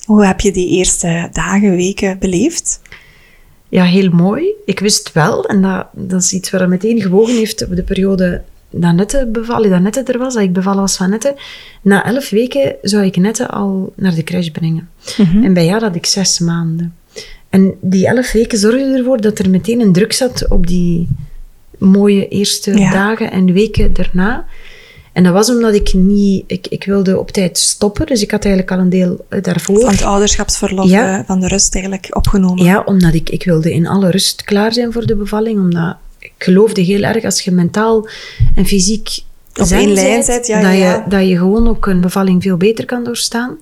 Hoe 0.05 0.25
heb 0.25 0.39
je 0.39 0.51
die 0.51 0.69
eerste 0.69 1.29
dagen, 1.31 1.75
weken 1.75 2.19
beleefd? 2.19 2.81
Ja, 3.69 3.83
heel 3.83 4.09
mooi. 4.09 4.45
Ik 4.65 4.79
wist 4.79 5.11
wel, 5.13 5.45
en 5.45 5.61
dat, 5.61 5.87
dat 5.93 6.21
is 6.21 6.33
iets 6.33 6.49
dat 6.49 6.67
meteen 6.67 7.01
gewogen 7.01 7.35
heeft 7.35 7.65
op 7.65 7.75
de 7.75 7.83
periode 7.83 8.41
dat 8.71 8.93
Nette 8.93 9.29
bevallen, 9.31 9.69
dat 9.69 9.81
Nette 9.81 10.03
er 10.03 10.17
was, 10.17 10.33
dat 10.33 10.43
ik 10.43 10.53
bevallen 10.53 10.79
was 10.81 10.95
van 10.97 11.09
Nette. 11.09 11.35
Na 11.81 12.05
elf 12.05 12.29
weken 12.29 12.75
zou 12.81 13.05
ik 13.05 13.17
Nette 13.17 13.47
al 13.47 13.93
naar 13.95 14.15
de 14.15 14.23
crash 14.23 14.47
brengen. 14.47 14.89
En 15.17 15.53
bij 15.53 15.65
jou 15.65 15.81
had 15.81 15.95
ik 15.95 16.05
zes 16.05 16.39
maanden. 16.39 16.93
En 17.49 17.73
die 17.81 18.07
elf 18.07 18.31
weken 18.31 18.57
zorgden 18.57 18.95
ervoor 18.97 19.21
dat 19.21 19.39
er 19.39 19.49
meteen 19.49 19.79
een 19.79 19.93
druk 19.93 20.13
zat 20.13 20.49
op 20.49 20.67
die 20.67 21.07
mooie 21.77 22.27
eerste 22.27 22.77
Ja. 22.77 22.91
dagen 22.91 23.31
en 23.31 23.53
weken 23.53 23.93
daarna. 23.93 24.45
En 25.13 25.23
dat 25.23 25.33
was 25.33 25.49
omdat 25.49 25.73
ik 25.73 25.93
niet... 25.93 26.43
Ik, 26.47 26.67
ik 26.67 26.83
wilde 26.83 27.19
op 27.19 27.31
tijd 27.31 27.57
stoppen, 27.57 28.05
dus 28.05 28.21
ik 28.21 28.31
had 28.31 28.45
eigenlijk 28.45 28.73
al 28.75 28.79
een 28.83 28.89
deel 28.89 29.25
eh, 29.29 29.41
daarvoor. 29.41 29.79
Van 29.81 29.91
het 29.91 30.03
ouderschapsverlof, 30.03 30.89
Ja. 30.89 31.17
eh, 31.19 31.25
van 31.25 31.39
de 31.39 31.47
rust 31.47 31.73
eigenlijk 31.75 32.15
opgenomen. 32.15 32.65
Ja, 32.65 32.81
omdat 32.85 33.13
ik, 33.13 33.29
ik 33.29 33.43
wilde 33.43 33.73
in 33.73 33.87
alle 33.87 34.09
rust 34.09 34.43
klaar 34.43 34.73
zijn 34.73 34.91
voor 34.91 35.05
de 35.05 35.15
bevalling. 35.15 35.59
Omdat 35.59 35.95
ik 36.19 36.31
geloofde 36.37 36.81
heel 36.81 37.01
erg 37.01 37.23
als 37.23 37.41
je 37.41 37.51
mentaal 37.51 38.07
en 38.55 38.65
fysiek 38.65 39.19
Op 39.55 39.67
één 39.69 39.93
lijn 39.93 40.09
bent, 40.09 40.25
zit, 40.25 40.47
ja, 40.47 40.61
dat, 40.61 40.71
je, 40.71 40.77
ja. 40.77 41.05
dat 41.09 41.27
je 41.27 41.37
gewoon 41.37 41.67
ook 41.67 41.85
een 41.87 42.01
bevalling 42.01 42.41
veel 42.41 42.57
beter 42.57 42.85
kan 42.85 43.03
doorstaan. 43.03 43.57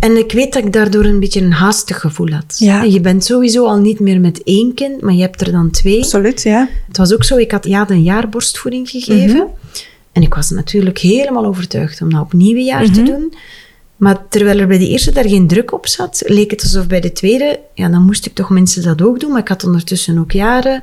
En 0.00 0.16
ik 0.16 0.32
weet 0.32 0.52
dat 0.52 0.64
ik 0.64 0.72
daardoor 0.72 1.04
een 1.04 1.20
beetje 1.20 1.40
een 1.40 1.52
haastig 1.52 2.00
gevoel 2.00 2.28
had. 2.30 2.56
Ja. 2.58 2.82
Je 2.82 3.00
bent 3.00 3.24
sowieso 3.24 3.66
al 3.66 3.78
niet 3.78 4.00
meer 4.00 4.20
met 4.20 4.42
één 4.42 4.74
kind, 4.74 5.00
maar 5.00 5.14
je 5.14 5.20
hebt 5.20 5.40
er 5.40 5.52
dan 5.52 5.70
twee. 5.70 6.02
Absoluut, 6.02 6.42
ja. 6.42 6.68
Het 6.88 6.96
was 6.96 7.12
ook 7.14 7.24
zo, 7.24 7.36
ik 7.36 7.50
had 7.50 7.66
Jade 7.66 7.94
een 7.94 8.02
jaar 8.02 8.28
borstvoeding 8.28 8.88
gegeven. 8.90 9.36
Mhm. 9.36 9.46
En 10.12 10.22
ik 10.22 10.34
was 10.34 10.50
natuurlijk 10.50 10.98
helemaal 10.98 11.44
overtuigd 11.46 12.02
om 12.02 12.10
dat 12.10 12.20
opnieuw 12.20 12.56
een 12.56 12.64
jaar 12.64 12.84
te 12.90 13.00
Mhm. 13.00 13.04
doen. 13.10 13.34
Maar 13.96 14.28
terwijl 14.28 14.58
er 14.58 14.66
bij 14.66 14.78
de 14.78 14.88
eerste 14.88 15.12
daar 15.12 15.28
geen 15.28 15.46
druk 15.46 15.72
op 15.72 15.86
zat, 15.86 16.22
leek 16.26 16.50
het 16.50 16.62
alsof 16.62 16.86
bij 16.86 17.00
de 17.00 17.12
tweede, 17.12 17.60
ja, 17.74 17.88
dan 17.88 18.02
moest 18.02 18.26
ik 18.26 18.34
toch 18.34 18.50
mensen 18.50 18.82
dat 18.82 19.02
ook 19.02 19.20
doen. 19.20 19.30
Maar 19.30 19.40
ik 19.40 19.48
had 19.48 19.64
ondertussen 19.64 20.18
ook 20.18 20.32
jaren. 20.32 20.82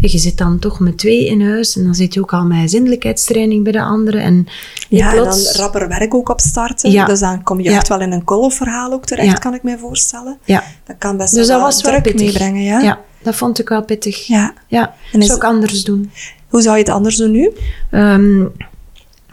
Je 0.00 0.18
zit 0.18 0.38
dan 0.38 0.58
toch 0.58 0.80
met 0.80 0.98
twee 0.98 1.26
in 1.26 1.42
huis 1.42 1.76
en 1.76 1.84
dan 1.84 1.94
zit 1.94 2.14
je 2.14 2.20
ook 2.20 2.32
al 2.32 2.44
met 2.44 2.70
zindelijkheidstraining 2.70 3.62
bij 3.64 3.72
de 3.72 3.82
andere. 3.82 4.18
En 4.18 4.46
Ja, 4.88 5.12
plots... 5.12 5.38
en 5.46 5.52
dan 5.52 5.62
rapper 5.62 5.88
werk 5.88 6.14
ook 6.14 6.28
opstarten. 6.28 6.90
Ja. 6.90 7.04
Dus 7.04 7.20
dan 7.20 7.42
kom 7.42 7.60
je 7.60 7.70
Ja. 7.70 7.76
echt 7.76 7.88
wel 7.88 8.00
in 8.00 8.12
een 8.12 8.24
kolfverhaal 8.24 8.92
ook 8.92 9.04
terecht, 9.04 9.26
Ja. 9.28 9.32
kan 9.34 9.54
ik 9.54 9.62
me 9.62 9.78
voorstellen. 9.78 10.38
Ja, 10.44 10.64
Dat 10.84 10.96
kan 10.98 11.16
best 11.16 11.34
dus 11.34 11.46
wel 11.48 11.56
dat 11.58 11.66
was 11.66 11.82
wel 11.82 11.92
druk 11.92 12.02
pittig. 12.02 12.26
meebrengen, 12.26 12.62
ja? 12.62 12.80
ja, 12.80 13.00
dat 13.22 13.34
vond 13.36 13.58
ik 13.58 13.68
wel 13.68 13.84
pittig. 13.84 14.26
Ja. 14.26 14.54
Ja, 14.66 14.94
En 15.12 15.20
is- 15.20 15.26
zou 15.26 15.38
ik 15.38 15.44
anders 15.44 15.84
doen. 15.84 16.10
Hoe 16.48 16.62
zou 16.62 16.76
je 16.76 16.82
het 16.82 16.92
anders 16.92 17.16
doen 17.16 17.30
nu? 17.30 17.50
Ehm, 17.90 18.44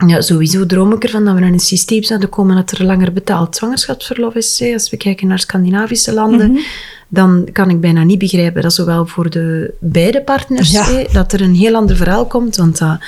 ja, 0.06 0.20
sowieso 0.20 0.66
droom 0.66 0.92
ik 0.92 1.04
ervan 1.04 1.24
dat 1.24 1.34
we 1.34 1.40
naar 1.40 1.52
een 1.52 1.58
systeem 1.60 2.02
zouden 2.02 2.28
komen 2.28 2.56
dat 2.56 2.70
er 2.70 2.84
langer 2.84 3.12
betaald 3.12 3.56
zwangerschapsverlof 3.56 4.34
is. 4.34 4.58
hè. 4.58 4.72
Als 4.72 4.90
we 4.90 4.96
kijken 4.96 5.26
naar 5.26 5.38
Scandinavische 5.38 6.12
landen, 6.12 6.50
Mhm. 6.52 6.60
dan 7.08 7.48
kan 7.52 7.70
ik 7.70 7.80
bijna 7.80 8.02
niet 8.02 8.18
begrijpen 8.18 8.62
dat 8.62 8.72
zowel 8.74 9.06
voor 9.06 9.30
de 9.30 9.74
beide 9.80 10.22
partners, 10.22 10.70
Ja. 10.70 10.84
hè, 10.84 11.04
dat 11.12 11.32
er 11.32 11.40
een 11.40 11.54
heel 11.54 11.74
ander 11.74 11.96
verhaal 11.96 12.26
komt, 12.26 12.56
want 12.56 12.78
dat 12.78 12.98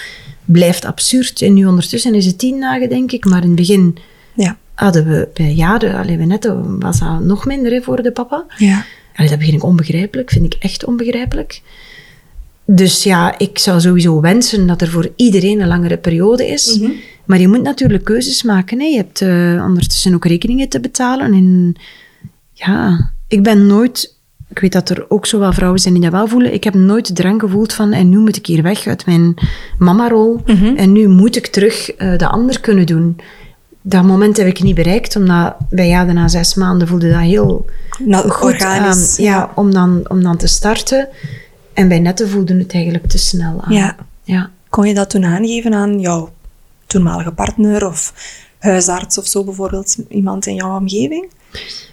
blijft 0.45 0.85
absurd. 0.85 1.43
En 1.43 1.55
nu 1.55 1.67
ondertussen 1.67 2.15
is 2.15 2.27
het 2.27 2.39
tien 2.39 2.61
dagen, 2.61 2.89
denk 2.89 3.13
ik, 3.13 3.25
maar 3.25 3.41
in 3.43 3.47
het 3.47 3.57
begin 3.57 3.97
Ja. 4.35 4.57
hadden 4.75 5.05
we 5.09 5.29
bij 5.35 5.53
jaren, 5.53 5.95
alleen 5.99 6.19
we 6.19 6.25
net, 6.25 6.51
was 6.79 6.99
dat 6.99 7.21
nog 7.21 7.47
minder 7.47 7.73
hè, 7.73 7.81
voor 7.81 8.03
de 8.03 8.13
papa. 8.13 8.45
Ja. 8.57 8.85
Allee, 9.15 9.31
dat 9.31 9.39
begin 9.39 9.55
ik 9.55 9.65
onbegrijpelijk, 9.65 10.31
vind 10.31 10.45
ik 10.55 10.57
echt 10.63 10.85
onbegrijpelijk. 10.85 11.61
Dus 12.73 13.03
ja, 13.03 13.39
ik 13.39 13.59
zou 13.59 13.81
sowieso 13.81 14.21
wensen 14.21 14.67
dat 14.67 14.81
er 14.81 14.89
voor 14.89 15.09
iedereen 15.17 15.61
een 15.61 15.69
langere 15.69 15.97
periode 15.97 16.47
is. 16.47 16.79
Mhm. 16.79 16.91
Maar 17.25 17.39
je 17.39 17.49
moet 17.49 17.63
natuurlijk 17.63 18.05
keuzes 18.05 18.43
maken. 18.43 18.81
Hè. 18.81 18.87
Je 18.87 18.97
hebt 18.97 19.21
eh, 19.21 19.65
ondertussen 19.67 20.15
ook 20.15 20.25
rekeningen 20.25 20.69
te 20.69 20.81
betalen. 20.81 21.33
En 21.33 21.75
ja, 22.53 23.11
ik 23.29 23.43
ben 23.43 23.67
nooit... 23.67 24.19
Ik 24.49 24.59
weet 24.59 24.73
dat 24.73 24.89
er 24.89 25.05
ook 25.09 25.27
zowel 25.27 25.53
vrouwen 25.53 25.81
zijn 25.81 25.95
die 25.95 26.03
dat 26.03 26.13
wel 26.13 26.29
voelen. 26.29 26.53
Ik 26.53 26.65
heb 26.65 26.75
nooit 26.75 27.07
de 27.07 27.13
drang 27.13 27.41
gevoeld 27.41 27.73
van... 27.73 27.93
En 27.93 28.09
nu 28.09 28.19
moet 28.19 28.37
ik 28.37 28.47
hier 28.47 28.63
weg 28.63 28.87
uit 28.87 29.07
mijn 29.07 29.35
mama-rol. 29.79 30.41
Mhm. 30.47 30.77
En 30.77 30.93
nu 30.93 31.09
moet 31.09 31.37
ik 31.37 31.47
terug 31.47 31.93
eh, 31.93 32.19
de 32.19 32.29
ander 32.29 32.61
kunnen 32.61 32.87
doen. 32.87 33.17
dat 33.83 34.05
moment 34.05 34.37
heb 34.37 34.47
ik 34.47 34.63
niet 34.63 34.75
bereikt, 34.75 35.17
omdat 35.17 35.57
bij 35.71 35.89
ja, 35.89 36.05
na 36.05 36.29
zes 36.29 36.55
maanden 36.55 36.89
voelde 36.89 37.11
dat 37.11 37.21
heel 37.21 37.65
Nou, 38.05 38.29
goed 38.29 38.53
organisch. 38.53 39.17
Ja, 39.17 39.53
om 39.55 39.73
dan, 39.73 40.05
om 40.09 40.23
dan 40.23 40.37
te 40.37 40.47
starten. 40.47 41.09
En 41.73 41.89
bij 41.89 41.99
Nette 41.99 42.29
voelde 42.29 42.59
het 42.59 42.75
eigenlijk 42.75 43.07
te 43.07 43.19
snel 43.19 43.63
aan. 43.63 43.73
Ja. 43.73 43.97
ja. 44.23 44.51
Kon 44.69 44.89
je 44.89 44.95
dat 44.95 45.11
toen 45.11 45.25
aangeven 45.25 45.75
aan 45.75 46.01
jouw 46.01 46.33
toenmalige 46.87 47.33
partner 47.33 47.87
of 47.87 48.13
huisarts 48.61 49.19
of 49.19 49.27
zo 49.27 49.45
bijvoorbeeld, 49.45 49.97
iemand 50.09 50.47
in 50.47 50.55
jouw 50.55 50.77
omgeving? 50.77 51.29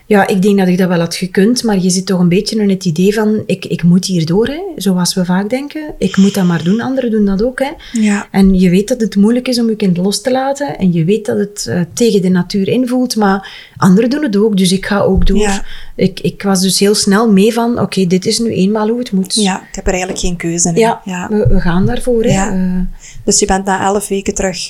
Ja, 0.05 0.27
ik 0.27 0.41
denk 0.41 0.57
dat 0.57 0.67
ik 0.67 0.77
dat 0.77 0.87
wel 0.87 0.99
had 0.99 1.15
gekund, 1.15 1.63
maar 1.63 1.79
je 1.79 1.89
zit 1.89 2.05
toch 2.05 2.19
een 2.19 2.29
beetje 2.29 2.61
in 2.61 2.69
het 2.69 2.85
idee 2.85 3.13
van, 3.13 3.43
ik, 3.45 3.65
ik 3.65 3.83
moet 3.83 4.05
hierdoor, 4.05 4.47
hè, 4.47 4.61
zoals 4.75 5.13
we 5.13 5.25
vaak 5.25 5.49
denken. 5.49 5.95
Ik 5.97 6.17
moet 6.17 6.33
dat 6.33 6.45
maar 6.45 6.63
doen, 6.63 6.81
anderen 6.81 7.11
doen 7.11 7.25
dat 7.25 7.43
ook. 7.43 7.59
Hè. 7.59 7.71
Ja. 7.91 8.27
En 8.31 8.59
je 8.59 8.69
weet 8.69 8.87
dat 8.87 9.01
het 9.01 9.15
moeilijk 9.15 9.47
is 9.47 9.59
om 9.59 9.69
je 9.69 9.75
kind 9.75 9.97
los 9.97 10.21
te 10.21 10.31
laten. 10.31 10.77
En 10.77 10.93
je 10.93 11.03
weet 11.03 11.25
dat 11.25 11.37
het 11.37 11.65
eh, 11.69 11.81
tegen 11.93 12.21
de 12.21 12.29
natuur 12.29 12.67
invoelt, 12.67 13.15
maar 13.15 13.71
anderen 13.77 14.09
doen 14.09 14.23
het 14.23 14.37
ook, 14.37 14.57
dus 14.57 14.71
ik 14.71 14.85
ga 14.85 14.99
ook 14.99 15.27
door. 15.27 15.37
Ja. 15.37 15.63
Ik, 15.95 16.19
ik 16.19 16.43
was 16.43 16.61
dus 16.61 16.79
heel 16.79 16.95
snel 16.95 17.31
mee 17.31 17.53
van, 17.53 17.79
oké, 17.79 18.05
dit 18.05 18.25
is 18.25 18.39
nu 18.39 18.51
eenmaal 18.51 18.87
hoe 18.87 18.99
het 18.99 19.11
moet. 19.11 19.35
Ja, 19.35 19.61
ik 19.61 19.75
heb 19.75 19.85
er 19.85 19.91
eigenlijk 19.91 20.21
geen 20.21 20.35
keuze 20.35 20.69
in. 20.69 20.75
Ja, 20.75 21.01
ja. 21.05 21.27
We, 21.29 21.47
we 21.47 21.59
gaan 21.59 21.85
daarvoor. 21.85 22.23
Hè. 22.23 22.31
Ja. 22.33 22.51
Eh, 22.51 23.01
Dus 23.23 23.39
je 23.39 23.45
bent 23.45 23.65
na 23.65 23.81
elf 23.85 24.07
weken 24.07 24.33
terug 24.35 24.69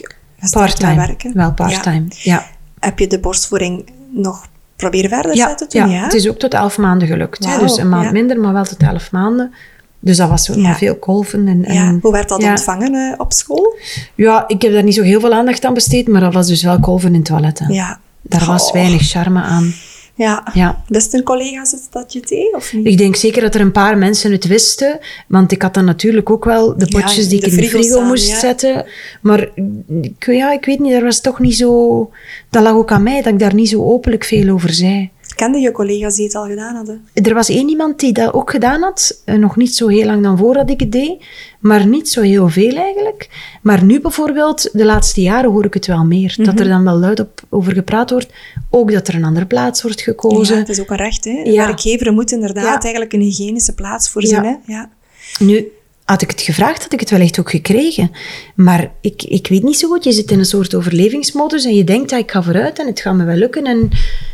part-time. 0.51 0.95
werken? 0.95 1.31
Wel 1.33 1.53
part-time, 1.53 2.05
ja. 2.09 2.45
Heb 2.79 2.99
je 2.99 3.07
de 3.07 3.19
borstvoeding 3.19 3.85
nog 4.11 4.47
proberen 4.75 5.09
verder 5.09 5.35
Ja, 5.35 5.47
zetten 5.47 5.69
toen? 5.69 5.89
ja, 5.89 5.95
Ja, 5.95 6.03
het 6.03 6.13
is 6.13 6.29
ook 6.29 6.37
tot 6.39 6.53
elf 6.53 6.77
maanden 6.77 7.07
gelukt. 7.07 7.59
Dus 7.59 7.77
een 7.77 7.89
maand 7.89 8.11
minder, 8.11 8.39
maar 8.39 8.53
wel 8.53 8.63
tot 8.65 8.83
elf 8.83 9.11
maanden. 9.11 9.53
Dus 9.99 10.17
dat 10.17 10.29
was 10.29 10.43
zo, 10.43 10.59
Ja. 10.59 10.75
veel 10.75 10.95
kolven. 10.95 11.47
En, 11.47 11.61
Ja, 11.61 11.67
en, 11.87 11.99
Hoe 12.01 12.11
werd 12.11 12.29
dat 12.29 12.41
ja. 12.41 12.49
ontvangen 12.49 12.93
eh, 12.93 13.19
op 13.19 13.33
school? 13.33 13.77
Ja, 14.15 14.43
ik 14.47 14.61
heb 14.61 14.71
daar 14.71 14.83
niet 14.83 14.93
zo 14.93 15.01
heel 15.03 15.19
veel 15.19 15.33
aandacht 15.33 15.65
aan 15.65 15.73
besteed, 15.73 16.07
maar 16.07 16.21
dat 16.21 16.33
was 16.33 16.47
dus 16.47 16.63
wel 16.63 16.79
kolven 16.79 17.15
in 17.15 17.23
toiletten. 17.23 17.73
Ja. 17.73 17.99
Daar 18.21 18.45
was 18.45 18.71
weinig 18.71 19.09
charme 19.09 19.41
aan. 19.41 19.73
Ja. 20.17 20.43
Ja. 20.53 20.83
Wisten 20.87 21.23
collega's 21.23 21.71
het 21.71 21.87
dat 21.91 22.13
je 22.13 22.19
deed 22.19 22.53
of 22.53 22.73
niet? 22.73 22.85
Ik 22.85 22.97
denk 22.97 23.15
zeker 23.15 23.41
dat 23.41 23.55
er 23.55 23.61
een 23.61 23.71
paar 23.71 23.97
mensen 23.97 24.31
het 24.31 24.47
wisten, 24.47 24.99
want 25.27 25.51
ik 25.51 25.61
had 25.61 25.73
dan 25.73 25.85
natuurlijk 25.85 26.29
ook 26.29 26.45
wel 26.45 26.77
de 26.77 26.85
Ja, 26.89 26.99
potjes 26.99 27.27
die 27.27 27.39
de 27.39 27.45
ik 27.45 27.51
in 27.51 27.57
de 27.57 27.67
frigo 27.67 27.83
staan, 27.83 28.07
moest 28.07 28.27
ja. 28.27 28.39
zetten. 28.39 28.85
Maar 29.21 29.49
ik, 30.01 30.25
ja, 30.25 30.51
ik 30.51 30.65
weet 30.65 30.79
niet, 30.79 30.93
er 30.93 31.03
was 31.03 31.21
toch 31.21 31.39
niet 31.39 31.55
zo... 31.55 32.11
Dat 32.49 32.63
lag 32.63 32.73
ook 32.73 32.91
aan 32.91 33.03
mij, 33.03 33.21
dat 33.21 33.33
ik 33.33 33.39
daar 33.39 33.53
niet 33.53 33.69
zo 33.69 33.83
openlijk 33.83 34.23
veel 34.23 34.53
over 34.53 34.73
zei. 34.73 35.09
Kende 35.37 35.59
je 35.59 35.71
collega's 35.71 36.15
die 36.15 36.25
het 36.25 36.35
al 36.35 36.45
gedaan 36.45 36.75
hadden? 36.75 37.07
Er 37.13 37.33
was 37.33 37.49
één 37.49 37.69
iemand 37.69 37.99
die 37.99 38.13
dat 38.13 38.33
ook 38.33 38.51
gedaan 38.51 38.81
had, 38.81 39.21
eh, 39.25 39.35
nog 39.35 39.55
niet 39.55 39.75
zo 39.75 39.87
heel 39.87 40.05
lang 40.05 40.23
dan 40.23 40.37
voordat 40.37 40.69
ik 40.69 40.79
het 40.79 40.91
deed, 40.91 41.23
maar 41.59 41.87
niet 41.87 42.09
zo 42.09 42.21
heel 42.21 42.49
veel 42.49 42.75
eigenlijk. 42.75 43.29
Maar 43.61 43.83
nu 43.83 44.01
bijvoorbeeld, 44.01 44.69
de 44.73 44.85
laatste 44.85 45.21
jaren 45.21 45.51
hoor 45.51 45.65
ik 45.65 45.73
het 45.73 45.85
wel 45.87 46.03
meer, 46.05 46.33
dat 46.37 46.53
Mhm. 46.53 46.63
er 46.63 46.69
dan 46.69 46.83
wel 46.83 46.95
luid 46.97 47.19
op, 47.19 47.41
over 47.49 47.73
gepraat 47.73 48.09
wordt. 48.09 48.27
Ook 48.69 48.91
dat 48.91 49.07
er 49.07 49.15
een 49.15 49.23
andere 49.23 49.45
plaats 49.45 49.81
wordt 49.81 49.97
Ja, 49.99 50.03
gekozen. 50.05 50.57
het 50.57 50.69
is 50.69 50.79
ook 50.79 50.89
een 50.89 50.97
recht. 50.97 51.25
Hè? 51.25 51.43
De 51.43 51.51
Ja. 51.51 51.65
werkgever 51.65 52.13
moet 52.13 52.31
inderdaad 52.31 52.63
Ja. 52.63 52.79
eigenlijk 52.79 53.13
een 53.13 53.21
hygiënische 53.21 53.73
plaats 53.73 54.09
voorzien. 54.09 54.43
Ja. 54.43 54.59
Hè? 54.65 54.73
Ja. 54.73 54.89
Nu, 55.39 55.67
had 56.07 56.21
ik 56.21 56.31
het 56.31 56.41
gevraagd, 56.41 56.83
had 56.83 56.93
ik 56.93 56.99
het 56.99 57.09
wellicht 57.09 57.39
ook 57.39 57.49
gekregen. 57.49 58.11
Maar 58.55 58.91
ik, 59.01 59.23
ik 59.23 59.47
weet 59.47 59.63
niet 59.63 59.77
zo 59.77 59.87
goed. 59.87 60.03
Je 60.03 60.11
zit 60.11 60.31
in 60.31 60.39
een 60.39 60.45
soort 60.45 60.75
overlevingsmodus 60.75 61.65
en 61.65 61.75
je 61.75 61.83
denkt, 61.83 62.09
dat 62.09 62.19
ik 62.19 62.31
ga 62.31 62.43
vooruit 62.43 62.79
en 62.79 62.87
het 62.87 62.99
gaat 62.99 63.15
me 63.15 63.23
wel 63.23 63.35
lukken. 63.35 63.63
En 63.63 63.89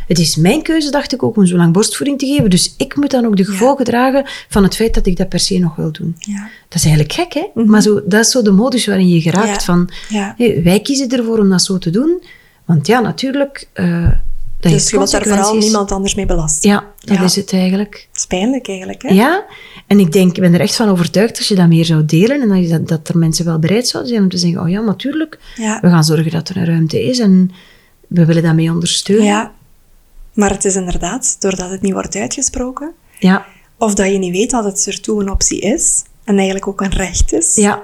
het 0.07 0.19
is 0.19 0.35
mijn 0.35 0.61
keuze, 0.61 0.91
dacht 0.91 1.13
ik 1.13 1.23
ook, 1.23 1.37
om 1.37 1.45
zo 1.45 1.55
lang 1.57 1.73
borstvoeding 1.73 2.19
te 2.19 2.25
geven. 2.25 2.49
Dus 2.49 2.73
ik 2.77 2.95
moet 2.95 3.11
dan 3.11 3.25
ook 3.25 3.37
de 3.37 3.45
gevolgen 3.45 3.85
dragen 3.85 4.23
van 4.49 4.63
het 4.63 4.75
feit 4.75 4.93
dat 4.93 5.05
ik 5.05 5.17
dat 5.17 5.29
per 5.29 5.39
se 5.39 5.59
nog 5.59 5.75
wil 5.75 5.91
doen. 5.91 6.15
Ja. 6.19 6.49
Dat 6.67 6.77
is 6.77 6.83
eigenlijk 6.85 7.13
gek, 7.13 7.33
hè? 7.33 7.63
Maar 7.63 7.81
zo, 7.81 8.01
dat 8.05 8.25
is 8.25 8.31
zo 8.31 8.41
de 8.41 8.51
modus 8.51 8.85
waarin 8.85 9.09
je 9.09 9.21
geraakt 9.21 9.67
Mhm. 9.67 9.85
Ja. 10.09 10.35
van... 10.37 10.63
Wij 10.63 10.79
kiezen 10.79 11.09
ervoor 11.09 11.39
om 11.39 11.49
dat 11.49 11.61
zo 11.63 11.77
te 11.77 11.89
doen. 11.89 12.23
Want 12.65 12.87
ja, 12.87 12.99
natuurlijk... 12.99 13.67
eh 13.73 14.07
dat 14.63 14.71
Dus 14.71 14.89
je 14.89 14.97
wilt 14.97 15.11
daar 15.11 15.23
vooral 15.23 15.55
niemand 15.57 15.91
anders 15.91 16.15
mee 16.15 16.25
belasten. 16.25 16.69
Ja, 16.69 16.91
dat 16.99 17.17
Ja. 17.17 17.23
is 17.23 17.35
het 17.35 17.53
eigenlijk. 17.53 18.07
Het 18.11 18.19
is 18.19 18.25
pijnlijk 18.25 18.67
eigenlijk. 18.67 19.01
Hè? 19.01 19.09
Ja, 19.13 19.45
en 19.87 19.99
ik 19.99 20.11
denk, 20.11 20.35
ik 20.35 20.41
ben 20.41 20.53
er 20.53 20.59
echt 20.59 20.75
van 20.75 20.89
overtuigd 20.89 21.37
als 21.37 21.47
je 21.47 21.55
dat 21.55 21.67
meer 21.67 21.85
zou 21.85 22.05
delen 22.05 22.41
en 22.41 22.47
dat, 22.49 22.57
je 22.57 22.67
dat, 22.67 22.87
dat 22.87 23.07
er 23.07 23.17
mensen 23.17 23.45
wel 23.45 23.59
bereid 23.59 23.87
zouden 23.87 24.11
zijn 24.11 24.23
om 24.23 24.29
te 24.29 24.37
zeggen, 24.37 24.61
oh 24.61 24.69
ja, 24.69 24.81
natuurlijk, 24.81 25.39
Ja. 25.55 25.79
we 25.81 25.89
gaan 25.89 26.03
zorgen 26.03 26.31
dat 26.31 26.49
er 26.49 26.57
een 26.57 26.65
ruimte 26.65 27.03
is 27.03 27.19
en 27.19 27.51
we 28.07 28.25
willen 28.25 28.43
dat 28.43 28.53
mee 28.53 28.71
ondersteunen. 28.71 29.25
Ja. 29.25 29.51
Maar 30.33 30.49
het 30.49 30.65
is 30.65 30.75
inderdaad, 30.75 31.35
doordat 31.39 31.69
het 31.69 31.81
niet 31.81 31.93
wordt 31.93 32.15
uitgesproken, 32.15 32.91
Ja, 33.19 33.45
of 33.77 33.93
dat 33.93 34.11
je 34.11 34.17
niet 34.17 34.31
weet 34.31 34.49
dat 34.51 34.63
het 34.63 34.87
ertoe 34.87 35.21
een 35.21 35.29
optie 35.31 35.59
is, 35.59 36.03
en 36.23 36.35
eigenlijk 36.35 36.67
ook 36.67 36.81
een 36.81 36.91
recht 36.91 37.33
is. 37.33 37.55
ja, 37.55 37.81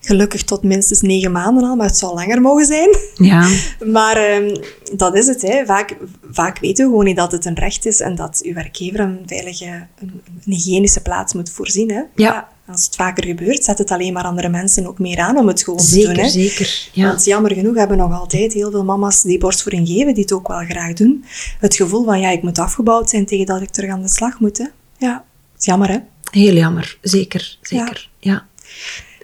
Gelukkig 0.00 0.42
tot 0.42 0.62
minstens 0.62 1.00
negen 1.00 1.32
maanden 1.32 1.64
al, 1.64 1.76
maar 1.76 1.86
het 1.86 1.98
zou 1.98 2.14
langer 2.14 2.40
mogen 2.40 2.64
zijn. 2.64 2.96
ja, 3.14 3.48
Maar 3.92 4.16
ehm, 4.16 4.56
dat 4.96 5.16
is 5.16 5.26
het. 5.26 5.42
Hè. 5.42 5.64
Vaak, 5.64 5.96
vaak 6.30 6.58
weten 6.58 6.84
we 6.84 6.90
gewoon 6.90 7.04
niet 7.04 7.16
dat 7.16 7.32
het 7.32 7.44
een 7.44 7.54
recht 7.54 7.86
is 7.86 8.00
en 8.00 8.14
dat 8.14 8.40
uw 8.44 8.54
werkgever 8.54 9.00
een 9.00 9.22
veilige, 9.26 9.64
een, 9.64 10.20
een 10.24 10.52
hygiënische 10.52 11.02
plaats 11.02 11.34
moet 11.34 11.50
voorzien. 11.50 11.90
Hè. 11.90 12.02
Ja. 12.14 12.48
Als 12.66 12.84
het 12.84 12.96
vaker 12.96 13.24
gebeurt, 13.24 13.64
zet 13.64 13.78
het 13.78 13.90
alleen 13.90 14.12
maar 14.12 14.24
andere 14.24 14.48
mensen 14.48 14.86
ook 14.86 14.98
meer 14.98 15.18
aan 15.18 15.38
om 15.38 15.48
het 15.48 15.62
gewoon 15.62 15.78
te 15.78 16.00
doen. 16.00 16.16
Hè. 16.16 16.28
zeker. 16.28 16.88
Ja. 16.92 17.06
Want 17.06 17.24
jammer 17.24 17.52
genoeg 17.54 17.76
hebben 17.76 17.96
nog 17.96 18.20
altijd 18.20 18.52
heel 18.52 18.70
veel 18.70 18.84
mama's 18.84 19.22
die 19.22 19.38
borstvoeding 19.38 19.88
geven, 19.88 20.14
die 20.14 20.22
het 20.22 20.32
ook 20.32 20.48
wel 20.48 20.64
graag 20.64 20.92
doen. 20.92 21.24
Het 21.58 21.76
gevoel 21.76 22.04
van, 22.04 22.20
ja, 22.20 22.30
ik 22.30 22.42
moet 22.42 22.58
afgebouwd 22.58 23.10
zijn 23.10 23.26
tegen 23.26 23.46
dat 23.46 23.62
ik 23.62 23.70
terug 23.70 23.90
aan 23.90 24.02
de 24.02 24.08
slag 24.08 24.40
moet. 24.40 24.58
Hè. 24.58 24.66
Ja, 24.98 25.24
is 25.58 25.64
jammer 25.64 25.88
hè. 25.88 25.98
Heel 26.30 26.54
jammer, 26.54 26.98
zeker, 27.00 27.58
zeker. 27.62 28.10
Ja. 28.18 28.46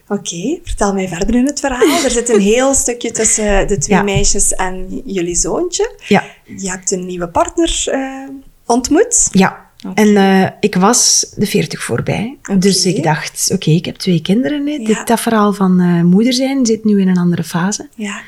Oké, 0.09 0.59
vertel 0.63 0.93
mij 0.95 1.09
verder 1.09 1.35
in 1.35 1.47
het 1.47 1.61
verhaal. 1.61 2.05
Er 2.05 2.11
zit 2.11 2.29
een 2.29 2.41
heel 2.41 2.75
stukje 2.75 3.11
tussen 3.11 3.69
de 3.69 3.79
twee 3.79 3.97
Ja. 3.97 4.03
meisjes 4.03 4.53
en 4.55 5.03
jullie 5.05 5.35
zoontje. 5.35 5.95
Ja, 6.09 6.25
Je 6.45 6.71
hebt 6.71 6.91
een 6.91 7.07
nieuwe 7.07 7.29
partner 7.29 7.85
eh, 7.87 8.29
ontmoet. 8.67 9.29
ja. 9.33 9.65
En 9.95 10.17
eh, 10.17 10.49
ik 10.61 10.75
was 10.75 11.33
de 11.37 11.47
40 11.47 11.83
voorbij. 11.83 12.37
Dus 12.59 12.87
ik 12.87 13.03
dacht, 13.03 13.51
oké, 13.53 13.71
ik 13.71 13.85
heb 13.85 13.97
twee 13.97 14.23
kinderen. 14.23 14.67
Ja. 14.67 14.85
Dit, 14.87 15.07
dat 15.07 15.21
verhaal 15.21 15.53
van 15.53 15.81
eh, 15.81 16.03
moeder 16.03 16.33
zijn 16.33 16.67
zit 16.67 16.85
nu 16.85 17.01
in 17.01 17.09
een 17.09 17.19
andere 17.19 17.45
fase. 17.45 17.89
Ja. 17.95 18.21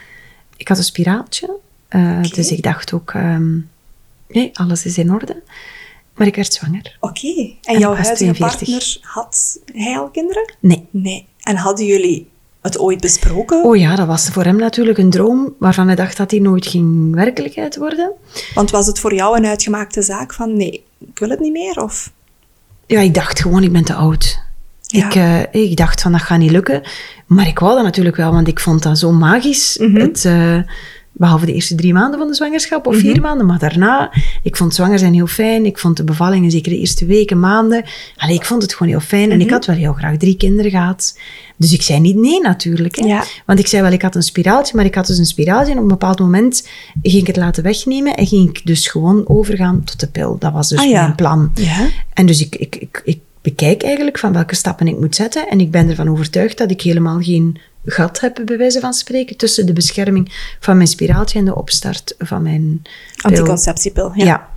Ik 0.56 0.68
had 0.68 0.78
een 0.78 0.84
spiraaltje. 0.84 1.56
Dus 2.34 2.50
ik 2.52 2.62
dacht 2.62 2.92
ook, 2.92 3.10
ehm, 3.10 3.56
nee, 4.28 4.50
alles 4.52 4.84
is 4.84 4.98
in 4.98 5.12
orde. 5.12 5.42
Maar 6.14 6.26
ik 6.26 6.36
werd 6.36 6.52
zwanger. 6.52 6.96
Oké. 7.00 7.26
En, 7.28 7.56
En 7.62 7.78
jouw 7.78 7.94
huidige 7.94 8.14
42. 8.16 8.68
partner, 8.68 8.98
had 9.00 9.58
hij 9.74 9.98
al 9.98 10.08
kinderen? 10.08 10.54
Nee. 10.60 10.86
Nee. 10.90 11.26
En 11.48 11.56
hadden 11.56 11.86
jullie 11.86 12.28
het 12.60 12.78
ooit 12.78 13.00
besproken? 13.00 13.64
Oh 13.64 13.76
ja, 13.76 13.96
dat 13.96 14.06
was 14.06 14.28
voor 14.28 14.44
hem 14.44 14.56
natuurlijk 14.56 14.98
een 14.98 15.10
droom 15.10 15.54
waarvan 15.58 15.86
hij 15.86 15.96
dacht 15.96 16.16
dat 16.16 16.30
hij 16.30 16.40
nooit 16.40 16.66
ging 16.66 17.14
werkelijkheid 17.14 17.76
worden. 17.76 18.12
Want 18.54 18.70
was 18.70 18.86
het 18.86 18.98
voor 18.98 19.14
jou 19.14 19.36
een 19.36 19.46
uitgemaakte 19.46 20.02
zaak 20.02 20.34
van, 20.34 20.56
nee, 20.56 20.84
ik 20.98 21.18
wil 21.18 21.28
het 21.28 21.40
niet 21.40 21.52
meer? 21.52 21.82
Of? 21.82 22.12
Ja, 22.86 23.00
ik 23.00 23.14
dacht 23.14 23.40
gewoon, 23.40 23.62
ik 23.62 23.72
ben 23.72 23.84
te 23.84 23.94
oud. 23.94 24.38
Ja. 24.80 25.06
Ik, 25.06 25.14
eh, 25.14 25.62
ik 25.62 25.76
dacht 25.76 26.02
van, 26.02 26.12
dat 26.12 26.20
gaat 26.20 26.38
niet 26.38 26.50
lukken. 26.50 26.82
Maar 27.26 27.46
ik 27.46 27.58
wou 27.58 27.74
dat 27.74 27.84
natuurlijk 27.84 28.16
wel, 28.16 28.32
want 28.32 28.48
ik 28.48 28.60
vond 28.60 28.82
dat 28.82 28.98
zo 28.98 29.12
magisch. 29.12 29.78
Mhm. 29.78 30.00
het, 30.00 30.24
eh, 30.24 30.58
behalve 31.18 31.46
de 31.46 31.52
eerste 31.52 31.74
drie 31.74 31.92
maanden 31.92 32.18
van 32.18 32.28
de 32.28 32.34
zwangerschap, 32.34 32.86
of 32.86 32.94
Mhm. 32.94 33.02
vier 33.04 33.20
maanden. 33.20 33.46
Maar 33.46 33.58
daarna, 33.58 34.12
ik 34.42 34.56
vond 34.56 34.74
zwanger 34.74 34.98
zijn 34.98 35.14
heel 35.14 35.26
fijn. 35.26 35.66
Ik 35.66 35.78
vond 35.78 35.96
de 35.96 36.04
bevallingen, 36.04 36.50
zeker 36.50 36.72
de 36.72 36.78
eerste 36.78 37.06
weken, 37.06 37.40
maanden. 37.40 37.84
Allee, 38.16 38.34
ik 38.34 38.44
vond 38.44 38.62
het 38.62 38.74
gewoon 38.74 38.92
heel 38.92 39.00
fijn. 39.00 39.22
Mhm. 39.28 39.30
En 39.32 39.40
ik 39.40 39.50
had 39.50 39.66
wel 39.66 39.76
heel 39.76 39.92
graag 39.92 40.16
drie 40.16 40.36
kinderen 40.36 40.70
gehad. 40.70 41.18
Dus 41.56 41.72
ik 41.72 41.82
zei 41.82 42.00
niet 42.00 42.16
nee 42.16 42.40
natuurlijk. 42.40 42.96
Hè. 42.96 43.06
Ja. 43.06 43.24
Want 43.46 43.58
ik 43.58 43.66
zei 43.66 43.82
wel, 43.82 43.92
ik 43.92 44.02
had 44.02 44.14
een 44.14 44.22
spiraaltje, 44.22 44.76
maar 44.76 44.84
ik 44.84 44.94
had 44.94 45.06
dus 45.06 45.18
een 45.18 45.24
spiraaltje. 45.26 45.70
En 45.72 45.76
op 45.76 45.82
een 45.82 45.88
bepaald 45.88 46.18
moment 46.18 46.68
ging 47.02 47.20
ik 47.20 47.26
het 47.26 47.36
laten 47.36 47.62
wegnemen. 47.62 48.14
En 48.14 48.26
ging 48.26 48.48
ik 48.48 48.66
dus 48.66 48.86
gewoon 48.86 49.28
overgaan 49.28 49.84
tot 49.84 50.00
de 50.00 50.06
pil. 50.06 50.36
Dat 50.38 50.52
was 50.52 50.68
dus 50.68 50.78
Ah, 50.78 50.88
ja. 50.88 51.02
mijn 51.02 51.14
plan. 51.14 51.50
Ja. 51.54 51.86
En 52.12 52.26
dus 52.26 52.40
ik, 52.40 52.54
ik, 52.56 52.76
ik, 52.76 53.02
ik 53.04 53.18
bekijk 53.42 53.82
eigenlijk 53.82 54.18
van 54.18 54.32
welke 54.32 54.54
stappen 54.54 54.86
ik 54.88 54.98
moet 54.98 55.14
zetten. 55.14 55.48
En 55.48 55.60
ik 55.60 55.70
ben 55.70 55.88
ervan 55.88 56.08
overtuigd 56.08 56.58
dat 56.58 56.70
ik 56.70 56.80
helemaal 56.82 57.20
geen 57.20 57.58
gat 57.90 58.20
heb, 58.20 58.40
bij 58.44 58.58
wijze 58.58 58.80
van 58.80 58.92
spreken, 58.92 59.36
tussen 59.36 59.66
de 59.66 59.72
bescherming 59.72 60.56
van 60.60 60.76
mijn 60.76 60.88
spiraaltje 60.88 61.38
en 61.38 61.44
de 61.44 61.54
opstart 61.56 62.14
van 62.18 62.42
mijn 62.42 62.82
pil. 62.82 63.30
Anticonceptiepil. 63.30 64.12
Ja. 64.14 64.24
Ja. 64.24 64.48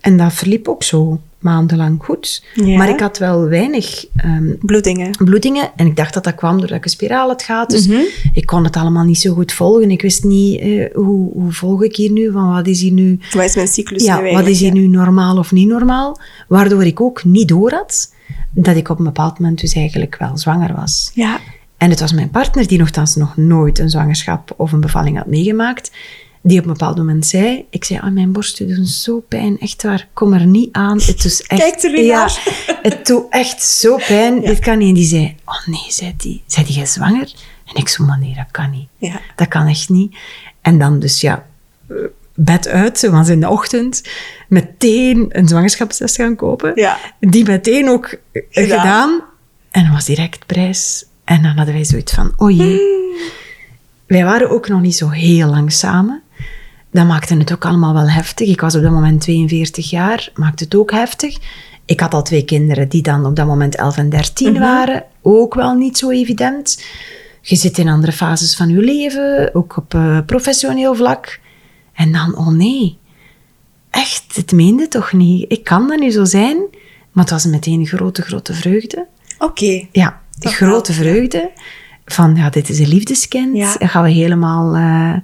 En 0.00 0.16
dat 0.16 0.32
verliep 0.32 0.68
ook 0.68 0.82
zo 0.82 1.20
maandenlang 1.38 2.04
goed. 2.04 2.44
Ja. 2.54 2.76
Maar 2.76 2.88
ik 2.88 3.00
had 3.00 3.18
wel 3.18 3.48
weinig 3.48 4.06
ehm, 4.16 4.44
Bloedingen. 4.60 5.10
bloedingen. 5.24 5.70
En 5.76 5.86
ik 5.86 5.96
dacht 5.96 6.14
dat 6.14 6.24
dat 6.24 6.34
kwam 6.34 6.58
doordat 6.58 6.76
ik 6.76 6.84
een 6.84 6.90
spiraal 6.90 7.28
had 7.28 7.42
gehad. 7.42 7.70
Dus 7.70 7.86
Mhm. 7.86 8.00
ik 8.32 8.46
kon 8.46 8.64
het 8.64 8.76
allemaal 8.76 9.04
niet 9.04 9.18
zo 9.18 9.34
goed 9.34 9.52
volgen. 9.52 9.90
Ik 9.90 10.02
wist 10.02 10.24
niet, 10.24 10.60
eh, 10.60 10.94
hoe, 10.94 11.32
hoe 11.32 11.52
volg 11.52 11.82
ik 11.82 11.96
hier 11.96 12.10
nu? 12.10 12.30
Van 12.32 12.52
wat 12.52 12.66
is 12.66 12.80
hier 12.80 12.92
nu 12.92 13.18
Wat 13.32 13.44
is 13.44 13.54
mijn 13.54 13.68
cyclus 13.68 14.04
ja, 14.04 14.20
nu 14.20 14.32
wat 14.32 14.46
is 14.46 14.60
hier 14.60 14.72
nu 14.72 14.86
normaal 14.86 15.38
of 15.38 15.52
niet 15.52 15.68
normaal? 15.68 16.20
Waardoor 16.48 16.84
ik 16.84 17.00
ook 17.00 17.24
niet 17.24 17.48
door 17.48 17.70
had 17.72 18.12
dat 18.50 18.76
ik 18.76 18.88
op 18.88 18.98
een 18.98 19.04
bepaald 19.04 19.38
moment 19.38 19.60
dus 19.60 19.72
eigenlijk 19.74 20.16
wel 20.18 20.38
zwanger 20.38 20.74
was. 20.74 21.10
Ja. 21.14 21.38
En 21.82 21.90
het 21.90 22.00
was 22.00 22.12
mijn 22.12 22.30
partner, 22.30 22.66
die 22.66 22.78
nogthans 22.78 23.16
nog 23.16 23.36
nooit 23.36 23.78
een 23.78 23.90
zwangerschap 23.90 24.54
of 24.56 24.72
een 24.72 24.80
bevalling 24.80 25.16
had 25.16 25.26
meegemaakt, 25.26 25.90
die 26.42 26.58
op 26.58 26.64
een 26.64 26.72
bepaald 26.72 26.96
moment 26.96 27.26
zei, 27.26 27.64
ik 27.70 27.84
zei, 27.84 28.00
ah, 28.00 28.12
mijn 28.12 28.32
borsten 28.32 28.68
doen 28.68 28.84
zo 28.84 29.20
pijn, 29.28 29.58
echt 29.60 29.82
waar, 29.82 30.08
kom 30.12 30.32
er 30.32 30.46
niet 30.46 30.72
aan. 30.72 31.00
Het 31.00 31.24
is 31.24 31.42
echt, 31.46 31.60
Kijk 31.60 31.82
er 31.82 32.02
ja, 32.02 32.18
naar. 32.18 32.42
het 32.82 33.06
doet 33.06 33.24
echt 33.30 33.62
zo 33.62 33.96
pijn, 33.96 34.40
dit 34.40 34.58
kan 34.58 34.78
niet. 34.78 34.88
En 34.88 34.94
die 34.94 35.06
zei, 35.06 35.36
oh 35.44 35.66
nee, 35.66 35.86
zei 35.88 36.14
die, 36.16 36.42
zei 36.46 36.66
die 36.66 36.74
jij 36.74 36.86
zwanger? 36.86 37.32
En 37.64 37.74
ik 37.74 37.88
zo, 37.88 38.04
maar 38.04 38.18
nee, 38.18 38.34
dat 38.34 38.50
kan 38.50 38.70
niet. 38.70 38.88
Ja. 38.96 39.20
Dat 39.36 39.48
kan 39.48 39.66
echt 39.66 39.88
niet. 39.88 40.16
En 40.60 40.78
dan 40.78 40.98
dus 40.98 41.20
ja, 41.20 41.46
bed 42.34 42.68
uit, 42.68 42.98
zo 42.98 43.10
was 43.10 43.28
in 43.28 43.40
de 43.40 43.48
ochtend, 43.48 44.02
meteen 44.48 45.26
een 45.28 45.48
zwangerschapstest 45.48 46.16
gaan 46.16 46.36
kopen. 46.36 46.72
Ja. 46.74 46.98
Die 47.20 47.44
meteen 47.44 47.88
ook 47.88 48.16
Gedaan. 48.50 48.78
gedaan. 48.78 49.22
En 49.70 49.84
dat 49.84 49.92
was 49.92 50.04
direct 50.04 50.46
prijs. 50.46 51.06
En 51.24 51.42
dan 51.42 51.56
hadden 51.56 51.74
wij 51.74 51.84
zoiets 51.84 52.12
van, 52.12 52.32
oh 52.36 52.56
jee. 52.56 52.80
Wij 54.06 54.24
waren 54.24 54.50
ook 54.50 54.68
nog 54.68 54.80
niet 54.80 54.96
zo 54.96 55.08
heel 55.08 55.48
lang 55.48 55.72
samen. 55.72 56.22
Dat 56.90 57.06
maakte 57.06 57.34
het 57.36 57.52
ook 57.52 57.64
allemaal 57.64 57.94
wel 57.94 58.08
heftig. 58.10 58.48
Ik 58.48 58.60
was 58.60 58.74
op 58.74 58.82
dat 58.82 58.92
moment 58.92 59.20
42 59.20 59.90
jaar, 59.90 60.30
maakte 60.34 60.64
het 60.64 60.74
ook 60.74 60.90
heftig. 60.90 61.36
Ik 61.84 62.00
had 62.00 62.14
al 62.14 62.22
twee 62.22 62.44
kinderen 62.44 62.88
die 62.88 63.02
dan 63.02 63.26
op 63.26 63.36
dat 63.36 63.46
moment 63.46 63.74
11 63.76 63.96
en 63.96 64.10
13 64.10 64.52
Mhm. 64.52 64.60
waren. 64.60 65.04
Ook 65.22 65.54
wel 65.54 65.74
niet 65.74 65.98
zo 65.98 66.10
evident. 66.10 66.84
Je 67.40 67.56
zit 67.56 67.78
in 67.78 67.88
andere 67.88 68.12
fases 68.12 68.56
van 68.56 68.68
je 68.68 68.80
leven, 68.80 69.50
ook 69.54 69.76
op 69.76 69.94
eh, 69.94 70.18
professioneel 70.26 70.94
vlak. 70.94 71.40
En 71.92 72.12
dan, 72.12 72.36
oh 72.36 72.48
nee, 72.48 72.98
echt, 73.90 74.24
het 74.36 74.52
meende 74.52 74.88
toch 74.88 75.12
niet. 75.12 75.52
Ik 75.52 75.64
kan 75.64 75.88
dat 75.88 75.98
niet 75.98 76.12
zo 76.12 76.24
zijn. 76.24 76.56
Maar 77.12 77.24
het 77.24 77.32
was 77.32 77.44
meteen 77.44 77.80
een 77.80 77.86
grote, 77.86 78.22
grote 78.22 78.54
vreugde. 78.54 79.06
Oké. 79.38 79.86
Ja, 79.92 80.20
Toch 80.42 80.54
grote 80.54 80.92
wel, 80.92 81.02
vreugde. 81.02 81.50
Van, 82.04 82.34
ja, 82.36 82.50
dit 82.50 82.68
is 82.68 82.78
een 82.78 82.88
liefdeskind. 82.88 83.56
Ja. 83.56 83.76
Dat 83.78 83.90
gaan 83.90 84.02
we 84.02 84.10
helemaal 84.10 84.74
eh, 84.74 85.14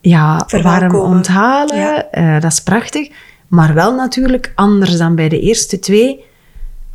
ja, 0.00 0.46
warm 0.62 0.94
onthalen. 0.94 1.76
Ja. 1.76 2.10
Eh, 2.10 2.40
dat 2.40 2.52
is 2.52 2.62
prachtig. 2.62 3.08
Maar 3.48 3.74
wel 3.74 3.94
natuurlijk 3.94 4.52
anders 4.54 4.96
dan 4.96 5.14
bij 5.14 5.28
de 5.28 5.40
eerste 5.40 5.78
twee. 5.78 6.24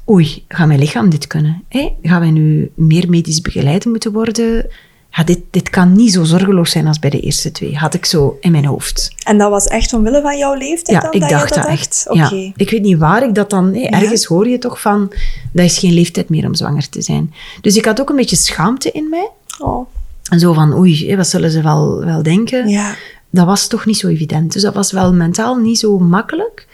Oei, 0.10 0.46
gaat 0.48 0.68
mijn 0.68 0.80
lichaam 0.80 1.10
dit 1.10 1.28
kunnen? 1.28 1.64
Hè? 1.68 1.94
Gaan 2.02 2.20
wij 2.20 2.32
nu 2.32 2.72
meer 2.76 3.10
medisch 3.10 3.42
begeleid 3.42 3.86
moeten 3.86 4.12
worden? 4.12 4.70
Ja, 5.12 5.24
dit, 5.24 5.40
dit 5.50 5.70
kan 5.70 5.92
niet 5.92 6.14
zo 6.14 6.24
zorgeloos 6.24 6.72
zijn 6.72 6.88
als 6.88 7.00
bij 7.00 7.10
de 7.10 7.20
eerste 7.20 7.52
twee. 7.52 7.78
Had 7.78 7.94
ik 7.94 8.06
zo 8.06 8.38
in 8.40 8.52
mijn 8.52 8.66
hoofd. 8.66 9.14
En 9.24 9.38
dat 9.38 9.50
was 9.50 9.66
echt 9.66 9.94
omwille 9.94 10.22
van 10.22 10.38
jouw 10.38 10.54
leeftijd 10.54 10.98
Ja, 10.98 11.00
dan, 11.00 11.14
ik 11.14 11.20
dat 11.20 11.30
dacht 11.30 11.54
dat, 11.54 11.64
dat 11.64 11.72
echt. 11.72 12.06
Ja. 12.12 12.32
Ik 12.56 12.70
weet 12.70 12.82
niet 12.82 12.98
waar 12.98 13.24
ik 13.24 13.36
dat 13.36 13.50
dan... 13.50 13.74
Ja. 13.74 13.90
Ergens 13.90 14.26
hoor 14.26 14.48
je 14.48 14.58
toch 14.58 14.82
van... 14.82 15.14
Dat 15.54 15.66
is 15.66 15.78
geen 15.78 15.94
leeftijd 15.94 16.30
meer 16.30 16.46
om 16.46 16.56
zwanger 16.56 16.90
te 16.90 17.02
zijn. 17.02 17.34
Dus 17.62 17.76
ik 17.76 17.86
had 17.86 18.02
ook 18.02 18.10
een 18.10 18.16
beetje 18.16 18.36
schaamte 18.36 18.92
in 18.92 19.10
mij. 19.10 19.30
Oh, 19.60 19.88
En 20.30 20.40
zo 20.40 20.54
van, 20.54 20.74
oei, 20.74 21.16
wat 21.16 21.28
zullen 21.28 21.52
ze 21.52 21.62
wel, 21.62 22.06
wel 22.06 22.24
denken? 22.24 22.68
ja. 22.68 22.96
Dat 23.32 23.46
was 23.46 23.68
toch 23.68 23.86
niet 23.86 23.98
zo 23.98 24.08
evident. 24.08 24.54
Dus 24.54 24.62
dat 24.62 24.74
was 24.74 24.92
wel 24.92 25.14
mentaal 25.14 25.56
niet 25.56 25.80
zo 25.80 26.00
makkelijk. 26.00 26.68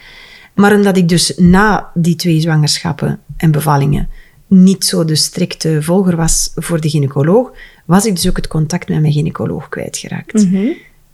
Maar 0.53 0.75
omdat 0.75 0.97
ik 0.97 1.09
dus 1.09 1.33
na 1.37 1.89
die 1.93 2.15
twee 2.15 2.39
zwangerschappen 2.39 3.19
en 3.37 3.51
bevallingen 3.51 4.09
niet 4.47 4.85
zo 4.85 5.05
de 5.05 5.15
strikte 5.15 5.77
volger 5.81 6.15
was 6.15 6.51
voor 6.55 6.81
de 6.81 6.89
gynaecoloog, 6.89 7.51
was 7.85 8.05
ik 8.05 8.15
dus 8.15 8.29
ook 8.29 8.35
het 8.35 8.47
contact 8.47 8.89
met 8.89 9.01
mijn 9.01 9.13
gynaecoloog 9.13 9.69
kwijtgeraakt. 9.69 10.33
Mhm. 10.33 10.67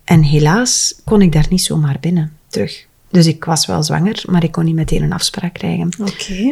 En 0.04 0.24
helaas 0.24 1.02
kon 1.04 1.22
ik 1.22 1.32
daar 1.32 1.48
niet 1.50 1.62
zomaar 1.62 1.98
binnen, 2.00 2.32
terug. 2.48 2.86
Dus 3.10 3.28
ik 3.28 3.46
was 3.46 3.66
wel 3.66 3.84
zwanger, 3.84 4.24
maar 4.30 4.44
ik 4.44 4.52
kon 4.52 4.66
niet 4.66 4.76
meteen 4.76 5.04
een 5.04 5.14
afspraak 5.14 5.54
krijgen. 5.54 5.90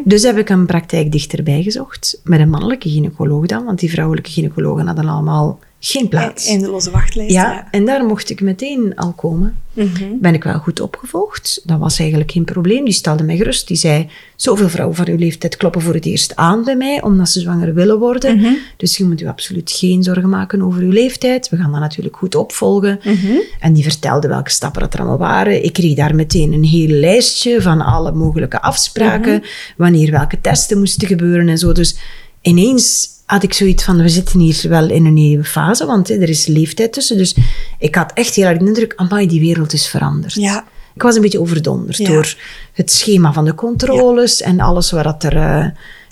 Dus 0.04 0.24
heb 0.24 0.38
ik 0.38 0.50
een 0.50 0.66
praktijk 0.66 1.12
dichterbij 1.12 1.64
gezocht, 1.64 2.22
met 2.24 2.40
een 2.40 2.50
mannelijke 2.50 2.90
gynaecoloog 2.90 3.46
dan, 3.46 3.66
want 3.66 3.80
die 3.80 3.90
vrouwelijke 3.90 4.32
gynaecologen 4.32 4.88
hadden 4.88 5.08
allemaal 5.08 5.60
geen 5.80 6.08
plaats. 6.08 6.48
Eindeloze 6.48 6.92
wachtlijst. 6.92 7.34
Ja, 7.34 7.68
en 7.72 7.86
daar 7.86 8.06
mocht 8.06 8.30
ik 8.30 8.42
meteen 8.42 8.96
al 8.96 9.12
komen. 9.12 9.58
Mhm. 9.74 10.04
Ben 10.20 10.34
ik 10.34 10.44
wel 10.44 10.60
goed 10.60 10.80
opgevolgd. 10.80 11.62
Dat 11.64 11.80
was 11.80 12.00
eigenlijk 12.00 12.32
geen 12.32 12.44
probleem. 12.44 12.86
Die 12.86 12.94
stelde 12.94 13.24
mij 13.24 13.38
gerust. 13.38 13.68
Die 13.68 13.78
zei, 13.78 14.08
zoveel 14.36 14.70
vrouwen 14.70 14.96
van 14.96 15.08
uw 15.08 15.18
leeftijd 15.18 15.58
kloppen 15.58 15.82
voor 15.82 15.94
het 15.94 16.06
eerst 16.06 16.36
aan 16.36 16.64
bij 16.64 16.76
mij, 16.76 17.02
omdat 17.02 17.30
ze 17.30 17.40
zwanger 17.40 17.74
willen 17.74 18.00
worden. 18.00 18.38
Mhm. 18.38 18.54
Dus 18.78 18.98
je 18.98 19.06
moet 19.06 19.22
u 19.22 19.28
absoluut 19.28 19.72
geen 19.72 20.04
zorgen 20.04 20.30
maken 20.30 20.62
over 20.62 20.82
uw 20.82 20.92
leeftijd. 20.92 21.50
We 21.50 21.58
gaan 21.58 21.72
dat 21.72 21.80
natuurlijk 21.80 22.18
goed 22.18 22.36
opvolgen. 22.36 23.00
Mhm. 23.04 23.38
En 23.60 23.74
die 23.74 23.84
vertelde 23.84 24.28
welke 24.28 24.52
stappen 24.52 24.82
dat 24.82 24.94
er 24.94 25.00
allemaal 25.00 25.18
waren. 25.18 25.64
Ik 25.64 25.74
kreeg 25.74 25.96
daar 25.96 26.16
meteen 26.16 26.54
een 26.54 26.64
heel 26.64 26.88
lijstje 26.88 27.62
van 27.62 27.82
alle 27.82 28.12
mogelijke 28.12 28.62
afspraken, 28.62 29.44
wanneer 29.78 30.12
welke 30.12 30.42
testen 30.42 30.78
moesten 30.78 31.08
gebeuren 31.08 31.50
en 31.50 31.58
zo. 31.58 31.72
Dus 31.72 31.98
ineens 32.42 33.18
had 33.30 33.44
ik 33.44 33.54
zoiets 33.54 33.84
van, 33.84 34.02
we 34.02 34.10
zitten 34.10 34.40
hier 34.40 34.66
wel 34.70 34.90
in 34.90 35.06
een 35.06 35.14
nieuwe 35.14 35.44
fase, 35.44 35.86
want 35.86 36.08
hè, 36.08 36.16
er 36.16 36.30
is 36.30 36.46
leeftijd 36.46 36.94
tussen. 36.94 37.18
Dus 37.18 37.36
ik 37.80 37.96
had 37.96 38.12
echt 38.14 38.36
heel 38.36 38.46
erg 38.46 38.58
de 38.58 38.66
indruk, 38.66 38.94
amai, 38.96 39.28
die 39.28 39.40
wereld 39.40 39.74
is 39.74 39.88
veranderd. 39.88 40.34
Ja. 40.34 40.66
Ik 40.96 41.02
was 41.02 41.16
een 41.16 41.22
beetje 41.22 41.40
overdonderd 41.40 41.98
Ja. 41.98 42.08
door 42.10 42.36
het 42.74 42.92
schema 42.92 43.34
van 43.34 43.46
de 43.46 43.56
controles 43.56 44.42
en 44.42 44.60
alles 44.60 44.92
waar 44.92 45.04
dat 45.04 45.24
er... 45.24 45.36
eh, 45.36 45.66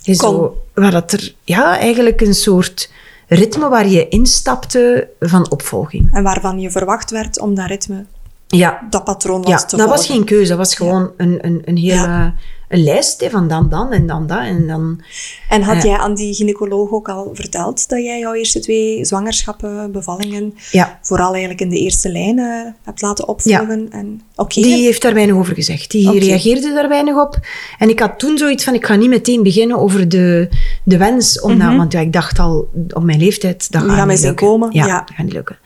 is 0.04 0.18
Kon. 0.18 0.30
zo, 0.30 0.62
waar 0.74 0.92
dat 0.92 1.12
er, 1.12 1.34
ja, 1.44 1.80
eigenlijk 1.80 2.22
een 2.22 2.34
soort 2.34 2.90
ritme 3.28 3.70
waar 3.70 3.88
je 3.88 4.08
instapte 4.08 5.08
van 5.20 5.52
opvolging. 5.52 6.10
En 6.14 6.24
waarvan 6.24 6.60
je 6.60 6.72
verwacht 6.72 7.12
werd 7.12 7.40
om 7.40 7.56
dat 7.56 7.68
ritme, 7.68 8.06
Ja, 8.48 8.88
dat 8.90 9.04
patroon 9.04 9.42
was 9.42 9.50
ja 9.52 9.58
te 9.68 9.76
dat 9.78 9.90
was 9.90 10.06
geen 10.06 10.24
keuze. 10.26 10.50
Dat 10.50 10.58
was 10.58 10.76
gewoon 10.76 11.12
een, 11.18 11.38
een, 11.46 11.62
een 11.66 11.78
hele 11.78 11.94
Ja. 11.94 12.34
een 12.68 12.84
lijst 12.84 13.22
hè, 13.22 13.30
van 13.30 13.48
dan, 13.48 13.70
dan 13.70 13.92
en 13.92 14.08
dan 14.08 14.28
dat. 14.28 14.40
En 14.40 14.68
dan, 14.68 15.02
En 15.50 15.62
had 15.62 15.84
jij 15.84 15.98
aan 15.98 16.16
die 16.16 16.34
gynaecoloog 16.34 16.92
ook 16.92 17.10
al 17.10 17.30
verteld 17.34 17.90
dat 17.90 18.04
jij 18.04 18.20
jouw 18.20 18.34
eerste 18.34 18.60
twee 18.60 19.06
zwangerschappen, 19.06 19.92
bevallingen, 19.92 20.54
vooral 21.02 21.30
eigenlijk 21.30 21.62
in 21.62 21.70
de 21.70 21.80
eerste 21.80 22.10
lijn 22.12 22.38
hebt 22.84 23.02
laten 23.02 23.28
opvolgen? 23.28 23.88
En 23.92 24.22
die 24.48 24.84
heeft 24.84 25.02
daar 25.02 25.14
weinig 25.14 25.36
over 25.36 25.54
gezegd. 25.56 25.92
Die 25.92 26.20
reageerde 26.20 26.74
daar 26.74 26.90
weinig 26.90 27.16
op. 27.16 27.40
En 27.78 27.90
ik 27.90 28.00
had 28.00 28.20
toen 28.20 28.38
zoiets 28.38 28.64
van, 28.64 28.74
ik 28.74 28.86
ga 28.86 28.96
niet 28.96 29.10
meteen 29.10 29.44
beginnen 29.44 29.78
over 29.80 30.10
de, 30.10 30.50
de 30.84 30.98
wens. 30.98 31.42
Om 31.42 31.60
dat- 31.60 31.76
want 31.76 31.92
ja, 31.92 32.00
ik 32.00 32.14
dacht 32.14 32.40
al, 32.40 32.70
op 32.94 33.04
mijn 33.04 33.20
leeftijd, 33.20 33.72
dat 33.72 33.82
gaat 33.84 34.08
niet 34.08 34.20
lukken. 34.22 34.48
komen, 34.48 34.70
Ja, 34.72 34.86
ja. 34.86 35.00
dat 35.00 35.16
gaat 35.16 35.26
niet 35.26 35.34
lukken. 35.34 35.58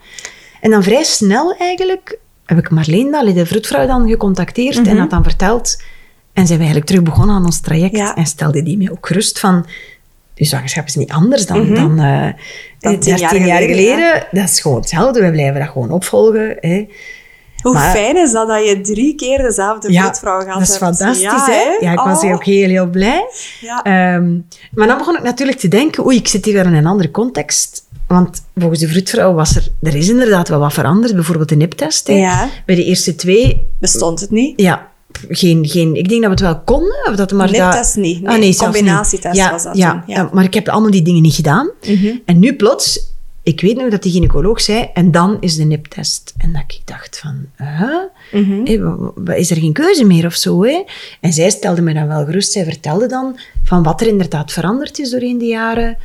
En 0.60 0.70
dan 0.70 0.82
vrij 0.82 1.02
snel 1.04 1.54
eigenlijk 1.56 2.18
heb 2.46 2.58
ik 2.58 2.70
Marleen, 2.70 3.14
allee, 3.14 3.34
de 3.34 3.46
vroedvrouw, 3.46 3.86
dan 3.86 4.08
gecontacteerd 4.08 4.86
en 4.86 4.98
had 4.98 5.10
dan 5.10 5.22
verteld. 5.22 5.82
En 6.32 6.46
zijn 6.46 6.58
we 6.58 6.64
eigenlijk 6.64 6.86
terug 6.86 7.02
begonnen 7.02 7.34
aan 7.36 7.44
ons 7.44 7.60
traject. 7.60 7.96
Ja. 7.96 8.16
En 8.16 8.26
stelde 8.26 8.62
die 8.62 8.76
mij 8.78 8.90
ook 8.90 9.06
gerust 9.06 9.40
van... 9.40 9.66
Je 10.34 10.44
zwangerschap 10.44 10.86
is 10.86 10.94
niet 10.94 11.10
anders 11.12 11.46
dan, 11.46 11.74
dan, 11.74 11.98
eh 11.98 12.20
Mhm. 12.20 12.32
Dan 12.78 12.98
tien 12.98 13.16
13 13.16 13.16
jaar 13.16 13.46
jaar 13.46 13.60
geleden, 13.60 13.76
geleden. 13.96 14.26
Dat 14.30 14.44
is 14.44 14.60
gewoon 14.60 14.76
hetzelfde. 14.76 15.20
We 15.22 15.30
blijven 15.30 15.60
dat 15.60 15.68
gewoon 15.68 15.90
opvolgen. 15.90 16.56
Hè. 16.60 16.86
Hoe 17.62 17.72
Maar- 17.72 17.90
fijn 17.90 18.16
is 18.16 18.32
dat 18.32 18.48
dat 18.48 18.68
je 18.68 18.80
drie 18.80 19.14
keer 19.14 19.38
dezelfde 19.38 19.92
vroedvrouw 19.92 20.40
gehad 20.40 20.58
dat 20.58 20.68
is 20.68 20.76
fantastisch, 20.76 21.22
ja, 21.22 21.46
hè? 21.46 21.76
Ja, 21.86 21.92
ik 21.92 21.98
was 21.98 22.22
Oh. 22.24 22.32
ook 22.32 22.44
heel, 22.44 22.68
heel 22.68 22.86
blij. 22.86 23.24
Ja. 23.60 23.82
Ehm, 23.82 24.32
maar 24.72 24.86
dan 24.86 24.98
begon 24.98 25.16
ik 25.16 25.22
natuurlijk 25.22 25.58
te 25.58 25.68
denken, 25.68 26.04
oei, 26.06 26.16
ik 26.16 26.28
zit 26.28 26.44
hier 26.44 26.54
weer 26.54 26.66
in 26.66 26.74
een 26.74 26.86
andere 26.86 27.10
context. 27.10 27.86
Want 28.12 28.42
volgens 28.56 28.80
de 28.80 28.88
vroedvrouw 28.88 29.32
was 29.32 29.56
er... 29.56 29.66
Er 29.82 29.94
is 29.94 30.08
inderdaad 30.08 30.48
wel 30.48 30.58
wat 30.58 30.72
veranderd. 30.72 31.14
Bijvoorbeeld 31.14 31.48
de 31.48 31.56
niptest. 31.56 32.08
Ja. 32.08 32.48
Bij 32.66 32.74
de 32.74 32.84
eerste 32.84 33.14
twee, 33.14 33.68
Bestond 33.78 34.20
het 34.20 34.30
niet? 34.30 34.60
ja... 34.60 34.90
Geen, 35.28 35.66
geen, 35.68 35.94
ik 35.94 36.08
denk 36.08 36.22
dat 36.22 36.40
we 36.40 36.46
het 36.46 36.54
wel 36.54 36.62
konden. 36.64 37.06
Of 37.10 37.16
dat 37.16 37.32
maar 37.32 37.50
Niptest 37.50 37.94
dat, 37.94 38.04
niet. 38.04 38.26
Ah, 38.26 38.38
Nee, 38.38 38.56
combinatietest 38.56 39.24
niet. 39.34 39.42
ja, 39.42 39.50
was 39.50 39.62
dat 39.62 39.76
ja, 39.76 40.04
ja, 40.06 40.30
maar 40.32 40.44
ik 40.44 40.54
heb 40.54 40.68
allemaal 40.68 40.90
die 40.90 41.02
dingen 41.02 41.22
niet 41.22 41.34
gedaan. 41.34 41.70
En 42.24 42.38
nu 42.38 42.54
plots... 42.56 43.10
Ik 43.44 43.60
weet 43.60 43.76
nog 43.76 43.90
dat 43.90 44.02
die 44.02 44.12
gynaecoloog 44.12 44.60
zei, 44.60 44.88
en 44.94 45.10
dan 45.10 45.36
is 45.40 45.56
de 45.56 45.64
niptest. 45.64 46.34
En 46.36 46.52
dat 46.52 46.62
ik 46.66 46.80
dacht 46.84 47.18
van, 47.18 47.46
huh? 47.56 48.80
Wa- 48.80 49.12
wa- 49.14 49.34
is 49.34 49.50
er 49.50 49.56
geen 49.56 49.72
keuze 49.72 50.04
meer 50.04 50.26
of 50.26 50.34
zo? 50.34 50.64
Hè? 50.64 50.82
En 51.20 51.32
zij 51.32 51.50
stelde 51.50 51.82
me 51.82 51.94
dan 51.94 52.06
wel 52.08 52.24
gerust. 52.24 52.52
Zij 52.52 52.64
vertelde 52.64 53.06
dan 53.06 53.38
van 53.64 53.82
wat 53.82 54.00
er 54.00 54.06
inderdaad 54.06 54.52
veranderd 54.52 54.98
is 54.98 55.10
doorheen 55.10 55.38
de 55.38 55.44
jaren. 55.44 55.96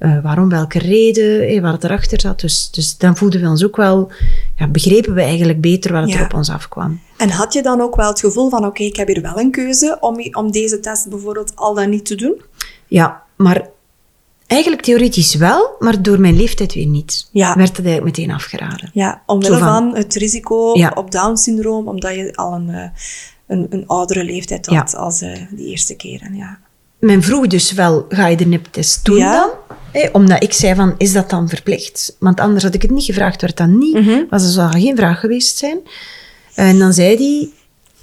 Eh, 0.00 0.22
waarom, 0.22 0.48
welke 0.48 0.78
reden, 0.78 1.48
hé, 1.48 1.60
waar 1.60 1.72
het 1.72 1.84
erachter 1.84 2.20
zat. 2.20 2.40
Dus, 2.40 2.70
dus 2.70 2.96
dan 2.98 3.16
voelden 3.16 3.40
we 3.40 3.48
ons 3.48 3.64
ook 3.64 3.76
wel... 3.76 4.12
Ja, 4.56 4.66
begrepen 4.68 5.14
we 5.14 5.20
eigenlijk 5.22 5.60
beter 5.60 5.92
wat 5.92 6.08
Ja. 6.10 6.18
er 6.18 6.24
op 6.24 6.34
ons 6.34 6.50
afkwam. 6.50 7.00
En 7.16 7.30
had 7.30 7.52
je 7.52 7.62
dan 7.62 7.80
ook 7.80 7.96
wel 7.96 8.08
het 8.08 8.20
gevoel 8.20 8.50
van, 8.50 8.66
oké, 8.66 8.82
ik 8.82 8.96
heb 8.96 9.06
hier 9.08 9.22
wel 9.22 9.38
een 9.38 9.50
keuze 9.50 9.96
om, 10.00 10.16
om 10.32 10.50
deze 10.50 10.80
test 10.80 11.08
bijvoorbeeld 11.08 11.52
al 11.56 11.74
dan 11.74 11.90
niet 11.90 12.04
te 12.04 12.14
doen? 12.14 12.40
Ja, 12.86 13.22
maar 13.36 13.68
eigenlijk 14.46 14.82
theoretisch 14.82 15.34
wel, 15.34 15.76
maar 15.78 16.02
door 16.02 16.20
mijn 16.20 16.36
leeftijd 16.36 16.74
weer 16.74 16.86
niet. 16.86 17.28
Ja. 17.32 17.54
Werd 17.56 17.76
het 17.76 17.86
eigenlijk 17.86 18.16
meteen 18.16 18.34
afgeraden. 18.34 18.90
Ja, 18.92 19.22
omwille 19.26 19.58
van, 19.58 19.68
van- 19.68 19.94
het 19.96 20.14
risico 20.14 20.70
Ja. 20.78 20.92
op 20.94 21.10
Down-syndroom, 21.10 21.88
omdat 21.88 22.14
je 22.14 22.34
al 22.36 22.52
een, 22.52 22.68
eh, 22.70 22.88
een, 23.46 23.66
een 23.70 23.86
oudere 23.86 24.24
leeftijd 24.24 24.66
had 24.66 24.94
als 24.94 25.20
eh 25.20 25.36
die 25.50 25.66
eerste 25.66 25.94
keren. 25.96 26.34
Ja. 26.34 26.58
Men 27.00 27.22
vroeg 27.22 27.46
dus 27.46 27.72
wel, 27.72 28.06
ga 28.08 28.26
je 28.26 28.36
de 28.36 28.46
niptest 28.46 29.04
doen 29.04 29.16
Ja. 29.16 29.32
dan? 29.32 29.50
Omdat 30.12 30.42
ik 30.42 30.52
zei 30.52 30.74
van, 30.74 30.94
is 30.98 31.12
dat 31.12 31.30
dan 31.30 31.48
verplicht? 31.48 32.16
Want 32.18 32.40
anders 32.40 32.64
had 32.64 32.74
ik 32.74 32.82
het 32.82 32.90
niet 32.90 33.04
gevraagd, 33.04 33.40
werd 33.40 33.56
dat 33.56 33.68
niet. 33.68 33.94
Mhm. 33.94 34.22
Was 34.30 34.44
er 34.44 34.50
zou 34.50 34.70
geen 34.70 34.96
vraag 34.96 35.20
geweest 35.20 35.56
zijn. 35.56 35.78
En 36.54 36.78
dan 36.78 36.92
zei 36.92 37.16
hij, 37.16 37.48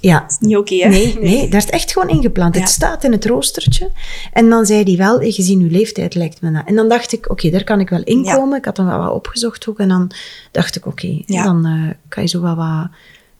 ja, 0.00 0.26
Niet 0.40 0.56
oké, 0.56 0.74
hè? 0.74 0.88
nee, 0.88 1.18
nee, 1.20 1.48
daar 1.48 1.60
is 1.64 1.70
echt 1.70 1.92
gewoon 1.92 2.08
ingeplant. 2.08 2.54
Ja. 2.54 2.60
Het 2.60 2.70
staat 2.70 3.04
in 3.04 3.12
het 3.12 3.24
roostertje. 3.26 3.90
En 4.32 4.48
dan 4.48 4.66
zei 4.66 4.82
hij 4.82 4.96
wel, 4.96 5.18
gezien 5.20 5.60
uw 5.60 5.70
leeftijd 5.70 6.14
lijkt 6.14 6.40
me 6.40 6.52
dat. 6.52 6.62
En 6.66 6.74
dan 6.74 6.88
dacht 6.88 7.12
ik, 7.12 7.30
oké, 7.30 7.50
daar 7.50 7.64
kan 7.64 7.80
ik 7.80 7.88
wel 7.88 8.02
inkomen. 8.02 8.58
Ik 8.58 8.64
had 8.64 8.76
dan 8.76 8.86
wel 8.86 8.98
wat 8.98 9.12
opgezocht 9.12 9.68
ook. 9.68 9.78
En 9.78 9.88
dan 9.88 10.10
dacht 10.50 10.76
ik, 10.76 10.86
oké, 10.86 11.22
Ja. 11.26 11.42
dan 11.44 11.64
eh, 11.66 11.94
kan 12.08 12.22
je 12.22 12.28
zo 12.28 12.40
wel 12.42 12.54
wat 12.56 12.88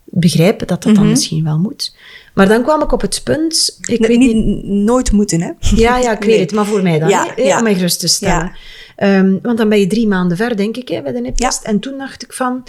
begrijpen 0.04 0.66
dat 0.66 0.82
dat 0.82 0.94
dan 0.94 1.08
misschien 1.08 1.44
wel 1.44 1.58
moet. 1.58 1.94
Maar 2.38 2.48
dan 2.48 2.62
kwam 2.62 2.82
ik 2.82 2.92
op 2.92 3.00
het 3.00 3.20
punt, 3.24 3.78
ik 3.80 4.06
weet 4.06 4.18
niet... 4.18 4.34
niet, 4.44 4.64
nooit 4.64 5.12
moeten, 5.12 5.40
hè? 5.40 5.50
Ja, 5.58 5.96
ja, 5.98 6.12
ik 6.12 6.18
weet 6.18 6.28
Nee. 6.28 6.40
het, 6.40 6.52
maar 6.52 6.66
voor 6.66 6.82
mij 6.82 6.98
dan, 6.98 7.08
Ja, 7.08 7.56
om 7.56 7.62
mij 7.62 7.74
gerust 7.74 8.00
te 8.00 8.08
stellen. 8.08 8.52
Ja. 8.96 9.18
Ehm, 9.18 9.36
want 9.42 9.58
dan 9.58 9.68
ben 9.68 9.80
je 9.80 9.86
drie 9.86 10.06
maanden 10.08 10.36
ver, 10.36 10.56
denk 10.56 10.76
ik, 10.76 10.88
hè, 10.88 11.02
bij 11.02 11.12
de 11.12 11.20
niptest. 11.20 11.62
En 11.64 11.80
toen 11.80 11.98
dacht 11.98 12.22
ik 12.22 12.32
van, 12.32 12.64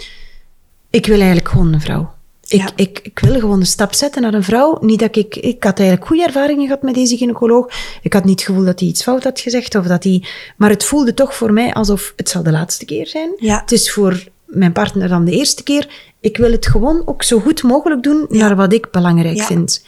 ik 0.90 1.06
wil 1.06 1.16
eigenlijk 1.16 1.48
gewoon 1.48 1.72
een 1.72 1.80
vrouw. 1.80 2.12
Ik, 2.46 2.58
Ja. 2.60 2.68
ik, 2.76 3.00
ik 3.02 3.18
wil 3.18 3.40
gewoon 3.40 3.60
de 3.60 3.66
stap 3.66 3.94
zetten 3.94 4.22
naar 4.22 4.34
een 4.34 4.42
vrouw. 4.42 4.78
Niet 4.80 4.98
dat 4.98 5.16
ik... 5.16 5.36
Ik 5.36 5.64
had 5.64 5.78
eigenlijk 5.78 6.08
goede 6.08 6.24
ervaringen 6.24 6.66
gehad 6.66 6.82
met 6.82 6.94
deze 6.94 7.16
gynaecoloog. 7.16 7.72
Ik 8.02 8.12
had 8.12 8.24
niet 8.24 8.38
het 8.38 8.48
gevoel 8.48 8.64
dat 8.64 8.80
hij 8.80 8.88
iets 8.88 9.02
fout 9.02 9.24
had 9.24 9.40
gezegd. 9.40 9.74
Of 9.74 9.86
dat 9.86 10.04
hij, 10.04 10.24
maar 10.56 10.70
het 10.70 10.84
voelde 10.84 11.14
toch 11.14 11.34
voor 11.34 11.52
mij 11.52 11.72
alsof 11.72 12.12
het 12.16 12.28
zal 12.28 12.42
de 12.42 12.50
laatste 12.50 12.84
keer 12.84 13.06
zijn. 13.06 13.30
Ja. 13.36 13.60
Het 13.60 13.72
is 13.72 13.92
voor 13.92 14.24
mijn 14.50 14.72
partner 14.72 15.08
dan 15.08 15.24
de 15.24 15.30
eerste 15.32 15.62
keer. 15.62 15.88
Ik 16.20 16.36
wil 16.36 16.50
het 16.52 16.66
gewoon 16.66 17.02
ook 17.04 17.22
zo 17.22 17.40
goed 17.40 17.62
mogelijk 17.62 18.02
doen 18.02 18.26
naar 18.28 18.56
wat 18.56 18.72
ik 18.72 18.90
belangrijk 18.90 19.36
Ja. 19.36 19.44
vind. 19.44 19.84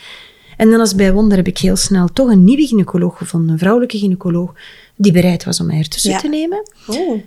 En 0.56 0.70
dan 0.70 0.80
als 0.80 0.94
bij 0.94 1.12
wonder 1.12 1.36
heb 1.36 1.46
ik 1.46 1.58
heel 1.58 1.76
snel 1.76 2.08
toch 2.08 2.28
een 2.28 2.44
nieuwe 2.44 2.66
gynaecoloog 2.66 3.16
gevonden. 3.18 3.50
Een 3.50 3.58
vrouwelijke 3.58 3.98
gynaecoloog 3.98 4.52
die 4.96 5.12
bereid 5.12 5.44
was 5.44 5.60
om 5.60 5.66
mij 5.66 5.78
ertussen 5.78 6.10
Ja. 6.10 6.18
te 6.18 6.28
nemen. 6.28 6.62
Oh, 6.86 7.20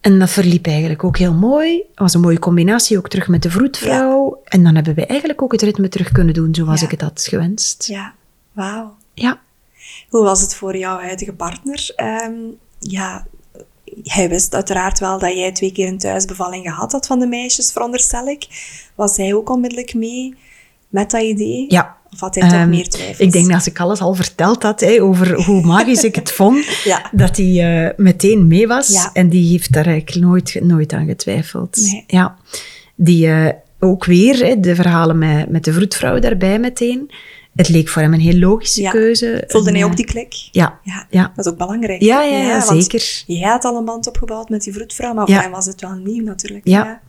En 0.00 0.18
dat 0.18 0.30
verliep 0.30 0.66
eigenlijk 0.66 1.04
ook 1.04 1.16
heel 1.18 1.32
mooi. 1.34 1.76
Het 1.76 1.98
was 1.98 2.14
een 2.14 2.20
mooie 2.20 2.38
combinatie, 2.38 2.98
ook 2.98 3.08
terug 3.08 3.28
met 3.28 3.42
de 3.42 3.50
vroedvrouw. 3.50 4.40
En 4.44 4.64
dan 4.64 4.74
hebben 4.74 4.94
we 4.94 5.06
eigenlijk 5.06 5.42
ook 5.42 5.52
het 5.52 5.62
ritme 5.62 5.88
terug 5.88 6.12
kunnen 6.12 6.34
doen 6.34 6.54
zoals 6.54 6.82
ik 6.82 6.90
het 6.90 7.00
had 7.00 7.26
gewenst. 7.28 7.86
ja. 7.86 8.14
Wauw. 8.52 8.96
Ja. 9.14 9.40
Hoe 10.08 10.22
was 10.24 10.40
het 10.40 10.54
voor 10.54 10.76
jouw 10.76 10.98
huidige 10.98 11.32
partner? 11.32 11.92
Ehm, 11.96 12.32
ja, 12.78 13.26
hij 14.02 14.28
wist 14.28 14.54
uiteraard 14.54 14.98
wel 14.98 15.18
dat 15.18 15.32
jij 15.34 15.52
twee 15.52 15.72
keer 15.72 15.88
een 15.88 15.98
thuisbevalling 15.98 16.64
gehad 16.68 16.92
had 16.92 17.06
van 17.06 17.18
de 17.18 17.26
meisjes, 17.26 17.72
veronderstel 17.72 18.26
ik. 18.26 18.46
Was 18.94 19.16
hij 19.16 19.34
ook 19.34 19.50
onmiddellijk 19.50 19.94
mee 19.94 20.34
met 20.88 21.10
dat 21.10 21.22
idee? 21.22 21.64
ja. 21.68 21.96
Of 22.12 22.20
had 22.20 22.34
hij 22.34 22.48
toch 22.48 22.58
Ehm, 22.58 22.68
meer 22.68 22.88
twijfels? 22.88 23.18
Ik 23.18 23.32
denk 23.32 23.44
dat 23.46 23.54
als 23.54 23.66
ik 23.66 23.80
alles 23.80 24.00
al 24.00 24.14
verteld 24.14 24.62
had 24.62 24.98
over 25.00 25.42
hoe 25.44 25.62
magisch 25.66 26.04
ik 26.04 26.14
het 26.14 26.32
vond, 26.32 26.64
Ja. 26.84 27.08
dat 27.12 27.36
hij 27.36 27.84
eh, 27.86 27.94
meteen 27.96 28.46
mee 28.46 28.66
was. 28.66 28.88
Ja. 28.88 29.10
En 29.12 29.28
die 29.28 29.50
heeft 29.50 29.72
daar 29.72 29.86
eigenlijk 29.86 30.26
nooit, 30.26 30.58
nooit 30.62 30.92
aan 30.92 31.06
getwijfeld. 31.06 31.76
Nee. 31.76 32.04
Ja. 32.06 32.36
Die 32.94 33.26
eh, 33.28 33.48
ook 33.80 34.04
weer, 34.04 34.60
de 34.60 34.74
verhalen 34.74 35.18
met, 35.18 35.48
met 35.48 35.64
de 35.64 35.72
vroedvrouw 35.72 36.18
daarbij 36.18 36.58
meteen. 36.58 37.10
Het 37.58 37.68
leek 37.68 37.88
voor 37.88 38.02
hem 38.02 38.14
een 38.14 38.20
heel 38.20 38.38
logische 38.38 38.80
Ja. 38.82 38.90
keuze. 38.90 39.44
Voelde 39.46 39.68
En, 39.68 39.74
hij 39.74 39.82
eh, 39.84 39.90
ook 39.90 39.96
die 39.96 40.04
klik? 40.04 40.34
Ja. 40.52 40.80
Ja, 40.82 41.06
Ja. 41.10 41.32
dat 41.36 41.46
is 41.46 41.52
ook 41.52 41.58
belangrijk. 41.58 42.02
Ja, 42.02 42.22
ja, 42.22 42.60
zeker. 42.60 43.22
Jij 43.26 43.48
had 43.48 43.64
al 43.64 43.76
een 43.76 43.84
band 43.84 44.06
opgebouwd 44.06 44.48
met 44.48 44.62
die 44.62 44.72
vroedvrouw, 44.72 45.14
maar 45.14 45.26
voor 45.26 45.36
hem 45.40 45.50
was 45.50 45.66
het 45.66 45.80
wel 45.80 45.92
nieuw 45.94 46.24
natuurlijk. 46.24 46.68
Ja. 46.68 47.00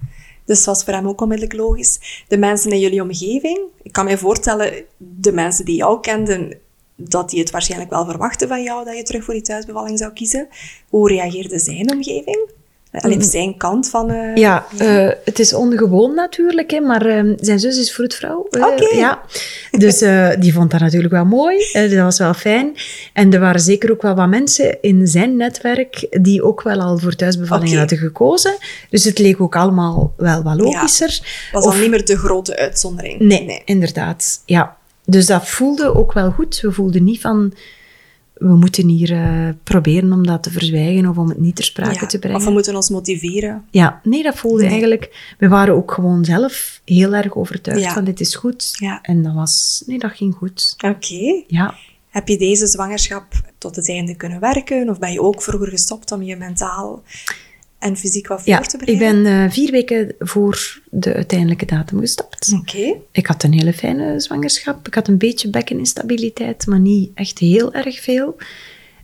Dus 0.45 0.57
het 0.57 0.65
was 0.65 0.83
voor 0.83 0.93
hem 0.93 1.07
ook 1.07 1.21
onmiddellijk 1.21 1.57
logisch. 1.59 2.23
De 2.27 2.37
mensen 2.37 2.71
in 2.71 2.79
jullie 2.79 3.01
omgeving, 3.01 3.59
ik 3.83 3.91
kan 3.91 4.05
me 4.05 4.17
voorstellen, 4.17 4.73
de 4.97 5.31
mensen 5.31 5.65
die 5.65 5.75
jou 5.75 5.99
kenden, 5.99 6.57
dat 6.95 7.29
die 7.29 7.39
het 7.39 7.51
waarschijnlijk 7.51 7.91
wel 7.91 8.05
verwachten 8.05 8.47
van 8.47 8.63
jou, 8.63 8.85
dat 8.85 8.97
je 8.97 9.03
terug 9.03 9.23
voor 9.23 9.33
die 9.33 9.43
thuisbevalling 9.43 9.97
zou 9.97 10.13
kiezen. 10.13 10.47
Hoe 10.89 11.09
reageerde 11.09 11.59
zijn 11.59 11.91
omgeving? 11.91 12.49
Alleen 12.91 13.21
zijn 13.21 13.57
kant 13.57 13.89
van... 13.89 14.09
eh, 14.09 14.17
Mm. 14.29 14.37
Ja, 14.37 14.65
eh, 14.77 15.09
het 15.25 15.39
is 15.39 15.53
ongewoon 15.53 16.15
natuurlijk, 16.15 16.71
hè, 16.71 16.79
maar 16.79 17.05
eh, 17.05 17.33
zijn 17.39 17.59
zus 17.59 17.77
is 17.77 17.91
vroedvrouw. 17.93 18.47
eh, 18.49 18.65
Oké. 18.65 18.95
ja. 18.95 19.21
Dus 19.71 20.01
eh, 20.01 20.29
die 20.39 20.53
vond 20.53 20.71
dat 20.71 20.79
natuurlijk 20.79 21.13
wel 21.13 21.25
mooi. 21.25 21.57
eh, 21.73 21.89
dat 21.91 21.99
was 22.03 22.17
wel 22.19 22.33
fijn. 22.33 22.75
En 23.13 23.33
er 23.33 23.39
waren 23.39 23.59
zeker 23.59 23.91
ook 23.91 24.01
wel 24.01 24.15
wat 24.15 24.27
mensen 24.27 24.77
in 24.81 25.07
zijn 25.07 25.35
netwerk 25.35 26.07
die 26.21 26.43
ook 26.43 26.61
wel 26.61 26.79
al 26.79 26.97
voor 26.97 27.15
thuisbevallingen 27.15 27.69
Oké. 27.71 27.79
hadden 27.79 27.97
gekozen. 27.97 28.57
Dus 28.89 29.03
het 29.03 29.19
leek 29.19 29.41
ook 29.41 29.55
allemaal 29.55 30.13
wel 30.17 30.43
wat 30.43 30.55
logischer. 30.61 31.19
was 31.51 31.65
Of- 31.65 31.71
dan 31.71 31.81
niet 31.81 31.89
meer 31.89 32.05
de 32.05 32.17
grote 32.17 32.57
uitzondering. 32.57 33.19
Nee, 33.19 33.61
inderdaad. 33.65 34.41
Ja. 34.45 34.77
Dus 35.05 35.25
dat 35.25 35.47
voelde 35.47 35.95
ook 35.95 36.13
wel 36.13 36.31
goed. 36.31 36.59
We 36.61 36.71
voelden 36.71 37.03
niet 37.03 37.21
van... 37.21 37.53
We 38.39 38.55
moeten 38.55 38.87
hier 38.87 39.11
eh, 39.11 39.49
proberen 39.63 40.13
om 40.13 40.25
dat 40.27 40.43
te 40.43 40.51
verzwijgen 40.51 41.09
of 41.09 41.17
om 41.17 41.29
het 41.29 41.39
niet 41.39 41.55
ter 41.55 41.63
sprake 41.63 41.99
Ja, 41.99 42.05
te 42.05 42.19
brengen. 42.19 42.37
Of 42.39 42.45
we 42.45 42.51
moeten 42.51 42.75
ons 42.75 42.89
motiveren. 42.89 43.65
Ja, 43.71 43.99
nee, 44.03 44.23
dat 44.23 44.35
voelde 44.35 44.61
Nee. 44.61 44.69
eigenlijk... 44.69 45.33
We 45.37 45.47
waren 45.47 45.73
ook 45.75 45.91
gewoon 45.91 46.25
zelf 46.25 46.81
heel 46.85 47.15
erg 47.15 47.35
overtuigd 47.35 47.81
Ja. 47.81 47.93
van 47.93 48.03
dit 48.03 48.19
is 48.19 48.35
goed. 48.35 48.75
Ja. 48.79 48.99
En 49.01 49.23
dat 49.23 49.33
was... 49.33 49.83
Nee, 49.85 49.99
dat 49.99 50.11
ging 50.11 50.35
goed. 50.35 50.73
Oké. 50.85 51.43
Ja. 51.47 51.75
Heb 52.09 52.27
je 52.27 52.37
deze 52.37 52.67
zwangerschap 52.67 53.25
tot 53.57 53.75
het 53.75 53.89
einde 53.89 54.15
kunnen 54.15 54.39
werken? 54.39 54.89
Of 54.89 54.99
ben 54.99 55.11
je 55.11 55.21
ook 55.21 55.41
vroeger 55.41 55.67
gestopt 55.69 56.11
om 56.11 56.21
je 56.23 56.35
mentaal 56.35 57.03
en 57.79 57.97
fysiek 57.97 58.27
wat 58.27 58.39
voor 58.41 58.49
Ja, 58.49 58.59
te 58.59 58.77
ik 58.77 58.85
bereiden? 58.85 59.23
ben 59.23 59.43
eh, 59.45 59.51
vier 59.51 59.71
weken 59.71 60.15
voor 60.19 60.81
de 60.89 61.13
uiteindelijke 61.13 61.65
datum 61.65 61.99
gestopt. 61.99 62.53
Oké. 62.59 62.95
Ik 63.11 63.27
had 63.27 63.43
een 63.43 63.53
hele 63.53 63.73
fijne 63.73 64.19
zwangerschap. 64.19 64.87
Ik 64.87 64.93
had 64.93 65.07
een 65.07 65.17
beetje 65.17 65.49
bekkeninstabiliteit, 65.49 66.65
maar 66.67 66.79
niet 66.79 67.11
echt 67.15 67.39
heel 67.39 67.73
erg 67.73 67.99
veel. 68.01 68.35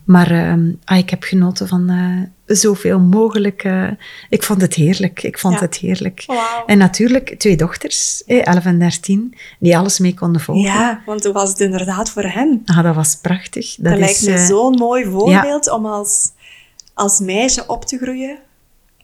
Maar 0.04 0.30
ehm, 0.30 0.70
ah, 0.84 0.98
ik 0.98 1.10
heb 1.10 1.22
genoten 1.22 1.68
van 1.68 1.88
eh, 1.90 2.56
zoveel 2.56 2.98
mogelijk. 3.00 3.64
eh, 3.64 3.90
ik 4.28 4.42
vond 4.42 4.60
het 4.60 4.74
heerlijk. 4.74 5.22
Ik 5.22 5.38
vond 5.38 5.54
Ja. 5.54 5.60
het 5.60 5.76
heerlijk. 5.76 6.24
En 6.66 6.78
natuurlijk 6.78 7.34
twee 7.38 7.56
dochters, 7.56 8.22
eh, 8.26 8.46
11 8.46 8.64
en 8.64 8.78
13, 8.78 9.34
die 9.58 9.76
alles 9.76 9.98
mee 9.98 10.14
konden 10.14 10.40
volgen. 10.40 10.64
Ja, 10.64 11.02
want 11.06 11.24
hoe 11.24 11.32
was 11.32 11.48
het 11.48 11.60
inderdaad 11.60 12.10
voor 12.10 12.22
hen? 12.24 12.62
Ah, 12.64 12.82
dat 12.82 12.94
was 12.94 13.16
prachtig. 13.16 13.74
Dat, 13.76 13.84
Dat, 13.90 13.98
lijkt 13.98 14.16
is, 14.20 14.26
me 14.26 14.38
zo'n 14.46 14.74
mooi 14.74 15.04
voorbeeld 15.04 15.70
om 15.70 15.86
als, 15.86 16.30
als 16.94 17.18
meisje 17.20 17.64
op 17.66 17.84
te 17.84 17.98
groeien 17.98 18.38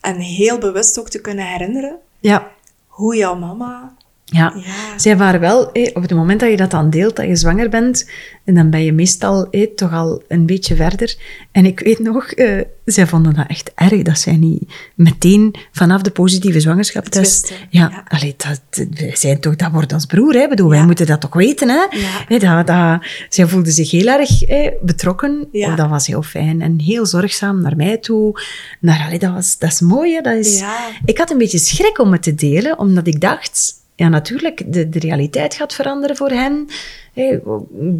en 0.02 0.16
heel 0.16 0.58
bewust 0.58 0.98
ook 0.98 1.08
te 1.08 1.20
kunnen 1.20 1.46
herinneren 1.46 1.98
Ja, 2.20 2.50
hoe 2.86 3.16
jouw 3.16 3.34
mama... 3.34 3.92
ja. 4.32 4.52
Ja, 4.56 4.98
Zij 4.98 5.16
waren 5.16 5.40
wel, 5.40 5.64
op 5.92 6.02
het 6.02 6.14
moment 6.14 6.40
dat 6.40 6.50
je 6.50 6.56
dat 6.56 6.70
dan 6.70 6.90
deelt, 6.90 7.16
dat 7.16 7.26
je 7.26 7.36
zwanger 7.36 7.68
bent, 7.68 8.06
en 8.44 8.54
dan 8.54 8.70
ben 8.70 8.84
je 8.84 8.92
meestal 8.92 9.50
toch 9.74 9.92
al 9.92 10.22
een 10.28 10.46
beetje 10.46 10.74
verder. 10.74 11.16
En 11.52 11.66
ik 11.66 11.80
weet 11.80 11.98
nog, 11.98 12.24
eh, 12.30 12.60
zij 12.84 13.06
vonden 13.06 13.34
dat 13.34 13.46
echt 13.48 13.72
erg, 13.74 14.02
dat 14.02 14.18
zij 14.18 14.36
niet 14.36 14.72
meteen 14.94 15.54
vanaf 15.72 16.02
de 16.02 16.10
positieve 16.10 16.60
zwangerschapstest... 16.60 17.52
Ja, 17.70 17.90
ja. 17.90 18.04
allee, 18.08 18.34
dat, 18.36 18.86
wij 18.90 19.16
zijn 19.16 19.40
toch, 19.40 19.56
dat 19.56 19.72
wordt 19.72 19.92
ons 19.92 20.06
broer, 20.06 20.34
hè? 20.34 20.48
Bedoel, 20.48 20.68
wij 20.68 20.84
moeten 20.84 21.06
dat 21.06 21.20
toch 21.20 21.34
weten, 21.34 21.68
hè? 21.68 21.86
Nee, 22.28 22.38
dat, 22.38 22.66
dat, 22.66 23.00
zij 23.28 23.46
voelde 23.46 23.70
zich 23.70 23.90
heel 23.90 24.06
erg 24.06 24.42
eh, 24.42 24.70
betrokken. 24.82 25.48
Oh, 25.52 25.76
dat 25.76 25.88
was 25.88 26.06
heel 26.06 26.22
fijn 26.22 26.60
en 26.60 26.80
heel 26.80 27.06
zorgzaam 27.06 27.60
naar 27.60 27.76
mij 27.76 27.98
toe. 27.98 28.40
Naar, 28.80 29.04
allee, 29.06 29.18
dat, 29.18 29.32
was, 29.32 29.58
dat 29.58 29.70
is 29.70 29.80
mooi, 29.80 30.14
hè? 30.14 30.20
Dat 30.20 30.34
is, 30.34 30.62
ik 31.04 31.18
had 31.18 31.30
een 31.30 31.38
beetje 31.38 31.58
schrik 31.58 31.98
om 31.98 32.12
het 32.12 32.22
te 32.22 32.34
delen, 32.34 32.78
omdat 32.78 33.06
ik 33.06 33.20
dacht, 33.20 33.80
ja, 34.02 34.08
natuurlijk, 34.08 34.72
de, 34.72 34.88
de 34.88 34.98
realiteit 34.98 35.54
gaat 35.54 35.74
veranderen 35.74 36.16
voor 36.16 36.30
hen. 36.30 36.66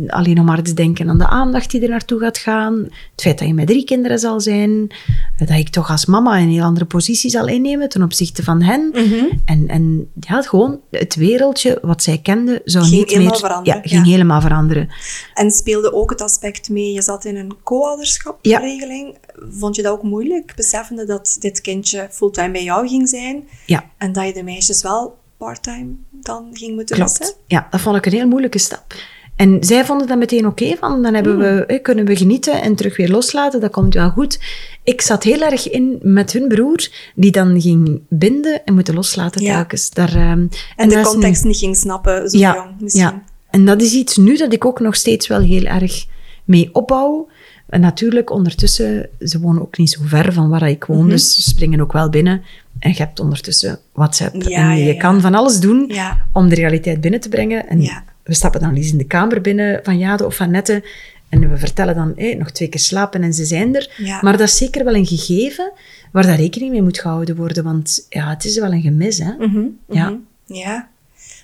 Alleen 0.07 0.34
nog 0.34 0.44
maar 0.44 0.62
te 0.62 0.72
denken 0.72 1.09
aan 1.09 1.18
de 1.18 1.26
aandacht 1.26 1.70
die 1.70 1.82
er 1.82 1.88
naartoe 1.88 2.20
gaat 2.20 2.38
gaan. 2.38 2.74
Het 2.82 3.22
feit 3.22 3.38
dat 3.38 3.48
je 3.48 3.55
met 3.55 3.66
drie 3.66 3.84
kinderen 3.84 4.18
zal 4.18 4.40
zijn. 4.40 4.94
Dat 5.38 5.50
ik 5.50 5.68
toch 5.68 5.90
als 5.90 6.07
mama 6.07 6.38
een 6.38 6.50
heel 6.50 6.64
andere 6.64 6.84
positie 6.84 7.30
zal 7.30 7.48
innemen 7.48 7.88
ten 7.88 8.03
opzichte 8.03 8.42
van 8.42 8.62
hen. 8.62 8.90
Mhm. 8.92 9.24
En, 9.44 9.68
en 9.68 10.11
ja, 10.20 10.42
gewoon 10.42 10.80
het 10.90 11.14
wereldje 11.14 11.78
wat 11.82 12.03
zij 12.03 12.18
kenden 12.18 12.61
zou 12.64 12.84
Ging 12.84 12.96
niet 12.96 13.11
helemaal 13.11 13.30
meer... 13.30 13.40
veranderen, 13.40 13.80
Ja, 13.82 13.88
ging 13.88 14.05
ja. 14.05 14.11
helemaal 14.11 14.40
veranderen. 14.40 14.88
En 15.34 15.50
speelde 15.50 15.92
ook 15.92 16.11
het 16.11 16.20
aspect 16.20 16.68
mee, 16.68 16.92
je 16.92 17.03
zat 17.03 17.24
in 17.24 17.36
een 17.36 17.53
co-ouderschapsregeling. 17.62 19.16
Vond 19.50 19.76
je 19.76 19.82
dat 19.82 19.92
ook 19.92 20.03
moeilijk, 20.03 20.53
beseffende 20.57 21.05
dat 21.05 21.36
dit 21.40 21.61
kindje 21.61 22.09
fulltime 22.11 22.50
bij 22.50 22.64
jou 22.64 22.88
ging 22.88 23.09
zijn 23.09 23.48
Ja, 23.66 23.84
en 23.98 24.12
dat 24.12 24.26
je 24.26 24.32
de 24.32 24.42
meisjes 24.42 24.82
wel 24.82 25.20
parttime 25.45 25.95
dan 26.11 26.49
ging 26.53 26.74
moeten 26.74 26.97
Klopt. 26.97 27.18
missen? 27.18 27.36
Ja, 27.47 27.66
dat 27.70 27.80
vond 27.80 27.97
ik 27.97 28.07
een 28.07 28.12
heel 28.12 28.26
moeilijke 28.26 28.59
stap. 28.59 28.95
En 29.36 29.64
zij 29.64 29.84
vonden 29.84 30.07
dat 30.07 30.18
meteen 30.18 30.47
oké, 30.47 30.76
van 30.76 31.03
dan 31.03 31.14
hebben 31.14 31.38
we, 31.38 31.66
eh, 31.66 31.82
kunnen 31.82 32.05
we 32.05 32.16
genieten 32.16 32.62
en 32.62 32.74
terug 32.74 32.97
weer 32.97 33.09
loslaten, 33.11 33.61
dat 33.61 33.70
komt 33.70 33.95
wel 33.95 34.11
goed. 34.11 34.40
Ik 34.84 35.01
zat 35.01 35.22
heel 35.22 35.40
erg 35.40 35.70
in 35.70 35.99
met 36.03 36.32
hun 36.32 36.49
broer, 36.49 36.88
die 37.14 37.30
dan 37.30 37.61
ging 37.61 38.01
binden 38.09 38.64
en 38.64 38.74
moeten 38.74 38.95
loslaten 38.95 39.43
Ja. 39.43 39.55
telkens. 39.55 39.90
Daar, 39.90 40.14
ehm, 40.14 40.47
En, 40.76 40.88
de 40.88 41.01
context 41.01 41.45
niet 41.45 41.57
ging 41.57 41.76
snappen, 41.76 42.30
zo 42.30 42.38
ja, 42.38 42.55
jong 42.55 42.80
misschien. 42.80 43.03
Ja, 43.03 43.22
en 43.51 43.64
dat 43.64 43.82
is 43.82 43.93
iets 43.93 44.16
nu 44.16 44.36
dat 44.36 44.53
ik 44.53 44.64
ook 44.64 44.80
nog 44.80 44.95
steeds 44.97 45.26
wel 45.26 45.40
heel 45.40 45.64
erg 45.64 46.07
mee 46.45 46.68
opbouw. 46.72 47.28
En 47.73 47.81
natuurlijk, 47.81 48.31
ondertussen, 48.31 49.09
ze 49.20 49.41
wonen 49.41 49.62
ook 49.62 49.79
niet 49.79 49.91
zo 49.91 50.01
ver 50.05 50.33
van 50.33 50.49
waar 50.49 50.68
ik 50.68 50.89
Mhm. 50.89 50.97
woon, 50.99 51.09
dus 51.09 51.35
ze 51.35 51.43
springen 51.43 51.81
ook 51.81 51.93
wel 51.93 52.09
binnen. 52.09 52.43
En 52.79 52.91
je 52.91 52.97
hebt 52.97 53.20
ondertussen 53.20 53.79
WhatsApp. 53.93 54.43
Ja, 54.43 54.70
en 54.70 54.77
je 54.79 54.85
ja, 54.85 54.93
ja. 54.93 54.99
kan 54.99 55.20
van 55.20 55.35
alles 55.35 55.61
doen 55.61 55.85
Ja. 55.89 56.18
om 56.33 56.49
de 56.49 56.55
realiteit 56.55 57.01
binnen 57.01 57.20
te 57.20 57.29
brengen. 57.29 57.68
En 57.68 57.81
Ja. 57.83 58.05
we 58.23 58.35
stappen 58.35 58.61
dan 58.61 58.75
eens 58.75 58.93
in 58.93 58.99
de 58.99 59.05
kamer 59.07 59.41
binnen 59.41 59.81
van 59.83 59.99
Jade 59.99 60.27
of 60.27 60.35
van 60.37 60.51
Nette. 60.51 60.85
En 61.29 61.51
we 61.51 61.57
vertellen 61.57 61.95
dan 61.95 62.12
hé, 62.16 62.35
nog 62.35 62.51
twee 62.51 62.68
keer 62.68 62.81
slapen 62.81 63.23
en 63.23 63.33
ze 63.35 63.45
zijn 63.45 63.75
er. 63.75 63.91
Ja. 63.97 64.18
Maar 64.23 64.37
dat 64.37 64.49
is 64.49 64.57
zeker 64.57 64.85
wel 64.85 64.95
een 64.95 65.07
gegeven 65.07 65.73
waar 66.12 66.27
daar 66.27 66.37
rekening 66.37 66.70
mee 66.70 66.83
moet 66.83 66.99
gehouden 67.01 67.37
worden. 67.37 67.64
Want 67.64 68.07
ja, 68.09 68.29
het 68.29 68.44
is 68.44 68.59
wel 68.59 68.73
een 68.73 68.82
gemis, 68.82 69.19
hè. 69.19 69.32
Mhm, 69.47 69.65
Ja. 69.89 70.09
mhm. 70.11 70.19
Ja, 70.47 70.89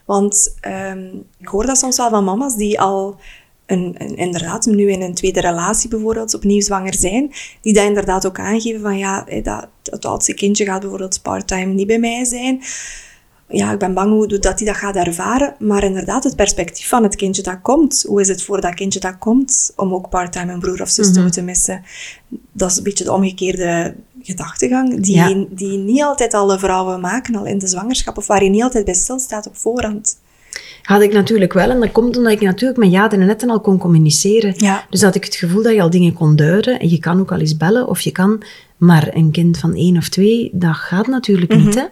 want 0.04 0.54
ehm, 0.60 1.06
ik 1.38 1.46
hoor 1.48 1.66
dat 1.66 1.78
soms 1.78 1.96
wel 1.96 2.08
van 2.10 2.24
mama's 2.24 2.56
die 2.56 2.80
al 2.80 3.20
een, 3.68 3.94
een- 3.98 4.16
inderdaad 4.16 4.66
nu 4.66 4.90
in 4.90 5.02
een 5.02 5.14
tweede 5.14 5.40
relatie 5.40 5.88
bijvoorbeeld 5.88 6.34
opnieuw 6.34 6.60
zwanger 6.60 6.94
zijn, 6.94 7.32
die 7.60 7.72
dat 7.74 7.84
inderdaad 7.84 8.26
ook 8.26 8.38
aangeven 8.38 8.80
van 8.80 8.98
ja, 8.98 9.26
dat, 9.42 9.66
het 9.82 10.04
oudste 10.04 10.34
kindje 10.34 10.64
gaat 10.64 10.80
bijvoorbeeld 10.80 11.22
parttime 11.22 11.72
niet 11.74 11.86
bij 11.86 11.98
mij 11.98 12.24
zijn. 12.24 12.60
Ja, 13.50 13.72
ik 13.72 13.78
ben 13.78 13.94
bang 13.94 14.10
hoe 14.10 14.38
dat 14.38 14.58
hij 14.58 14.66
dat 14.68 14.76
gaat 14.76 14.96
ervaren, 14.96 15.54
maar 15.58 15.84
inderdaad 15.84 16.24
het 16.24 16.36
perspectief 16.36 16.88
van 16.88 17.02
het 17.02 17.16
kindje 17.16 17.42
dat 17.42 17.58
komt. 17.62 18.04
Hoe 18.08 18.20
is 18.20 18.28
het 18.28 18.42
voor 18.42 18.60
dat 18.60 18.74
kindje 18.74 19.00
dat 19.00 19.18
komt 19.18 19.72
om 19.76 19.94
ook 19.94 20.08
parttime 20.08 20.52
een 20.52 20.58
broer 20.60 20.80
of 20.82 20.88
zus 20.88 21.12
te 21.12 21.20
moeten 21.22 21.44
missen? 21.44 21.82
Dat 22.52 22.70
is 22.70 22.76
een 22.76 22.82
beetje 22.82 23.04
de 23.04 23.12
omgekeerde 23.12 23.94
gedachtegang 24.22 25.00
die, 25.02 25.14
Ja. 25.14 25.44
die 25.50 25.78
niet 25.78 26.02
altijd 26.02 26.34
alle 26.34 26.58
vrouwen 26.58 27.00
maken, 27.00 27.34
al 27.36 27.44
in 27.46 27.58
de 27.58 27.66
zwangerschap, 27.68 28.16
of 28.16 28.26
waar 28.26 28.44
je 28.44 28.50
niet 28.50 28.62
altijd 28.62 28.84
bij 28.84 28.94
stilstaat 28.94 29.46
op 29.46 29.56
voorhand. 29.56 30.18
Had 30.88 31.02
ik 31.02 31.12
natuurlijk 31.12 31.52
wel. 31.52 31.70
En 31.70 31.80
dat 31.80 31.92
komt 31.92 32.16
omdat 32.16 32.32
ik 32.32 32.40
natuurlijk 32.40 32.78
met 32.78 32.90
ja 32.90 33.10
en 33.10 33.26
netten 33.26 33.50
al 33.50 33.60
kon 33.60 33.78
communiceren. 33.78 34.54
Ja. 34.56 34.86
Dus 34.90 35.02
had 35.02 35.14
ik 35.14 35.24
het 35.24 35.34
gevoel 35.34 35.62
dat 35.62 35.74
je 35.74 35.82
al 35.82 35.90
dingen 35.90 36.12
kon 36.12 36.36
duiden. 36.36 36.80
En 36.80 36.90
je 36.90 36.98
kan 36.98 37.20
ook 37.20 37.32
al 37.32 37.38
eens 37.38 37.56
bellen 37.56 37.88
of 37.88 38.00
je 38.00 38.10
kan. 38.12 38.42
Maar 38.76 39.08
een 39.14 39.30
kind 39.30 39.58
van 39.58 39.74
één 39.74 39.96
of 39.96 40.08
twee, 40.08 40.50
dat 40.52 40.74
gaat 40.74 41.06
natuurlijk 41.06 41.56
niet. 41.56 41.74
Hè? 41.74 41.84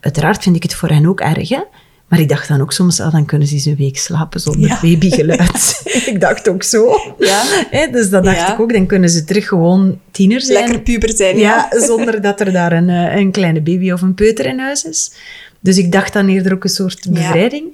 Uiteraard 0.00 0.42
vind 0.42 0.56
ik 0.56 0.62
het 0.62 0.74
voor 0.74 0.88
hen 0.88 1.06
ook 1.06 1.20
erg. 1.20 1.48
Hè? 1.48 1.60
Maar 2.08 2.20
ik 2.20 2.28
dacht 2.28 2.48
dan 2.48 2.60
ook 2.60 2.72
soms, 2.72 3.00
ah, 3.00 3.12
dan 3.12 3.24
kunnen 3.24 3.48
ze 3.48 3.54
eens 3.54 3.64
een 3.64 3.76
week 3.76 3.98
slapen 3.98 4.40
zonder 4.40 4.68
Ja. 4.68 4.78
babygeluid. 4.82 5.82
ik 6.12 6.20
dacht 6.20 6.48
ook 6.48 6.62
zo. 6.62 6.96
Ja. 7.18 7.42
Hè, 7.70 7.86
dus 7.90 8.10
dat 8.10 8.24
dacht 8.24 8.36
Ja. 8.36 8.52
ik 8.52 8.60
ook. 8.60 8.72
Dan 8.72 8.86
kunnen 8.86 9.10
ze 9.10 9.24
terug 9.24 9.48
gewoon 9.48 9.98
tiener 10.10 10.40
zijn. 10.40 10.58
Lekker 10.58 10.80
puber 10.80 11.16
zijn, 11.16 11.38
Ja, 11.38 11.68
zonder 11.88 12.20
dat 12.22 12.40
er 12.40 12.52
daar 12.52 12.72
een, 12.72 12.88
eh, 12.88 13.16
een 13.16 13.30
kleine 13.30 13.60
baby 13.60 13.90
of 13.90 14.02
een 14.02 14.14
peuter 14.14 14.46
in 14.46 14.58
huis 14.58 14.84
is. 14.84 15.12
Dus 15.60 15.78
ik 15.78 15.92
dacht 15.92 16.12
dan 16.12 16.28
eerder 16.28 16.52
ook 16.52 16.64
een 16.64 16.70
soort 16.70 17.06
bevrijding. 17.10 17.64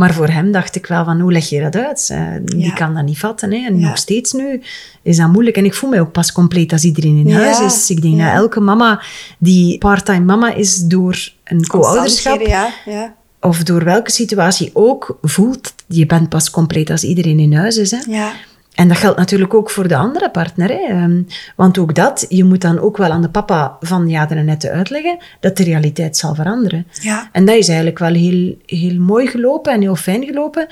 Maar 0.00 0.14
voor 0.14 0.28
hem 0.28 0.52
dacht 0.52 0.76
ik 0.76 0.86
wel 0.86 1.04
van, 1.04 1.20
hoe 1.20 1.32
leg 1.32 1.48
je 1.48 1.60
dat 1.60 1.76
uit? 1.76 2.08
Eh, 2.12 2.22
die 2.44 2.58
Ja. 2.64 2.70
kan 2.72 2.94
dat 2.94 3.04
niet 3.04 3.18
vatten. 3.18 3.50
Hè? 3.52 3.66
En 3.66 3.78
Ja. 3.80 3.88
nog 3.88 3.96
steeds 3.98 4.32
nu 4.32 4.62
is 5.02 5.16
dat 5.16 5.28
moeilijk. 5.32 5.56
En 5.56 5.64
ik 5.64 5.74
voel 5.74 5.90
mij 5.90 6.00
ook 6.00 6.12
pas 6.12 6.32
compleet 6.32 6.72
als 6.72 6.84
iedereen 6.84 7.16
in 7.16 7.28
Ja. 7.28 7.38
huis 7.38 7.60
is. 7.60 7.90
Ik 7.90 8.02
denk 8.02 8.18
dat 8.18 8.32
elke 8.32 8.60
mama 8.60 9.02
die 9.38 9.78
part-time 9.78 10.24
mama 10.24 10.54
is 10.54 10.76
door 10.76 11.28
een 11.44 11.66
co-ouderschap 11.66 12.40
of 13.40 13.62
door 13.62 13.84
welke 13.84 14.10
situatie 14.10 14.70
ook 14.72 15.18
voelt, 15.22 15.74
je 15.86 16.06
bent 16.06 16.28
pas 16.28 16.50
compleet 16.50 16.90
als 16.90 17.02
iedereen 17.04 17.38
in 17.38 17.52
huis 17.54 17.76
is. 17.76 17.90
Hè? 17.90 17.98
En 18.74 18.88
dat 18.88 18.96
geldt 18.96 19.18
natuurlijk 19.18 19.54
ook 19.54 19.70
voor 19.70 19.88
de 19.88 19.96
andere 19.96 20.30
partner. 20.30 20.68
Hè? 20.68 20.74
Ehm, 20.88 21.22
Want 21.56 21.78
ook 21.78 21.94
dat, 21.94 22.26
je 22.28 22.44
moet 22.44 22.60
dan 22.60 22.78
ook 22.78 22.96
wel 22.96 23.10
aan 23.10 23.22
de 23.22 23.28
papa 23.28 23.76
van 23.80 24.08
ja, 24.08 24.30
er 24.30 24.44
net 24.44 24.66
uitleggen 24.68 25.18
dat 25.40 25.56
de 25.56 25.64
realiteit 25.64 26.16
zal 26.16 26.34
veranderen. 26.34 26.86
Ja. 27.00 27.28
En 27.32 27.44
dat 27.44 27.54
is 27.56 27.66
eigenlijk 27.68 27.98
wel 27.98 28.12
heel, 28.14 28.54
heel 28.66 28.94
mooi 29.00 29.26
gelopen 29.26 29.72
en 29.72 29.80
heel 29.80 29.96
fijn 29.96 30.24
gelopen. 30.24 30.66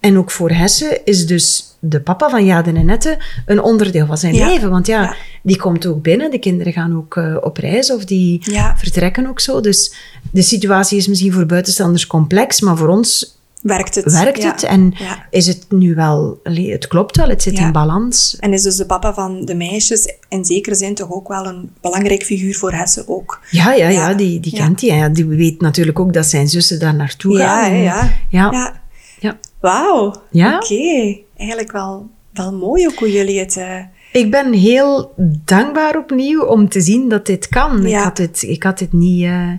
En 0.00 0.18
ook 0.18 0.30
voor 0.30 0.50
Hesse 0.50 1.00
is 1.04 1.26
dus 1.26 1.64
de 1.78 2.00
papa 2.00 2.28
van 2.30 2.44
Jade 2.44 2.72
en 2.72 2.86
Nette 2.86 3.18
een 3.46 3.62
onderdeel 3.62 4.06
van 4.06 4.18
zijn 4.18 4.34
Ja. 4.34 4.46
leven. 4.46 4.70
Want 4.70 4.86
ja, 4.86 5.02
Ja. 5.02 5.14
die 5.42 5.56
komt 5.58 5.86
ook 5.86 6.02
binnen, 6.02 6.30
de 6.30 6.38
kinderen 6.38 6.72
gaan 6.72 6.96
ook 6.96 7.16
eh, 7.16 7.36
op 7.40 7.56
reis 7.56 7.92
of 7.92 8.04
die 8.04 8.50
Ja. 8.52 8.76
vertrekken 8.76 9.26
ook 9.26 9.40
zo. 9.40 9.60
Dus 9.60 9.94
de 10.30 10.42
situatie 10.42 10.98
is 10.98 11.06
misschien 11.06 11.32
voor 11.32 11.46
buitenstaanders 11.46 12.06
complex, 12.06 12.60
maar 12.60 12.76
voor 12.76 12.88
ons 12.88 13.36
Werkt 13.64 13.94
het. 13.94 14.12
werkt 14.12 14.42
Ja. 14.42 14.50
het. 14.52 14.62
En 14.62 14.94
Ja. 14.98 15.26
is 15.30 15.46
het 15.46 15.66
nu 15.68 15.94
wel, 15.94 16.40
het 16.42 16.86
klopt 16.88 17.16
wel, 17.16 17.28
het 17.28 17.42
zit 17.42 17.56
Ja. 17.58 17.66
in 17.66 17.72
balans. 17.72 18.36
En 18.40 18.52
is 18.52 18.62
dus 18.62 18.76
de 18.76 18.86
papa 18.86 19.14
van 19.14 19.44
de 19.44 19.54
meisjes 19.54 20.14
in 20.28 20.44
zekere 20.44 20.74
zin 20.74 20.94
toch 20.94 21.12
ook 21.12 21.28
wel 21.28 21.46
een 21.46 21.70
belangrijk 21.80 22.22
figuur 22.24 22.54
voor 22.54 22.72
Hesse 22.72 23.04
ook. 23.08 23.40
Ja, 23.50 23.72
ja, 23.72 23.88
ja, 23.88 24.14
die, 24.14 24.40
die 24.40 24.52
kent 24.54 24.80
hij. 24.80 24.90
En 24.90 24.96
ja, 24.96 25.08
die 25.08 25.24
weet 25.24 25.60
natuurlijk 25.60 25.98
ook 25.98 26.12
dat 26.12 26.26
zijn 26.26 26.48
zussen 26.48 26.78
daar 26.78 26.94
naartoe 26.94 27.36
gaan. 27.36 27.64
En- 27.72 27.76
ja. 27.82 28.10
ja. 28.28 28.50
Ja. 28.52 28.82
Ja. 29.20 29.38
Wauw. 29.60 30.14
Ja. 30.30 30.54
Oké. 30.56 31.16
Eigenlijk 31.36 31.72
wel, 31.72 32.08
wel 32.32 32.52
mooi 32.52 32.86
ook 32.86 32.98
hoe 32.98 33.12
jullie 33.12 33.38
het... 33.38 33.56
eh, 33.56 33.78
Ik 34.12 34.30
ben 34.30 34.52
heel 34.52 35.12
dankbaar 35.44 35.96
opnieuw 35.98 36.42
om 36.42 36.68
te 36.68 36.80
zien 36.80 37.08
dat 37.08 37.26
dit 37.26 37.48
kan. 37.48 37.86
Ik 37.86 37.94
had 37.94 38.18
het, 38.18 38.42
ik 38.42 38.62
had 38.62 38.78
het 38.80 38.92
niet, 38.92 39.24
eh, 39.24 39.50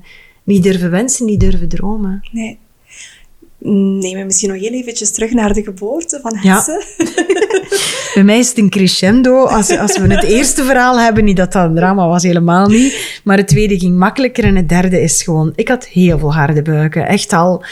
niet 0.44 0.64
durven 0.64 0.91
wensen, 0.91 1.26
niet 1.26 1.40
durven 1.40 1.68
dromen. 1.69 2.27
nee. 2.32 2.57
Neem 3.68 4.18
me 4.18 4.24
misschien 4.24 4.50
nog 4.50 4.60
heel 4.60 4.72
eventjes 4.72 5.12
terug 5.12 5.32
naar 5.32 5.54
de 5.54 5.64
geboorte 5.64 6.20
van 6.22 6.40
Ja. 6.42 6.56
Hesse. 6.56 6.84
Bij 8.14 8.24
mij 8.24 8.40
is 8.40 8.48
het 8.48 8.58
een 8.58 8.70
crescendo. 8.70 9.44
Als, 9.46 9.78
als 9.78 9.98
we 9.98 10.14
het 10.14 10.24
eerste 10.24 10.64
verhaal 10.64 11.00
hebben, 11.00 11.24
niet 11.24 11.38
dat 11.38 11.52
dat 11.52 11.66
een 11.70 11.76
drama 11.76 12.08
was, 12.08 12.24
helemaal 12.24 12.68
niet. 12.68 13.20
Maar 13.24 13.38
het 13.38 13.48
tweede 13.48 13.80
ging 13.80 13.98
makkelijker 13.98 14.44
en 14.44 14.56
het 14.56 14.70
derde 14.70 15.02
is 15.02 15.24
gewoon... 15.24 15.54
Ik 15.56 15.68
had 15.68 15.88
heel 15.88 16.20
veel 16.20 16.34
harde 16.34 16.62
buiken. 16.62 17.08
Echt 17.08 17.34
al 17.34 17.64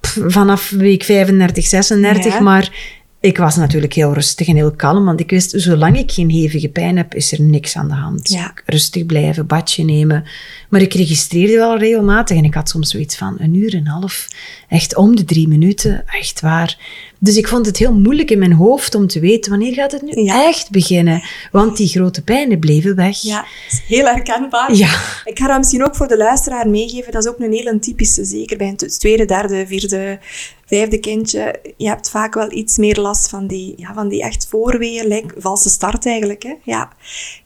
pff, 0.00 0.18
vanaf 0.26 0.70
week 0.70 1.02
35, 1.04 1.66
36. 1.66 2.32
Ja. 2.32 2.40
Maar 2.40 2.96
ik 3.20 3.38
was 3.38 3.56
natuurlijk 3.56 3.92
heel 3.92 4.12
rustig 4.12 4.48
en 4.48 4.56
heel 4.56 4.72
kalm. 4.72 5.04
Want 5.04 5.20
ik 5.20 5.30
wist, 5.30 5.52
zolang 5.56 5.98
ik 5.98 6.10
geen 6.10 6.30
hevige 6.30 6.68
pijn 6.68 6.96
heb, 6.96 7.14
is 7.14 7.32
er 7.32 7.40
niks 7.40 7.76
aan 7.76 7.88
de 7.88 7.94
hand. 7.94 8.28
Ja. 8.28 8.54
Rustig 8.66 9.06
blijven, 9.06 9.46
badje 9.46 9.84
nemen. 9.84 10.24
Maar 10.68 10.80
ik 10.80 10.94
registreerde 10.94 11.56
wel 11.56 11.78
regelmatig. 11.78 12.36
En 12.36 12.44
ik 12.44 12.54
had 12.54 12.68
soms 12.68 12.90
zoiets 12.90 13.16
van 13.16 13.36
een 13.38 13.54
uur 13.54 13.72
en 13.74 13.78
een 13.78 13.86
half. 13.86 14.28
Echt 14.68 14.96
om 14.96 15.16
de 15.16 15.24
drie 15.24 15.48
minuten. 15.48 16.04
Echt 16.06 16.40
waar. 16.40 16.78
Dus 17.18 17.36
ik 17.36 17.48
vond 17.48 17.66
het 17.66 17.76
heel 17.76 17.94
moeilijk 17.94 18.30
in 18.30 18.38
mijn 18.38 18.52
hoofd 18.52 18.94
om 18.94 19.06
te 19.06 19.20
weten 19.20 19.50
wanneer 19.50 19.72
gaat 19.74 19.92
het 19.92 20.02
nu 20.02 20.22
Ja. 20.22 20.46
echt 20.46 20.70
beginnen. 20.70 21.22
Want 21.52 21.76
die 21.76 21.88
grote 21.88 22.22
pijnen 22.22 22.58
bleven 22.58 22.94
weg. 22.96 23.22
Ja, 23.22 23.44
heel 23.86 24.04
herkenbaar. 24.04 24.74
Ja. 24.74 25.00
Ik 25.24 25.38
ga 25.38 25.46
dat 25.46 25.58
misschien 25.58 25.84
ook 25.84 25.96
voor 25.96 26.08
de 26.08 26.16
luisteraar 26.16 26.68
meegeven. 26.68 27.12
Dat 27.12 27.24
is 27.24 27.30
ook 27.30 27.38
een 27.38 27.52
hele 27.52 27.78
typische, 27.78 28.24
zeker 28.24 28.56
bij 28.56 28.68
een 28.68 28.76
t- 28.76 29.00
tweede, 29.00 29.24
derde, 29.24 29.64
vierde, 29.66 30.18
vijfde 30.66 30.98
kindje. 30.98 31.60
Je 31.76 31.88
hebt 31.88 32.10
vaak 32.10 32.34
wel 32.34 32.52
iets 32.52 32.76
meer 32.76 33.00
last 33.00 33.28
van 33.28 33.46
die, 33.46 33.74
ja, 33.76 33.94
van 33.94 34.08
die 34.08 34.22
echt 34.22 34.46
voorweeën, 34.50 35.06
lijkt 35.06 35.34
valse 35.38 35.68
start 35.68 36.06
eigenlijk. 36.06 36.42
Hè? 36.42 36.52
Ja. 36.64 36.92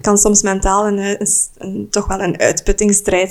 kan 0.01 0.19
soms 0.19 0.43
mentaal 0.43 0.86
een, 0.86 0.99
een, 0.99 1.27
een- 1.59 1.86
toch 1.90 2.07
wel 2.07 2.20
een 2.20 2.36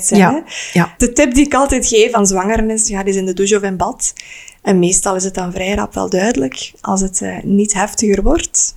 zijn. 0.00 0.44
Ja. 0.72 0.94
De 0.98 1.12
tip 1.12 1.34
die 1.34 1.44
ik 1.46 1.54
altijd 1.54 1.86
geef 1.86 2.12
aan 2.12 2.26
zwangeren 2.26 2.70
is, 2.70 2.88
ga 2.88 3.04
eens 3.04 3.16
in 3.16 3.26
de 3.26 3.32
douche 3.32 3.56
of 3.56 3.62
in 3.62 3.76
bad. 3.76 4.12
En 4.62 4.78
meestal 4.78 5.16
is 5.16 5.24
het 5.24 5.34
dan 5.34 5.52
vrij 5.52 5.74
rap 5.74 5.94
wel 5.94 6.10
duidelijk, 6.10 6.72
als 6.80 7.00
het 7.00 7.22
eh, 7.22 7.36
niet 7.42 7.72
heftiger 7.74 8.22
wordt, 8.22 8.76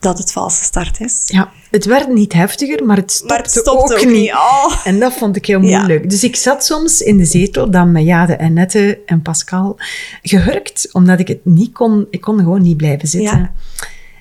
dat 0.00 0.18
het 0.18 0.32
valse 0.32 0.64
start 0.64 1.00
is. 1.00 1.22
Ja, 1.26 1.50
het 1.70 1.84
werd 1.84 2.08
niet 2.08 2.32
heftiger, 2.32 2.84
maar 2.84 2.96
het 2.96 3.12
stopte, 3.12 3.34
Maar 3.34 3.42
het 3.42 3.50
stopte 3.50 3.94
ook, 3.94 4.06
niet. 4.06 4.30
Oh. 4.32 4.80
En 4.84 4.98
dat 4.98 5.12
vond 5.12 5.36
ik 5.36 5.46
heel 5.46 5.62
Ja. 5.62 5.78
moeilijk. 5.78 6.10
Dus 6.10 6.24
ik 6.24 6.36
zat 6.36 6.64
soms 6.64 7.00
in 7.00 7.16
de 7.16 7.24
zetel, 7.24 7.70
dan 7.70 7.92
met 7.92 8.04
Jade 8.04 8.32
en 8.36 8.52
Nette 8.52 8.98
en 9.06 9.22
Pascal, 9.22 9.76
gehurkt, 10.22 10.88
omdat 10.92 11.20
ik 11.20 11.28
het 11.28 11.44
niet 11.44 11.72
kon. 11.72 12.06
Ik 12.10 12.20
kon 12.20 12.38
gewoon 12.38 12.62
niet 12.62 12.76
blijven 12.76 13.08
zitten. 13.08 13.38
Ja. 13.38 13.52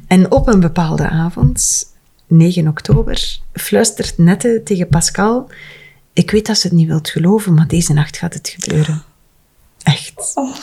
En 0.07 0.31
op 0.31 0.47
een 0.47 0.59
bepaalde 0.59 1.09
avond, 1.09 1.85
9 2.27 2.67
oktober, 2.67 3.39
fluistert 3.53 4.17
Nette 4.17 4.61
tegen 4.63 4.88
Pascal, 4.88 5.49
ik 6.14 6.31
weet 6.31 6.45
dat 6.45 6.57
ze 6.57 6.68
het 6.68 6.76
niet 6.76 6.88
wilt 6.88 7.10
geloven, 7.10 7.53
maar 7.53 7.68
deze 7.68 7.94
nacht 7.94 8.18
gaat 8.18 8.34
het 8.34 8.56
gebeuren. 8.60 9.03
Echt. 9.84 10.31
Oh. 10.35 10.56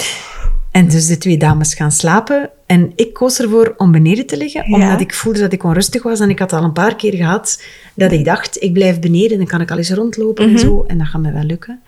En 0.71 0.89
dus 0.89 1.07
de 1.07 1.19
twee 1.19 1.37
dames 1.37 1.75
gaan 1.75 1.93
slapen. 1.93 2.51
En 2.67 2.93
ik 2.97 3.13
koos 3.13 3.39
ervoor 3.41 3.75
om 3.77 3.93
beneden 3.93 4.27
te 4.27 4.37
liggen, 4.37 4.65
Ja. 4.71 4.75
omdat 4.75 5.01
ik 5.01 5.15
voelde 5.15 5.41
dat 5.41 5.53
ik 5.53 5.65
onrustig 5.65 6.03
was. 6.03 6.21
En 6.21 6.31
ik 6.31 6.39
had 6.39 6.53
al 6.53 6.65
een 6.65 6.73
paar 6.73 6.97
keer 6.97 7.15
gehad 7.15 7.63
dat 7.95 8.13
ik 8.13 8.25
dacht, 8.25 8.63
ik 8.63 8.73
blijf 8.73 9.01
beneden, 9.01 9.39
dan 9.39 9.47
kan 9.47 9.61
ik 9.61 9.71
al 9.71 9.77
eens 9.77 9.91
rondlopen 9.91 10.45
Mhm. 10.47 10.55
en 10.55 10.61
zo. 10.61 10.85
En 10.87 10.99
dat 10.99 11.07
gaat 11.07 11.21
me 11.21 11.33
wel 11.33 11.43
lukken. 11.43 11.81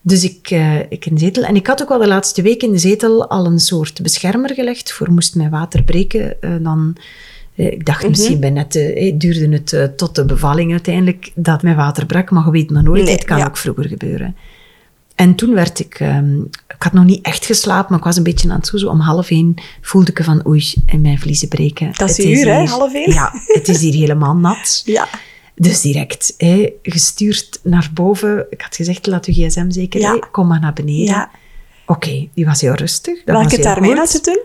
Dus 0.00 0.24
ik, 0.24 0.50
eh, 0.50 0.78
ik 0.78 1.06
in 1.06 1.14
de 1.14 1.20
zetel. 1.20 1.42
En 1.44 1.56
ik 1.56 1.66
had 1.66 1.82
ook 1.82 1.90
al 1.90 1.98
de 1.98 2.06
laatste 2.06 2.42
week 2.42 2.62
in 2.62 2.72
de 2.72 2.78
zetel 2.78 3.28
al 3.28 3.46
een 3.46 3.58
soort 3.60 4.02
beschermer 4.02 4.54
gelegd. 4.54 4.92
Voor 4.92 5.10
moest 5.10 5.34
mijn 5.34 5.50
water 5.50 5.82
breken, 5.82 6.42
eh, 6.42 6.50
dan... 6.60 6.96
eh, 7.54 7.66
Ik 7.66 7.72
Mhm. 7.76 7.84
dacht 7.84 8.08
misschien 8.08 8.40
bij 8.40 8.50
net, 8.50 8.76
eh, 8.76 9.12
duurde 9.18 9.48
het 9.48 9.72
eh, 9.72 9.84
tot 9.84 10.14
de 10.14 10.24
bevalling 10.24 10.70
uiteindelijk 10.70 11.30
dat 11.34 11.62
mijn 11.62 11.76
water 11.76 12.06
brak. 12.06 12.30
Maar 12.30 12.44
je 12.44 12.50
weet 12.50 12.70
maar 12.70 12.82
nooit, 12.82 13.04
Nee, 13.04 13.12
het 13.14 13.24
kan 13.24 13.38
ja. 13.38 13.46
ook 13.46 13.56
vroeger 13.56 13.84
gebeuren. 13.88 14.36
En 15.14 15.34
toen 15.34 15.54
werd 15.54 15.78
ik... 15.80 15.94
ehm, 15.94 16.40
ik 16.68 16.82
had 16.88 16.92
nog 16.92 17.04
niet 17.04 17.24
echt 17.24 17.44
geslapen, 17.46 17.86
maar 17.88 17.98
ik 17.98 18.04
was 18.04 18.16
een 18.16 18.22
beetje 18.22 18.50
aan 18.50 18.56
het 18.56 18.66
zoezen. 18.66 18.90
Om 18.90 19.00
half 19.00 19.30
één 19.30 19.54
voelde 19.80 20.10
ik 20.10 20.24
van, 20.24 20.46
oei, 20.46 20.72
in 20.86 21.00
mijn 21.00 21.18
vliezen 21.18 21.48
breken. 21.48 21.90
Dat 21.92 22.10
is 22.10 22.16
Het 22.16 22.26
uur, 22.26 22.46
hè, 22.54 22.64
half 22.64 22.94
één? 22.94 23.12
Ja, 23.12 23.30
het 23.46 23.68
is 23.68 23.80
hier 23.80 23.94
helemaal 23.94 24.34
nat. 24.36 24.82
Ja. 24.84 25.08
Dus 25.54 25.80
direct 25.80 26.34
gestuurd 26.82 27.60
naar 27.62 27.90
boven. 27.94 28.46
Ik 28.50 28.60
had 28.60 28.76
gezegd, 28.76 29.06
laat 29.06 29.26
uw 29.26 29.32
gsm 29.34 29.70
zeker, 29.70 30.00
Ja. 30.00 30.18
kom 30.30 30.46
maar 30.46 30.60
naar 30.60 30.72
beneden. 30.72 31.04
Ja. 31.04 31.30
Oké, 31.86 32.28
die 32.34 32.44
was 32.44 32.60
heel 32.60 32.74
rustig. 32.74 33.24
Dat 33.24 33.36
Welke 33.36 33.58
termijn 33.58 33.96
had 33.96 34.12
je 34.12 34.20
toen? 34.20 34.38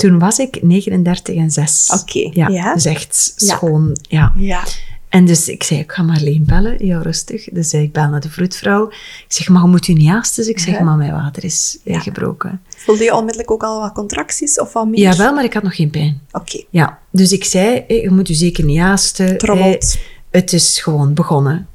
Toen 0.00 0.18
was 0.18 0.38
ik 0.38 0.62
39 0.62 1.36
en 1.36 1.50
6. 1.50 1.90
Oké, 2.00 2.30
Ja, 2.32 2.48
ja. 2.48 2.74
dus 2.74 2.84
echt 2.84 3.32
Ja. 3.36 3.46
schoon. 3.54 3.96
Ja. 4.02 4.32
Ja. 4.36 4.62
En 5.08 5.24
dus 5.24 5.48
ik 5.48 5.62
zei, 5.62 5.80
ik 5.80 5.92
ga 5.92 6.02
Marleen 6.02 6.44
bellen, 6.46 6.76
heel 6.78 7.00
rustig. 7.00 7.44
Dus 7.52 7.72
ik 7.74 7.92
bel 7.92 8.08
naar 8.08 8.20
de 8.20 8.30
vroedvrouw. 8.30 8.88
Ik 8.88 9.24
zeg, 9.28 9.48
maar 9.48 9.66
moet 9.68 9.88
u 9.88 9.92
niet 9.92 10.08
haasten. 10.08 10.44
Dus 10.44 10.52
ik 10.52 10.58
zeg, 10.58 10.74
Ja. 10.78 10.84
maar 10.84 10.96
mijn 10.96 11.12
water 11.12 11.44
is 11.44 11.78
eh, 11.84 11.94
Ja. 11.94 12.00
gebroken. 12.00 12.60
Voelde 12.76 13.04
je 13.04 13.14
onmiddellijk 13.14 13.50
ook 13.50 13.62
al 13.62 13.80
wat 13.80 13.92
contracties 13.92 14.60
of 14.60 14.72
wat 14.72 14.88
meer? 14.88 15.00
Jawel, 15.00 15.32
maar 15.34 15.44
ik 15.44 15.52
had 15.54 15.62
nog 15.62 15.76
geen 15.76 15.90
pijn. 15.90 16.20
Oké. 16.32 16.62
Ja, 16.70 16.98
dus 17.12 17.32
ik 17.32 17.44
zei, 17.44 17.84
hé, 17.88 17.94
je 17.94 18.10
moet 18.10 18.28
u 18.28 18.34
zeker 18.34 18.64
niet 18.64 18.78
haasten. 18.78 19.38
Trommelt. 19.38 19.92
Hé, 19.92 20.38
Het 20.40 20.52
is 20.52 20.80
gewoon 20.80 21.14
begonnen. 21.14 21.66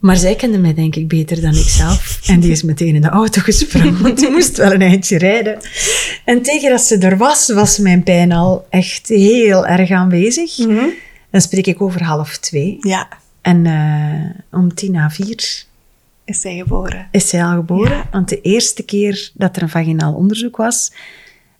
Maar 0.00 0.16
zij 0.16 0.34
kende 0.34 0.58
mij 0.58 0.74
denk 0.74 0.96
ik 0.96 1.08
beter 1.08 1.40
dan 1.40 1.54
ik 1.54 1.68
zelf. 1.68 2.20
En 2.26 2.40
die 2.40 2.50
is 2.50 2.62
meteen 2.62 2.94
in 2.94 3.00
de 3.00 3.08
auto 3.08 3.40
gesprongen, 3.40 4.02
want 4.02 4.18
die 4.18 4.30
moest 4.30 4.56
wel 4.56 4.72
een 4.72 4.82
eindje 4.82 5.18
rijden. 5.18 5.58
En 6.24 6.42
tegen 6.42 6.70
dat 6.70 6.80
ze 6.80 6.98
er 6.98 7.16
was, 7.16 7.48
was 7.52 7.78
mijn 7.78 8.02
pijn 8.02 8.32
al 8.32 8.66
echt 8.70 9.08
heel 9.08 9.66
erg 9.66 9.90
aanwezig. 9.90 10.58
Mhm. 10.58 10.84
Dan 11.30 11.40
spreek 11.40 11.66
ik 11.66 11.82
over 11.82 12.02
half 12.02 12.36
twee. 12.38 12.76
Ja, 12.80 13.08
En 13.40 13.66
eh, 13.66 14.58
om 14.58 14.74
tien 14.74 14.92
na 14.92 15.10
vier 15.10 15.64
is 16.24 16.40
zij 16.40 16.56
geboren. 16.56 17.08
is 17.10 17.28
zij 17.28 17.44
al 17.44 17.54
geboren. 17.54 17.96
Ja. 17.96 18.08
Want 18.10 18.28
de 18.28 18.40
eerste 18.40 18.82
keer 18.82 19.30
dat 19.34 19.56
er 19.56 19.62
een 19.62 19.68
vaginaal 19.68 20.14
onderzoek 20.14 20.56
was, 20.56 20.92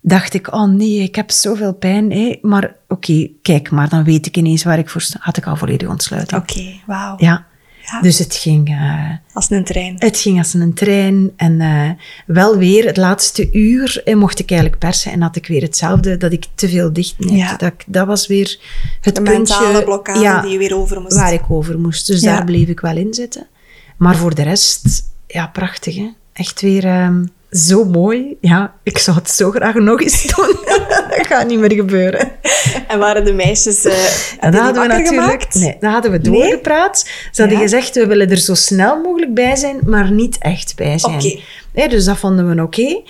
dacht 0.01 0.35
ik, 0.35 0.53
oh 0.55 0.69
nee, 0.69 0.99
ik 0.99 1.15
heb 1.15 1.31
zoveel 1.31 1.73
pijn. 1.75 2.12
Hè. 2.12 2.39
Maar 2.43 2.75
oké, 2.89 3.29
kijk 3.43 3.71
maar, 3.71 3.89
dan 3.89 4.05
weet 4.05 4.27
ik 4.27 4.37
ineens 4.37 4.62
waar 4.65 4.79
ik 4.79 4.89
voor 4.89 5.01
sta. 5.01 5.19
Had 5.21 5.37
ik 5.37 5.47
al 5.47 5.57
volledig 5.57 5.89
ontsluiten. 5.89 6.39
Oké, 6.39 6.65
wauw. 6.87 7.15
Ja. 7.19 7.49
Ja. 7.91 8.01
Dus 8.01 8.19
het 8.19 8.35
ging, 8.35 8.69
eh, 8.69 9.11
Als 9.33 9.51
een 9.51 9.65
trein. 9.65 9.95
het 9.99 10.19
ging 10.19 10.39
als 10.39 10.55
een 10.55 10.75
trein. 10.75 11.33
En 11.37 11.61
eh, 11.61 11.91
wel 12.27 12.57
weer 12.57 12.87
het 12.87 12.97
laatste 12.97 13.49
uur 13.53 14.03
eh, 14.05 14.17
mocht 14.17 14.39
ik 14.39 14.51
eigenlijk 14.51 14.81
persen. 14.81 15.12
En 15.12 15.23
had 15.23 15.37
ik 15.37 15.47
weer 15.47 15.62
hetzelfde, 15.62 16.17
dat 16.17 16.33
ik 16.33 16.45
te 16.55 16.69
veel 16.69 16.93
dicht 16.93 17.15
Ja. 17.19 17.57
Dat, 17.57 17.75
dat 17.87 18.07
was 18.07 18.27
weer 18.27 18.59
het 19.01 19.15
De 19.15 19.23
puntje 19.23 19.61
mentale 19.61 19.85
blokkade 19.85 20.21
ja, 20.21 20.41
die 20.43 20.51
je 20.51 20.59
weer 20.59 20.77
over 20.77 21.01
moest. 21.01 21.17
waar 21.17 21.33
ik 21.33 21.51
over 21.51 21.79
moest. 21.79 22.07
Dus 22.07 22.21
daar 22.21 22.45
bleef 22.45 22.69
ik 22.69 22.81
wel 22.81 22.97
in 22.97 23.15
zitten. 23.15 23.47
Maar 23.97 24.17
voor 24.17 24.35
de 24.35 24.43
rest, 24.43 25.05
ja, 25.27 25.47
prachtig 25.47 25.97
hè. 25.97 26.11
Echt 26.33 26.61
weer 26.61 26.85
ehm, 26.85 27.25
zo 27.51 27.85
mooi. 27.85 28.37
Ja, 28.41 28.75
ik 28.83 28.99
zou 28.99 29.17
het 29.17 29.31
zo 29.31 29.51
graag 29.51 29.75
nog 29.75 30.01
eens 30.03 30.23
doen. 30.37 30.57
dat 31.09 31.27
gaat 31.27 31.47
niet 31.47 31.59
meer 31.59 31.73
gebeuren. 31.73 32.31
En 32.89 32.99
waren 32.99 33.25
de 33.25 33.33
meisjes 33.33 33.85
uh, 33.85 33.93
En 34.41 34.53
dat 34.53 34.61
hadden 34.61 34.83
we 34.83 34.89
natuurlijk. 34.89 35.55
Nee, 35.55 35.77
dat 35.81 35.93
hadden 35.93 36.11
we 36.11 36.19
Nee? 36.19 36.41
doorgepraat. 36.41 36.99
Ze 37.33 37.41
hadden 37.41 37.59
Ja. 37.59 37.65
gezegd: 37.65 37.95
we 37.95 38.07
willen 38.07 38.31
er 38.31 38.37
zo 38.39 38.55
snel 38.55 39.01
mogelijk 39.01 39.35
bij 39.35 39.57
zijn, 39.57 39.79
maar 39.87 40.11
niet 40.13 40.37
echt 40.39 40.77
bij 40.77 40.99
zijn. 40.99 41.15
Oké. 41.15 41.41
Hè, 41.75 41.89
dus 41.89 42.05
dat 42.05 42.19
vonden 42.19 42.55
we 42.57 42.63
oké. 42.63 43.03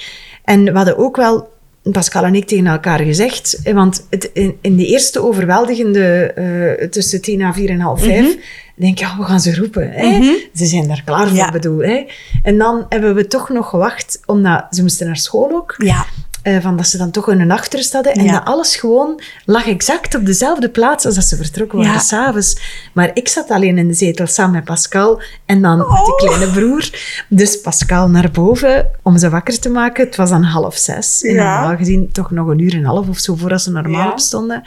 En 0.44 0.64
we 0.64 0.72
hadden 0.72 0.96
ook 0.98 1.16
wel, 1.16 1.48
Pascal 1.82 2.24
en 2.24 2.34
ik, 2.34 2.46
tegen 2.46 2.66
elkaar 2.66 2.98
gezegd. 3.00 3.58
hè, 3.62 3.72
Want 3.74 4.06
het, 4.10 4.30
in, 4.32 4.56
in 4.60 4.76
de 4.76 4.86
eerste 4.86 5.22
overweldigende 5.22 6.22
eh, 6.32 6.88
tussen 6.88 7.20
tien 7.22 7.40
en 7.40 7.54
vier 7.54 7.70
en 7.70 7.80
half 7.80 8.00
vijf. 8.02 8.20
Mhm. 8.26 8.36
Denk 8.76 8.92
ik, 8.92 8.98
ja, 8.98 9.16
we 9.18 9.24
gaan 9.24 9.40
ze 9.40 9.54
roepen. 9.56 9.90
Hè? 9.90 10.20
Ze 10.54 10.66
zijn 10.66 10.88
daar 10.88 11.02
klaar 11.04 11.28
voor, 11.28 11.36
Ja. 11.36 11.50
bedoel. 11.50 11.78
Hè? 11.78 12.06
En 12.42 12.58
dan 12.58 12.86
hebben 12.88 13.14
we 13.14 13.26
toch 13.26 13.48
nog 13.48 13.68
gewacht, 13.68 14.20
omdat 14.26 14.66
ze 14.70 14.82
moesten 14.82 15.06
naar 15.06 15.16
school 15.16 15.50
ook. 15.52 15.74
Ja. 15.78 16.04
Eh, 16.42 16.60
van 16.60 16.76
dat 16.76 16.86
ze 16.86 16.98
dan 16.98 17.10
toch 17.10 17.28
in 17.30 17.40
een 17.40 17.50
achterst 17.50 17.92
hadden. 17.92 18.12
En 18.12 18.24
Ja. 18.24 18.32
dat 18.32 18.44
alles 18.44 18.76
gewoon 18.76 19.20
lag 19.44 19.66
exact 19.68 20.14
op 20.14 20.26
dezelfde 20.26 20.68
plaats 20.68 21.04
als 21.06 21.14
dat 21.14 21.24
ze 21.24 21.36
vertrokken 21.36 21.78
waren 21.78 21.92
Ja. 21.92 21.98
s'avonds. 21.98 22.58
Maar 22.94 23.10
ik 23.14 23.28
zat 23.28 23.50
alleen 23.50 23.78
in 23.78 23.88
de 23.88 23.94
zetel 23.94 24.26
samen 24.26 24.52
met 24.54 24.64
Pascal 24.64 25.22
en 25.46 25.62
dan 25.62 25.78
met 25.78 25.86
Oh. 25.86 26.04
die 26.04 26.14
kleine 26.28 26.46
broer. 26.52 26.90
Dus 27.28 27.60
Pascal 27.60 28.08
naar 28.08 28.30
boven 28.30 28.86
om 29.02 29.18
ze 29.18 29.30
wakker 29.30 29.58
te 29.60 29.68
maken. 29.68 30.04
Het 30.06 30.16
was 30.16 30.30
dan 30.30 30.42
half 30.42 30.76
zes. 30.76 31.22
En 31.24 31.34
Ja. 31.34 31.58
normaal 31.60 31.76
gezien 31.76 32.12
toch 32.12 32.30
nog 32.30 32.46
een 32.48 32.58
uur 32.58 32.72
en 32.72 32.78
een 32.78 32.84
half 32.84 33.08
of 33.08 33.18
zo 33.18 33.34
voordat 33.34 33.62
ze 33.62 33.70
normaal 33.70 34.06
Ja. 34.06 34.10
opstonden. 34.10 34.62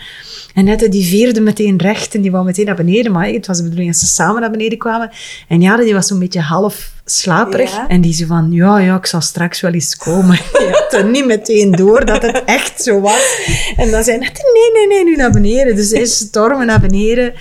En 0.53 0.65
net 0.65 0.91
die 0.91 1.05
veerde 1.07 1.41
meteen 1.41 1.77
recht 1.77 2.15
en 2.15 2.21
die 2.21 2.31
wou 2.31 2.45
meteen 2.45 2.65
naar 2.65 2.75
beneden. 2.75 3.11
Maar 3.11 3.27
het 3.27 3.47
was 3.47 3.57
de 3.57 3.63
bedoeling 3.63 3.91
dat 3.91 3.99
ze 3.99 4.05
samen 4.07 4.41
naar 4.41 4.51
beneden 4.51 4.77
kwamen. 4.77 5.09
En 5.47 5.61
Jade 5.61 5.83
die 5.83 5.93
was 5.93 6.07
zo'n 6.07 6.19
beetje 6.19 6.41
half 6.41 6.91
slaperig. 7.05 7.71
Ja. 7.71 7.87
En 7.87 8.01
die 8.01 8.13
zei 8.13 8.27
van, 8.27 8.51
ja, 8.51 8.77
ja, 8.77 8.95
ik 8.95 9.05
zal 9.05 9.21
straks 9.21 9.61
wel 9.61 9.71
eens 9.71 9.97
komen. 9.97 10.35
Je 10.53 10.69
had 10.71 11.01
er 11.01 11.09
niet 11.09 11.25
meteen 11.25 11.71
door 11.71 12.05
dat 12.05 12.21
het 12.21 12.43
echt 12.57 12.81
zo 12.83 13.01
was. 13.01 13.37
En 13.75 13.91
dan 13.91 14.03
zei 14.03 14.17
hij, 14.17 14.31
nee, 14.53 14.71
nee, 14.73 14.87
nee, 14.87 15.03
nu 15.03 15.15
naar 15.15 15.31
beneden. 15.31 15.75
Dus 15.75 15.91
hij 15.91 16.05
stormen 16.05 16.65
naar 16.65 16.81
beneden. 16.81 17.33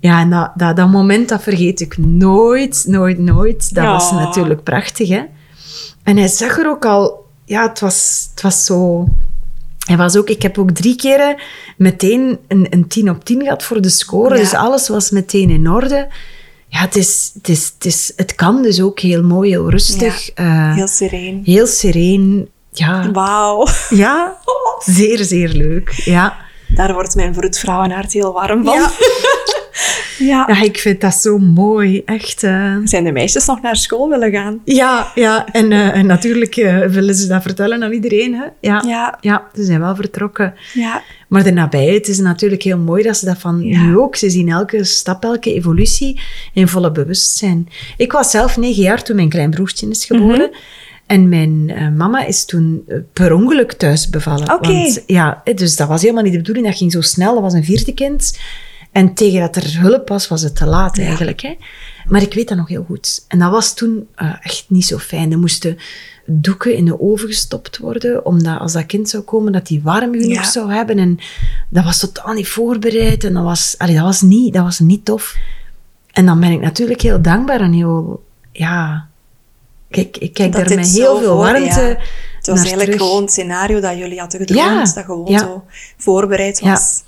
Ja, 0.00 0.20
en 0.20 0.30
dat, 0.30 0.50
dat, 0.54 0.76
dat 0.76 0.88
moment, 0.88 1.28
dat 1.28 1.42
vergeet 1.42 1.80
ik 1.80 1.98
nooit, 1.98 2.84
nooit, 2.86 3.18
nooit. 3.18 3.74
Dat 3.74 3.84
was 3.84 4.10
natuurlijk 4.10 4.62
prachtig, 4.62 5.08
hè. 5.08 5.22
En 6.02 6.16
hij 6.16 6.28
zag 6.28 6.58
er 6.58 6.68
ook 6.68 6.84
al... 6.84 7.24
Ja, 7.44 7.68
het 7.68 7.80
was, 7.80 8.28
het 8.30 8.42
was 8.42 8.64
zo... 8.64 9.08
Hij 9.86 9.96
was 9.96 10.16
ook, 10.16 10.28
ik 10.28 10.42
heb 10.42 10.58
ook 10.58 10.70
drie 10.70 10.96
keren 10.96 11.36
meteen 11.76 12.38
een, 12.48 12.66
een 12.70 12.88
10 12.88 13.10
op 13.10 13.24
10 13.24 13.42
gehad 13.42 13.62
voor 13.62 13.80
de 13.80 13.88
score. 13.88 14.34
Ja. 14.34 14.40
Dus 14.40 14.54
alles 14.54 14.88
was 14.88 15.10
meteen 15.10 15.50
in 15.50 15.70
orde. 15.70 16.08
Ja, 16.68 16.78
het, 16.80 16.96
is, 16.96 17.30
het, 17.34 17.48
is, 17.48 17.72
het, 17.74 17.84
is, 17.84 18.12
het 18.16 18.34
kan 18.34 18.62
dus 18.62 18.80
ook 18.82 19.00
heel 19.00 19.22
mooi, 19.22 19.50
heel 19.50 19.70
rustig. 19.70 20.30
eh, 20.30 20.74
Heel 20.74 20.86
sereen. 20.88 21.40
heel 21.44 21.66
sereen. 21.66 22.48
Ja, 22.70 23.10
Wauw. 23.12 23.66
ja, 23.90 24.36
zeer, 24.84 25.24
zeer 25.24 25.48
leuk. 25.48 25.90
Ja. 26.04 26.36
Daar 26.68 26.92
wordt 26.92 27.14
mijn 27.14 27.34
vroedvrouwenhart 27.34 28.12
heel 28.12 28.32
warm 28.32 28.64
van. 28.64 28.74
Ja. 28.74 28.90
Ja. 30.18 30.44
ja, 30.48 30.62
ik 30.62 30.78
vind 30.78 31.00
dat 31.00 31.14
zo 31.14 31.38
mooi. 31.38 32.02
Echt. 32.04 32.42
eh. 32.42 32.76
Zijn 32.84 33.04
de 33.04 33.12
meisjes 33.12 33.46
nog 33.46 33.60
naar 33.62 33.76
school 33.76 34.08
willen 34.08 34.30
gaan? 34.32 34.60
Ja, 34.64 35.12
ja. 35.14 35.46
En, 35.52 35.72
eh, 35.72 35.96
en 35.96 36.06
natuurlijk 36.06 36.54
willen 36.88 37.14
ze 37.14 37.26
dat 37.26 37.42
vertellen 37.42 37.82
aan 37.82 37.92
iedereen. 37.92 38.34
Hè? 38.34 38.44
Ja. 38.60 38.82
Ja. 38.86 39.18
ja, 39.20 39.46
ze 39.54 39.64
zijn 39.64 39.80
wel 39.80 39.94
vertrokken. 39.96 40.54
Ja. 40.74 41.02
Maar 41.28 41.44
de 41.44 41.50
nabijheid 41.52 42.08
is 42.08 42.18
natuurlijk 42.18 42.62
heel 42.62 42.78
mooi 42.78 43.02
dat 43.02 43.16
ze 43.16 43.24
dat 43.24 43.38
van 43.38 43.60
Ja. 43.62 43.82
nu 43.82 43.98
ook. 43.98 44.16
Ze 44.16 44.30
zien 44.30 44.48
elke 44.48 44.84
stap, 44.84 45.24
elke 45.24 45.54
evolutie 45.54 46.20
in 46.52 46.68
volle 46.68 46.92
bewustzijn. 46.92 47.68
Ik 47.96 48.12
was 48.12 48.30
zelf 48.30 48.56
negen 48.56 48.82
jaar 48.82 49.02
toen 49.02 49.16
mijn 49.16 49.28
klein 49.28 49.50
broertje 49.50 49.88
is 49.88 50.04
geboren. 50.04 50.50
Mhm. 50.50 50.58
En 51.06 51.28
mijn 51.28 51.70
eh, 51.70 51.88
mama 51.88 52.24
is 52.24 52.44
toen 52.44 52.82
eh, 52.86 52.98
per 53.12 53.32
ongeluk 53.32 53.72
thuis 53.72 54.08
bevallen. 54.08 54.52
Oké. 54.52 54.94
Ja, 55.06 55.40
eh, 55.44 55.56
dus 55.56 55.76
dat 55.76 55.88
was 55.88 56.02
helemaal 56.02 56.22
niet 56.22 56.32
de 56.32 56.38
bedoeling. 56.38 56.66
Dat 56.66 56.76
ging 56.76 56.92
zo 56.92 57.00
snel. 57.00 57.32
Dat 57.34 57.42
was 57.42 57.52
een 57.52 57.64
vierde 57.64 57.94
kind. 57.94 58.38
En 58.92 59.14
tegen 59.14 59.40
dat 59.40 59.56
er 59.56 59.80
hulp 59.80 60.08
was, 60.08 60.28
was 60.28 60.42
het 60.42 60.56
te 60.56 60.66
laat 60.66 60.98
eigenlijk. 60.98 61.40
Hè? 61.40 61.54
Maar 62.08 62.22
ik 62.22 62.34
weet 62.34 62.48
dat 62.48 62.56
nog 62.56 62.68
heel 62.68 62.84
goed. 62.88 63.24
En 63.28 63.38
dat 63.38 63.50
was 63.50 63.74
toen 63.74 64.08
echt 64.40 64.64
niet 64.68 64.84
zo 64.86 64.98
fijn. 64.98 65.32
Er 65.32 65.38
moesten 65.38 65.78
doeken 66.26 66.74
in 66.76 66.84
de 66.84 67.00
oven 67.00 67.28
gestopt 67.28 67.78
worden, 67.78 68.24
omdat 68.26 68.58
als 68.58 68.72
dat 68.72 68.86
kind 68.86 69.08
zou 69.08 69.22
komen, 69.22 69.52
dat 69.52 69.66
die 69.66 69.82
warm 69.82 70.12
genoeg 70.12 70.32
Ja. 70.32 70.42
zou 70.50 70.72
hebben. 70.72 70.98
En 70.98 71.18
dat 71.68 71.84
was 71.84 71.98
totaal 71.98 72.32
niet 72.34 72.48
voorbereid. 72.48 73.24
En 73.24 73.32
dat 73.34 73.42
was, 73.42 73.74
allee, 73.78 73.94
dat 73.94 74.04
was, 74.04 74.20
niet, 74.20 74.52
dat 74.54 74.62
was 74.62 74.78
niet 74.78 75.04
tof. 75.04 75.36
En 76.12 76.26
dan 76.26 76.40
ben 76.40 76.50
ik 76.50 76.60
natuurlijk 76.60 77.00
heel 77.00 77.22
dankbaar 77.22 77.60
en 77.60 77.72
heel... 77.72 78.24
Ja, 78.52 79.06
kijk, 79.90 80.16
ik 80.16 80.32
kijk 80.34 80.52
daar 80.52 80.74
met 80.74 80.88
heel 80.90 81.18
veel 81.18 81.36
warmte 81.36 81.80
ja. 81.80 81.96
Het 82.36 82.46
was 82.46 82.58
eigenlijk 82.58 82.90
terug. 82.90 83.06
gewoon 83.06 83.22
een 83.22 83.28
scenario 83.28 83.80
dat 83.80 83.98
jullie 83.98 84.18
hadden 84.18 84.40
gedroomd, 84.40 84.68
Ja. 84.88 84.94
dat 84.94 85.04
gewoon 85.04 85.38
zo 85.38 85.64
voorbereid 85.96 86.60
was. 86.60 87.02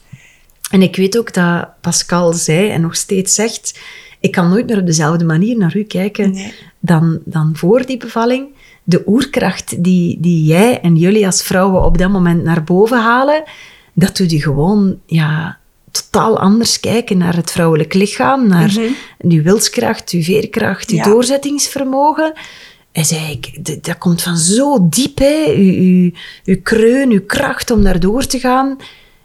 En 0.70 0.82
ik 0.82 0.96
weet 0.96 1.18
ook 1.18 1.34
dat 1.34 1.68
Pascal 1.80 2.32
zei 2.32 2.70
en 2.70 2.80
nog 2.80 2.96
steeds 2.96 3.34
zegt: 3.34 3.78
Ik 4.20 4.30
kan 4.32 4.48
nooit 4.48 4.66
meer 4.66 4.78
op 4.78 4.86
dezelfde 4.86 5.24
manier 5.24 5.56
naar 5.58 5.76
u 5.76 5.82
kijken 5.82 6.30
Nee. 6.30 6.54
dan, 6.78 7.18
dan 7.24 7.52
voor 7.56 7.86
die 7.86 7.96
bevalling. 7.96 8.46
De 8.88 9.02
oerkracht 9.06 9.84
die, 9.84 10.20
die 10.20 10.44
jij 10.44 10.80
en 10.80 10.96
jullie 10.96 11.26
als 11.26 11.42
vrouwen 11.42 11.84
op 11.84 11.98
dat 11.98 12.10
moment 12.10 12.44
naar 12.44 12.64
boven 12.64 13.00
halen, 13.02 13.42
dat 13.92 14.16
doet 14.16 14.30
je 14.30 14.42
gewoon 14.42 14.98
ja, 15.06 15.58
totaal 15.90 16.38
anders 16.38 16.80
kijken 16.80 17.18
naar 17.18 17.36
het 17.36 17.50
vrouwelijk 17.50 17.94
lichaam, 17.94 18.48
naar 18.48 18.76
uw 19.18 19.42
wilskracht, 19.42 20.10
uw 20.10 20.22
veerkracht, 20.22 20.90
uw. 20.90 20.96
Ja. 20.96 21.02
doorzettingsvermogen. 21.02 22.32
Hij 22.92 23.04
zei, 23.04 23.30
ik, 23.30 23.64
dat 23.84 23.98
komt 23.98 24.22
van 24.22 24.36
zo 24.36 24.88
diep, 24.88 25.18
hè. 25.18 25.52
Uw, 25.56 26.10
uw 26.44 26.56
kreun, 26.62 27.10
uw 27.10 27.24
kracht 27.26 27.70
om 27.70 27.82
daardoor 27.82 28.26
te 28.26 28.38
gaan. 28.38 28.76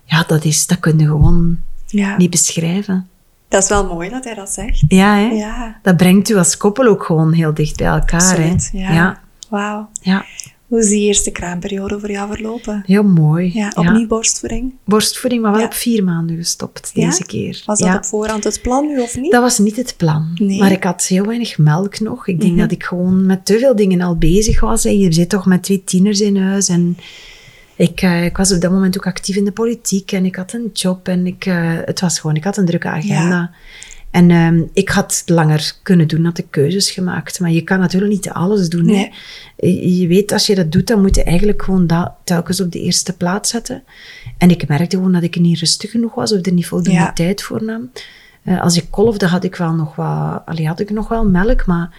Ja, 0.05 0.23
dat, 0.27 0.43
is, 0.45 0.67
dat 0.67 0.79
kun 0.79 0.99
je 0.99 1.05
gewoon 1.05 1.57
Ja. 1.87 2.17
niet 2.17 2.29
beschrijven. 2.29 3.07
Dat 3.47 3.63
is 3.63 3.69
wel 3.69 3.85
mooi 3.87 4.09
dat 4.09 4.23
hij 4.23 4.33
dat 4.33 4.49
zegt. 4.49 4.83
Ja, 4.87 5.15
hè? 5.15 5.25
Ja. 5.27 5.79
Dat 5.81 5.97
brengt 5.97 6.29
u 6.29 6.35
als 6.35 6.57
koppel 6.57 6.87
ook 6.87 7.03
gewoon 7.03 7.33
heel 7.33 7.53
dicht 7.53 7.77
bij 7.77 7.87
elkaar. 7.87 8.21
Hè? 8.21 8.27
Absoluut, 8.27 8.69
ja. 8.73 8.93
Ja, 8.93 9.21
Wauw. 9.59 9.89
ja, 10.01 10.25
Hoe 10.67 10.79
is 10.81 10.87
die 10.89 11.01
eerste 11.07 11.31
kraamperiode 11.31 11.99
voor 11.99 12.11
jou 12.11 12.33
verlopen? 12.33 12.83
heel 12.85 13.03
mooi. 13.03 13.51
Ja, 13.53 13.71
opnieuw 13.75 14.07
borstvoeding. 14.07 14.73
Borstvoeding, 14.85 15.41
maar 15.41 15.51
wel 15.51 15.59
Ja. 15.59 15.65
op 15.65 15.73
vier 15.73 16.03
maanden 16.03 16.35
gestopt 16.35 16.91
Ja? 16.93 17.05
deze 17.09 17.25
keer. 17.25 17.61
Was 17.65 17.79
dat 17.79 17.95
op 17.95 18.05
voorhand 18.05 18.43
het 18.43 18.61
plan 18.61 18.87
nu 18.87 18.99
of 18.99 19.17
niet? 19.17 19.31
Dat 19.31 19.41
was 19.41 19.57
niet 19.59 19.75
het 19.75 19.93
plan. 19.97 20.31
Nee. 20.35 20.59
Maar 20.59 20.71
ik 20.71 20.83
had 20.83 21.03
heel 21.03 21.25
weinig 21.25 21.57
melk 21.57 21.99
nog. 21.99 22.27
Ik 22.27 22.39
denk 22.39 22.51
Mhm. 22.51 22.61
dat 22.61 22.71
ik 22.71 22.83
gewoon 22.83 23.25
met 23.25 23.45
te 23.45 23.59
veel 23.59 23.75
dingen 23.75 24.01
al 24.01 24.15
bezig 24.17 24.59
was. 24.59 24.83
Je 24.83 25.13
zit 25.13 25.29
toch 25.29 25.45
met 25.45 25.63
twee 25.63 25.83
tieners 25.83 26.21
in 26.21 26.37
huis. 26.37 26.69
En 26.69 26.97
ik, 27.75 28.01
eh, 28.01 28.25
ik 28.25 28.37
was 28.37 28.51
op 28.53 28.61
dat 28.61 28.71
moment 28.71 28.97
ook 28.97 29.07
actief 29.07 29.35
in 29.35 29.45
de 29.45 29.51
politiek. 29.51 30.11
En 30.11 30.25
ik 30.25 30.35
had 30.35 30.53
een 30.53 30.69
job. 30.73 31.07
En 31.07 31.27
ik, 31.27 31.45
eh, 31.45 31.71
het 31.85 31.99
was 31.99 32.19
gewoon, 32.19 32.35
ik 32.35 32.43
had 32.43 32.57
een 32.57 32.65
drukke 32.65 32.87
agenda. 32.87 33.51
En 34.13 34.31
ehm, 34.31 34.61
ik 34.73 34.89
had 34.89 35.23
langer 35.25 35.73
kunnen 35.83 36.07
doen, 36.07 36.25
had 36.25 36.37
ik 36.37 36.45
keuzes 36.49 36.91
gemaakt. 36.91 37.39
Maar 37.39 37.51
je 37.51 37.61
kan 37.61 37.79
natuurlijk 37.79 38.11
niet 38.11 38.29
alles 38.29 38.69
doen. 38.69 38.85
Nee. 38.85 39.11
Hè. 39.57 39.67
Je 39.67 40.07
weet, 40.07 40.31
als 40.31 40.47
je 40.47 40.55
dat 40.55 40.71
doet, 40.71 40.87
dan 40.87 41.01
moet 41.01 41.15
je 41.15 41.23
eigenlijk 41.23 41.61
gewoon 41.63 41.87
dat 41.87 42.11
telkens 42.23 42.61
op 42.61 42.71
de 42.71 42.79
eerste 42.79 43.13
plaats 43.13 43.49
zetten. 43.49 43.83
En 44.37 44.49
ik 44.49 44.67
merkte 44.67 44.95
gewoon 44.95 45.11
dat 45.11 45.23
ik 45.23 45.39
niet 45.39 45.59
rustig 45.59 45.91
genoeg 45.91 46.13
was 46.15 46.33
of 46.33 46.45
er 46.45 46.53
niet 46.53 46.67
voldoende 46.67 46.99
Ja. 46.99 47.13
tijd 47.13 47.41
voor 47.41 47.63
nam. 47.63 47.91
Eh, 48.43 48.61
als 48.61 48.77
ik 48.77 48.85
kolfde, 48.89 49.27
had 49.27 49.43
ik 49.43 49.55
wel 49.55 49.71
nog 49.73 49.95
wat, 49.95 50.41
allee, 50.45 50.67
had 50.67 50.79
ik 50.79 50.89
nog 50.89 51.07
wel 51.07 51.25
melk, 51.29 51.65
maar 51.65 51.95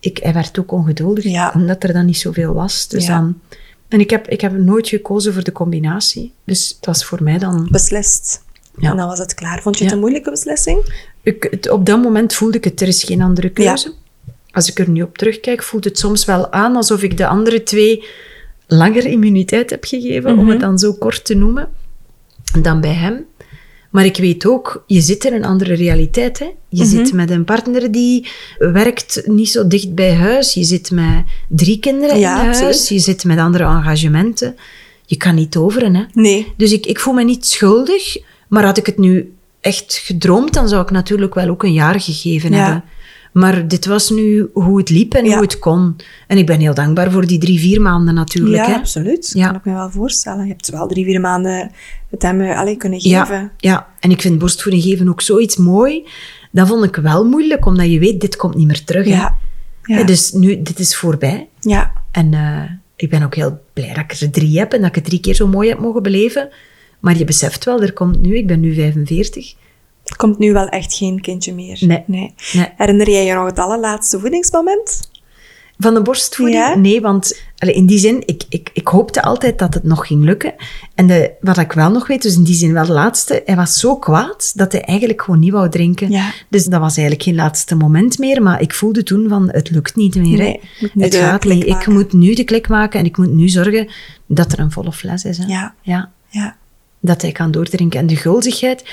ik, 0.00 0.18
hij 0.18 0.32
werd 0.32 0.58
ook 0.58 0.72
ongeduldig, 0.72 1.24
Ja. 1.24 1.52
omdat 1.54 1.82
er 1.82 1.92
dan 1.92 2.06
niet 2.06 2.18
zoveel 2.18 2.54
was. 2.54 2.88
Dus 2.88 3.06
Ja. 3.06 3.16
dan, 3.18 3.40
en 3.88 4.00
ik 4.00 4.10
heb, 4.10 4.28
ik 4.28 4.40
heb 4.40 4.52
nooit 4.58 4.88
gekozen 4.88 5.32
voor 5.32 5.44
de 5.44 5.52
combinatie. 5.52 6.32
Dus 6.44 6.68
het 6.76 6.86
was 6.86 7.04
voor 7.04 7.22
mij 7.22 7.38
dan... 7.38 7.68
Beslist. 7.70 8.44
Ja. 8.78 8.90
En 8.90 8.96
dan 8.96 9.06
was 9.08 9.18
het 9.18 9.34
klaar. 9.34 9.62
Vond 9.62 9.74
je 9.76 9.80
het 9.82 9.90
Ja. 9.90 9.96
een 9.96 10.02
moeilijke 10.02 10.30
beslissing? 10.30 11.04
Ik, 11.22 11.46
het- 11.50 11.70
op 11.70 11.86
dat 11.86 12.02
moment 12.02 12.34
voelde 12.34 12.56
ik 12.56 12.64
het, 12.64 12.80
er 12.80 12.88
is 12.88 13.02
geen 13.04 13.22
andere 13.22 13.50
keuze. 13.50 13.92
Als 14.50 14.68
ik 14.70 14.78
er 14.78 14.88
nu 14.90 15.02
op 15.02 15.18
terugkijk, 15.18 15.62
voelt 15.62 15.84
het 15.84 15.98
soms 15.98 16.24
wel 16.24 16.52
aan 16.52 16.76
alsof 16.76 17.02
ik 17.02 17.16
de 17.16 17.26
andere 17.26 17.62
twee 17.62 18.04
langer 18.66 19.06
immuniteit 19.06 19.70
heb 19.70 19.84
gegeven, 19.84 20.38
om 20.38 20.48
het 20.48 20.60
dan 20.60 20.78
zo 20.78 20.92
kort 20.92 21.24
te 21.24 21.34
noemen, 21.34 21.68
dan 22.62 22.80
bij 22.80 22.92
hem. 22.94 23.24
Maar 23.90 24.04
ik 24.04 24.16
weet 24.16 24.46
ook, 24.46 24.84
je 24.86 25.00
zit 25.00 25.24
in 25.24 25.32
een 25.32 25.44
andere 25.44 25.74
realiteit. 25.74 26.38
Hè? 26.38 26.46
Je 26.68 26.84
zit 26.84 27.12
met 27.12 27.30
een 27.30 27.44
partner 27.44 27.92
die 27.92 28.28
werkt 28.58 29.22
niet 29.26 29.48
zo 29.48 29.66
dicht 29.66 29.94
bij 29.94 30.14
huis. 30.14 30.54
Je 30.54 30.64
zit 30.64 30.90
met 30.90 31.24
drie 31.48 31.78
kinderen 31.78 32.18
Ja, 32.18 32.38
in 32.38 32.44
huis. 32.44 32.56
absoluut. 32.56 32.88
Je 32.88 32.98
zit 32.98 33.24
met 33.24 33.38
andere 33.38 33.64
engagementen. 33.64 34.56
Je 35.06 35.16
kan 35.16 35.34
niet 35.34 35.56
overen. 35.56 35.94
Hè? 35.94 36.02
Nee. 36.12 36.52
Dus 36.56 36.72
ik, 36.72 36.86
ik 36.86 37.00
voel 37.00 37.14
me 37.14 37.24
niet 37.24 37.46
schuldig. 37.46 38.16
Maar 38.48 38.64
had 38.64 38.76
ik 38.78 38.86
het 38.86 38.98
nu 38.98 39.34
echt 39.60 39.94
gedroomd, 40.04 40.52
dan 40.54 40.68
zou 40.68 40.82
ik 40.82 40.90
natuurlijk 40.90 41.34
wel 41.34 41.48
ook 41.48 41.62
een 41.62 41.72
jaar 41.72 42.00
gegeven 42.00 42.52
Ja. 42.52 42.56
hebben. 42.64 42.84
Maar 43.32 43.68
dit 43.68 43.86
was 43.86 44.10
nu 44.10 44.50
hoe 44.52 44.78
het 44.78 44.90
liep 44.90 45.14
en 45.14 45.24
Ja. 45.24 45.32
hoe 45.32 45.42
het 45.42 45.58
kon. 45.58 45.96
En 46.26 46.38
ik 46.38 46.46
ben 46.46 46.60
heel 46.60 46.74
dankbaar 46.74 47.10
voor 47.10 47.26
die 47.26 47.38
drie, 47.38 47.60
vier 47.60 47.80
maanden 47.80 48.14
natuurlijk. 48.14 48.64
ja, 48.66 48.70
hè. 48.72 48.74
absoluut. 48.76 49.30
Ja. 49.34 49.46
Kan 49.46 49.56
ik 49.56 49.64
me 49.64 49.72
wel 49.72 49.90
voorstellen. 49.90 50.44
Je 50.44 50.50
hebt 50.50 50.70
wel 50.70 50.86
drie, 50.86 51.04
vier 51.04 51.20
maanden 51.20 51.70
het 52.10 52.22
hem 52.22 52.40
eh, 52.40 52.58
allee, 52.58 52.76
kunnen 52.76 52.98
Ja, 53.08 53.24
geven. 53.24 53.52
ja, 53.56 53.86
en 54.00 54.10
ik 54.10 54.20
vind 54.20 54.38
borstvoeding 54.38 54.82
geven 54.84 55.08
ook 55.08 55.20
zoiets 55.20 55.56
mooi. 55.56 56.06
Dat 56.52 56.68
vond 56.68 56.84
ik 56.84 56.96
wel 56.96 57.24
moeilijk, 57.24 57.66
omdat 57.66 57.90
je 57.90 57.98
weet, 57.98 58.20
dit 58.20 58.36
komt 58.36 58.54
niet 58.54 58.66
meer 58.66 58.84
terug. 58.84 59.06
Ja. 59.06 59.34
Ja. 59.82 60.02
Dus 60.02 60.32
nu, 60.32 60.62
dit 60.62 60.78
is 60.78 60.96
voorbij. 60.96 61.48
ja. 61.60 61.92
En 62.12 62.34
eh, 62.34 62.62
ik 62.96 63.10
ben 63.10 63.22
ook 63.22 63.34
heel 63.34 63.60
blij 63.72 63.88
dat 63.94 63.98
ik 63.98 64.12
er 64.20 64.30
drie 64.30 64.58
heb 64.58 64.72
en 64.72 64.78
dat 64.80 64.88
ik 64.88 64.94
het 64.94 65.04
drie 65.04 65.20
keer 65.20 65.34
zo 65.34 65.46
mooi 65.46 65.68
heb 65.68 65.78
mogen 65.78 66.02
beleven. 66.02 66.48
Maar 67.00 67.18
je 67.18 67.24
beseft 67.24 67.64
wel, 67.64 67.82
er 67.82 67.92
komt 67.92 68.22
nu, 68.22 68.36
ik 68.36 68.46
ben 68.46 68.60
nu 68.60 68.74
45. 68.74 69.54
Er 70.04 70.16
komt 70.16 70.38
nu 70.38 70.52
wel 70.52 70.68
echt 70.68 70.94
geen 70.94 71.20
kindje 71.20 71.54
meer. 71.54 71.78
Nee. 71.80 72.02
nee. 72.06 72.34
Nee. 72.52 72.68
Herinner 72.76 73.10
jij 73.10 73.24
je 73.24 73.34
nog 73.34 73.46
het 73.46 73.58
allerlaatste 73.58 74.20
voedingsmoment? 74.20 75.10
Van 75.78 75.94
de 75.94 76.02
borstvoeding? 76.02 76.58
Ja? 76.58 76.74
Nee, 76.74 77.00
want 77.00 77.40
in 77.56 77.86
die 77.86 77.98
zin, 77.98 78.22
ik, 78.26 78.42
ik, 78.48 78.70
ik 78.72 78.88
hoopte 78.88 79.22
altijd 79.22 79.58
dat 79.58 79.74
het 79.74 79.82
nog 79.82 80.06
ging 80.06 80.24
lukken. 80.24 80.54
En 80.94 81.06
de, 81.06 81.30
wat 81.40 81.58
ik 81.58 81.72
wel 81.72 81.90
nog 81.90 82.06
weet, 82.06 82.22
dus 82.22 82.36
in 82.36 82.44
die 82.44 82.54
zin 82.54 82.72
wel 82.72 82.86
de 82.86 82.92
laatste, 82.92 83.42
hij 83.44 83.56
was 83.56 83.78
zo 83.78 83.96
kwaad 83.96 84.52
dat 84.54 84.72
hij 84.72 84.80
eigenlijk 84.80 85.22
gewoon 85.22 85.40
niet 85.40 85.52
wou 85.52 85.70
drinken. 85.70 86.10
Ja. 86.10 86.32
Dus 86.48 86.64
dat 86.64 86.80
was 86.80 86.96
eigenlijk 86.96 87.22
geen 87.22 87.34
laatste 87.34 87.74
moment 87.74 88.18
meer, 88.18 88.42
maar 88.42 88.60
ik 88.60 88.74
voelde 88.74 89.02
toen 89.02 89.28
van, 89.28 89.48
het 89.50 89.70
lukt 89.70 89.96
niet 89.96 90.14
meer. 90.14 90.38
Nee, 90.38 90.60
nu 90.92 91.02
het 91.02 91.14
gaat 91.14 91.44
niet. 91.44 91.66
Ik 91.66 91.86
moet 91.86 92.12
nu 92.12 92.34
de 92.34 92.44
klik 92.44 92.68
maken 92.68 93.00
en 93.00 93.06
ik 93.06 93.16
moet 93.16 93.32
nu 93.32 93.48
zorgen 93.48 93.88
dat 94.26 94.52
er 94.52 94.58
een 94.58 94.70
volle 94.70 94.92
fles 94.92 95.24
is. 95.24 95.38
Hè. 95.38 95.46
Ja. 95.46 95.74
ja. 95.82 96.10
Ja. 96.28 96.56
Dat 97.06 97.22
hij 97.22 97.32
kan 97.32 97.50
doordrinken. 97.50 98.00
En 98.00 98.06
de 98.06 98.16
gulzigheid, 98.16 98.84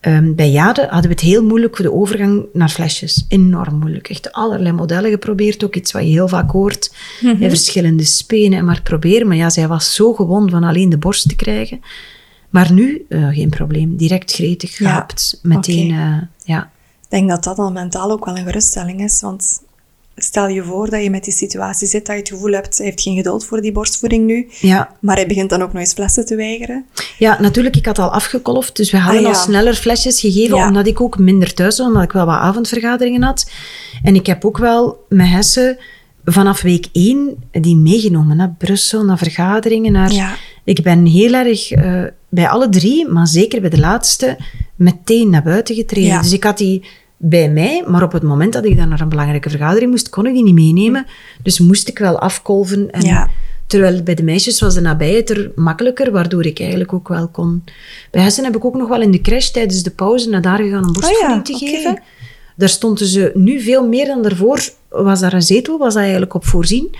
ehm, 0.00 0.34
bij 0.34 0.50
Jade 0.50 0.80
hadden 0.82 1.02
we 1.02 1.08
het 1.16 1.20
heel 1.20 1.44
moeilijk 1.44 1.76
voor 1.76 1.84
de 1.84 1.92
overgang 1.92 2.46
naar 2.52 2.68
flesjes. 2.68 3.24
Enorm 3.28 3.78
moeilijk. 3.78 4.08
Echt 4.08 4.32
allerlei 4.32 4.72
modellen 4.72 5.10
geprobeerd. 5.10 5.64
Ook 5.64 5.74
iets 5.76 5.92
wat 5.92 6.02
je 6.02 6.08
heel 6.08 6.28
vaak 6.28 6.50
hoort. 6.50 6.94
In 7.20 7.48
verschillende 7.48 8.04
spenen 8.04 8.58
en 8.58 8.64
maar 8.64 8.82
proberen. 8.82 9.26
Maar 9.26 9.36
ja, 9.36 9.50
zij 9.50 9.68
was 9.68 9.94
zo 9.94 10.12
gewoon 10.12 10.50
van 10.50 10.62
alleen 10.64 10.88
de 10.88 10.98
borst 10.98 11.28
te 11.28 11.36
krijgen. 11.36 11.80
Maar 12.50 12.72
nu, 12.72 13.04
eh, 13.08 13.28
geen 13.28 13.50
probleem. 13.50 13.96
Direct 13.96 14.32
gretig, 14.32 14.78
Ja. 14.78 14.86
gehaapt. 14.88 15.38
Meteen, 15.42 15.90
eh, 15.90 16.16
ja. 16.44 16.70
Ik 17.02 17.10
denk 17.20 17.28
dat 17.28 17.44
dat 17.44 17.58
al 17.58 17.72
mentaal 17.72 18.10
ook 18.10 18.24
wel 18.24 18.36
een 18.36 18.44
geruststelling 18.44 19.00
is. 19.02 19.20
Want 19.20 19.62
stel 20.16 20.48
je 20.48 20.62
voor 20.62 20.90
dat 20.90 21.02
je 21.02 21.10
met 21.10 21.24
die 21.24 21.32
situatie 21.32 21.88
zit, 21.88 22.06
dat 22.06 22.14
je 22.14 22.20
het 22.20 22.30
gevoel 22.30 22.52
hebt, 22.52 22.76
hij 22.76 22.86
heeft 22.86 23.00
geen 23.00 23.16
geduld 23.16 23.44
voor 23.44 23.60
die 23.60 23.72
borstvoeding 23.72 24.26
nu. 24.26 24.48
Ja. 24.60 24.90
Maar 25.00 25.16
hij 25.16 25.26
begint 25.26 25.50
dan 25.50 25.62
ook 25.62 25.72
nog 25.72 25.80
eens 25.82 25.92
flessen 25.92 26.26
te 26.26 26.36
weigeren. 26.36 26.84
ja, 27.18 27.40
natuurlijk, 27.40 27.76
ik 27.76 27.86
had 27.86 27.98
al 27.98 28.10
afgekolfd. 28.12 28.76
Dus 28.76 28.90
we 28.90 28.98
hadden 28.98 29.22
Ah, 29.22 29.28
al 29.28 29.34
sneller 29.34 29.74
flesjes 29.74 30.20
gegeven, 30.20 30.56
Ja. 30.56 30.66
omdat 30.68 30.86
ik 30.86 31.00
ook 31.00 31.18
minder 31.18 31.54
thuis 31.54 31.78
was, 31.78 31.86
omdat 31.86 32.02
ik 32.02 32.12
wel 32.12 32.26
wat 32.26 32.34
avondvergaderingen 32.38 33.22
had. 33.22 33.50
En 34.02 34.14
ik 34.14 34.26
heb 34.26 34.44
ook 34.44 34.58
wel 34.58 35.04
met 35.08 35.28
Hesse 35.28 35.80
vanaf 36.24 36.60
week 36.62 36.86
één 36.92 37.44
die 37.50 37.76
meegenomen 37.76 38.36
naar 38.36 38.54
Brussel, 38.58 39.04
naar 39.04 39.18
vergaderingen. 39.18 39.92
Naar... 39.92 40.12
Ja. 40.12 40.34
Ik 40.64 40.82
ben 40.82 41.06
heel 41.06 41.32
erg 41.32 41.70
eh, 41.70 42.02
bij 42.28 42.48
alle 42.48 42.68
drie, 42.68 43.08
maar 43.08 43.26
zeker 43.26 43.60
bij 43.60 43.70
de 43.70 43.78
laatste, 43.78 44.36
meteen 44.76 45.30
naar 45.30 45.42
buiten 45.42 45.74
getreden. 45.74 46.10
Ja. 46.10 46.22
Dus 46.22 46.32
ik 46.32 46.44
had 46.44 46.58
die 46.58 46.84
bij 47.26 47.50
mij, 47.50 47.84
maar 47.86 48.02
op 48.02 48.12
het 48.12 48.22
moment 48.22 48.52
dat 48.52 48.64
ik 48.64 48.76
dan 48.76 48.88
naar 48.88 49.00
een 49.00 49.08
belangrijke 49.08 49.50
vergadering 49.50 49.90
moest, 49.90 50.08
kon 50.08 50.26
ik 50.26 50.34
die 50.34 50.42
niet 50.42 50.54
meenemen. 50.54 51.06
Dus 51.42 51.58
moest 51.58 51.88
ik 51.88 51.98
wel 51.98 52.18
afkolven. 52.18 52.90
En 52.90 53.02
Ja. 53.02 53.28
Terwijl 53.66 54.02
bij 54.02 54.14
de 54.14 54.22
meisjes 54.22 54.60
was 54.60 54.74
de 54.74 54.80
nabijheid 54.80 55.30
er 55.30 55.50
makkelijker, 55.54 56.10
waardoor 56.10 56.46
ik 56.46 56.60
eigenlijk 56.60 56.92
ook 56.92 57.08
wel 57.08 57.28
kon. 57.28 57.64
Bij 58.10 58.22
Hessen 58.22 58.44
heb 58.44 58.56
ik 58.56 58.64
ook 58.64 58.74
nog 58.74 58.88
wel 58.88 59.00
in 59.00 59.10
de 59.10 59.20
crash 59.20 59.50
tijdens 59.50 59.82
de 59.82 59.90
pauze 59.90 60.28
naar 60.28 60.42
daar 60.42 60.58
gegaan 60.58 60.86
om 60.86 60.92
borstvoeding 60.92 61.40
Ah 61.40 61.46
ja, 61.46 61.58
te 61.58 61.66
geven. 61.66 62.02
Daar 62.56 62.68
stonden 62.68 63.06
ze 63.06 63.30
nu 63.34 63.60
veel 63.60 63.88
meer 63.88 64.06
dan 64.06 64.22
daarvoor. 64.22 64.68
Was 64.88 65.20
daar 65.20 65.32
een 65.32 65.42
zetel, 65.42 65.78
was 65.78 65.92
dat 65.94 66.02
eigenlijk 66.02 66.34
op 66.34 66.46
voorzien. 66.46 66.94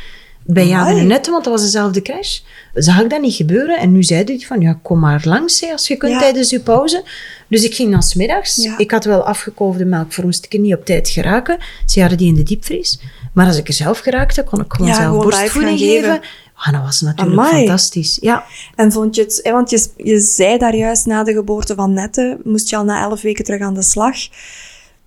Bij 0.47 0.73
Amai. 0.73 0.99
en 1.01 1.09
want 1.09 1.25
dat 1.25 1.45
was 1.47 1.61
dezelfde 1.63 2.03
crash. 2.03 2.39
Zag 2.75 3.01
ik 3.01 3.11
dat 3.11 3.21
niet 3.21 3.35
gebeuren. 3.35 3.79
En 3.79 3.93
nu 3.93 4.03
zei 4.03 4.25
hij 4.25 4.39
van, 4.39 4.61
ja, 4.61 4.79
kom 4.83 4.99
maar 4.99 5.23
langs 5.25 5.61
hè, 5.61 5.73
als 5.73 5.87
je 5.89 5.97
kunt 5.97 6.13
Ja. 6.13 6.19
tijdens 6.19 6.51
je 6.51 6.61
pauze. 6.61 7.03
Dus 7.49 7.63
ik 7.65 7.75
ging 7.75 7.91
dan 7.91 8.03
smiddags. 8.03 8.57
Ja. 8.57 8.79
Ik 8.79 8.91
had 8.91 9.05
wel 9.05 9.23
afgekolfde 9.27 9.85
melk, 9.85 10.13
voor 10.13 10.25
moest 10.25 10.45
ik 10.45 10.53
er 10.53 10.59
niet 10.59 10.75
op 10.75 10.85
tijd 10.85 11.09
geraken. 11.09 11.59
Ze 11.87 12.01
hadden 12.01 12.19
die 12.19 12.29
in 12.29 12.35
de 12.35 12.43
diepvries. 12.43 12.99
Maar 13.33 13.47
als 13.47 13.57
ik 13.57 13.69
er 13.69 13.75
zelf 13.75 13.99
geraakte, 13.99 14.43
kon 14.45 14.61
ik 14.61 14.73
gewoon 14.73 14.89
Ja, 14.91 14.95
zelf 14.95 15.07
gewoon 15.09 15.23
borstvoeding 15.23 15.79
geven. 15.79 16.03
geven. 16.03 16.21
Ah, 16.55 16.73
dat 16.73 16.83
was 16.83 17.01
natuurlijk 17.01 17.39
Amai. 17.39 17.57
fantastisch. 17.57 18.19
Ja. 18.21 18.45
En 18.75 18.93
vond 18.93 19.15
je 19.15 19.23
het, 19.23 19.41
want 19.51 19.71
je, 19.71 19.87
je 19.97 20.21
zei 20.21 20.59
daar 20.59 20.77
juist 20.77 21.07
na 21.07 21.25
de 21.25 21.33
geboorte 21.33 21.75
van 21.75 21.93
Nette, 21.93 22.39
moest 22.45 22.71
je 22.71 22.77
al 22.77 22.85
na 22.85 23.01
elf 23.03 23.21
weken 23.23 23.45
terug 23.45 23.61
aan 23.61 23.75
de 23.75 23.83
slag. 23.83 24.17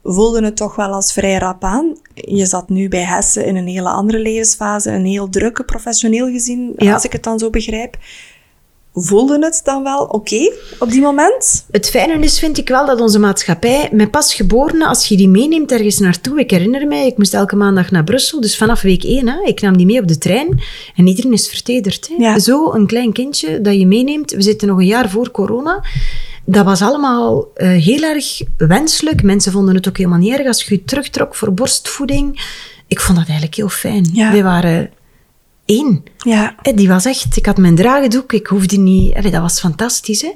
Voelde 0.03 0.43
het 0.45 0.55
toch 0.55 0.75
wel 0.75 0.91
als 0.91 1.13
vrij 1.13 1.37
rap 1.37 1.63
aan. 1.63 1.97
Je 2.13 2.45
zat 2.45 2.69
nu 2.69 2.87
bij 2.87 3.03
Hessen 3.03 3.45
in 3.45 3.55
een 3.55 3.67
hele 3.67 3.89
andere 3.89 4.19
levensfase, 4.19 4.91
een 4.91 5.05
heel 5.05 5.29
drukke, 5.29 5.63
professioneel 5.63 6.27
gezien, 6.31 6.73
Ja. 6.77 6.93
als 6.93 7.03
ik 7.03 7.11
het 7.11 7.23
dan 7.23 7.39
zo 7.39 7.49
begrijp. 7.49 7.97
Voelde 8.99 9.39
het 9.45 9.61
dan 9.63 9.83
wel 9.83 10.03
oké 10.03 10.51
op 10.79 10.89
die 10.91 11.01
moment? 11.01 11.65
Het 11.71 11.89
fijne 11.89 12.23
is, 12.23 12.39
vind 12.39 12.57
ik 12.57 12.69
wel, 12.69 12.85
dat 12.85 13.01
onze 13.01 13.19
maatschappij 13.19 13.89
met 13.91 14.11
pasgeborenen, 14.11 14.87
als 14.87 15.07
je 15.07 15.17
die 15.17 15.27
meeneemt 15.29 15.71
ergens 15.71 15.99
naartoe, 15.99 16.39
ik 16.39 16.51
herinner 16.51 16.87
mij, 16.87 17.07
ik 17.07 17.17
moest 17.17 17.33
elke 17.33 17.55
maandag 17.55 17.91
naar 17.91 18.03
Brussel, 18.03 18.41
dus 18.41 18.57
vanaf 18.57 18.81
week 18.81 19.03
één, 19.03 19.27
hè, 19.27 19.41
ik 19.43 19.61
nam 19.61 19.77
die 19.77 19.85
mee 19.85 20.01
op 20.01 20.07
de 20.07 20.17
trein 20.17 20.61
en 20.95 21.07
iedereen 21.07 21.33
is 21.33 21.47
vertederd. 21.49 22.07
Hè. 22.07 22.23
Ja. 22.23 22.39
Zo 22.39 22.71
een 22.71 22.87
klein 22.87 23.13
kindje 23.13 23.61
dat 23.61 23.75
je 23.75 23.87
meeneemt, 23.87 24.31
we 24.31 24.41
zitten 24.41 24.67
nog 24.67 24.77
een 24.77 24.85
jaar 24.85 25.09
voor 25.09 25.31
corona, 25.31 25.83
dat 26.49 26.65
was 26.65 26.81
allemaal 26.81 27.51
eh, 27.55 27.69
heel 27.69 28.01
erg 28.03 28.41
wenselijk. 28.57 29.23
Mensen 29.23 29.51
vonden 29.51 29.75
het 29.75 29.87
ook 29.87 29.97
helemaal 29.97 30.19
niet 30.19 30.33
erg 30.37 30.47
als 30.47 30.63
je 30.63 30.75
je 30.75 30.83
terugtrok 30.83 31.35
voor 31.35 31.53
borstvoeding. 31.53 32.41
Ik 32.87 32.99
vond 32.99 33.17
dat 33.17 33.25
eigenlijk 33.27 33.55
heel 33.57 33.69
fijn. 33.69 34.09
Ja. 34.13 34.31
Wij 34.31 34.43
waren 34.43 34.89
één. 35.65 36.03
Ja. 36.17 36.55
Hè, 36.61 36.73
Die 36.73 36.87
was 36.87 37.05
echt, 37.05 37.37
ik 37.37 37.45
had 37.45 37.57
mijn 37.57 37.75
draagdoek, 37.75 38.33
ik 38.33 38.47
hoefde 38.47 38.77
niet, 38.77 39.23
dat 39.31 39.41
was 39.41 39.59
fantastisch. 39.59 40.21
Hè? 40.21 40.31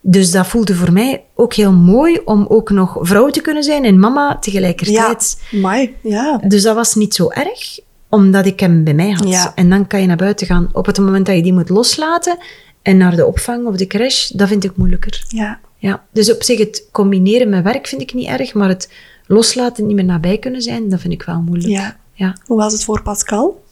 Dus 0.00 0.30
dat 0.30 0.46
voelde 0.46 0.74
voor 0.74 0.92
mij 0.92 1.24
ook 1.34 1.54
heel 1.54 1.72
mooi 1.72 2.20
om 2.24 2.46
ook 2.48 2.70
nog 2.70 2.96
vrouw 3.00 3.28
te 3.30 3.40
kunnen 3.40 3.62
zijn 3.62 3.84
en 3.84 3.98
mama 3.98 4.28
Ja, 4.28 4.38
tegelijkertijd. 4.38 5.40
mooi. 5.50 5.94
Ja. 6.02 6.40
Dus 6.48 6.62
dat 6.62 6.74
was 6.74 6.94
niet 6.94 7.14
zo 7.14 7.30
erg, 7.30 7.78
omdat 8.08 8.46
ik 8.46 8.60
hem 8.60 8.84
bij 8.84 8.94
mij 8.94 9.10
had. 9.10 9.28
Ja. 9.28 9.52
En 9.54 9.70
dan 9.70 9.86
kan 9.86 10.00
je 10.00 10.06
naar 10.06 10.16
buiten 10.16 10.46
gaan. 10.46 10.68
Op 10.72 10.86
het 10.86 10.98
moment 10.98 11.26
dat 11.26 11.36
je 11.36 11.42
die 11.42 11.52
moet 11.52 11.68
loslaten 11.68 12.38
en 12.86 12.96
naar 12.96 13.16
de 13.16 13.26
opvang 13.26 13.66
of 13.66 13.76
de 13.76 13.86
crash, 13.86 14.28
dat 14.28 14.48
vind 14.48 14.64
ik 14.64 14.76
moeilijker. 14.76 15.24
Ja. 15.28 15.60
Ja. 15.76 16.04
Dus 16.12 16.32
op 16.32 16.42
zich, 16.42 16.58
het 16.58 16.88
combineren 16.92 17.48
met 17.48 17.64
werk 17.64 17.86
vind 17.86 18.00
ik 18.00 18.14
niet 18.14 18.26
erg, 18.26 18.54
maar 18.54 18.68
het 18.68 18.92
loslaten, 19.26 19.86
niet 19.86 19.96
meer 19.96 20.04
nabij 20.04 20.38
kunnen 20.38 20.62
zijn, 20.62 20.88
dat 20.88 21.00
vind 21.00 21.12
ik 21.12 21.22
wel 21.22 21.40
moeilijk. 21.40 21.72
Ja. 21.72 21.96
ja. 22.12 22.36
Hoe 22.44 22.56
was 22.56 22.72
het 22.72 22.84
voor 22.84 23.02
Pascal? 23.02 23.64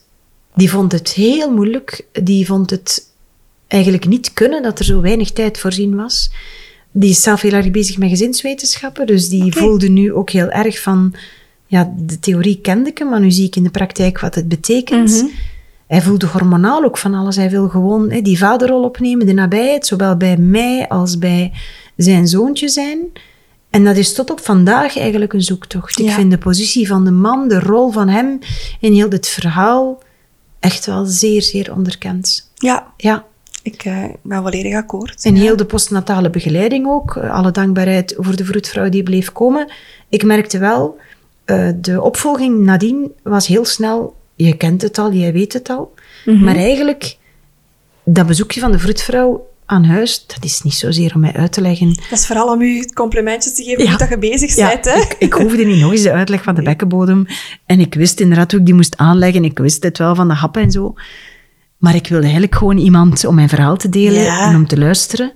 Die 0.55 0.70
vond 0.70 0.93
het 0.93 1.12
heel 1.12 1.51
moeilijk. 1.51 2.07
Die 2.12 2.47
vond 2.47 2.70
het 2.70 3.11
eigenlijk 3.66 4.07
niet 4.07 4.32
kunnen 4.32 4.62
dat 4.62 4.78
er 4.78 4.85
zo 4.85 5.01
weinig 5.01 5.31
tijd 5.31 5.59
voorzien 5.59 5.97
was. 5.97 6.31
Die 6.91 7.11
is 7.11 7.23
zelf 7.23 7.41
heel 7.41 7.53
erg 7.53 7.70
bezig 7.70 7.99
met 7.99 8.09
gezinswetenschappen, 8.09 9.07
dus 9.07 9.28
die 9.28 9.53
voelde 9.53 9.89
nu 9.89 10.12
ook 10.12 10.31
heel 10.31 10.51
erg 10.51 10.81
van... 10.81 11.15
Ja, 11.66 11.95
de 11.97 12.19
theorie 12.19 12.61
kende 12.61 12.91
ik, 12.91 13.05
maar 13.05 13.20
nu 13.20 13.31
zie 13.31 13.47
ik 13.47 13.57
in 13.57 13.62
de 13.62 13.70
praktijk 13.70 14.20
wat 14.20 14.35
het 14.35 14.49
betekent. 14.49 15.11
Mhm. 15.11 15.27
Hij 15.95 16.03
voelde 16.03 16.27
hormonaal 16.27 16.85
ook 16.85 16.99
van 16.99 17.15
alles. 17.15 17.37
Hij 17.37 17.51
wil 17.51 17.69
gewoon 17.69 18.11
hè, 18.11 18.21
die 18.21 18.39
vaderrol 18.39 18.83
opnemen, 18.83 19.27
de 19.27 19.33
nabijheid, 19.33 19.87
zowel 19.87 20.16
bij 20.16 20.37
mij 20.37 20.89
als 20.89 21.19
bij 21.19 21.53
zijn 21.97 22.29
zoontje 22.29 22.69
zijn. 22.69 22.99
En 23.71 23.85
dat 23.85 23.97
is 23.97 24.15
tot 24.15 24.31
op 24.31 24.41
vandaag 24.41 24.99
eigenlijk 24.99 25.33
een 25.33 25.43
zoektocht. 25.43 25.99
Ik 25.99 26.11
vind 26.11 26.31
de 26.31 26.39
positie 26.39 26.87
van 26.87 27.05
de 27.05 27.11
man, 27.11 27.49
de 27.49 27.61
rol 27.61 27.91
van 27.91 28.09
hem 28.09 28.39
in 28.81 28.93
heel 28.93 29.09
dit 29.09 29.27
verhaal 29.27 30.03
echt 30.61 30.87
wel 30.87 31.05
zeer, 31.05 31.43
zeer 31.43 31.73
onderkend. 31.75 32.51
Ja, 32.55 32.87
Ja, 32.97 33.25
ik 33.62 33.85
eh, 33.85 34.05
ben 34.23 34.43
volledig 34.43 34.75
akkoord. 34.75 35.25
en 35.25 35.35
Ja. 35.35 35.41
heel 35.41 35.57
de 35.57 35.65
postnatale 35.66 36.31
begeleiding 36.31 36.87
ook. 36.87 37.16
Alle 37.16 37.51
dankbaarheid 37.51 38.15
voor 38.19 38.37
de 38.37 38.45
vroedvrouw 38.45 38.89
die 38.89 39.03
bleef 39.03 39.33
komen. 39.33 39.73
Ik 40.09 40.25
merkte 40.25 40.59
wel, 40.59 40.97
eh, 41.45 41.69
de 41.77 42.03
opvolging 42.03 42.59
nadien 42.59 43.12
was 43.23 43.47
heel 43.47 43.65
snel. 43.65 44.23
Je 44.36 44.56
kent 44.56 44.82
het 44.82 44.98
al, 44.98 45.12
jij 45.12 45.32
weet 45.32 45.52
het 45.52 45.69
al. 45.70 45.94
Mhm. 46.24 46.44
Maar 46.44 46.56
eigenlijk, 46.56 47.16
dat 48.05 48.27
bezoekje 48.27 48.61
van 48.61 48.73
de 48.73 48.78
vroedvrouw 48.78 49.47
aan 49.66 49.85
huis, 49.85 50.24
dat 50.27 50.44
is 50.44 50.62
niet 50.62 50.74
zozeer 50.74 51.12
om 51.15 51.20
mij 51.20 51.32
uit 51.32 51.52
te 51.52 51.61
leggen. 51.61 51.89
Dat 52.11 52.19
is 52.19 52.27
vooral 52.27 52.52
om 52.52 52.61
u 52.62 52.85
complimentjes 52.94 53.55
te 53.55 53.62
geven 53.62 53.82
Ja. 53.82 53.89
hoe 53.89 53.98
dat 53.98 54.09
je 54.09 54.19
bezig 54.19 54.55
bent. 54.56 54.85
hè? 54.85 55.01
ik, 55.01 55.16
ik 55.19 55.32
hoefde 55.32 55.65
niet 55.65 55.81
nog 55.81 55.93
eens 55.93 56.02
de 56.02 56.12
uitleg 56.12 56.43
van 56.43 56.55
de 56.55 56.62
bekkenbodem. 56.62 57.27
En 57.66 57.81
ik 57.81 57.94
wist 57.94 58.20
inderdaad 58.20 58.51
hoe 58.51 58.61
ik 58.61 58.66
die 58.66 58.74
moest 58.74 58.97
aanleggen. 58.97 59.44
Ik 59.44 59.59
wist 59.59 59.82
het 59.82 59.98
wel 59.98 60.15
van 60.15 60.28
de 60.28 60.35
happen 60.35 60.62
en 60.62 60.70
zo. 60.70 60.94
Maar 61.78 61.94
ik 61.94 62.06
wilde 62.09 62.23
eigenlijk 62.24 62.55
gewoon 62.55 62.78
iemand 62.78 63.24
om 63.27 63.35
mijn 63.35 63.48
verhaal 63.48 63.77
te 63.77 63.89
delen 63.89 64.23
Ja. 64.23 64.48
en 64.48 64.56
om 64.56 64.66
te 64.66 64.78
luisteren. 64.78 65.32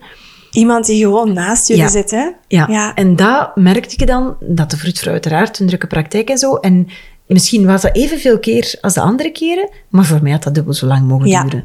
Iemand 0.50 0.86
die 0.86 1.02
gewoon 1.02 1.32
naast 1.32 1.68
jullie 1.68 1.82
Ja. 1.82 1.88
zit, 1.88 2.10
hè? 2.10 2.30
Ja. 2.48 2.66
Ja. 2.68 2.94
en 2.94 3.16
dat 3.16 3.56
merkte 3.56 3.96
ik 3.96 4.06
dan, 4.06 4.36
dat 4.40 4.70
de 4.70 4.76
vroedvrouw 4.76 5.12
uiteraard 5.12 5.58
een 5.58 5.66
drukke 5.66 5.86
praktijk 5.86 6.28
en 6.28 6.38
zo. 6.38 6.54
En 6.54 6.88
misschien 7.28 7.66
was 7.66 7.82
dat 7.82 7.96
evenveel 7.96 8.38
keer 8.38 8.74
als 8.80 8.94
de 8.94 9.00
andere 9.00 9.30
keren, 9.32 9.68
maar 9.88 10.04
voor 10.04 10.22
mij 10.22 10.32
had 10.32 10.42
dat 10.42 10.54
dubbel 10.54 10.74
zo 10.74 10.86
lang 10.86 11.06
mogen 11.06 11.28
Ja. 11.28 11.42
duren. 11.42 11.64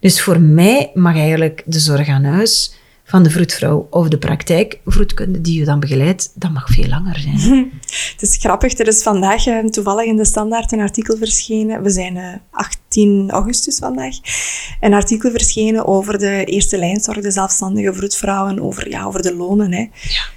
Dus 0.00 0.22
voor 0.22 0.40
mij 0.40 0.90
mag 0.94 1.16
eigenlijk 1.16 1.62
de 1.66 1.78
zorg 1.78 2.08
aan 2.08 2.24
huis 2.24 2.74
van 3.10 3.22
de 3.22 3.30
vroedvrouw 3.30 3.86
of 3.90 4.08
de 4.08 4.18
praktijkvroedkunde 4.18 5.40
die 5.40 5.58
je 5.58 5.64
dan 5.64 5.80
begeleidt, 5.80 6.32
dat 6.34 6.50
mag 6.50 6.68
veel 6.68 6.88
langer 6.88 7.18
zijn. 7.18 7.38
Het 8.12 8.22
is 8.22 8.36
grappig, 8.36 8.78
er 8.78 8.86
is 8.86 9.02
vandaag 9.02 9.46
eh, 9.46 9.64
toevallig 9.64 10.04
in 10.04 10.16
de 10.16 10.24
Standaard 10.24 10.72
een 10.72 10.80
artikel 10.80 11.16
verschenen. 11.16 11.82
We 11.82 11.90
zijn 11.90 12.16
eh, 12.16 12.34
18 12.50 13.30
augustus 13.30 13.78
vandaag. 13.78 14.14
Een 14.80 14.94
artikel 14.94 15.30
verschenen 15.30 15.86
over 15.86 16.18
de 16.18 16.44
eerste 16.44 16.78
lijnzorg, 16.78 17.20
de 17.20 17.30
zelfstandige 17.30 17.94
vroedvrouwen, 17.94 18.60
over, 18.60 18.90
ja, 18.90 19.04
over 19.04 19.22
de 19.22 19.34
lonen. 19.34 19.72
Hè. 19.72 19.88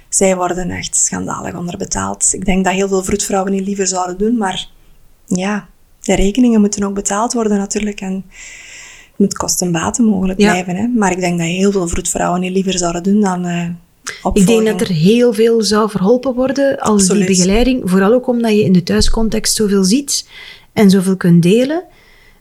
Zij 0.08 0.36
worden 0.36 0.70
echt 0.70 0.96
schandalig 0.96 1.54
onderbetaald. 1.54 2.28
Ik 2.32 2.44
denk 2.44 2.64
dat 2.64 2.74
heel 2.74 2.88
veel 2.88 3.04
vroedvrouwen 3.04 3.52
niet 3.52 3.66
liever 3.66 3.86
zouden 3.86 4.18
doen, 4.18 4.36
maar 4.36 4.68
ja, 5.26 5.68
de 6.00 6.14
rekeningen 6.14 6.60
moeten 6.60 6.84
ook 6.84 6.94
betaald 6.94 7.32
worden 7.32 7.58
natuurlijk. 7.58 8.00
En 8.00 8.24
het 9.16 9.18
moet 9.18 9.36
kosten-baten 9.36 10.04
mogelijk 10.04 10.40
Ja. 10.40 10.50
blijven. 10.50 10.76
Hè. 10.76 10.86
Maar 10.86 11.12
ik 11.12 11.20
denk 11.20 11.38
dat 11.38 11.46
heel 11.46 11.72
veel 11.72 11.88
vroedvrouwen 11.88 12.40
niet 12.40 12.52
liever 12.52 12.78
zouden 12.78 13.02
doen 13.02 13.20
dan 13.20 13.44
eh 13.44 13.68
Ik 14.32 14.46
denk 14.46 14.66
dat 14.66 14.80
er 14.80 14.88
heel 14.94 15.32
veel 15.32 15.62
zou 15.62 15.90
verholpen 15.90 16.34
worden 16.34 16.78
als 16.78 17.00
Absoluut. 17.02 17.26
die 17.26 17.36
begeleiding, 17.36 17.82
vooral 17.84 18.12
ook 18.12 18.26
omdat 18.28 18.50
je 18.52 18.64
in 18.64 18.72
de 18.72 18.82
thuiscontext 18.82 19.54
zoveel 19.54 19.84
ziet 19.84 20.28
en 20.72 20.90
zoveel 20.90 21.16
kunt 21.16 21.42
delen. 21.42 21.82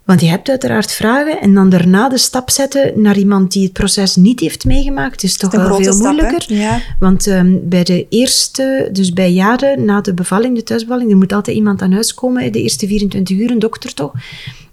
Want 0.06 0.22
je 0.22 0.28
hebt 0.28 0.50
uiteraard 0.50 0.92
vragen 0.92 1.42
en 1.42 1.54
dan 1.54 1.70
daarna 1.70 2.10
de 2.10 2.18
stap 2.18 2.50
zetten 2.50 3.02
naar 3.02 3.18
iemand 3.18 3.52
die 3.52 3.64
het 3.64 3.74
proces 3.74 4.16
niet 4.16 4.40
heeft 4.40 4.66
meegemaakt, 4.66 5.24
is 5.24 5.38
toch 5.38 5.52
wel 5.52 5.76
veel 5.76 5.94
stap, 5.94 6.04
moeilijker. 6.14 6.44
Ja. 6.54 6.80
Want 7.00 7.28
ehm, 7.28 7.56
bij 7.62 7.84
de 7.84 8.06
eerste, 8.10 8.90
dus 8.92 9.14
bij 9.14 9.32
jaren 9.32 9.86
na 9.86 10.02
de 10.02 10.14
bevalling, 10.14 10.56
de 10.56 10.64
thuisbevalling, 10.64 11.12
er 11.12 11.18
moet 11.18 11.34
altijd 11.34 11.56
iemand 11.58 11.82
aan 11.82 11.92
huis 11.92 12.14
komen, 12.14 12.52
de 12.52 12.62
eerste 12.62 12.88
24 12.88 13.38
uur, 13.38 13.52
een 13.52 13.60
dokter 13.60 13.94
toch. 13.94 14.14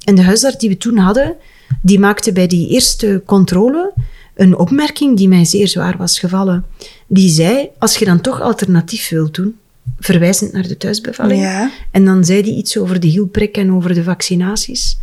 En 0.05 0.15
de 0.15 0.23
huisarts 0.23 0.59
die 0.59 0.69
we 0.69 0.77
toen 0.77 0.97
hadden, 0.97 1.37
die 1.83 1.99
maakte 1.99 2.33
bij 2.33 2.47
die 2.47 2.69
eerste 2.69 3.23
controle 3.27 3.93
een 4.35 4.57
opmerking 4.59 5.17
die 5.17 5.29
mij 5.29 5.45
zeer 5.45 5.69
zwaar 5.69 5.97
was 5.97 6.19
gevallen. 6.19 6.65
Die 7.07 7.29
zei, 7.31 7.69
als 7.79 7.97
je 7.97 8.05
dan 8.05 8.21
toch 8.21 8.41
alternatief 8.41 9.09
wilt 9.09 9.35
doen, 9.35 9.57
verwijzend 9.99 10.53
naar 10.53 10.69
de 10.69 10.77
thuisbevalling, 10.77 11.41
Ja. 11.41 11.71
en 11.91 12.05
dan 12.05 12.25
zei 12.25 12.41
hij 12.43 12.51
iets 12.53 12.79
over 12.79 13.01
de 13.01 13.07
hielprik 13.07 13.57
en 13.57 13.73
over 13.73 13.95
de 13.95 14.03
vaccinaties. 14.03 14.99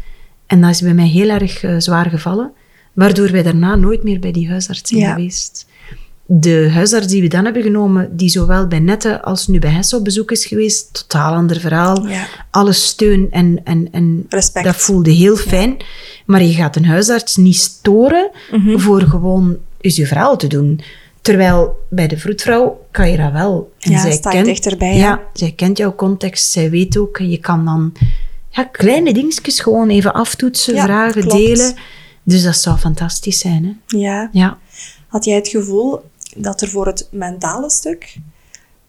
En 0.45 0.61
dat 0.61 0.69
is 0.69 0.81
bij 0.81 0.93
mij 0.93 1.07
heel 1.07 1.29
erg 1.29 1.63
eh, 1.63 1.75
zwaar 1.77 2.09
gevallen, 2.09 2.51
waardoor 2.93 3.31
wij 3.31 3.43
daarna 3.43 3.75
nooit 3.75 4.03
meer 4.03 4.19
bij 4.19 4.31
die 4.31 4.49
huisarts 4.49 4.89
zijn 4.89 5.01
Ja. 5.01 5.13
geweest. 5.13 5.65
De 6.29 6.69
huisarts 6.73 7.07
die 7.07 7.21
we 7.21 7.27
dan 7.27 7.43
hebben 7.43 7.61
genomen, 7.63 8.17
die 8.17 8.29
zowel 8.29 8.67
bij 8.67 8.79
Nette 8.79 9.21
als 9.21 9.47
nu 9.47 9.59
bij 9.59 9.69
Hesse 9.71 9.95
op 9.95 10.03
bezoek 10.03 10.31
is 10.31 10.45
geweest, 10.45 10.93
totaal 10.93 11.33
ander 11.33 11.59
verhaal. 11.59 12.07
Ja. 12.07 12.27
Alle 12.51 12.73
steun 12.73 13.27
en, 13.31 13.61
en, 13.63 13.87
en 13.91 14.25
Respect. 14.29 14.65
dat 14.65 14.75
voelde 14.75 15.11
heel 15.11 15.35
fijn. 15.35 15.77
Maar 16.25 16.43
je 16.43 16.53
gaat 16.53 16.75
een 16.75 16.85
huisarts 16.85 17.35
niet 17.35 17.55
storen 17.55 18.29
Mhm. 18.51 18.77
voor 18.79 19.01
gewoon 19.01 19.57
eens 19.81 19.95
je 19.95 20.07
verhaal 20.07 20.37
te 20.37 20.47
doen. 20.47 20.81
Terwijl 21.21 21.85
bij 21.89 22.07
de 22.07 22.17
vroedvrouw 22.17 22.85
kan 22.91 23.11
je 23.11 23.17
dat 23.17 23.31
wel. 23.31 23.71
En 23.79 23.91
Ja, 23.91 24.11
sta 24.11 24.31
je 24.31 24.43
dichterbij, 24.43 24.95
Ja, 24.95 25.01
ja. 25.07 25.21
zij 25.33 25.51
kent 25.51 25.77
jouw 25.77 25.95
context, 25.95 26.51
zij 26.51 26.69
weet 26.69 26.97
ook. 26.97 27.17
Je 27.17 27.37
kan 27.37 27.65
dan 27.65 27.93
ja, 28.49 28.63
kleine 28.63 29.13
dingetjes 29.13 29.59
gewoon 29.59 29.89
even 29.89 30.13
aftoetsen, 30.13 30.73
Ja, 30.75 30.83
vragen, 30.83 31.21
klopt. 31.21 31.37
delen. 31.37 31.73
Dus 32.23 32.43
dat 32.43 32.55
zou 32.57 32.77
fantastisch 32.77 33.39
zijn. 33.39 33.63
Hè? 33.87 33.97
Ja. 33.97 34.29
Ja. 34.31 34.57
Had 35.07 35.25
jij 35.25 35.35
het 35.35 35.47
gevoel 35.47 36.01
dat 36.37 36.61
er 36.61 36.67
voor 36.69 36.85
het 36.85 37.07
mentale 37.11 37.69
stuk 37.69 38.17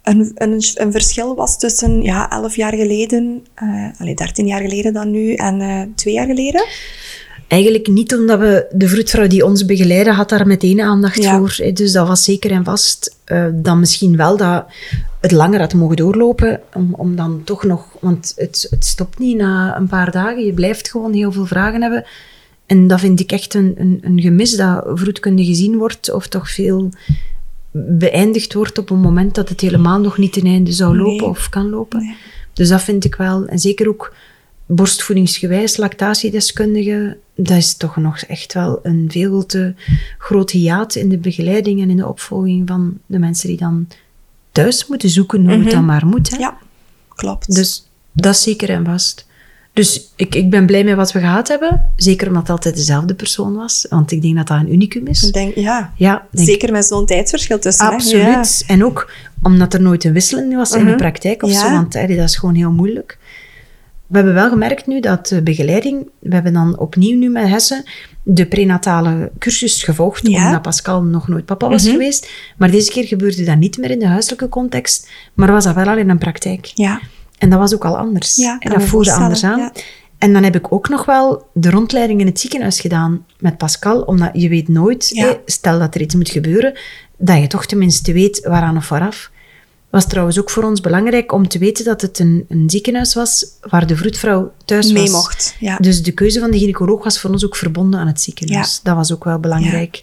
een, 0.02 0.32
een, 0.34 0.62
een 0.74 0.92
verschil 0.92 1.34
was 1.34 1.58
tussen 1.58 2.02
ja, 2.02 2.30
11 2.30 2.56
jaar 2.56 2.74
geleden, 2.74 3.46
eh 3.54 3.86
allee, 3.98 4.14
13 4.14 4.46
jaar 4.46 4.60
geleden 4.60 4.92
dan 4.92 5.10
nu, 5.10 5.34
en 5.34 5.60
eh 5.60 5.82
twee 5.94 6.14
jaar 6.14 6.26
geleden? 6.26 6.66
Eigenlijk 7.48 7.86
niet 7.86 8.14
omdat 8.14 8.38
we 8.38 8.66
de 8.72 8.88
vroedvrouw 8.88 9.26
die 9.26 9.44
ons 9.44 9.64
begeleidde, 9.64 10.12
had 10.12 10.28
daar 10.28 10.46
meteen 10.46 10.80
aandacht 10.80 11.22
Ja. 11.22 11.38
voor. 11.38 11.54
hè. 11.56 11.72
Dus 11.72 11.92
dat 11.92 12.06
was 12.08 12.24
zeker 12.24 12.50
en 12.50 12.64
vast. 12.64 13.16
eh, 13.24 13.46
dan 13.54 13.78
misschien 13.80 14.16
wel 14.16 14.36
dat 14.36 14.64
het 15.20 15.30
langer 15.32 15.60
had 15.60 15.74
mogen 15.74 15.96
doorlopen, 15.96 16.60
om, 16.74 16.94
om 16.94 17.16
dan 17.16 17.40
toch 17.44 17.64
nog... 17.64 17.96
Want 18.00 18.32
het, 18.36 18.66
het 18.70 18.84
stopt 18.84 19.18
niet 19.18 19.36
na 19.36 19.76
een 19.76 19.86
paar 19.86 20.10
dagen. 20.10 20.44
Je 20.44 20.52
blijft 20.52 20.90
gewoon 20.90 21.12
heel 21.12 21.32
veel 21.32 21.46
vragen 21.46 21.82
hebben. 21.82 22.04
En 22.66 22.86
dat 22.86 23.00
vind 23.00 23.20
ik 23.20 23.32
echt 23.32 23.54
een, 23.54 23.74
een, 23.78 23.98
een 24.02 24.20
gemis, 24.20 24.56
dat 24.56 24.84
vroedkunde 24.94 25.44
gezien 25.44 25.76
wordt, 25.76 26.12
of 26.12 26.26
toch 26.26 26.50
veel 26.50 26.88
beëindigd 27.88 28.54
wordt 28.54 28.78
op 28.78 28.90
een 28.90 29.00
moment 29.00 29.34
dat 29.34 29.48
het 29.48 29.60
helemaal 29.60 30.00
nog 30.00 30.18
niet 30.18 30.32
ten 30.32 30.44
einde 30.44 30.72
zou 30.72 30.96
lopen 30.96 31.16
Nee. 31.16 31.24
of 31.24 31.48
kan 31.48 31.68
lopen. 31.70 32.02
Nee. 32.02 32.16
Dus 32.52 32.68
dat 32.68 32.82
vind 32.82 33.04
ik 33.04 33.14
wel. 33.14 33.46
En 33.46 33.58
zeker 33.58 33.88
ook 33.88 34.14
borstvoedingsgewijs, 34.66 35.76
lactatiedeskundige, 35.76 37.16
dat 37.34 37.56
is 37.56 37.76
toch 37.76 37.96
nog 37.96 38.18
echt 38.18 38.52
wel 38.54 38.80
een 38.82 39.06
veel 39.10 39.46
te 39.46 39.74
groot 40.18 40.50
hiaat 40.50 40.94
in 40.94 41.08
de 41.08 41.18
begeleiding 41.18 41.80
en 41.80 41.90
in 41.90 41.96
de 41.96 42.06
opvolging 42.06 42.68
van 42.68 42.98
de 43.06 43.18
mensen 43.18 43.48
die 43.48 43.58
dan 43.58 43.88
thuis 44.52 44.86
moeten 44.86 45.08
zoeken 45.10 45.40
hoe 45.48 45.62
het 45.62 45.70
dan 45.70 45.84
maar 45.84 46.06
moet. 46.06 46.30
Hè? 46.30 46.36
Ja, 46.36 46.58
klopt. 47.14 47.54
Dus 47.54 47.88
dat 48.12 48.34
is 48.34 48.42
zeker 48.42 48.70
en 48.70 48.84
vast. 48.84 49.26
Dus 49.78 50.08
ik, 50.16 50.34
ik 50.34 50.50
ben 50.50 50.66
blij 50.66 50.84
met 50.84 50.94
wat 50.96 51.12
we 51.12 51.18
gehad 51.18 51.48
hebben. 51.48 51.90
Zeker 51.96 52.26
omdat 52.26 52.42
het 52.42 52.50
altijd 52.50 52.74
dezelfde 52.76 53.14
persoon 53.14 53.54
was. 53.54 53.86
Want 53.90 54.10
ik 54.12 54.22
denk 54.22 54.36
dat 54.36 54.46
dat 54.46 54.60
een 54.60 54.72
unicum 54.72 55.06
is. 55.06 55.22
ik 55.22 55.32
denk, 55.32 55.54
ja, 55.54 55.92
Ja, 55.96 56.26
denk 56.30 56.48
zeker 56.48 56.72
met 56.72 56.86
zo'n 56.86 57.06
tijdsverschil 57.06 57.58
tussen. 57.58 57.86
hè? 57.86 57.92
Absoluut. 57.92 58.64
En 58.66 58.84
ook 58.84 59.10
omdat 59.42 59.74
er 59.74 59.80
nooit 59.80 60.04
een 60.04 60.12
wisseling 60.12 60.54
was 60.56 60.72
in 60.72 60.84
de 60.86 60.94
praktijk 60.94 61.42
of 61.42 61.50
Mhm. 61.50 61.58
Ja. 61.58 61.66
zo, 61.66 61.72
want 61.72 61.94
eh, 61.94 62.08
dat 62.16 62.28
is 62.28 62.36
gewoon 62.36 62.54
heel 62.54 62.70
moeilijk. 62.70 63.18
We 64.06 64.16
hebben 64.16 64.34
wel 64.34 64.48
gemerkt 64.48 64.86
nu 64.86 65.00
dat 65.00 65.26
de 65.26 65.42
begeleiding, 65.42 66.08
we 66.18 66.34
hebben 66.34 66.52
dan 66.52 66.78
opnieuw 66.78 67.18
nu 67.18 67.28
met 67.30 67.48
Hessen 67.48 67.84
de 68.22 68.46
prenatale 68.46 69.30
cursus 69.38 69.82
gevolgd, 69.82 70.26
Ja. 70.28 70.38
Mhm. 70.38 70.46
omdat 70.46 70.62
Pascal 70.62 71.02
nog 71.02 71.28
nooit 71.28 71.44
papa 71.44 71.68
was 71.68 71.88
geweest. 71.88 72.30
Maar 72.56 72.70
deze 72.70 72.90
keer 72.90 73.04
gebeurde 73.04 73.44
dat 73.44 73.56
niet 73.56 73.78
meer 73.78 73.90
in 73.90 73.98
de 73.98 74.06
huiselijke 74.06 74.48
context, 74.48 75.08
maar 75.34 75.52
was 75.52 75.64
dat 75.64 75.74
wel 75.74 75.86
al 75.88 75.96
in 75.98 76.08
een 76.10 76.18
praktijk. 76.18 76.70
Ja. 76.74 77.00
En 77.38 77.50
dat 77.50 77.58
was 77.58 77.74
ook 77.74 77.84
al 77.84 77.98
anders. 77.98 78.36
Ja, 78.36 78.56
en 78.58 78.70
dat 78.70 78.82
voelde 78.82 79.12
anders 79.12 79.44
aan. 79.44 79.58
ja. 79.58 79.72
En 80.18 80.32
dan 80.32 80.42
heb 80.42 80.54
ik 80.56 80.72
ook 80.72 80.88
nog 80.88 81.04
wel 81.04 81.46
de 81.52 81.70
rondleiding 81.70 82.20
in 82.20 82.26
het 82.26 82.40
ziekenhuis 82.40 82.80
gedaan 82.80 83.24
met 83.38 83.56
Pascal, 83.56 84.00
omdat 84.00 84.30
je 84.32 84.48
weet 84.48 84.68
nooit, 84.68 85.08
Ja. 85.08 85.36
stel 85.44 85.78
dat 85.78 85.94
er 85.94 86.00
iets 86.00 86.14
moet 86.14 86.28
gebeuren, 86.30 86.78
dat 87.16 87.40
je 87.40 87.46
toch 87.46 87.66
tenminste 87.66 88.12
weet 88.12 88.40
waaraan 88.44 88.76
of 88.76 88.84
vooraf. 88.84 89.30
Was 89.90 90.06
trouwens 90.06 90.38
ook 90.38 90.50
voor 90.50 90.62
ons 90.62 90.80
belangrijk 90.80 91.32
om 91.32 91.48
te 91.48 91.58
weten 91.58 91.84
dat 91.84 92.00
het 92.00 92.18
een, 92.18 92.44
een 92.48 92.70
ziekenhuis 92.70 93.14
was 93.14 93.46
waar 93.60 93.86
de 93.86 93.96
vroedvrouw 93.96 94.52
thuis 94.64 94.92
Mee 94.92 95.02
was. 95.02 95.10
mocht, 95.12 95.54
ja. 95.60 95.76
Dus 95.76 96.02
de 96.02 96.12
keuze 96.12 96.40
van 96.40 96.50
de 96.50 96.58
gynaecoloog 96.58 97.04
was 97.04 97.20
voor 97.20 97.30
ons 97.30 97.44
ook 97.44 97.56
verbonden 97.56 98.00
aan 98.00 98.06
het 98.06 98.20
ziekenhuis. 98.20 98.80
Dat 98.82 98.96
was 98.96 99.12
ook 99.12 99.24
wel 99.24 99.38
belangrijk. 99.38 100.02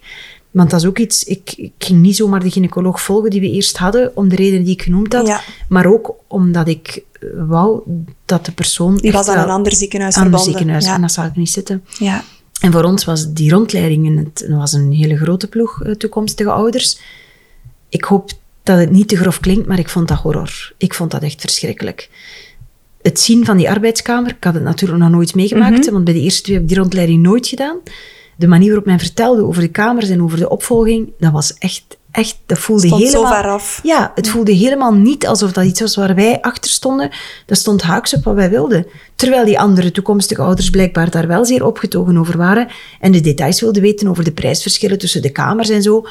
Want 0.56 0.70
dat 0.70 0.80
is 0.82 0.86
ook 0.88 0.98
iets, 1.00 1.24
ik, 1.24 1.54
ik 1.58 1.72
ging 1.78 2.02
niet 2.02 2.16
zomaar 2.16 2.40
de 2.40 2.50
gynaecoloog 2.52 3.02
volgen 3.02 3.30
die 3.30 3.40
we 3.42 3.50
eerst 3.52 3.78
hadden, 3.78 4.12
om 4.16 4.30
de 4.30 4.36
redenen 4.36 4.64
die 4.64 4.74
ik 4.74 4.82
genoemd 4.82 5.14
had, 5.14 5.28
Ja. 5.28 5.42
maar 5.70 5.86
ook 5.86 6.14
omdat 6.28 6.68
ik 6.68 7.04
eh, 7.20 7.30
wou 7.48 7.82
dat 8.26 8.46
de 8.46 8.52
persoon 8.52 8.98
Die 8.98 9.12
was 9.12 9.28
aan 9.28 9.44
een 9.44 9.50
ander 9.50 9.76
ziekenhuis 9.76 10.16
aan 10.16 10.24
een 10.24 10.30
verbonden. 10.30 10.54
ziekenhuis. 10.54 10.86
Ja. 10.86 10.94
En 10.96 11.02
dat 11.02 11.12
zou 11.12 11.28
ik 11.28 11.36
niet 11.36 11.50
zitten. 11.50 11.84
ja. 12.00 12.24
En 12.62 12.72
voor 12.72 12.84
ons 12.84 13.06
was 13.06 13.34
die 13.34 13.52
rondleiding, 13.52 14.06
en 14.08 14.18
het 14.18 14.46
was 14.50 14.74
een 14.74 14.92
hele 14.92 15.18
grote 15.18 15.48
ploeg 15.48 15.84
eh, 15.84 15.92
toekomstige 15.92 16.50
ouders. 16.52 17.00
Ik 17.90 18.04
hoop 18.04 18.32
dat 18.64 18.78
het 18.80 18.92
niet 18.92 19.08
te 19.08 19.16
grof 19.18 19.40
klinkt, 19.40 19.68
maar 19.68 19.80
ik 19.80 19.90
vond 19.90 20.08
dat 20.08 20.18
horror. 20.18 20.74
Ik 20.78 20.94
vond 20.94 21.12
dat 21.12 21.24
echt 21.24 21.42
verschrikkelijk. 21.42 22.10
Het 23.02 23.20
zien 23.20 23.46
van 23.46 23.58
die 23.58 23.70
arbeidskamer, 23.70 24.32
ik 24.38 24.44
had 24.44 24.54
het 24.54 24.64
natuurlijk 24.64 25.00
nog 25.02 25.10
nooit 25.10 25.36
meegemaakt, 25.36 25.80
Mhm. 25.86 25.92
want 25.92 26.04
bij 26.04 26.14
de 26.14 26.20
eerste 26.20 26.42
twee 26.42 26.56
heb 26.56 26.64
ik 26.64 26.70
die 26.72 26.80
rondleiding 26.80 27.22
nooit 27.22 27.48
gedaan. 27.48 27.78
De 28.36 28.48
manier 28.48 28.68
waarop 28.68 28.86
men 28.86 29.00
vertelde 29.00 29.44
over 29.44 29.62
de 29.62 29.68
kamers 29.68 30.10
en 30.10 30.24
over 30.24 30.38
de 30.38 30.50
opvolging, 30.50 31.12
dat 31.20 31.32
was 31.32 31.54
echt, 31.58 31.84
echt, 32.12 32.38
dat 32.46 32.58
voelde 32.60 32.88
Stond 32.88 33.02
zo 33.02 33.08
helemaal... 33.08 33.42
ver 33.42 33.52
af. 33.52 33.80
Ja, 33.84 34.12
het 34.16 34.30
voelde 34.30 34.52
helemaal 34.52 34.94
niet 34.94 35.28
alsof 35.28 35.52
dat 35.52 35.66
iets 35.66 35.80
was 35.80 35.96
waar 35.96 36.16
wij 36.16 36.42
achter 36.42 36.72
stonden. 36.72 37.10
Dat 37.46 37.58
stond 37.58 37.82
haaks 37.82 38.14
op 38.14 38.24
wat 38.24 38.36
wij 38.36 38.50
wilden. 38.50 38.86
Terwijl 39.16 39.46
die 39.46 39.60
andere 39.60 39.92
toekomstige 39.92 40.42
ouders 40.42 40.70
blijkbaar 40.70 41.10
daar 41.10 41.28
wel 41.28 41.46
zeer 41.46 41.66
opgetogen 41.66 42.18
over 42.18 42.38
waren 42.38 42.68
en 43.00 43.12
de 43.12 43.22
details 43.22 43.62
wilden 43.62 43.82
weten 43.82 44.08
over 44.08 44.24
de 44.24 44.32
prijsverschillen 44.32 44.98
tussen 44.98 45.22
de 45.22 45.32
kamers 45.32 45.70
en 45.70 45.82
zo. 45.82 46.06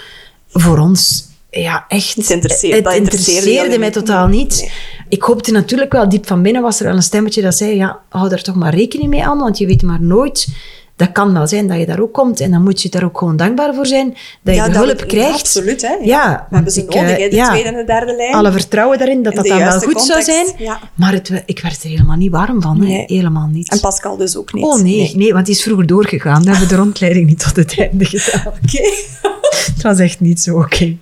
Voor 0.49 0.79
ons, 0.79 1.29
ja, 1.51 1.85
echt. 1.89 2.15
Het 2.17 2.31
interesseerde- 2.31 2.89
het 2.89 2.99
interesseerde 2.99 3.79
mij 3.79 3.91
totaal 3.91 4.27
niet. 4.27 4.61
Nee. 4.61 4.71
Ik 5.09 5.23
hoopte 5.23 5.53
natuurlijk 5.53 5.93
wel, 5.93 6.09
diep 6.09 6.27
van 6.27 6.43
binnen 6.43 6.63
was 6.63 6.79
er 6.81 6.87
wel 6.87 6.97
een 6.97 7.03
stemmetje 7.03 7.43
dat 7.43 7.55
zei, 7.55 7.77
ja, 7.77 8.01
hou 8.09 8.29
daar 8.29 8.43
toch 8.43 8.55
maar 8.55 8.75
rekening 8.75 9.11
mee 9.11 9.25
aan, 9.25 9.39
want 9.39 9.59
je 9.59 9.67
weet 9.67 9.83
maar 9.83 10.03
nooit... 10.03 10.49
Dat 10.97 11.13
kan 11.13 11.33
wel 11.33 11.47
zijn 11.47 11.67
dat 11.69 11.79
je 11.79 11.87
daar 11.87 12.01
ook 12.01 12.13
komt 12.13 12.41
en 12.41 12.51
dan 12.51 12.63
moet 12.63 12.83
je 12.83 12.89
daar 12.89 13.05
ook 13.05 13.19
gewoon 13.19 13.37
dankbaar 13.37 13.75
voor 13.75 13.87
zijn 13.87 14.09
dat 14.43 14.55
je 14.55 14.61
Ja, 14.61 14.69
de 14.69 14.77
hulp 14.79 15.01
we- 15.01 15.07
krijgt. 15.07 15.39
Absoluut, 15.41 15.83
hè. 15.83 15.95
Ja, 16.03 16.47
We 16.51 16.55
hebben 16.55 16.73
ze 16.73 16.81
ik, 16.81 16.95
nodig, 16.95 17.11
eh, 17.11 17.23
hè, 17.23 17.29
de 17.29 17.37
ja. 17.37 17.49
tweede 17.49 17.69
en 17.69 17.75
de 17.75 17.85
derde 17.85 18.15
lijn. 18.17 18.35
Alle 18.35 18.53
vertrouwen 18.53 18.99
daarin 18.99 19.23
dat 19.23 19.33
In 19.33 19.39
dat 19.39 19.49
dan 19.49 19.59
wel 19.59 19.81
goed 19.81 20.03
zou 20.03 20.23
zijn. 20.23 20.47
ja. 20.59 20.79
Maar 20.95 21.13
het, 21.13 21.43
ik 21.47 21.61
werd 21.61 21.83
er 21.83 21.89
helemaal 21.89 22.17
niet 22.17 22.31
warm 22.31 22.63
van. 22.63 22.81
hè. 22.85 23.03
Helemaal 23.07 23.47
niet. 23.53 23.71
En 23.73 23.81
Pascal 23.81 24.17
dus 24.17 24.37
ook 24.37 24.53
niet. 24.53 24.65
Oh 24.65 24.81
nee, 24.81 25.13
nee, 25.17 25.33
want 25.33 25.47
die 25.47 25.55
is 25.55 25.63
vroeger 25.63 25.87
doorgegaan. 25.87 26.43
We 26.43 26.51
hebben 26.51 26.69
de 26.69 26.77
rondleiding 26.77 27.27
niet 27.29 27.45
tot 27.45 27.57
het 27.57 27.79
einde 27.79 28.05
gedaan. 28.05 28.47
Oké. 28.63 28.83
Het 29.75 29.83
was 29.83 29.99
echt 29.99 30.21
niet 30.21 30.41
zo 30.41 30.59
oké. 30.59 30.97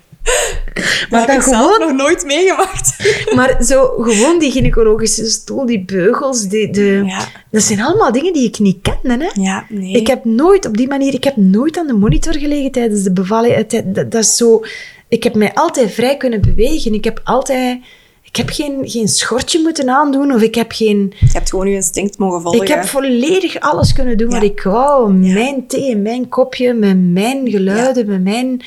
Maar 1.11 1.27
dat 1.27 1.31
heb 1.31 1.41
gewoon, 1.41 1.81
nog 1.81 1.93
nooit 1.93 2.25
meegemaakt. 2.25 2.97
maar 3.37 3.65
zo 3.65 3.95
gewoon 3.99 4.39
die 4.39 4.51
gynaecologische 4.51 5.25
stoel, 5.25 5.67
die 5.67 5.85
beugels, 5.85 6.49
die, 6.49 6.71
de, 6.71 7.03
Ja. 7.07 7.29
Dat 7.51 7.63
zijn 7.63 7.81
allemaal 7.81 8.13
dingen 8.13 8.33
die 8.33 8.49
ik 8.49 8.59
niet 8.59 8.79
kende. 8.83 9.25
Hè? 9.25 9.43
Ja, 9.43 9.67
nee. 9.69 9.93
Ik 9.93 10.07
heb 10.07 10.25
nooit 10.25 10.67
op 10.67 10.77
die 10.77 10.89
manier, 10.89 11.15
ik 11.15 11.25
heb 11.25 11.37
nooit 11.37 11.79
aan 11.79 11.87
de 11.87 11.93
monitor 11.93 12.35
gelegen 12.35 12.71
tijdens 12.71 13.03
de 13.03 13.13
bevalling. 13.13 13.67
Dat, 13.67 14.11
dat 14.11 14.23
is 14.23 14.37
zo, 14.37 14.63
ik 15.09 15.23
heb 15.23 15.35
mij 15.35 15.55
altijd 15.55 15.93
vrij 15.93 16.17
kunnen 16.17 16.41
bewegen. 16.41 16.95
Ik 16.95 17.05
heb 17.05 17.21
altijd, 17.25 17.79
ik 18.23 18.37
heb 18.37 18.51
geen, 18.51 18.81
geen 18.83 19.09
schortje 19.09 19.61
moeten 19.61 19.91
aandoen 19.91 20.33
of 20.33 20.43
ik 20.43 20.55
heb 20.55 20.73
geen, 20.73 21.13
Je 21.21 21.27
hebt 21.33 21.51
gewoon 21.51 21.69
je 21.69 21.75
instinct 21.75 22.19
mogen 22.19 22.43
volgen. 22.43 22.61
ik 22.61 22.69
heb 22.69 22.85
volledig 22.85 23.61
alles 23.61 23.93
kunnen 23.93 24.17
doen 24.17 24.31
wat 24.31 24.43
ik 24.43 24.63
wou. 24.63 25.13
Mijn 25.13 25.67
thee, 25.67 25.97
mijn 25.97 26.29
kopje, 26.29 26.73
met 26.73 27.13
mijn 27.13 27.51
geluiden, 27.51 28.07
met 28.07 28.23
mijn 28.23 28.63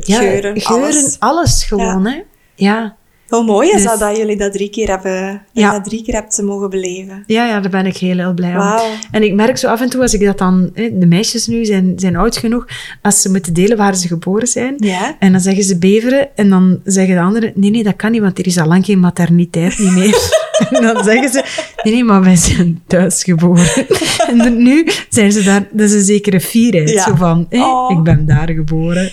ja, 0.00 0.18
Geuren, 0.18 0.64
alles. 0.64 1.16
alles 1.18 1.64
gewoon. 1.64 2.06
Hè? 2.06 2.20
Ja. 2.54 2.96
Hoe 3.28 3.44
mooi 3.44 3.68
is 3.68 3.74
Dus- 3.74 3.84
dat 3.84 3.98
dat 3.98 4.16
jullie 4.16 4.36
dat 4.36 4.52
drie 4.52 4.70
keer 4.70 4.88
hebben, 4.88 5.30
dat 5.32 5.40
Ja. 5.52 5.80
drie 5.80 6.02
keer 6.04 6.14
hebt 6.14 6.42
mogen 6.42 6.70
beleven. 6.70 7.24
Ja, 7.26 7.46
ja, 7.46 7.60
daar 7.60 7.70
ben 7.70 7.86
ik 7.86 7.96
heel, 7.96 8.16
heel 8.16 8.32
blij 8.34 8.56
om. 8.56 8.72
En 9.10 9.22
ik 9.22 9.34
merk 9.34 9.56
zo 9.58 9.66
af 9.68 9.80
en 9.80 9.88
toe, 9.90 10.00
als 10.02 10.14
ik 10.14 10.24
dat 10.24 10.38
dan... 10.38 10.70
hè, 10.74 10.98
De 10.98 11.06
meisjes 11.06 11.46
nu 11.46 11.64
zijn, 11.64 11.92
zijn 11.96 12.16
oud 12.16 12.36
genoeg, 12.36 12.66
als 13.02 13.22
ze 13.22 13.30
moeten 13.30 13.52
delen 13.54 13.76
waar 13.76 13.94
ze 13.96 14.06
geboren 14.08 14.46
zijn. 14.48 14.74
Ja. 14.78 15.16
En 15.18 15.32
dan 15.32 15.40
zeggen 15.40 15.64
ze 15.64 15.78
beveren 15.78 16.28
en 16.36 16.50
dan 16.50 16.80
zeggen 16.84 17.14
de 17.14 17.20
anderen... 17.20 17.52
Nee, 17.54 17.70
nee, 17.70 17.82
dat 17.82 17.96
kan 17.96 18.10
niet, 18.12 18.20
want 18.20 18.38
er 18.38 18.46
is 18.46 18.58
al 18.58 18.66
lang 18.66 18.84
geen 18.84 19.00
materniteit 19.00 19.78
niet 19.78 19.92
meer. 19.92 20.30
en 20.70 20.82
dan 20.82 21.04
zeggen 21.04 21.28
ze... 21.30 21.44
Nee, 21.82 21.92
nee, 21.94 22.04
maar 22.04 22.22
wij 22.22 22.36
zijn 22.36 22.82
thuis 22.86 23.24
geboren. 23.24 23.86
en 24.30 24.62
nu 24.62 24.86
zijn 25.08 25.32
ze 25.32 25.42
daar... 25.42 25.68
Dat 25.72 25.86
is 25.88 25.94
een 25.94 26.00
zekere 26.04 26.40
fierheid. 26.40 26.90
Ja. 26.90 27.02
Zo 27.02 27.14
van, 27.14 27.46
hé, 27.48 27.62
Oh. 27.62 27.98
ik 27.98 28.02
ben 28.02 28.26
daar 28.26 28.50
geboren. 28.50 29.10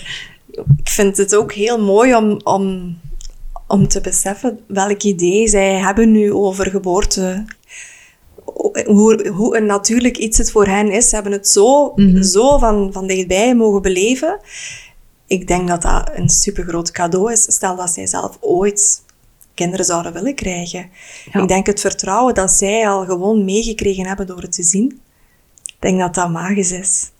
Ik 0.78 0.88
vind 0.88 1.16
het 1.16 1.34
ook 1.34 1.52
heel 1.52 1.80
mooi 1.80 2.14
om, 2.14 2.40
om, 2.44 2.96
om 3.66 3.88
te 3.88 4.00
beseffen 4.00 4.60
welk 4.66 5.02
idee 5.02 5.48
zij 5.48 5.72
hebben 5.74 6.10
nu 6.12 6.32
over 6.32 6.70
geboorte. 6.70 7.44
Hoe, 8.86 9.28
hoe 9.28 9.56
een 9.56 9.66
natuurlijk 9.66 10.16
iets 10.16 10.38
het 10.38 10.50
voor 10.50 10.66
hen 10.66 10.90
is. 10.90 11.08
Ze 11.08 11.14
hebben 11.14 11.32
het 11.32 11.48
zo, 11.48 11.92
Mhm. 11.96 12.22
zo 12.22 12.58
van, 12.58 12.92
van 12.92 13.06
dichtbij 13.06 13.54
mogen 13.54 13.82
beleven. 13.82 14.40
Ik 15.26 15.46
denk 15.46 15.68
dat 15.68 15.82
dat 15.82 16.10
een 16.14 16.28
supergroot 16.28 16.90
cadeau 16.90 17.32
is. 17.32 17.42
Stel 17.42 17.76
dat 17.76 17.90
zij 17.90 18.06
zelf 18.06 18.38
ooit 18.40 19.02
kinderen 19.54 19.84
zouden 19.86 20.12
willen 20.12 20.34
krijgen. 20.34 20.90
Ja. 21.32 21.42
Ik 21.42 21.48
denk 21.48 21.66
het 21.66 21.80
vertrouwen 21.80 22.34
dat 22.34 22.50
zij 22.50 22.88
al 22.88 23.04
gewoon 23.04 23.44
meegekregen 23.44 24.06
hebben 24.06 24.26
door 24.26 24.40
het 24.40 24.52
te 24.52 24.62
zien. 24.62 25.00
Ik 25.64 25.76
denk 25.78 25.98
dat 26.00 26.14
dat 26.14 26.30
magisch 26.30 26.72
is. 26.72 27.10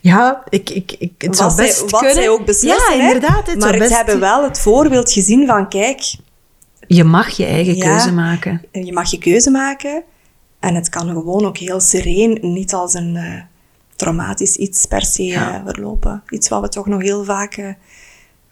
Ja, 0.00 0.42
ik, 0.48 0.70
ik, 0.70 0.92
ik, 0.98 1.12
het 1.18 1.36
zou 1.36 1.48
wat 1.48 1.58
best 1.58 1.74
zij, 1.78 1.88
wat 1.88 1.98
kunnen. 2.00 2.16
zij 2.16 2.28
ook 2.28 2.44
beslissen. 2.44 2.92
Ja, 2.92 2.98
hè. 2.98 3.06
inderdaad. 3.06 3.46
Het 3.46 3.58
maar 3.58 3.68
zou 3.68 3.72
ze 3.72 3.78
best... 3.78 3.96
hebben 3.96 4.20
wel 4.20 4.44
het 4.44 4.58
voorbeeld 4.58 5.12
gezien 5.12 5.46
van, 5.46 5.68
kijk, 5.68 6.14
Je 6.88 7.04
mag 7.04 7.28
je 7.36 7.44
eigen 7.44 7.76
Ja. 7.76 7.84
keuze 7.86 8.12
maken. 8.12 8.62
je 8.72 8.92
mag 8.92 9.10
je 9.10 9.18
keuze 9.18 9.50
maken. 9.50 10.02
En 10.60 10.74
het 10.74 10.88
kan 10.88 11.08
gewoon 11.08 11.46
ook 11.46 11.58
heel 11.58 11.80
sereen, 11.80 12.38
niet 12.42 12.74
als 12.74 12.94
een 12.94 13.16
eh, 13.16 13.40
traumatisch 13.96 14.56
iets 14.56 14.86
per 14.86 15.02
se 15.04 15.22
Ja. 15.24 15.54
eh, 15.54 15.60
verlopen. 15.64 16.22
Iets 16.28 16.48
wat 16.48 16.60
we 16.62 16.68
toch 16.68 16.86
nog 16.86 17.02
heel 17.02 17.24
vaak 17.24 17.54
eh, 17.54 17.68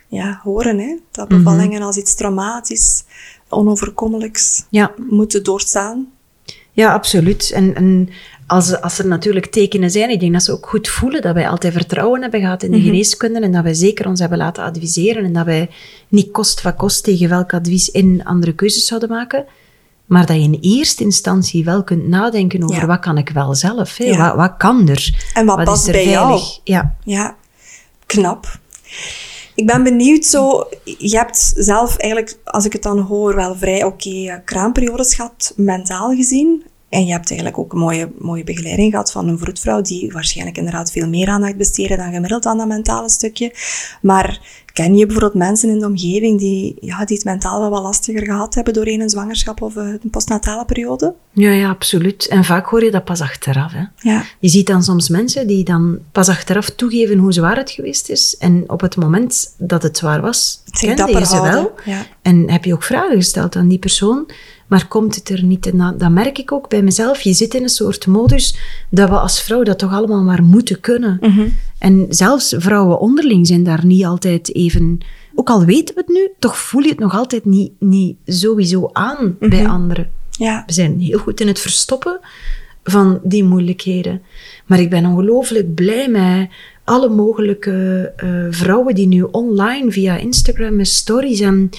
ja, 0.09 0.41
horen, 0.43 0.79
hè? 0.79 0.97
dat 1.11 1.29
Mhm. 1.29 1.39
bevallingen 1.43 1.83
als 1.83 1.97
iets 1.97 2.15
traumatisch, 2.15 3.05
onoverkomelijks 3.49 4.65
Ja. 4.71 4.93
moeten 5.11 5.43
doorstaan. 5.45 6.13
Ja, 6.73 6.93
absoluut. 6.93 7.51
En, 7.51 7.75
en 7.75 8.09
als, 8.47 8.81
als 8.81 8.99
er 8.99 9.07
natuurlijk 9.07 9.47
tekenen 9.47 9.91
zijn, 9.91 10.11
ik 10.11 10.21
denk 10.21 10.33
dat 10.33 10.43
ze 10.43 10.53
ook 10.53 10.69
goed 10.69 10.89
voelen 10.89 11.23
dat 11.23 11.35
wij 11.35 11.49
altijd 11.49 11.73
vertrouwen 11.73 12.23
hebben 12.23 12.41
gehad 12.41 12.63
in 12.63 12.71
de 12.71 12.81
geneeskunde 12.81 13.41
en 13.41 13.53
dat 13.53 13.63
wij 13.63 13.75
zeker 13.75 14.07
ons 14.07 14.21
hebben 14.21 14.39
laten 14.39 14.65
adviseren 14.65 15.25
en 15.25 15.33
dat 15.33 15.45
wij 15.45 15.71
niet 16.09 16.31
kost 16.31 16.61
van 16.61 16.77
kost 16.77 17.05
tegen 17.05 17.29
welk 17.29 17.55
advies 17.55 17.89
in 17.89 18.25
andere 18.25 18.55
keuzes 18.55 18.87
zouden 18.87 19.09
maken. 19.09 19.45
Maar 20.07 20.27
dat 20.27 20.37
je 20.37 20.43
in 20.43 20.59
eerste 20.61 21.05
instantie 21.05 21.65
wel 21.65 21.85
kunt 21.85 22.09
nadenken 22.09 22.63
over 22.63 22.77
Ja. 22.81 22.87
wat 22.87 22.99
kan 22.99 23.19
ik 23.19 23.29
wel 23.29 23.55
zelf? 23.55 23.97
Hè? 23.97 24.05
Ja. 24.05 24.27
Wat, 24.29 24.37
wat 24.37 24.55
kan 24.57 24.89
er? 24.89 25.31
En 25.35 25.47
wat 25.47 25.65
past 25.65 25.91
bij 25.91 26.09
jou? 26.09 26.41
Ja. 26.65 26.95
Ja, 27.05 27.37
knap. 28.07 28.59
Ik 29.55 29.67
ben 29.67 29.83
benieuwd 29.83 30.25
zo, 30.25 30.69
je 30.85 31.17
hebt 31.17 31.53
zelf 31.57 31.97
eigenlijk, 31.97 32.37
als 32.45 32.65
ik 32.65 32.73
het 32.73 32.83
dan 32.83 32.99
hoor, 32.99 33.35
wel 33.35 33.55
vrij 33.55 33.85
oké 33.85 34.11
eh, 34.11 34.35
kraamperiodes 34.45 35.15
gehad, 35.15 35.53
mentaal 35.57 36.15
gezien. 36.15 36.65
En 36.95 37.07
je 37.07 37.13
hebt 37.13 37.29
eigenlijk 37.29 37.59
ook 37.59 37.73
een 37.73 37.79
mooie, 37.79 38.13
mooie 38.19 38.45
begeleiding 38.45 38.91
gehad 38.91 39.13
van 39.13 39.29
een 39.29 39.39
vroedvrouw 39.39 39.81
die 39.81 40.13
waarschijnlijk 40.13 40.57
inderdaad 40.57 40.91
veel 40.91 41.09
meer 41.09 41.29
aandacht 41.29 41.57
besteedde 41.57 41.97
dan 41.97 42.13
gemiddeld 42.13 42.47
aan 42.47 42.59
dat 42.59 42.67
mentale 42.67 43.09
stukje. 43.11 43.53
Maar 44.03 44.41
ken 44.73 44.97
je 44.97 45.07
bijvoorbeeld 45.07 45.35
mensen 45.35 45.69
in 45.69 45.79
de 45.79 45.87
omgeving 45.87 46.39
die, 46.39 46.77
ja, 46.81 47.05
die 47.05 47.17
het 47.17 47.25
mentaal 47.25 47.61
wel 47.61 47.71
wat 47.71 47.83
lastiger 47.83 48.25
gehad 48.25 48.55
hebben 48.55 48.73
doorheen 48.73 49.01
een 49.01 49.11
zwangerschap 49.11 49.63
of 49.63 49.77
een 49.77 50.01
postnatale 50.11 50.65
periode? 50.65 51.15
Ja, 51.33 51.51
ja, 51.51 51.69
absoluut. 51.69 52.29
En 52.29 52.45
vaak 52.45 52.67
hoor 52.67 52.85
je 52.85 52.91
dat 52.91 53.05
pas 53.05 53.21
achteraf. 53.21 53.73
Hè? 53.73 53.85
Ja. 54.11 54.25
Je 54.39 54.49
ziet 54.49 54.67
dan 54.67 54.83
soms 54.83 55.09
mensen 55.09 55.47
die 55.47 55.65
dan 55.65 55.99
pas 56.13 56.29
achteraf 56.29 56.71
toegeven 56.71 57.19
hoe 57.19 57.33
zwaar 57.33 57.57
het 57.57 57.71
geweest 57.71 58.09
is. 58.09 58.37
En 58.39 58.65
op 58.67 58.81
het 58.81 58.97
moment 58.97 59.55
dat 59.59 59.83
het 59.83 59.99
zwaar 59.99 60.21
was, 60.21 60.63
kende 60.81 60.95
dapper 60.95 61.21
je 61.21 61.27
ze 61.27 61.43
wel. 61.43 61.73
ja. 61.85 62.07
En 62.23 62.51
heb 62.51 62.65
je 62.65 62.73
ook 62.73 62.83
vragen 62.83 63.17
gesteld 63.17 63.57
aan 63.57 63.69
die 63.69 63.79
persoon. 63.79 64.27
Maar 64.75 64.89
komt 64.89 65.15
het 65.15 65.29
er 65.29 65.45
niet? 65.45 65.79
Dat, 65.79 66.01
dat 66.01 66.11
merk 66.11 66.39
ik 66.39 66.53
ook 66.53 66.69
bij 66.69 66.83
mezelf. 66.83 67.21
Je 67.21 67.33
zit 67.33 67.55
in 67.55 67.63
een 67.63 67.69
soort 67.69 68.07
modus 68.07 68.57
dat 68.91 69.09
we 69.09 69.19
als 69.19 69.43
vrouw 69.43 69.63
dat 69.63 69.79
toch 69.79 69.93
allemaal 69.93 70.23
maar 70.23 70.43
moeten 70.43 70.81
kunnen. 70.81 71.19
Mhm. 71.21 71.49
En 71.79 72.07
zelfs 72.09 72.55
vrouwen 72.59 72.99
onderling 73.01 73.47
zijn 73.47 73.65
daar 73.65 73.87
niet 73.87 74.05
altijd 74.05 74.55
even... 74.55 74.99
Ook 75.35 75.51
al 75.51 75.65
weten 75.65 75.95
we 75.95 76.01
het 76.01 76.11
nu, 76.11 76.29
toch 76.39 76.59
voel 76.59 76.83
je 76.83 76.89
het 76.89 76.99
nog 76.99 77.15
altijd 77.15 77.45
niet, 77.45 77.73
niet 77.79 78.17
sowieso 78.27 78.91
aan 78.93 79.37
Mhm. 79.41 79.51
bij 79.51 79.67
anderen. 79.69 80.11
Ja. 80.31 80.63
We 80.67 80.73
zijn 80.73 81.01
heel 81.01 81.19
goed 81.19 81.41
in 81.41 81.47
het 81.47 81.59
verstoppen 81.59 82.21
van 82.85 83.21
die 83.23 83.45
moeilijkheden. 83.45 84.23
Maar 84.67 84.81
ik 84.81 84.91
ben 84.91 85.07
ongelooflijk 85.07 85.75
blij 85.75 86.09
met 86.09 86.49
alle 86.85 87.09
mogelijke 87.09 88.13
eh, 88.17 88.29
vrouwen 88.51 88.95
die 88.95 89.07
nu 89.07 89.23
online 89.23 89.91
via 89.91 90.17
Instagram 90.17 90.77
met 90.77 90.89
stories 90.89 91.41
en 91.41 91.71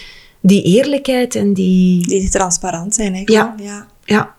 die 0.45 0.63
eerlijkheid 0.63 1.35
en 1.35 1.53
die... 1.53 2.07
Die 2.07 2.29
transparant 2.29 2.95
zijn, 2.95 3.15
hè? 3.15 3.21
Ja. 3.25 3.55
ja. 3.61 3.87
Ja, 4.03 4.35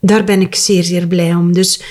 daar 0.00 0.24
ben 0.24 0.40
ik 0.40 0.54
zeer, 0.54 0.84
zeer 0.84 1.06
blij 1.06 1.34
om. 1.34 1.52
Dus 1.52 1.82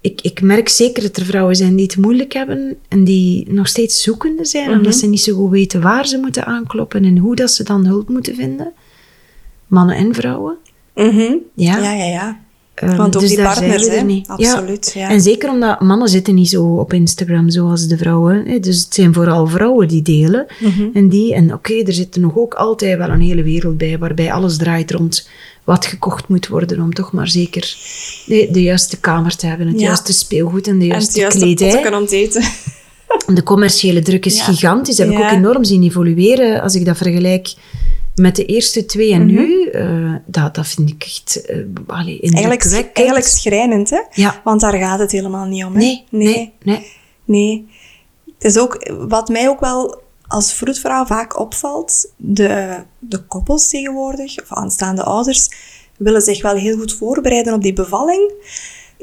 ik, 0.00 0.20
ik 0.20 0.40
merk 0.42 0.68
zeker 0.68 1.02
dat 1.02 1.16
er 1.16 1.24
vrouwen 1.24 1.56
zijn 1.56 1.76
die 1.76 1.86
het 1.86 1.96
moeilijk 1.96 2.32
hebben 2.32 2.76
en 2.88 3.04
die 3.04 3.52
nog 3.52 3.68
steeds 3.68 4.02
zoekende 4.02 4.44
zijn, 4.44 4.68
Mhm. 4.68 4.76
omdat 4.78 4.94
ze 4.94 5.06
niet 5.06 5.20
zo 5.20 5.34
goed 5.34 5.50
weten 5.50 5.80
waar 5.80 6.06
ze 6.06 6.18
moeten 6.18 6.44
aankloppen 6.44 7.04
en 7.04 7.18
hoe 7.18 7.36
dat 7.36 7.50
ze 7.50 7.62
dan 7.64 7.86
hulp 7.86 8.08
moeten 8.08 8.34
vinden. 8.34 8.72
Mannen 9.66 9.96
en 9.96 10.14
vrouwen. 10.14 10.56
Mhm. 10.94 11.32
Ja. 11.54 11.78
Ja, 11.78 11.92
ja, 11.92 12.04
ja. 12.04 12.40
Ehm, 12.76 12.96
Want 12.96 13.14
ook 13.16 13.20
dus 13.22 13.30
die 13.30 13.42
partners, 13.42 13.86
er 13.86 13.96
hè? 13.96 14.02
niet. 14.02 14.28
Absoluut, 14.28 14.90
ja. 14.94 15.10
En 15.10 15.20
zeker 15.20 15.50
omdat 15.50 15.80
mannen 15.80 16.08
zitten 16.08 16.34
niet 16.34 16.48
zo 16.48 16.64
op 16.64 16.92
Instagram 16.92 17.50
zoals 17.50 17.86
de 17.86 17.96
vrouwen. 17.96 18.42
Hè. 18.46 18.58
Dus 18.60 18.84
het 18.84 18.94
zijn 18.94 19.14
vooral 19.14 19.46
vrouwen 19.46 19.88
die 19.88 20.02
delen. 20.02 20.46
Mhm. 20.60 20.86
En 20.92 21.08
die, 21.08 21.34
en 21.34 21.52
oké, 21.52 21.74
er 21.74 21.92
zit 21.92 22.16
nog 22.16 22.36
ook 22.36 22.54
altijd 22.54 22.98
wel 22.98 23.08
een 23.08 23.20
hele 23.20 23.42
wereld 23.42 23.76
bij, 23.78 23.98
waarbij 23.98 24.32
alles 24.32 24.56
draait 24.56 24.90
rond 24.90 25.28
wat 25.64 25.86
gekocht 25.86 26.28
moet 26.28 26.48
worden 26.48 26.80
om 26.80 26.92
toch 26.94 27.12
maar 27.12 27.28
zeker 27.28 27.74
de, 28.26 28.48
de 28.52 28.62
juiste 28.62 29.00
kamer 29.00 29.36
te 29.36 29.46
hebben, 29.46 29.66
het 29.66 29.80
Ja. 29.80 29.86
juiste 29.86 30.12
speelgoed 30.12 30.66
en 30.66 30.78
de 30.78 30.84
En 30.84 30.90
juiste, 30.90 31.10
het 31.10 31.20
juiste 31.20 31.40
kledij. 31.44 31.70
potten 31.82 31.94
om 32.00 32.06
te 32.06 32.16
eten. 32.16 32.42
De 33.34 33.42
commerciële 33.42 34.02
druk 34.02 34.26
is 34.26 34.36
Ja. 34.38 34.44
gigantisch. 34.44 34.96
Dat 34.96 35.06
heb 35.06 35.16
ik 35.18 35.22
ook 35.24 35.30
enorm 35.30 35.64
zien 35.64 35.82
evolueren. 35.82 36.62
Als 36.62 36.74
ik 36.74 36.84
dat 36.84 36.96
vergelijk 36.96 37.54
met 38.16 38.36
de 38.36 38.44
eerste 38.44 38.86
twee 38.86 39.12
en 39.12 39.26
nu, 39.26 39.68
eh, 39.68 40.14
dat, 40.26 40.54
dat 40.54 40.66
vind 40.66 40.90
ik 40.90 41.02
echt 41.02 41.50
uh, 41.50 41.66
allee, 41.86 42.20
Eigenlijk, 42.20 42.90
eigenlijk 42.92 43.26
schrijnend, 43.26 43.90
hè? 43.90 44.00
Ja. 44.10 44.40
Want 44.44 44.60
daar 44.60 44.74
gaat 44.78 44.98
het 44.98 45.12
helemaal 45.12 45.44
niet 45.44 45.64
om, 45.64 45.72
hè? 45.72 45.78
Nee, 45.78 46.04
nee, 46.10 46.26
nee. 46.26 46.54
nee. 46.62 46.92
nee. 47.24 47.68
Het 48.38 48.44
is 48.44 48.58
ook, 48.58 48.90
wat 49.08 49.28
mij 49.28 49.48
ook 49.48 49.60
wel 49.60 50.02
als 50.26 50.52
vroedvrouw 50.52 51.04
vaak 51.04 51.38
opvalt, 51.38 52.12
de, 52.16 52.82
de 52.98 53.22
koppels 53.22 53.68
tegenwoordig, 53.68 54.42
of 54.42 54.52
aanstaande 54.52 55.02
ouders, 55.02 55.48
willen 55.96 56.22
zich 56.22 56.42
wel 56.42 56.54
heel 56.54 56.76
goed 56.76 56.92
voorbereiden 56.92 57.54
op 57.54 57.62
die 57.62 57.72
bevalling. 57.72 58.32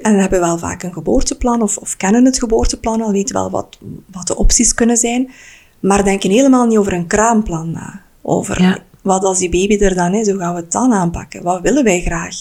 En 0.01 0.19
hebben 0.19 0.39
wel 0.39 0.57
vaak 0.57 0.83
een 0.83 0.93
geboorteplan 0.93 1.61
of, 1.61 1.77
of 1.77 1.97
kennen 1.97 2.25
het 2.25 2.39
geboorteplan 2.39 3.01
al, 3.01 3.11
weten 3.11 3.35
wel 3.35 3.49
wat, 3.49 3.77
wat 4.11 4.27
de 4.27 4.35
opties 4.35 4.73
kunnen 4.73 4.97
zijn, 4.97 5.31
maar 5.79 6.03
denken 6.03 6.29
helemaal 6.29 6.65
niet 6.65 6.77
over 6.77 6.93
een 6.93 7.07
kraamplan 7.07 7.71
na. 7.71 8.01
Over 8.21 8.61
Ja. 8.61 8.83
Wat 9.03 9.23
als 9.23 9.39
die 9.39 9.49
baby 9.49 9.83
er 9.83 9.95
dan 9.95 10.13
is, 10.13 10.29
hoe 10.29 10.39
gaan 10.39 10.55
we 10.55 10.61
het 10.61 10.71
dan 10.71 10.93
aanpakken? 10.93 11.43
Wat 11.43 11.61
willen 11.61 11.83
wij 11.83 12.01
graag? 12.01 12.35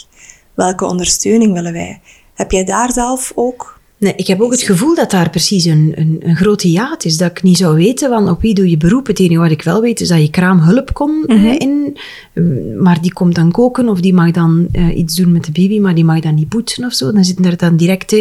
Welke 0.55 0.85
ondersteuning 0.85 1.53
willen 1.53 1.73
wij? 1.73 2.01
Heb 2.35 2.51
jij 2.51 2.65
daar 2.65 2.93
zelf 2.93 3.33
ook 3.35 3.81
Nee, 4.03 4.13
ik 4.17 4.27
heb 4.27 4.41
ook 4.41 4.51
het 4.51 4.63
gevoel 4.63 4.95
dat 4.95 5.11
daar 5.11 5.31
precies 5.31 5.65
een, 5.65 5.93
een, 5.95 6.17
een 6.21 6.37
groot 6.37 6.61
hiaat 6.63 7.05
is. 7.05 7.17
Dat 7.17 7.31
ik 7.31 7.43
niet 7.43 7.57
zou 7.57 7.77
weten 7.77 8.09
van 8.09 8.29
op 8.31 8.41
wie 8.41 8.55
doe 8.55 8.71
je 8.71 8.77
beroep. 8.77 9.07
Het 9.07 9.19
enige 9.21 9.41
wat 9.41 9.51
ik 9.51 9.63
wel 9.63 9.81
weet 9.81 10.01
is 10.01 10.09
dat 10.09 10.21
je 10.21 10.31
kraam 10.31 10.59
hulp 10.61 10.95
komt 10.95 11.29
Mhm. 11.29 11.47
eh, 11.47 11.55
in. 11.59 11.97
eh, 12.33 12.43
Maar 12.81 13.01
die 13.03 13.13
komt 13.13 13.35
dan 13.35 13.51
koken 13.51 13.89
of 13.89 14.01
die 14.01 14.15
mag 14.15 14.31
dan 14.31 14.67
eh, 14.73 14.97
iets 14.97 15.15
doen 15.17 15.33
met 15.33 15.45
de 15.45 15.53
baby, 15.53 15.79
maar 15.81 15.95
die 15.95 16.05
mag 16.05 16.21
dan 16.21 16.35
niet 16.35 16.49
poetsen 16.49 16.85
of 16.85 16.93
zo. 16.93 17.13
Dan 17.13 17.25
zitten 17.25 17.45
er 17.45 17.57
dan 17.57 17.77
direct 17.77 18.13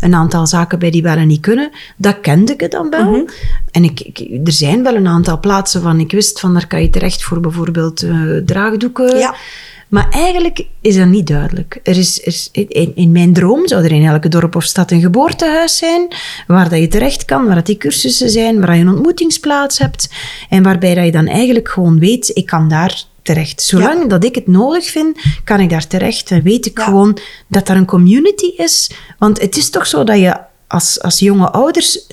een 0.00 0.14
aantal 0.14 0.46
zaken 0.46 0.78
bij 0.78 0.90
die 0.90 1.02
wel 1.02 1.16
en 1.16 1.28
niet 1.28 1.40
kunnen. 1.40 1.70
Dat 1.96 2.20
kende 2.20 2.54
ik 2.56 2.70
dan 2.70 2.90
wel. 2.90 3.10
Mhm. 3.10 3.20
En 3.70 3.84
ik, 3.84 4.00
ik- 4.00 4.46
er 4.46 4.52
zijn 4.52 4.82
wel 4.82 4.94
een 4.94 5.06
aantal 5.08 5.40
plaatsen 5.40 5.82
van 5.82 6.00
ik 6.00 6.12
wist 6.12 6.40
van 6.40 6.52
daar 6.54 6.66
kan 6.66 6.82
je 6.82 6.90
terecht 6.90 7.22
voor 7.22 7.40
bijvoorbeeld 7.40 8.04
draagdoeken. 8.46 9.18
Ja. 9.18 9.34
Maar 9.90 10.08
eigenlijk 10.10 10.66
is 10.80 10.96
dat 10.96 11.06
niet 11.06 11.26
duidelijk. 11.26 11.80
Er 11.82 11.96
is, 11.96 12.20
er 12.20 12.26
is- 12.26 12.48
in, 12.52 12.92
in 12.94 13.12
mijn 13.12 13.32
droom 13.32 13.68
zou 13.68 13.84
er 13.84 13.92
in 13.92 14.04
elke 14.04 14.28
dorp 14.28 14.56
of 14.56 14.64
stad 14.64 14.90
een 14.90 15.00
geboortehuis 15.00 15.76
zijn, 15.76 16.08
waar 16.46 16.68
dat 16.68 16.78
je 16.78 16.88
terecht 16.88 17.24
kan, 17.24 17.46
waar 17.46 17.54
dat 17.54 17.66
die 17.66 17.76
cursussen 17.76 18.30
zijn, 18.30 18.60
waar 18.60 18.74
je 18.76 18.80
een 18.80 18.88
ontmoetingsplaats 18.88 19.78
hebt 19.78 20.08
en 20.48 20.62
waarbij 20.62 20.94
dat 20.94 21.04
je 21.04 21.12
dan 21.12 21.26
eigenlijk 21.26 21.68
gewoon 21.68 21.98
weet, 21.98 22.30
ik 22.34 22.46
kan 22.46 22.68
daar 22.68 23.04
terecht. 23.22 23.62
Zolang 23.62 24.08
dat 24.08 24.24
ik 24.24 24.34
het 24.34 24.46
nodig 24.46 24.84
vind, 24.90 25.18
kan 25.44 25.60
ik 25.60 25.70
daar 25.70 25.86
terecht 25.86 26.30
en 26.30 26.42
weet 26.42 26.66
ik 26.66 26.78
Ja. 26.78 26.84
gewoon 26.84 27.18
dat 27.48 27.68
er 27.68 27.76
een 27.76 27.86
community 27.86 28.46
is. 28.56 28.90
Want 29.18 29.40
het 29.40 29.56
is 29.56 29.70
toch 29.70 29.86
zo 29.86 30.04
dat 30.04 30.18
je 30.18 30.36
als, 30.68 31.00
als 31.02 31.18
jonge 31.18 31.50
ouders 31.50 32.06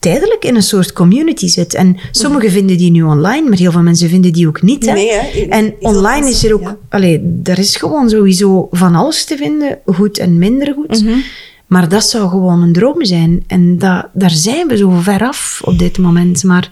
tijdelijk 0.00 0.44
in 0.44 0.54
een 0.54 0.62
soort 0.62 0.92
community 0.92 1.48
zit. 1.48 1.74
En 1.74 1.96
sommigen 2.10 2.50
vinden 2.50 2.76
die 2.76 2.90
nu 2.90 3.02
online, 3.02 3.48
maar 3.48 3.58
heel 3.58 3.72
veel 3.72 3.82
mensen 3.82 4.08
vinden 4.08 4.32
die 4.32 4.48
ook 4.48 4.62
niet. 4.62 4.86
Hè? 4.86 4.92
Nee, 4.92 5.12
hè. 5.12 5.40
En 5.48 5.74
online 5.80 6.28
is 6.28 6.44
er 6.44 6.54
ook... 6.54 6.60
mensen, 6.60 6.78
Allee, 6.88 7.20
daar 7.22 7.58
is 7.58 7.76
gewoon 7.76 8.08
sowieso 8.08 8.68
van 8.70 8.94
alles 8.94 9.24
te 9.24 9.36
vinden, 9.36 9.78
goed 9.86 10.18
en 10.18 10.38
minder 10.38 10.74
goed. 10.74 11.02
Mhm. 11.02 11.18
Maar 11.66 11.88
dat 11.88 12.04
zou 12.04 12.28
gewoon 12.28 12.62
een 12.62 12.72
droom 12.72 13.04
zijn. 13.04 13.44
En 13.46 13.78
dat, 13.78 14.08
daar 14.12 14.30
zijn 14.30 14.68
we 14.68 14.76
zo 14.76 14.90
ver 14.90 15.22
af 15.22 15.60
op 15.64 15.78
dit 15.78 15.98
moment. 15.98 16.44
Maar 16.44 16.68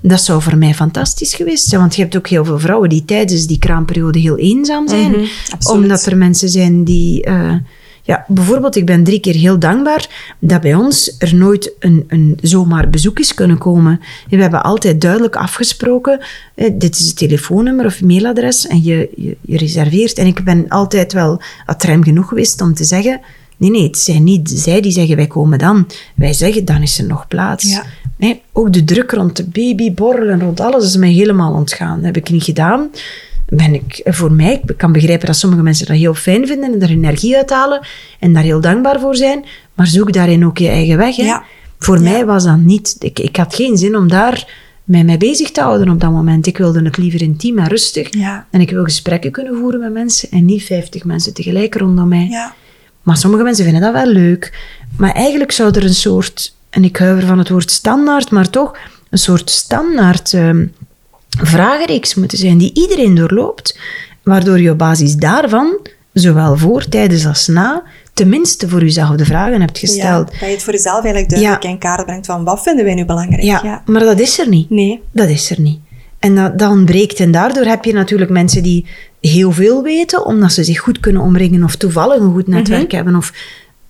dat 0.00 0.22
zou 0.22 0.42
voor 0.42 0.56
mij 0.56 0.74
fantastisch 0.74 1.34
geweest 1.34 1.68
zijn. 1.68 1.80
Want 1.80 1.96
je 1.96 2.02
hebt 2.02 2.16
ook 2.16 2.28
heel 2.28 2.44
veel 2.44 2.58
vrouwen 2.58 2.88
die 2.88 3.04
tijdens 3.04 3.46
die 3.46 3.58
kraamperiode 3.58 4.18
heel 4.18 4.36
eenzaam 4.36 4.88
zijn. 4.88 5.10
Mhm. 5.10 5.24
Omdat 5.70 6.06
er 6.06 6.16
mensen 6.16 6.48
zijn 6.48 6.84
die... 6.84 7.22
eh, 7.22 7.54
ja, 8.06 8.24
bijvoorbeeld, 8.28 8.76
ik 8.76 8.86
ben 8.86 9.04
drie 9.04 9.20
keer 9.20 9.34
heel 9.34 9.58
dankbaar 9.58 10.34
dat 10.38 10.60
bij 10.60 10.74
ons 10.74 11.14
er 11.18 11.34
nooit 11.34 11.72
een, 11.78 12.04
een 12.08 12.38
zomaar 12.42 12.90
bezoek 12.90 13.18
is 13.18 13.34
kunnen 13.34 13.58
komen. 13.58 14.00
We 14.28 14.36
hebben 14.36 14.62
altijd 14.62 15.00
duidelijk 15.00 15.36
afgesproken, 15.36 16.20
dit 16.72 16.98
is 16.98 17.06
het 17.06 17.16
telefoonnummer 17.16 17.84
of 17.84 18.02
mailadres 18.02 18.66
en 18.66 18.82
je, 18.82 19.10
je, 19.16 19.36
je 19.40 19.56
reserveert. 19.56 20.18
En 20.18 20.26
ik 20.26 20.44
ben 20.44 20.68
altijd 20.68 21.12
wel 21.12 21.40
atrem 21.64 22.04
genoeg 22.04 22.28
geweest 22.28 22.60
om 22.60 22.74
te 22.74 22.84
zeggen, 22.84 23.20
nee, 23.56 23.70
nee, 23.70 23.82
het 23.82 23.98
zijn 23.98 24.24
niet 24.24 24.50
zij 24.50 24.80
die 24.80 24.92
zeggen 24.92 25.16
wij 25.16 25.26
komen 25.26 25.58
dan. 25.58 25.86
Wij 26.14 26.32
zeggen, 26.32 26.64
dan 26.64 26.82
is 26.82 26.98
er 26.98 27.06
nog 27.06 27.28
plaats. 27.28 27.70
Ja. 27.70 27.84
Nee, 28.16 28.42
ook 28.52 28.72
de 28.72 28.84
druk 28.84 29.10
rond 29.10 29.36
de 29.36 29.44
baby, 29.44 29.92
borrelen, 29.92 30.40
rond 30.40 30.60
alles 30.60 30.84
is 30.84 30.96
mij 30.96 31.12
helemaal 31.12 31.52
ontgaan. 31.52 31.96
Dat 31.96 32.04
heb 32.04 32.16
ik 32.16 32.30
niet 32.30 32.44
gedaan. 32.44 32.90
Ben 33.48 33.74
ik, 33.74 34.00
voor 34.04 34.32
mij, 34.32 34.62
ik 34.66 34.76
kan 34.76 34.92
begrijpen 34.92 35.26
dat 35.26 35.36
sommige 35.36 35.62
mensen 35.62 35.86
dat 35.86 35.96
heel 35.96 36.14
fijn 36.14 36.46
vinden 36.46 36.72
en 36.72 36.82
er 36.82 36.90
energie 36.90 37.36
uithalen 37.36 37.86
en 38.20 38.32
daar 38.32 38.42
heel 38.42 38.60
dankbaar 38.60 39.00
voor 39.00 39.16
zijn, 39.16 39.44
maar 39.74 39.86
zoek 39.86 40.12
daarin 40.12 40.46
ook 40.46 40.58
je 40.58 40.68
eigen 40.68 40.96
weg. 40.96 41.16
Hè? 41.16 41.22
Ja. 41.24 41.42
Voor 41.78 41.96
Ja. 41.96 42.02
mij 42.02 42.24
was 42.26 42.44
dat 42.44 42.56
niet. 42.58 42.96
Ik, 42.98 43.18
ik 43.18 43.36
had 43.36 43.54
geen 43.54 43.76
zin 43.76 43.96
om 43.96 44.08
daar 44.08 44.64
mij 44.84 45.04
mee 45.04 45.16
bezig 45.16 45.50
te 45.50 45.60
houden 45.60 45.88
op 45.88 46.00
dat 46.00 46.10
moment. 46.10 46.46
Ik 46.46 46.58
wilde 46.58 46.82
het 46.84 46.96
liever 46.96 47.22
intiem 47.22 47.58
en 47.58 47.68
rustig. 47.68 48.14
Ja. 48.14 48.46
En 48.50 48.60
ik 48.60 48.70
wil 48.70 48.84
gesprekken 48.84 49.30
kunnen 49.30 49.56
voeren 49.56 49.80
met 49.80 49.92
mensen 49.92 50.30
en 50.30 50.44
niet 50.44 50.62
50 50.62 51.04
mensen 51.04 51.34
tegelijk 51.34 51.74
rondom 51.74 52.08
mij. 52.08 52.26
Ja. 52.30 52.54
Maar 53.02 53.16
sommige 53.16 53.42
mensen 53.42 53.64
vinden 53.64 53.82
dat 53.82 53.92
wel 53.92 54.06
leuk. 54.12 54.58
Maar 54.96 55.12
eigenlijk 55.12 55.52
zou 55.52 55.74
er 55.74 55.84
een 55.84 55.94
soort, 55.94 56.54
en 56.70 56.84
ik 56.84 56.96
huiver 56.96 57.26
van 57.26 57.38
het 57.38 57.48
woord 57.48 57.70
standaard, 57.70 58.30
maar 58.30 58.50
toch 58.50 58.76
een 59.10 59.18
soort 59.18 59.50
standaard 59.50 60.32
ehm, 60.32 60.66
vragenreeks 61.28 62.14
moeten 62.14 62.38
zijn 62.38 62.58
die 62.58 62.70
iedereen 62.74 63.14
doorloopt, 63.14 63.78
waardoor 64.22 64.60
je 64.60 64.70
op 64.70 64.78
basis 64.78 65.14
daarvan, 65.16 65.78
zowel 66.12 66.56
voor, 66.56 66.88
tijdens 66.88 67.26
als 67.26 67.46
na, 67.46 67.82
tenminste 68.14 68.68
voor 68.68 68.80
jezelf 68.80 69.16
de 69.16 69.24
vragen 69.24 69.60
hebt 69.60 69.78
Ja, 69.78 69.86
gesteld. 69.88 70.26
dat 70.30 70.40
je 70.40 70.46
het 70.46 70.62
voor 70.62 70.72
jezelf 70.72 71.04
eigenlijk 71.04 71.28
duidelijk 71.30 71.62
Ja. 71.62 71.68
in 71.68 71.78
kaart 71.78 72.04
brengt 72.06 72.26
van 72.26 72.44
wat 72.44 72.62
vinden 72.62 72.84
wij 72.84 72.94
nu 72.94 73.04
belangrijk. 73.04 73.42
Ja, 73.42 73.82
maar 73.86 74.00
dat 74.04 74.20
is 74.20 74.38
er 74.38 74.48
niet. 74.48 74.70
Nee. 74.70 75.00
Dat 75.12 75.28
is 75.28 75.50
er 75.50 75.60
niet. 75.60 75.78
En 76.18 76.34
dat, 76.34 76.58
dat 76.58 76.70
ontbreekt. 76.70 77.20
En 77.20 77.30
daardoor 77.30 77.64
heb 77.64 77.84
je 77.84 77.92
natuurlijk 77.92 78.30
mensen 78.30 78.62
die 78.62 78.86
heel 79.20 79.52
veel 79.52 79.82
weten, 79.82 80.24
omdat 80.24 80.52
ze 80.52 80.64
zich 80.64 80.78
goed 80.78 81.00
kunnen 81.00 81.22
omringen 81.22 81.64
of 81.64 81.76
toevallig 81.76 82.18
een 82.20 82.32
goed 82.32 82.46
netwerk 82.46 82.86
Mhm. 82.86 82.94
hebben 82.94 83.16
of 83.16 83.32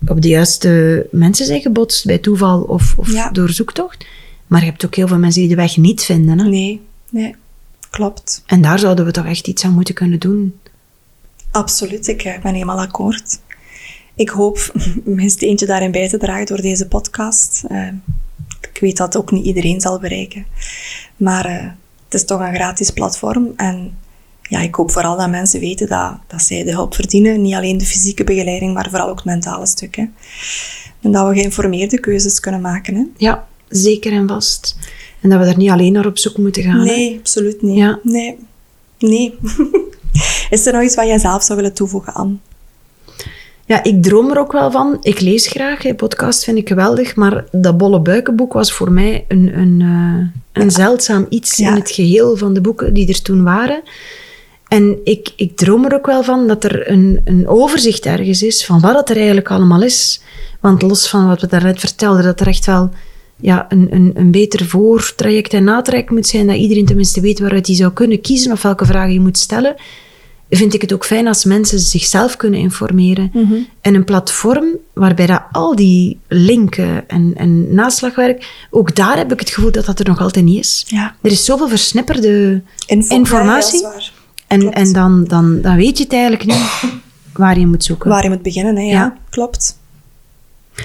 op 0.07 0.21
de 0.21 0.27
juiste 0.27 1.05
mensen 1.11 1.45
zijn 1.45 1.61
gebotst 1.61 2.05
bij 2.05 2.17
toeval 2.17 2.61
of, 2.61 2.93
of 2.97 3.11
Ja. 3.11 3.29
door 3.29 3.49
zoektocht. 3.49 4.05
Maar 4.47 4.59
je 4.59 4.65
hebt 4.65 4.85
ook 4.85 4.95
heel 4.95 5.07
veel 5.07 5.17
mensen 5.17 5.41
die 5.41 5.49
de 5.49 5.55
weg 5.55 5.77
niet 5.77 6.03
vinden. 6.03 6.39
Hè? 6.39 6.47
Nee. 6.49 6.81
Nee. 7.09 7.35
Klopt. 7.89 8.43
En 8.45 8.61
daar 8.61 8.79
zouden 8.79 9.05
we 9.05 9.11
toch 9.11 9.25
echt 9.25 9.47
iets 9.47 9.63
aan 9.63 9.73
moeten 9.73 9.93
kunnen 9.93 10.19
doen. 10.19 10.59
Absoluut, 11.51 12.07
ik 12.07 12.23
eh, 12.23 12.41
ben 12.41 12.53
helemaal 12.53 12.79
akkoord. 12.79 13.39
Ik 14.15 14.29
hoop 14.29 14.71
mijn 15.03 15.29
steentje 15.29 15.65
daarin 15.65 15.91
bij 15.91 16.09
te 16.09 16.17
dragen 16.17 16.45
door 16.45 16.61
deze 16.61 16.87
podcast. 16.87 17.63
Eh, 17.67 17.87
ik 18.71 18.79
weet 18.79 18.97
dat 18.97 19.17
ook 19.17 19.31
niet 19.31 19.45
iedereen 19.45 19.81
zal 19.81 19.99
bereiken. 19.99 20.45
Maar 21.17 21.45
eh, 21.45 21.65
het 22.05 22.13
is 22.13 22.25
toch 22.25 22.39
een 22.39 22.55
gratis 22.55 22.91
platform. 22.91 23.53
En 23.55 23.97
ja, 24.41 24.59
ik 24.59 24.75
hoop 24.75 24.91
vooral 24.91 25.17
dat 25.17 25.29
mensen 25.29 25.59
weten 25.59 25.87
dat, 25.87 26.17
dat 26.27 26.41
zij 26.41 26.63
de 26.63 26.71
hulp 26.71 26.95
verdienen. 26.95 27.41
Niet 27.41 27.53
alleen 27.53 27.77
de 27.77 27.85
fysieke 27.85 28.23
begeleiding, 28.23 28.73
maar 28.73 28.89
vooral 28.89 29.09
ook 29.09 29.15
het 29.15 29.25
mentale 29.25 29.65
stuk. 29.65 29.95
Hè. 29.95 30.05
En 31.01 31.11
dat 31.11 31.27
we 31.27 31.33
geïnformeerde 31.33 31.99
keuzes 31.99 32.39
kunnen 32.39 32.61
maken. 32.61 32.95
Hè. 32.95 33.03
Ja, 33.17 33.47
zeker 33.69 34.11
en 34.11 34.27
vast. 34.27 34.77
En 35.21 35.29
dat 35.29 35.39
we 35.39 35.45
daar 35.45 35.57
niet 35.57 35.69
alleen 35.69 35.91
naar 35.93 36.05
op 36.05 36.17
zoek 36.17 36.37
moeten 36.37 36.63
gaan. 36.63 36.77
hè. 36.79 36.83
Nee, 36.85 37.17
absoluut 37.19 37.61
niet. 37.61 37.77
Ja. 37.77 37.99
Nee. 38.03 38.37
Nee. 38.99 39.37
is 40.49 40.65
er 40.65 40.73
nog 40.73 40.81
iets 40.83 40.95
wat 40.95 41.05
jij 41.07 41.17
zelf 41.17 41.43
zou 41.43 41.57
willen 41.59 41.73
toevoegen, 41.73 42.13
Anne? 42.13 42.35
Ja, 43.65 43.83
ik 43.83 44.03
droom 44.03 44.31
er 44.31 44.39
ook 44.39 44.51
wel 44.51 44.71
van. 44.71 44.97
Ik 45.01 45.19
lees 45.19 45.47
graag. 45.47 45.83
hè. 45.83 45.93
Podcast 45.95 46.43
vind 46.43 46.57
ik 46.57 46.67
geweldig. 46.67 47.15
Maar 47.15 47.45
dat 47.51 47.77
Bolle 47.77 47.99
Buikenboek 48.01 48.53
was 48.53 48.73
voor 48.73 48.91
mij 48.91 49.25
een, 49.27 49.57
een, 49.59 49.81
eh, 50.53 50.61
een 50.63 50.71
zeldzaam 50.71 51.25
iets 51.29 51.57
Ja. 51.57 51.69
in 51.69 51.75
het 51.75 51.91
geheel 51.91 52.37
van 52.37 52.53
de 52.53 52.61
boeken 52.61 52.93
die 52.93 53.07
er 53.07 53.21
toen 53.21 53.43
waren. 53.43 53.81
En 54.67 54.97
ik, 55.03 55.29
ik 55.35 55.57
droom 55.57 55.85
er 55.85 55.93
ook 55.93 56.05
wel 56.05 56.23
van 56.23 56.47
dat 56.47 56.63
er 56.63 56.91
een, 56.91 57.21
een 57.25 57.47
overzicht 57.47 58.05
ergens 58.05 58.43
is 58.43 58.65
van 58.65 58.79
wat 58.79 58.95
het 58.95 59.09
er 59.09 59.15
eigenlijk 59.17 59.51
allemaal 59.51 59.81
is. 59.81 60.21
Want 60.61 60.81
los 60.81 61.09
van 61.09 61.27
wat 61.27 61.41
we 61.41 61.47
daarnet 61.47 61.79
vertelden, 61.79 62.23
dat 62.23 62.39
er 62.39 62.47
echt 62.47 62.65
wel 62.65 62.89
ja, 63.39 63.65
een, 63.69 63.87
een, 63.89 64.11
een 64.15 64.31
beter 64.31 64.65
voortraject 64.65 65.53
en 65.53 65.63
natraject 65.63 66.09
moet 66.09 66.27
zijn, 66.27 66.47
dat 66.47 66.55
iedereen 66.55 66.85
tenminste 66.85 67.21
weet 67.21 67.39
waaruit 67.39 67.67
hij 67.67 67.75
zou 67.75 67.93
kunnen 67.93 68.21
kiezen 68.21 68.51
of 68.51 68.61
welke 68.61 68.85
vragen 68.85 69.13
je 69.13 69.19
moet 69.19 69.37
stellen 69.37 69.75
vind 70.49 70.73
ik 70.73 70.81
het 70.81 70.93
ook 70.93 71.05
fijn 71.05 71.27
als 71.27 71.45
mensen 71.45 71.79
zichzelf 71.79 72.35
kunnen 72.37 72.59
informeren. 72.59 73.31
En 73.81 73.95
een 73.95 74.03
platform 74.03 74.65
waarbij 74.93 75.25
dat 75.25 75.41
al 75.51 75.75
die 75.75 76.19
linken 76.27 77.09
en, 77.09 77.33
en 77.35 77.73
naslagwerk, 77.73 78.67
ook 78.69 78.95
daar 78.95 79.17
heb 79.17 79.31
ik 79.31 79.39
het 79.39 79.49
gevoel 79.49 79.71
dat 79.71 79.85
dat 79.85 79.99
er 79.99 80.05
nog 80.07 80.21
altijd 80.21 80.45
niet 80.45 80.59
is. 80.59 80.83
Ja. 80.87 81.15
Er 81.21 81.31
is 81.31 81.45
zoveel 81.45 81.67
versnipperde 81.69 82.61
Info- 82.85 83.15
informatie. 83.15 83.81
Ja, 83.81 83.93
en 84.47 84.59
klopt. 84.59 84.75
en 84.75 84.93
dan, 84.93 85.23
dan, 85.23 85.61
dan 85.61 85.75
weet 85.75 85.97
je 85.97 86.03
het 86.03 86.13
eigenlijk 86.13 86.45
niet 86.45 86.91
waar 87.33 87.59
je 87.59 87.67
moet 87.67 87.83
zoeken. 87.83 88.09
Waar 88.09 88.23
je 88.23 88.29
moet 88.29 88.41
beginnen, 88.41 88.75
hè? 88.75 88.81
Ja, 88.81 88.89
Ja. 88.91 89.17
klopt. 89.29 89.77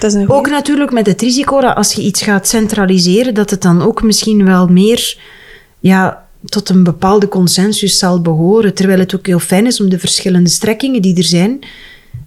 Dat 0.01 0.15
is. 0.15 0.29
Ook 0.29 0.49
natuurlijk 0.49 0.93
met 0.93 1.07
het 1.07 1.21
risico 1.21 1.61
dat 1.61 1.77
als 1.77 1.93
je 1.93 2.03
iets 2.03 2.23
gaat 2.23 2.49
centraliseren, 2.49 3.35
dat 3.35 3.51
het 3.51 3.63
dan 3.63 3.83
ook 3.83 4.03
misschien 4.03 4.45
wel 4.45 4.67
meer 4.67 5.19
ja, 5.81 6.27
tot 6.45 6.69
een 6.69 6.83
bepaalde 6.83 7.29
consensus 7.29 7.99
zal 7.99 8.21
behoren. 8.21 8.75
Terwijl 8.75 8.99
het 8.99 9.15
ook 9.15 9.27
heel 9.27 9.39
fijn 9.39 9.67
is 9.67 9.81
om 9.81 9.91
de 9.91 9.99
verschillende 9.99 10.51
strekkingen 10.51 11.03
die 11.03 11.17
er 11.17 11.25
zijn. 11.25 11.59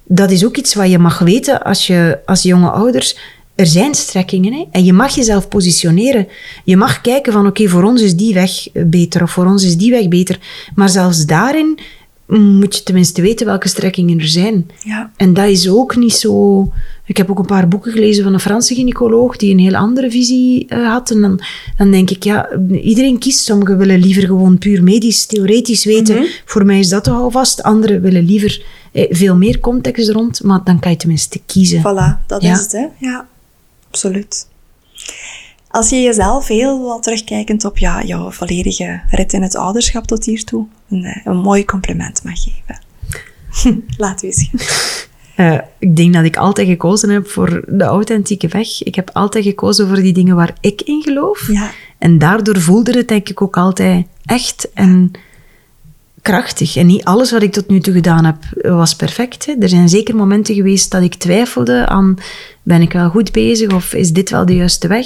Dat 0.03 0.31
is 0.31 0.45
ook 0.45 0.57
iets 0.57 0.73
wat 0.73 0.89
je 0.89 0.99
mag 0.99 1.19
weten 1.19 1.63
als, 1.63 1.87
je, 1.87 2.19
als 2.25 2.41
jonge 2.41 2.69
ouders. 2.69 3.17
Er 3.55 3.65
zijn 3.65 3.95
strekkingen 3.95 4.53
hè? 4.53 4.65
en 4.71 4.83
je 4.83 4.93
mag 4.93 5.15
jezelf 5.15 5.47
positioneren. 5.47 6.27
Je 6.63 6.77
mag 6.77 7.01
kijken 7.01 7.33
van 7.33 7.47
oké, 7.47 7.67
voor 7.67 7.83
ons 7.83 8.01
is 8.01 8.15
die 8.15 8.33
weg 8.33 8.67
beter 8.73 9.21
of 9.23 9.31
voor 9.31 9.45
ons 9.45 9.63
is 9.63 9.77
die 9.77 9.91
weg 9.91 10.07
beter. 10.07 10.39
Maar 10.75 10.89
zelfs 10.89 11.25
daarin 11.25 11.79
moet 12.27 12.75
je 12.75 12.83
tenminste 12.83 13.21
weten 13.21 13.45
welke 13.45 13.67
strekkingen 13.67 14.19
er 14.19 14.27
zijn. 14.27 14.69
Ja. 14.83 15.11
En 15.17 15.33
dat 15.33 15.47
is 15.47 15.69
ook 15.69 15.95
niet 15.95 16.13
zo. 16.13 16.71
Ik 17.07 17.17
heb 17.17 17.29
ook 17.29 17.39
een 17.39 17.45
paar 17.45 17.67
boeken 17.67 17.91
gelezen 17.91 18.23
van 18.23 18.33
een 18.33 18.39
Franse 18.39 18.75
gynaecoloog 18.75 19.37
die 19.37 19.51
een 19.51 19.59
heel 19.59 19.75
andere 19.75 20.11
visie 20.11 20.67
eh, 20.67 20.87
had. 20.87 21.11
En 21.11 21.21
dan, 21.21 21.39
dan 21.77 21.91
denk 21.91 22.09
ik, 22.09 22.23
ja, 22.23 22.49
iedereen 22.81 23.19
kiest. 23.19 23.39
Sommigen 23.39 23.77
willen 23.77 23.99
liever 23.99 24.23
gewoon 24.23 24.57
puur 24.57 24.83
medisch, 24.83 25.25
theoretisch 25.25 25.85
weten. 25.85 26.27
Voor 26.45 26.65
mij 26.65 26.79
is 26.79 26.89
dat 26.89 27.03
toch 27.03 27.15
alvast. 27.21 27.63
Anderen 27.63 28.01
willen 28.01 28.23
liever 28.25 28.65
eh, 28.91 29.05
veel 29.09 29.35
meer 29.35 29.59
context 29.59 30.09
rond, 30.09 30.43
maar 30.43 30.63
dan 30.63 30.79
kan 30.79 30.91
je 30.91 30.97
tenminste 30.97 31.41
kiezen. 31.45 31.79
Voilà, 31.79 32.25
dat 32.27 32.41
Ja. 32.41 32.53
is 32.53 32.59
het, 32.59 32.71
hè? 32.71 32.85
Ja, 32.97 33.27
absoluut. 33.87 34.47
Als 35.69 35.89
je 35.89 36.01
jezelf 36.01 36.47
heel 36.47 36.81
wat 36.83 37.03
terugkijkend 37.03 37.65
op 37.65 37.77
ja, 37.77 38.03
jouw 38.03 38.31
volledige 38.31 39.01
rit 39.09 39.33
in 39.33 39.41
het 39.41 39.55
ouderschap 39.55 40.05
tot 40.07 40.25
hiertoe 40.25 40.65
een, 40.89 41.03
eh, 41.03 41.21
een 41.25 41.37
mooi 41.37 41.65
compliment 41.65 42.23
mag 42.23 42.33
geven. 42.43 42.79
Laat 43.97 44.23
u 44.23 44.31
Eh, 45.35 45.57
ik 45.79 45.95
denk 45.95 46.13
dat 46.13 46.23
ik 46.23 46.37
altijd 46.37 46.67
gekozen 46.67 47.09
heb 47.09 47.27
voor 47.27 47.63
de 47.67 47.83
authentieke 47.83 48.47
weg. 48.47 48.83
Ik 48.83 48.95
heb 48.95 49.09
altijd 49.13 49.45
gekozen 49.45 49.87
voor 49.87 50.01
die 50.01 50.13
dingen 50.13 50.35
waar 50.35 50.53
ik 50.61 50.81
in 50.81 51.01
geloof. 51.01 51.47
Ja. 51.51 51.71
En 51.97 52.17
daardoor 52.17 52.59
voelde 52.61 52.97
het 52.97 53.07
denk 53.07 53.29
ik 53.29 53.41
ook 53.41 53.57
altijd 53.57 54.05
echt 54.25 54.69
en 54.73 55.11
krachtig. 56.21 56.75
En 56.75 56.85
niet 56.85 57.03
alles 57.03 57.31
wat 57.31 57.41
ik 57.41 57.51
tot 57.51 57.67
nu 57.67 57.79
toe 57.79 57.93
gedaan 57.93 58.25
heb 58.25 58.37
was 58.61 58.95
perfect. 58.95 59.45
Hè. 59.45 59.53
Er 59.59 59.69
zijn 59.69 59.89
zeker 59.89 60.15
momenten 60.15 60.55
geweest 60.55 60.91
dat 60.91 61.01
ik 61.01 61.15
twijfelde 61.15 61.87
aan 61.87 62.17
ben 62.63 62.81
ik 62.81 62.93
wel 62.93 63.09
goed 63.09 63.31
bezig 63.31 63.73
of 63.73 63.93
is 63.93 64.11
dit 64.11 64.29
wel 64.29 64.45
de 64.45 64.55
juiste 64.55 64.87
weg. 64.87 65.05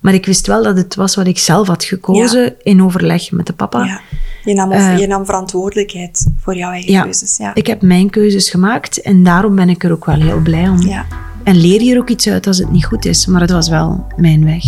Maar 0.00 0.14
ik 0.14 0.26
wist 0.26 0.46
wel 0.46 0.62
dat 0.62 0.76
het 0.76 0.94
was 0.94 1.14
wat 1.14 1.26
ik 1.26 1.38
zelf 1.38 1.66
had 1.66 1.84
gekozen 1.84 2.54
in 2.62 2.82
overleg 2.82 3.30
met 3.30 3.46
de 3.46 3.52
papa. 3.52 3.84
Ja. 3.84 4.00
Je 4.44 4.54
nam, 4.54 4.72
Eh, 4.72 4.98
je 4.98 5.06
nam 5.06 5.24
verantwoordelijkheid 5.24 6.26
voor 6.38 6.56
jouw 6.56 6.70
eigen 6.70 6.92
ja. 6.92 7.02
keuzes. 7.02 7.36
Ja. 7.36 7.54
Ik 7.54 7.66
heb 7.66 7.82
mijn 7.82 8.10
keuzes 8.10 8.50
gemaakt 8.50 9.00
en 9.00 9.22
daarom 9.24 9.54
ben 9.54 9.68
ik 9.68 9.84
er 9.84 9.92
ook 9.92 10.04
wel 10.04 10.20
heel 10.20 10.40
blij 10.40 10.68
om. 10.68 10.80
ja, 10.82 11.04
En 11.44 11.56
leer 11.56 11.82
je 11.82 11.94
er 11.94 11.98
ook 12.00 12.08
iets 12.08 12.28
uit 12.28 12.46
als 12.46 12.58
het 12.58 12.70
niet 12.70 12.84
goed 12.84 13.04
is, 13.04 13.26
maar 13.26 13.40
het 13.40 13.50
was 13.50 13.68
wel 13.68 14.06
mijn 14.16 14.44
weg. 14.44 14.62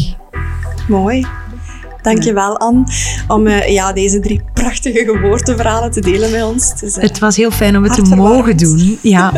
mooi. 0.88 1.26
Dankjewel, 2.02 2.58
Anne, 2.58 2.84
om 3.28 3.46
eh, 3.46 3.68
ja, 3.72 3.92
deze 3.92 4.20
drie 4.20 4.42
prachtige 4.54 5.04
geboorteverhalen 5.12 5.90
te 5.90 6.00
delen 6.00 6.30
met 6.30 6.42
ons. 6.42 6.70
Het 6.70 6.82
is, 6.82 6.96
eh, 6.96 7.02
Het 7.02 7.18
was 7.18 7.36
heel 7.36 7.50
fijn 7.50 7.76
om 7.76 7.82
het 7.82 7.94
te 7.94 8.14
mogen 8.14 8.56
doen. 8.56 8.98
Ja. 9.02 9.32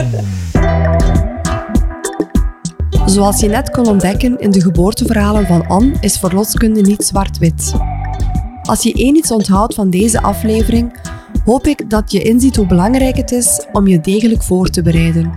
Zoals 3.05 3.41
je 3.41 3.49
net 3.49 3.71
kon 3.71 3.87
ontdekken 3.87 4.39
in 4.39 4.51
de 4.51 4.61
geboorteverhalen 4.61 5.47
van 5.47 5.67
Anne, 5.67 5.93
is 6.01 6.19
verloskunde 6.19 6.81
niet 6.81 7.05
zwart-wit. 7.05 7.73
Als 8.67 8.83
je 8.83 8.93
één 8.93 9.17
iets 9.17 9.31
onthoudt 9.31 9.75
van 9.75 9.91
deze 9.91 10.23
aflevering, 10.23 11.01
hoop 11.45 11.67
ik 11.67 11.91
dat 11.91 12.13
je 12.13 12.23
inziet 12.23 12.57
hoe 12.57 12.67
belangrijk 12.67 13.17
het 13.17 13.33
is 13.33 13.67
om 13.73 13.87
je 13.87 14.01
degelijk 14.01 14.43
voor 14.43 14.69
te 14.69 14.83
bereiden. 14.83 15.37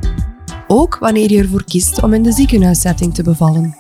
Ook 0.67 0.97
wanneer 0.99 1.31
je 1.31 1.37
ervoor 1.37 1.63
kiest 1.63 2.03
om 2.03 2.13
in 2.13 2.23
de 2.23 2.31
ziekenhuissetting 2.31 3.13
te 3.13 3.23
bevallen. 3.23 3.75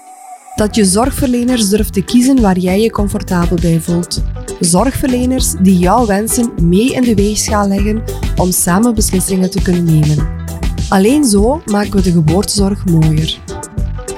Dat 0.55 0.75
je 0.75 0.85
zorgverleners 0.85 1.69
durft 1.69 1.93
te 1.93 2.03
kiezen 2.03 2.41
waar 2.41 2.57
jij 2.57 2.81
je 2.81 2.91
comfortabel 2.91 3.57
bij 3.61 3.79
voelt. 3.79 4.23
Zorgverleners 4.59 5.53
die 5.61 5.77
jouw 5.77 6.05
wensen 6.05 6.51
mee 6.61 6.93
in 6.93 7.01
de 7.01 7.15
weegschaal 7.15 7.67
leggen 7.67 8.03
om 8.35 8.51
samen 8.51 8.95
beslissingen 8.95 9.49
te 9.49 9.61
kunnen 9.61 9.83
nemen. 9.83 10.27
Alleen 10.89 11.23
zo 11.23 11.61
maken 11.65 11.95
we 11.95 12.01
de 12.01 12.11
geboortezorg 12.11 12.85
mooier. 12.85 13.39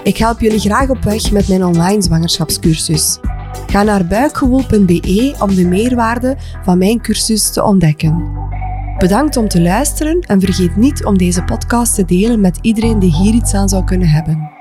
Ik 0.03 0.17
help 0.17 0.39
jullie 0.39 0.59
graag 0.59 0.89
op 0.89 1.03
weg 1.03 1.31
met 1.31 1.47
mijn 1.47 1.65
online 1.65 2.01
zwangerschapscursus. 2.01 3.19
Ga 3.68 3.84
naar 3.84 4.06
buikgewoel.be 4.06 5.36
om 5.40 5.56
de 5.56 5.65
meerwaarde 5.65 6.38
van 6.64 6.78
mijn 6.78 7.02
cursus 7.02 7.52
te 7.52 7.64
ontdekken. 7.64 8.40
Bedankt 8.98 9.38
om 9.38 9.48
te 9.48 9.61
luisteren 9.61 10.19
en 10.19 10.40
vergeet 10.40 10.76
niet 10.76 11.06
om 11.06 11.18
deze 11.18 11.44
podcast 11.44 11.95
te 11.95 12.06
delen 12.06 12.40
met 12.40 12.57
iedereen 12.61 12.99
die 12.99 13.14
hier 13.14 13.34
iets 13.34 13.53
aan 13.53 13.69
zou 13.69 13.84
kunnen 13.84 14.07
hebben. 14.07 14.60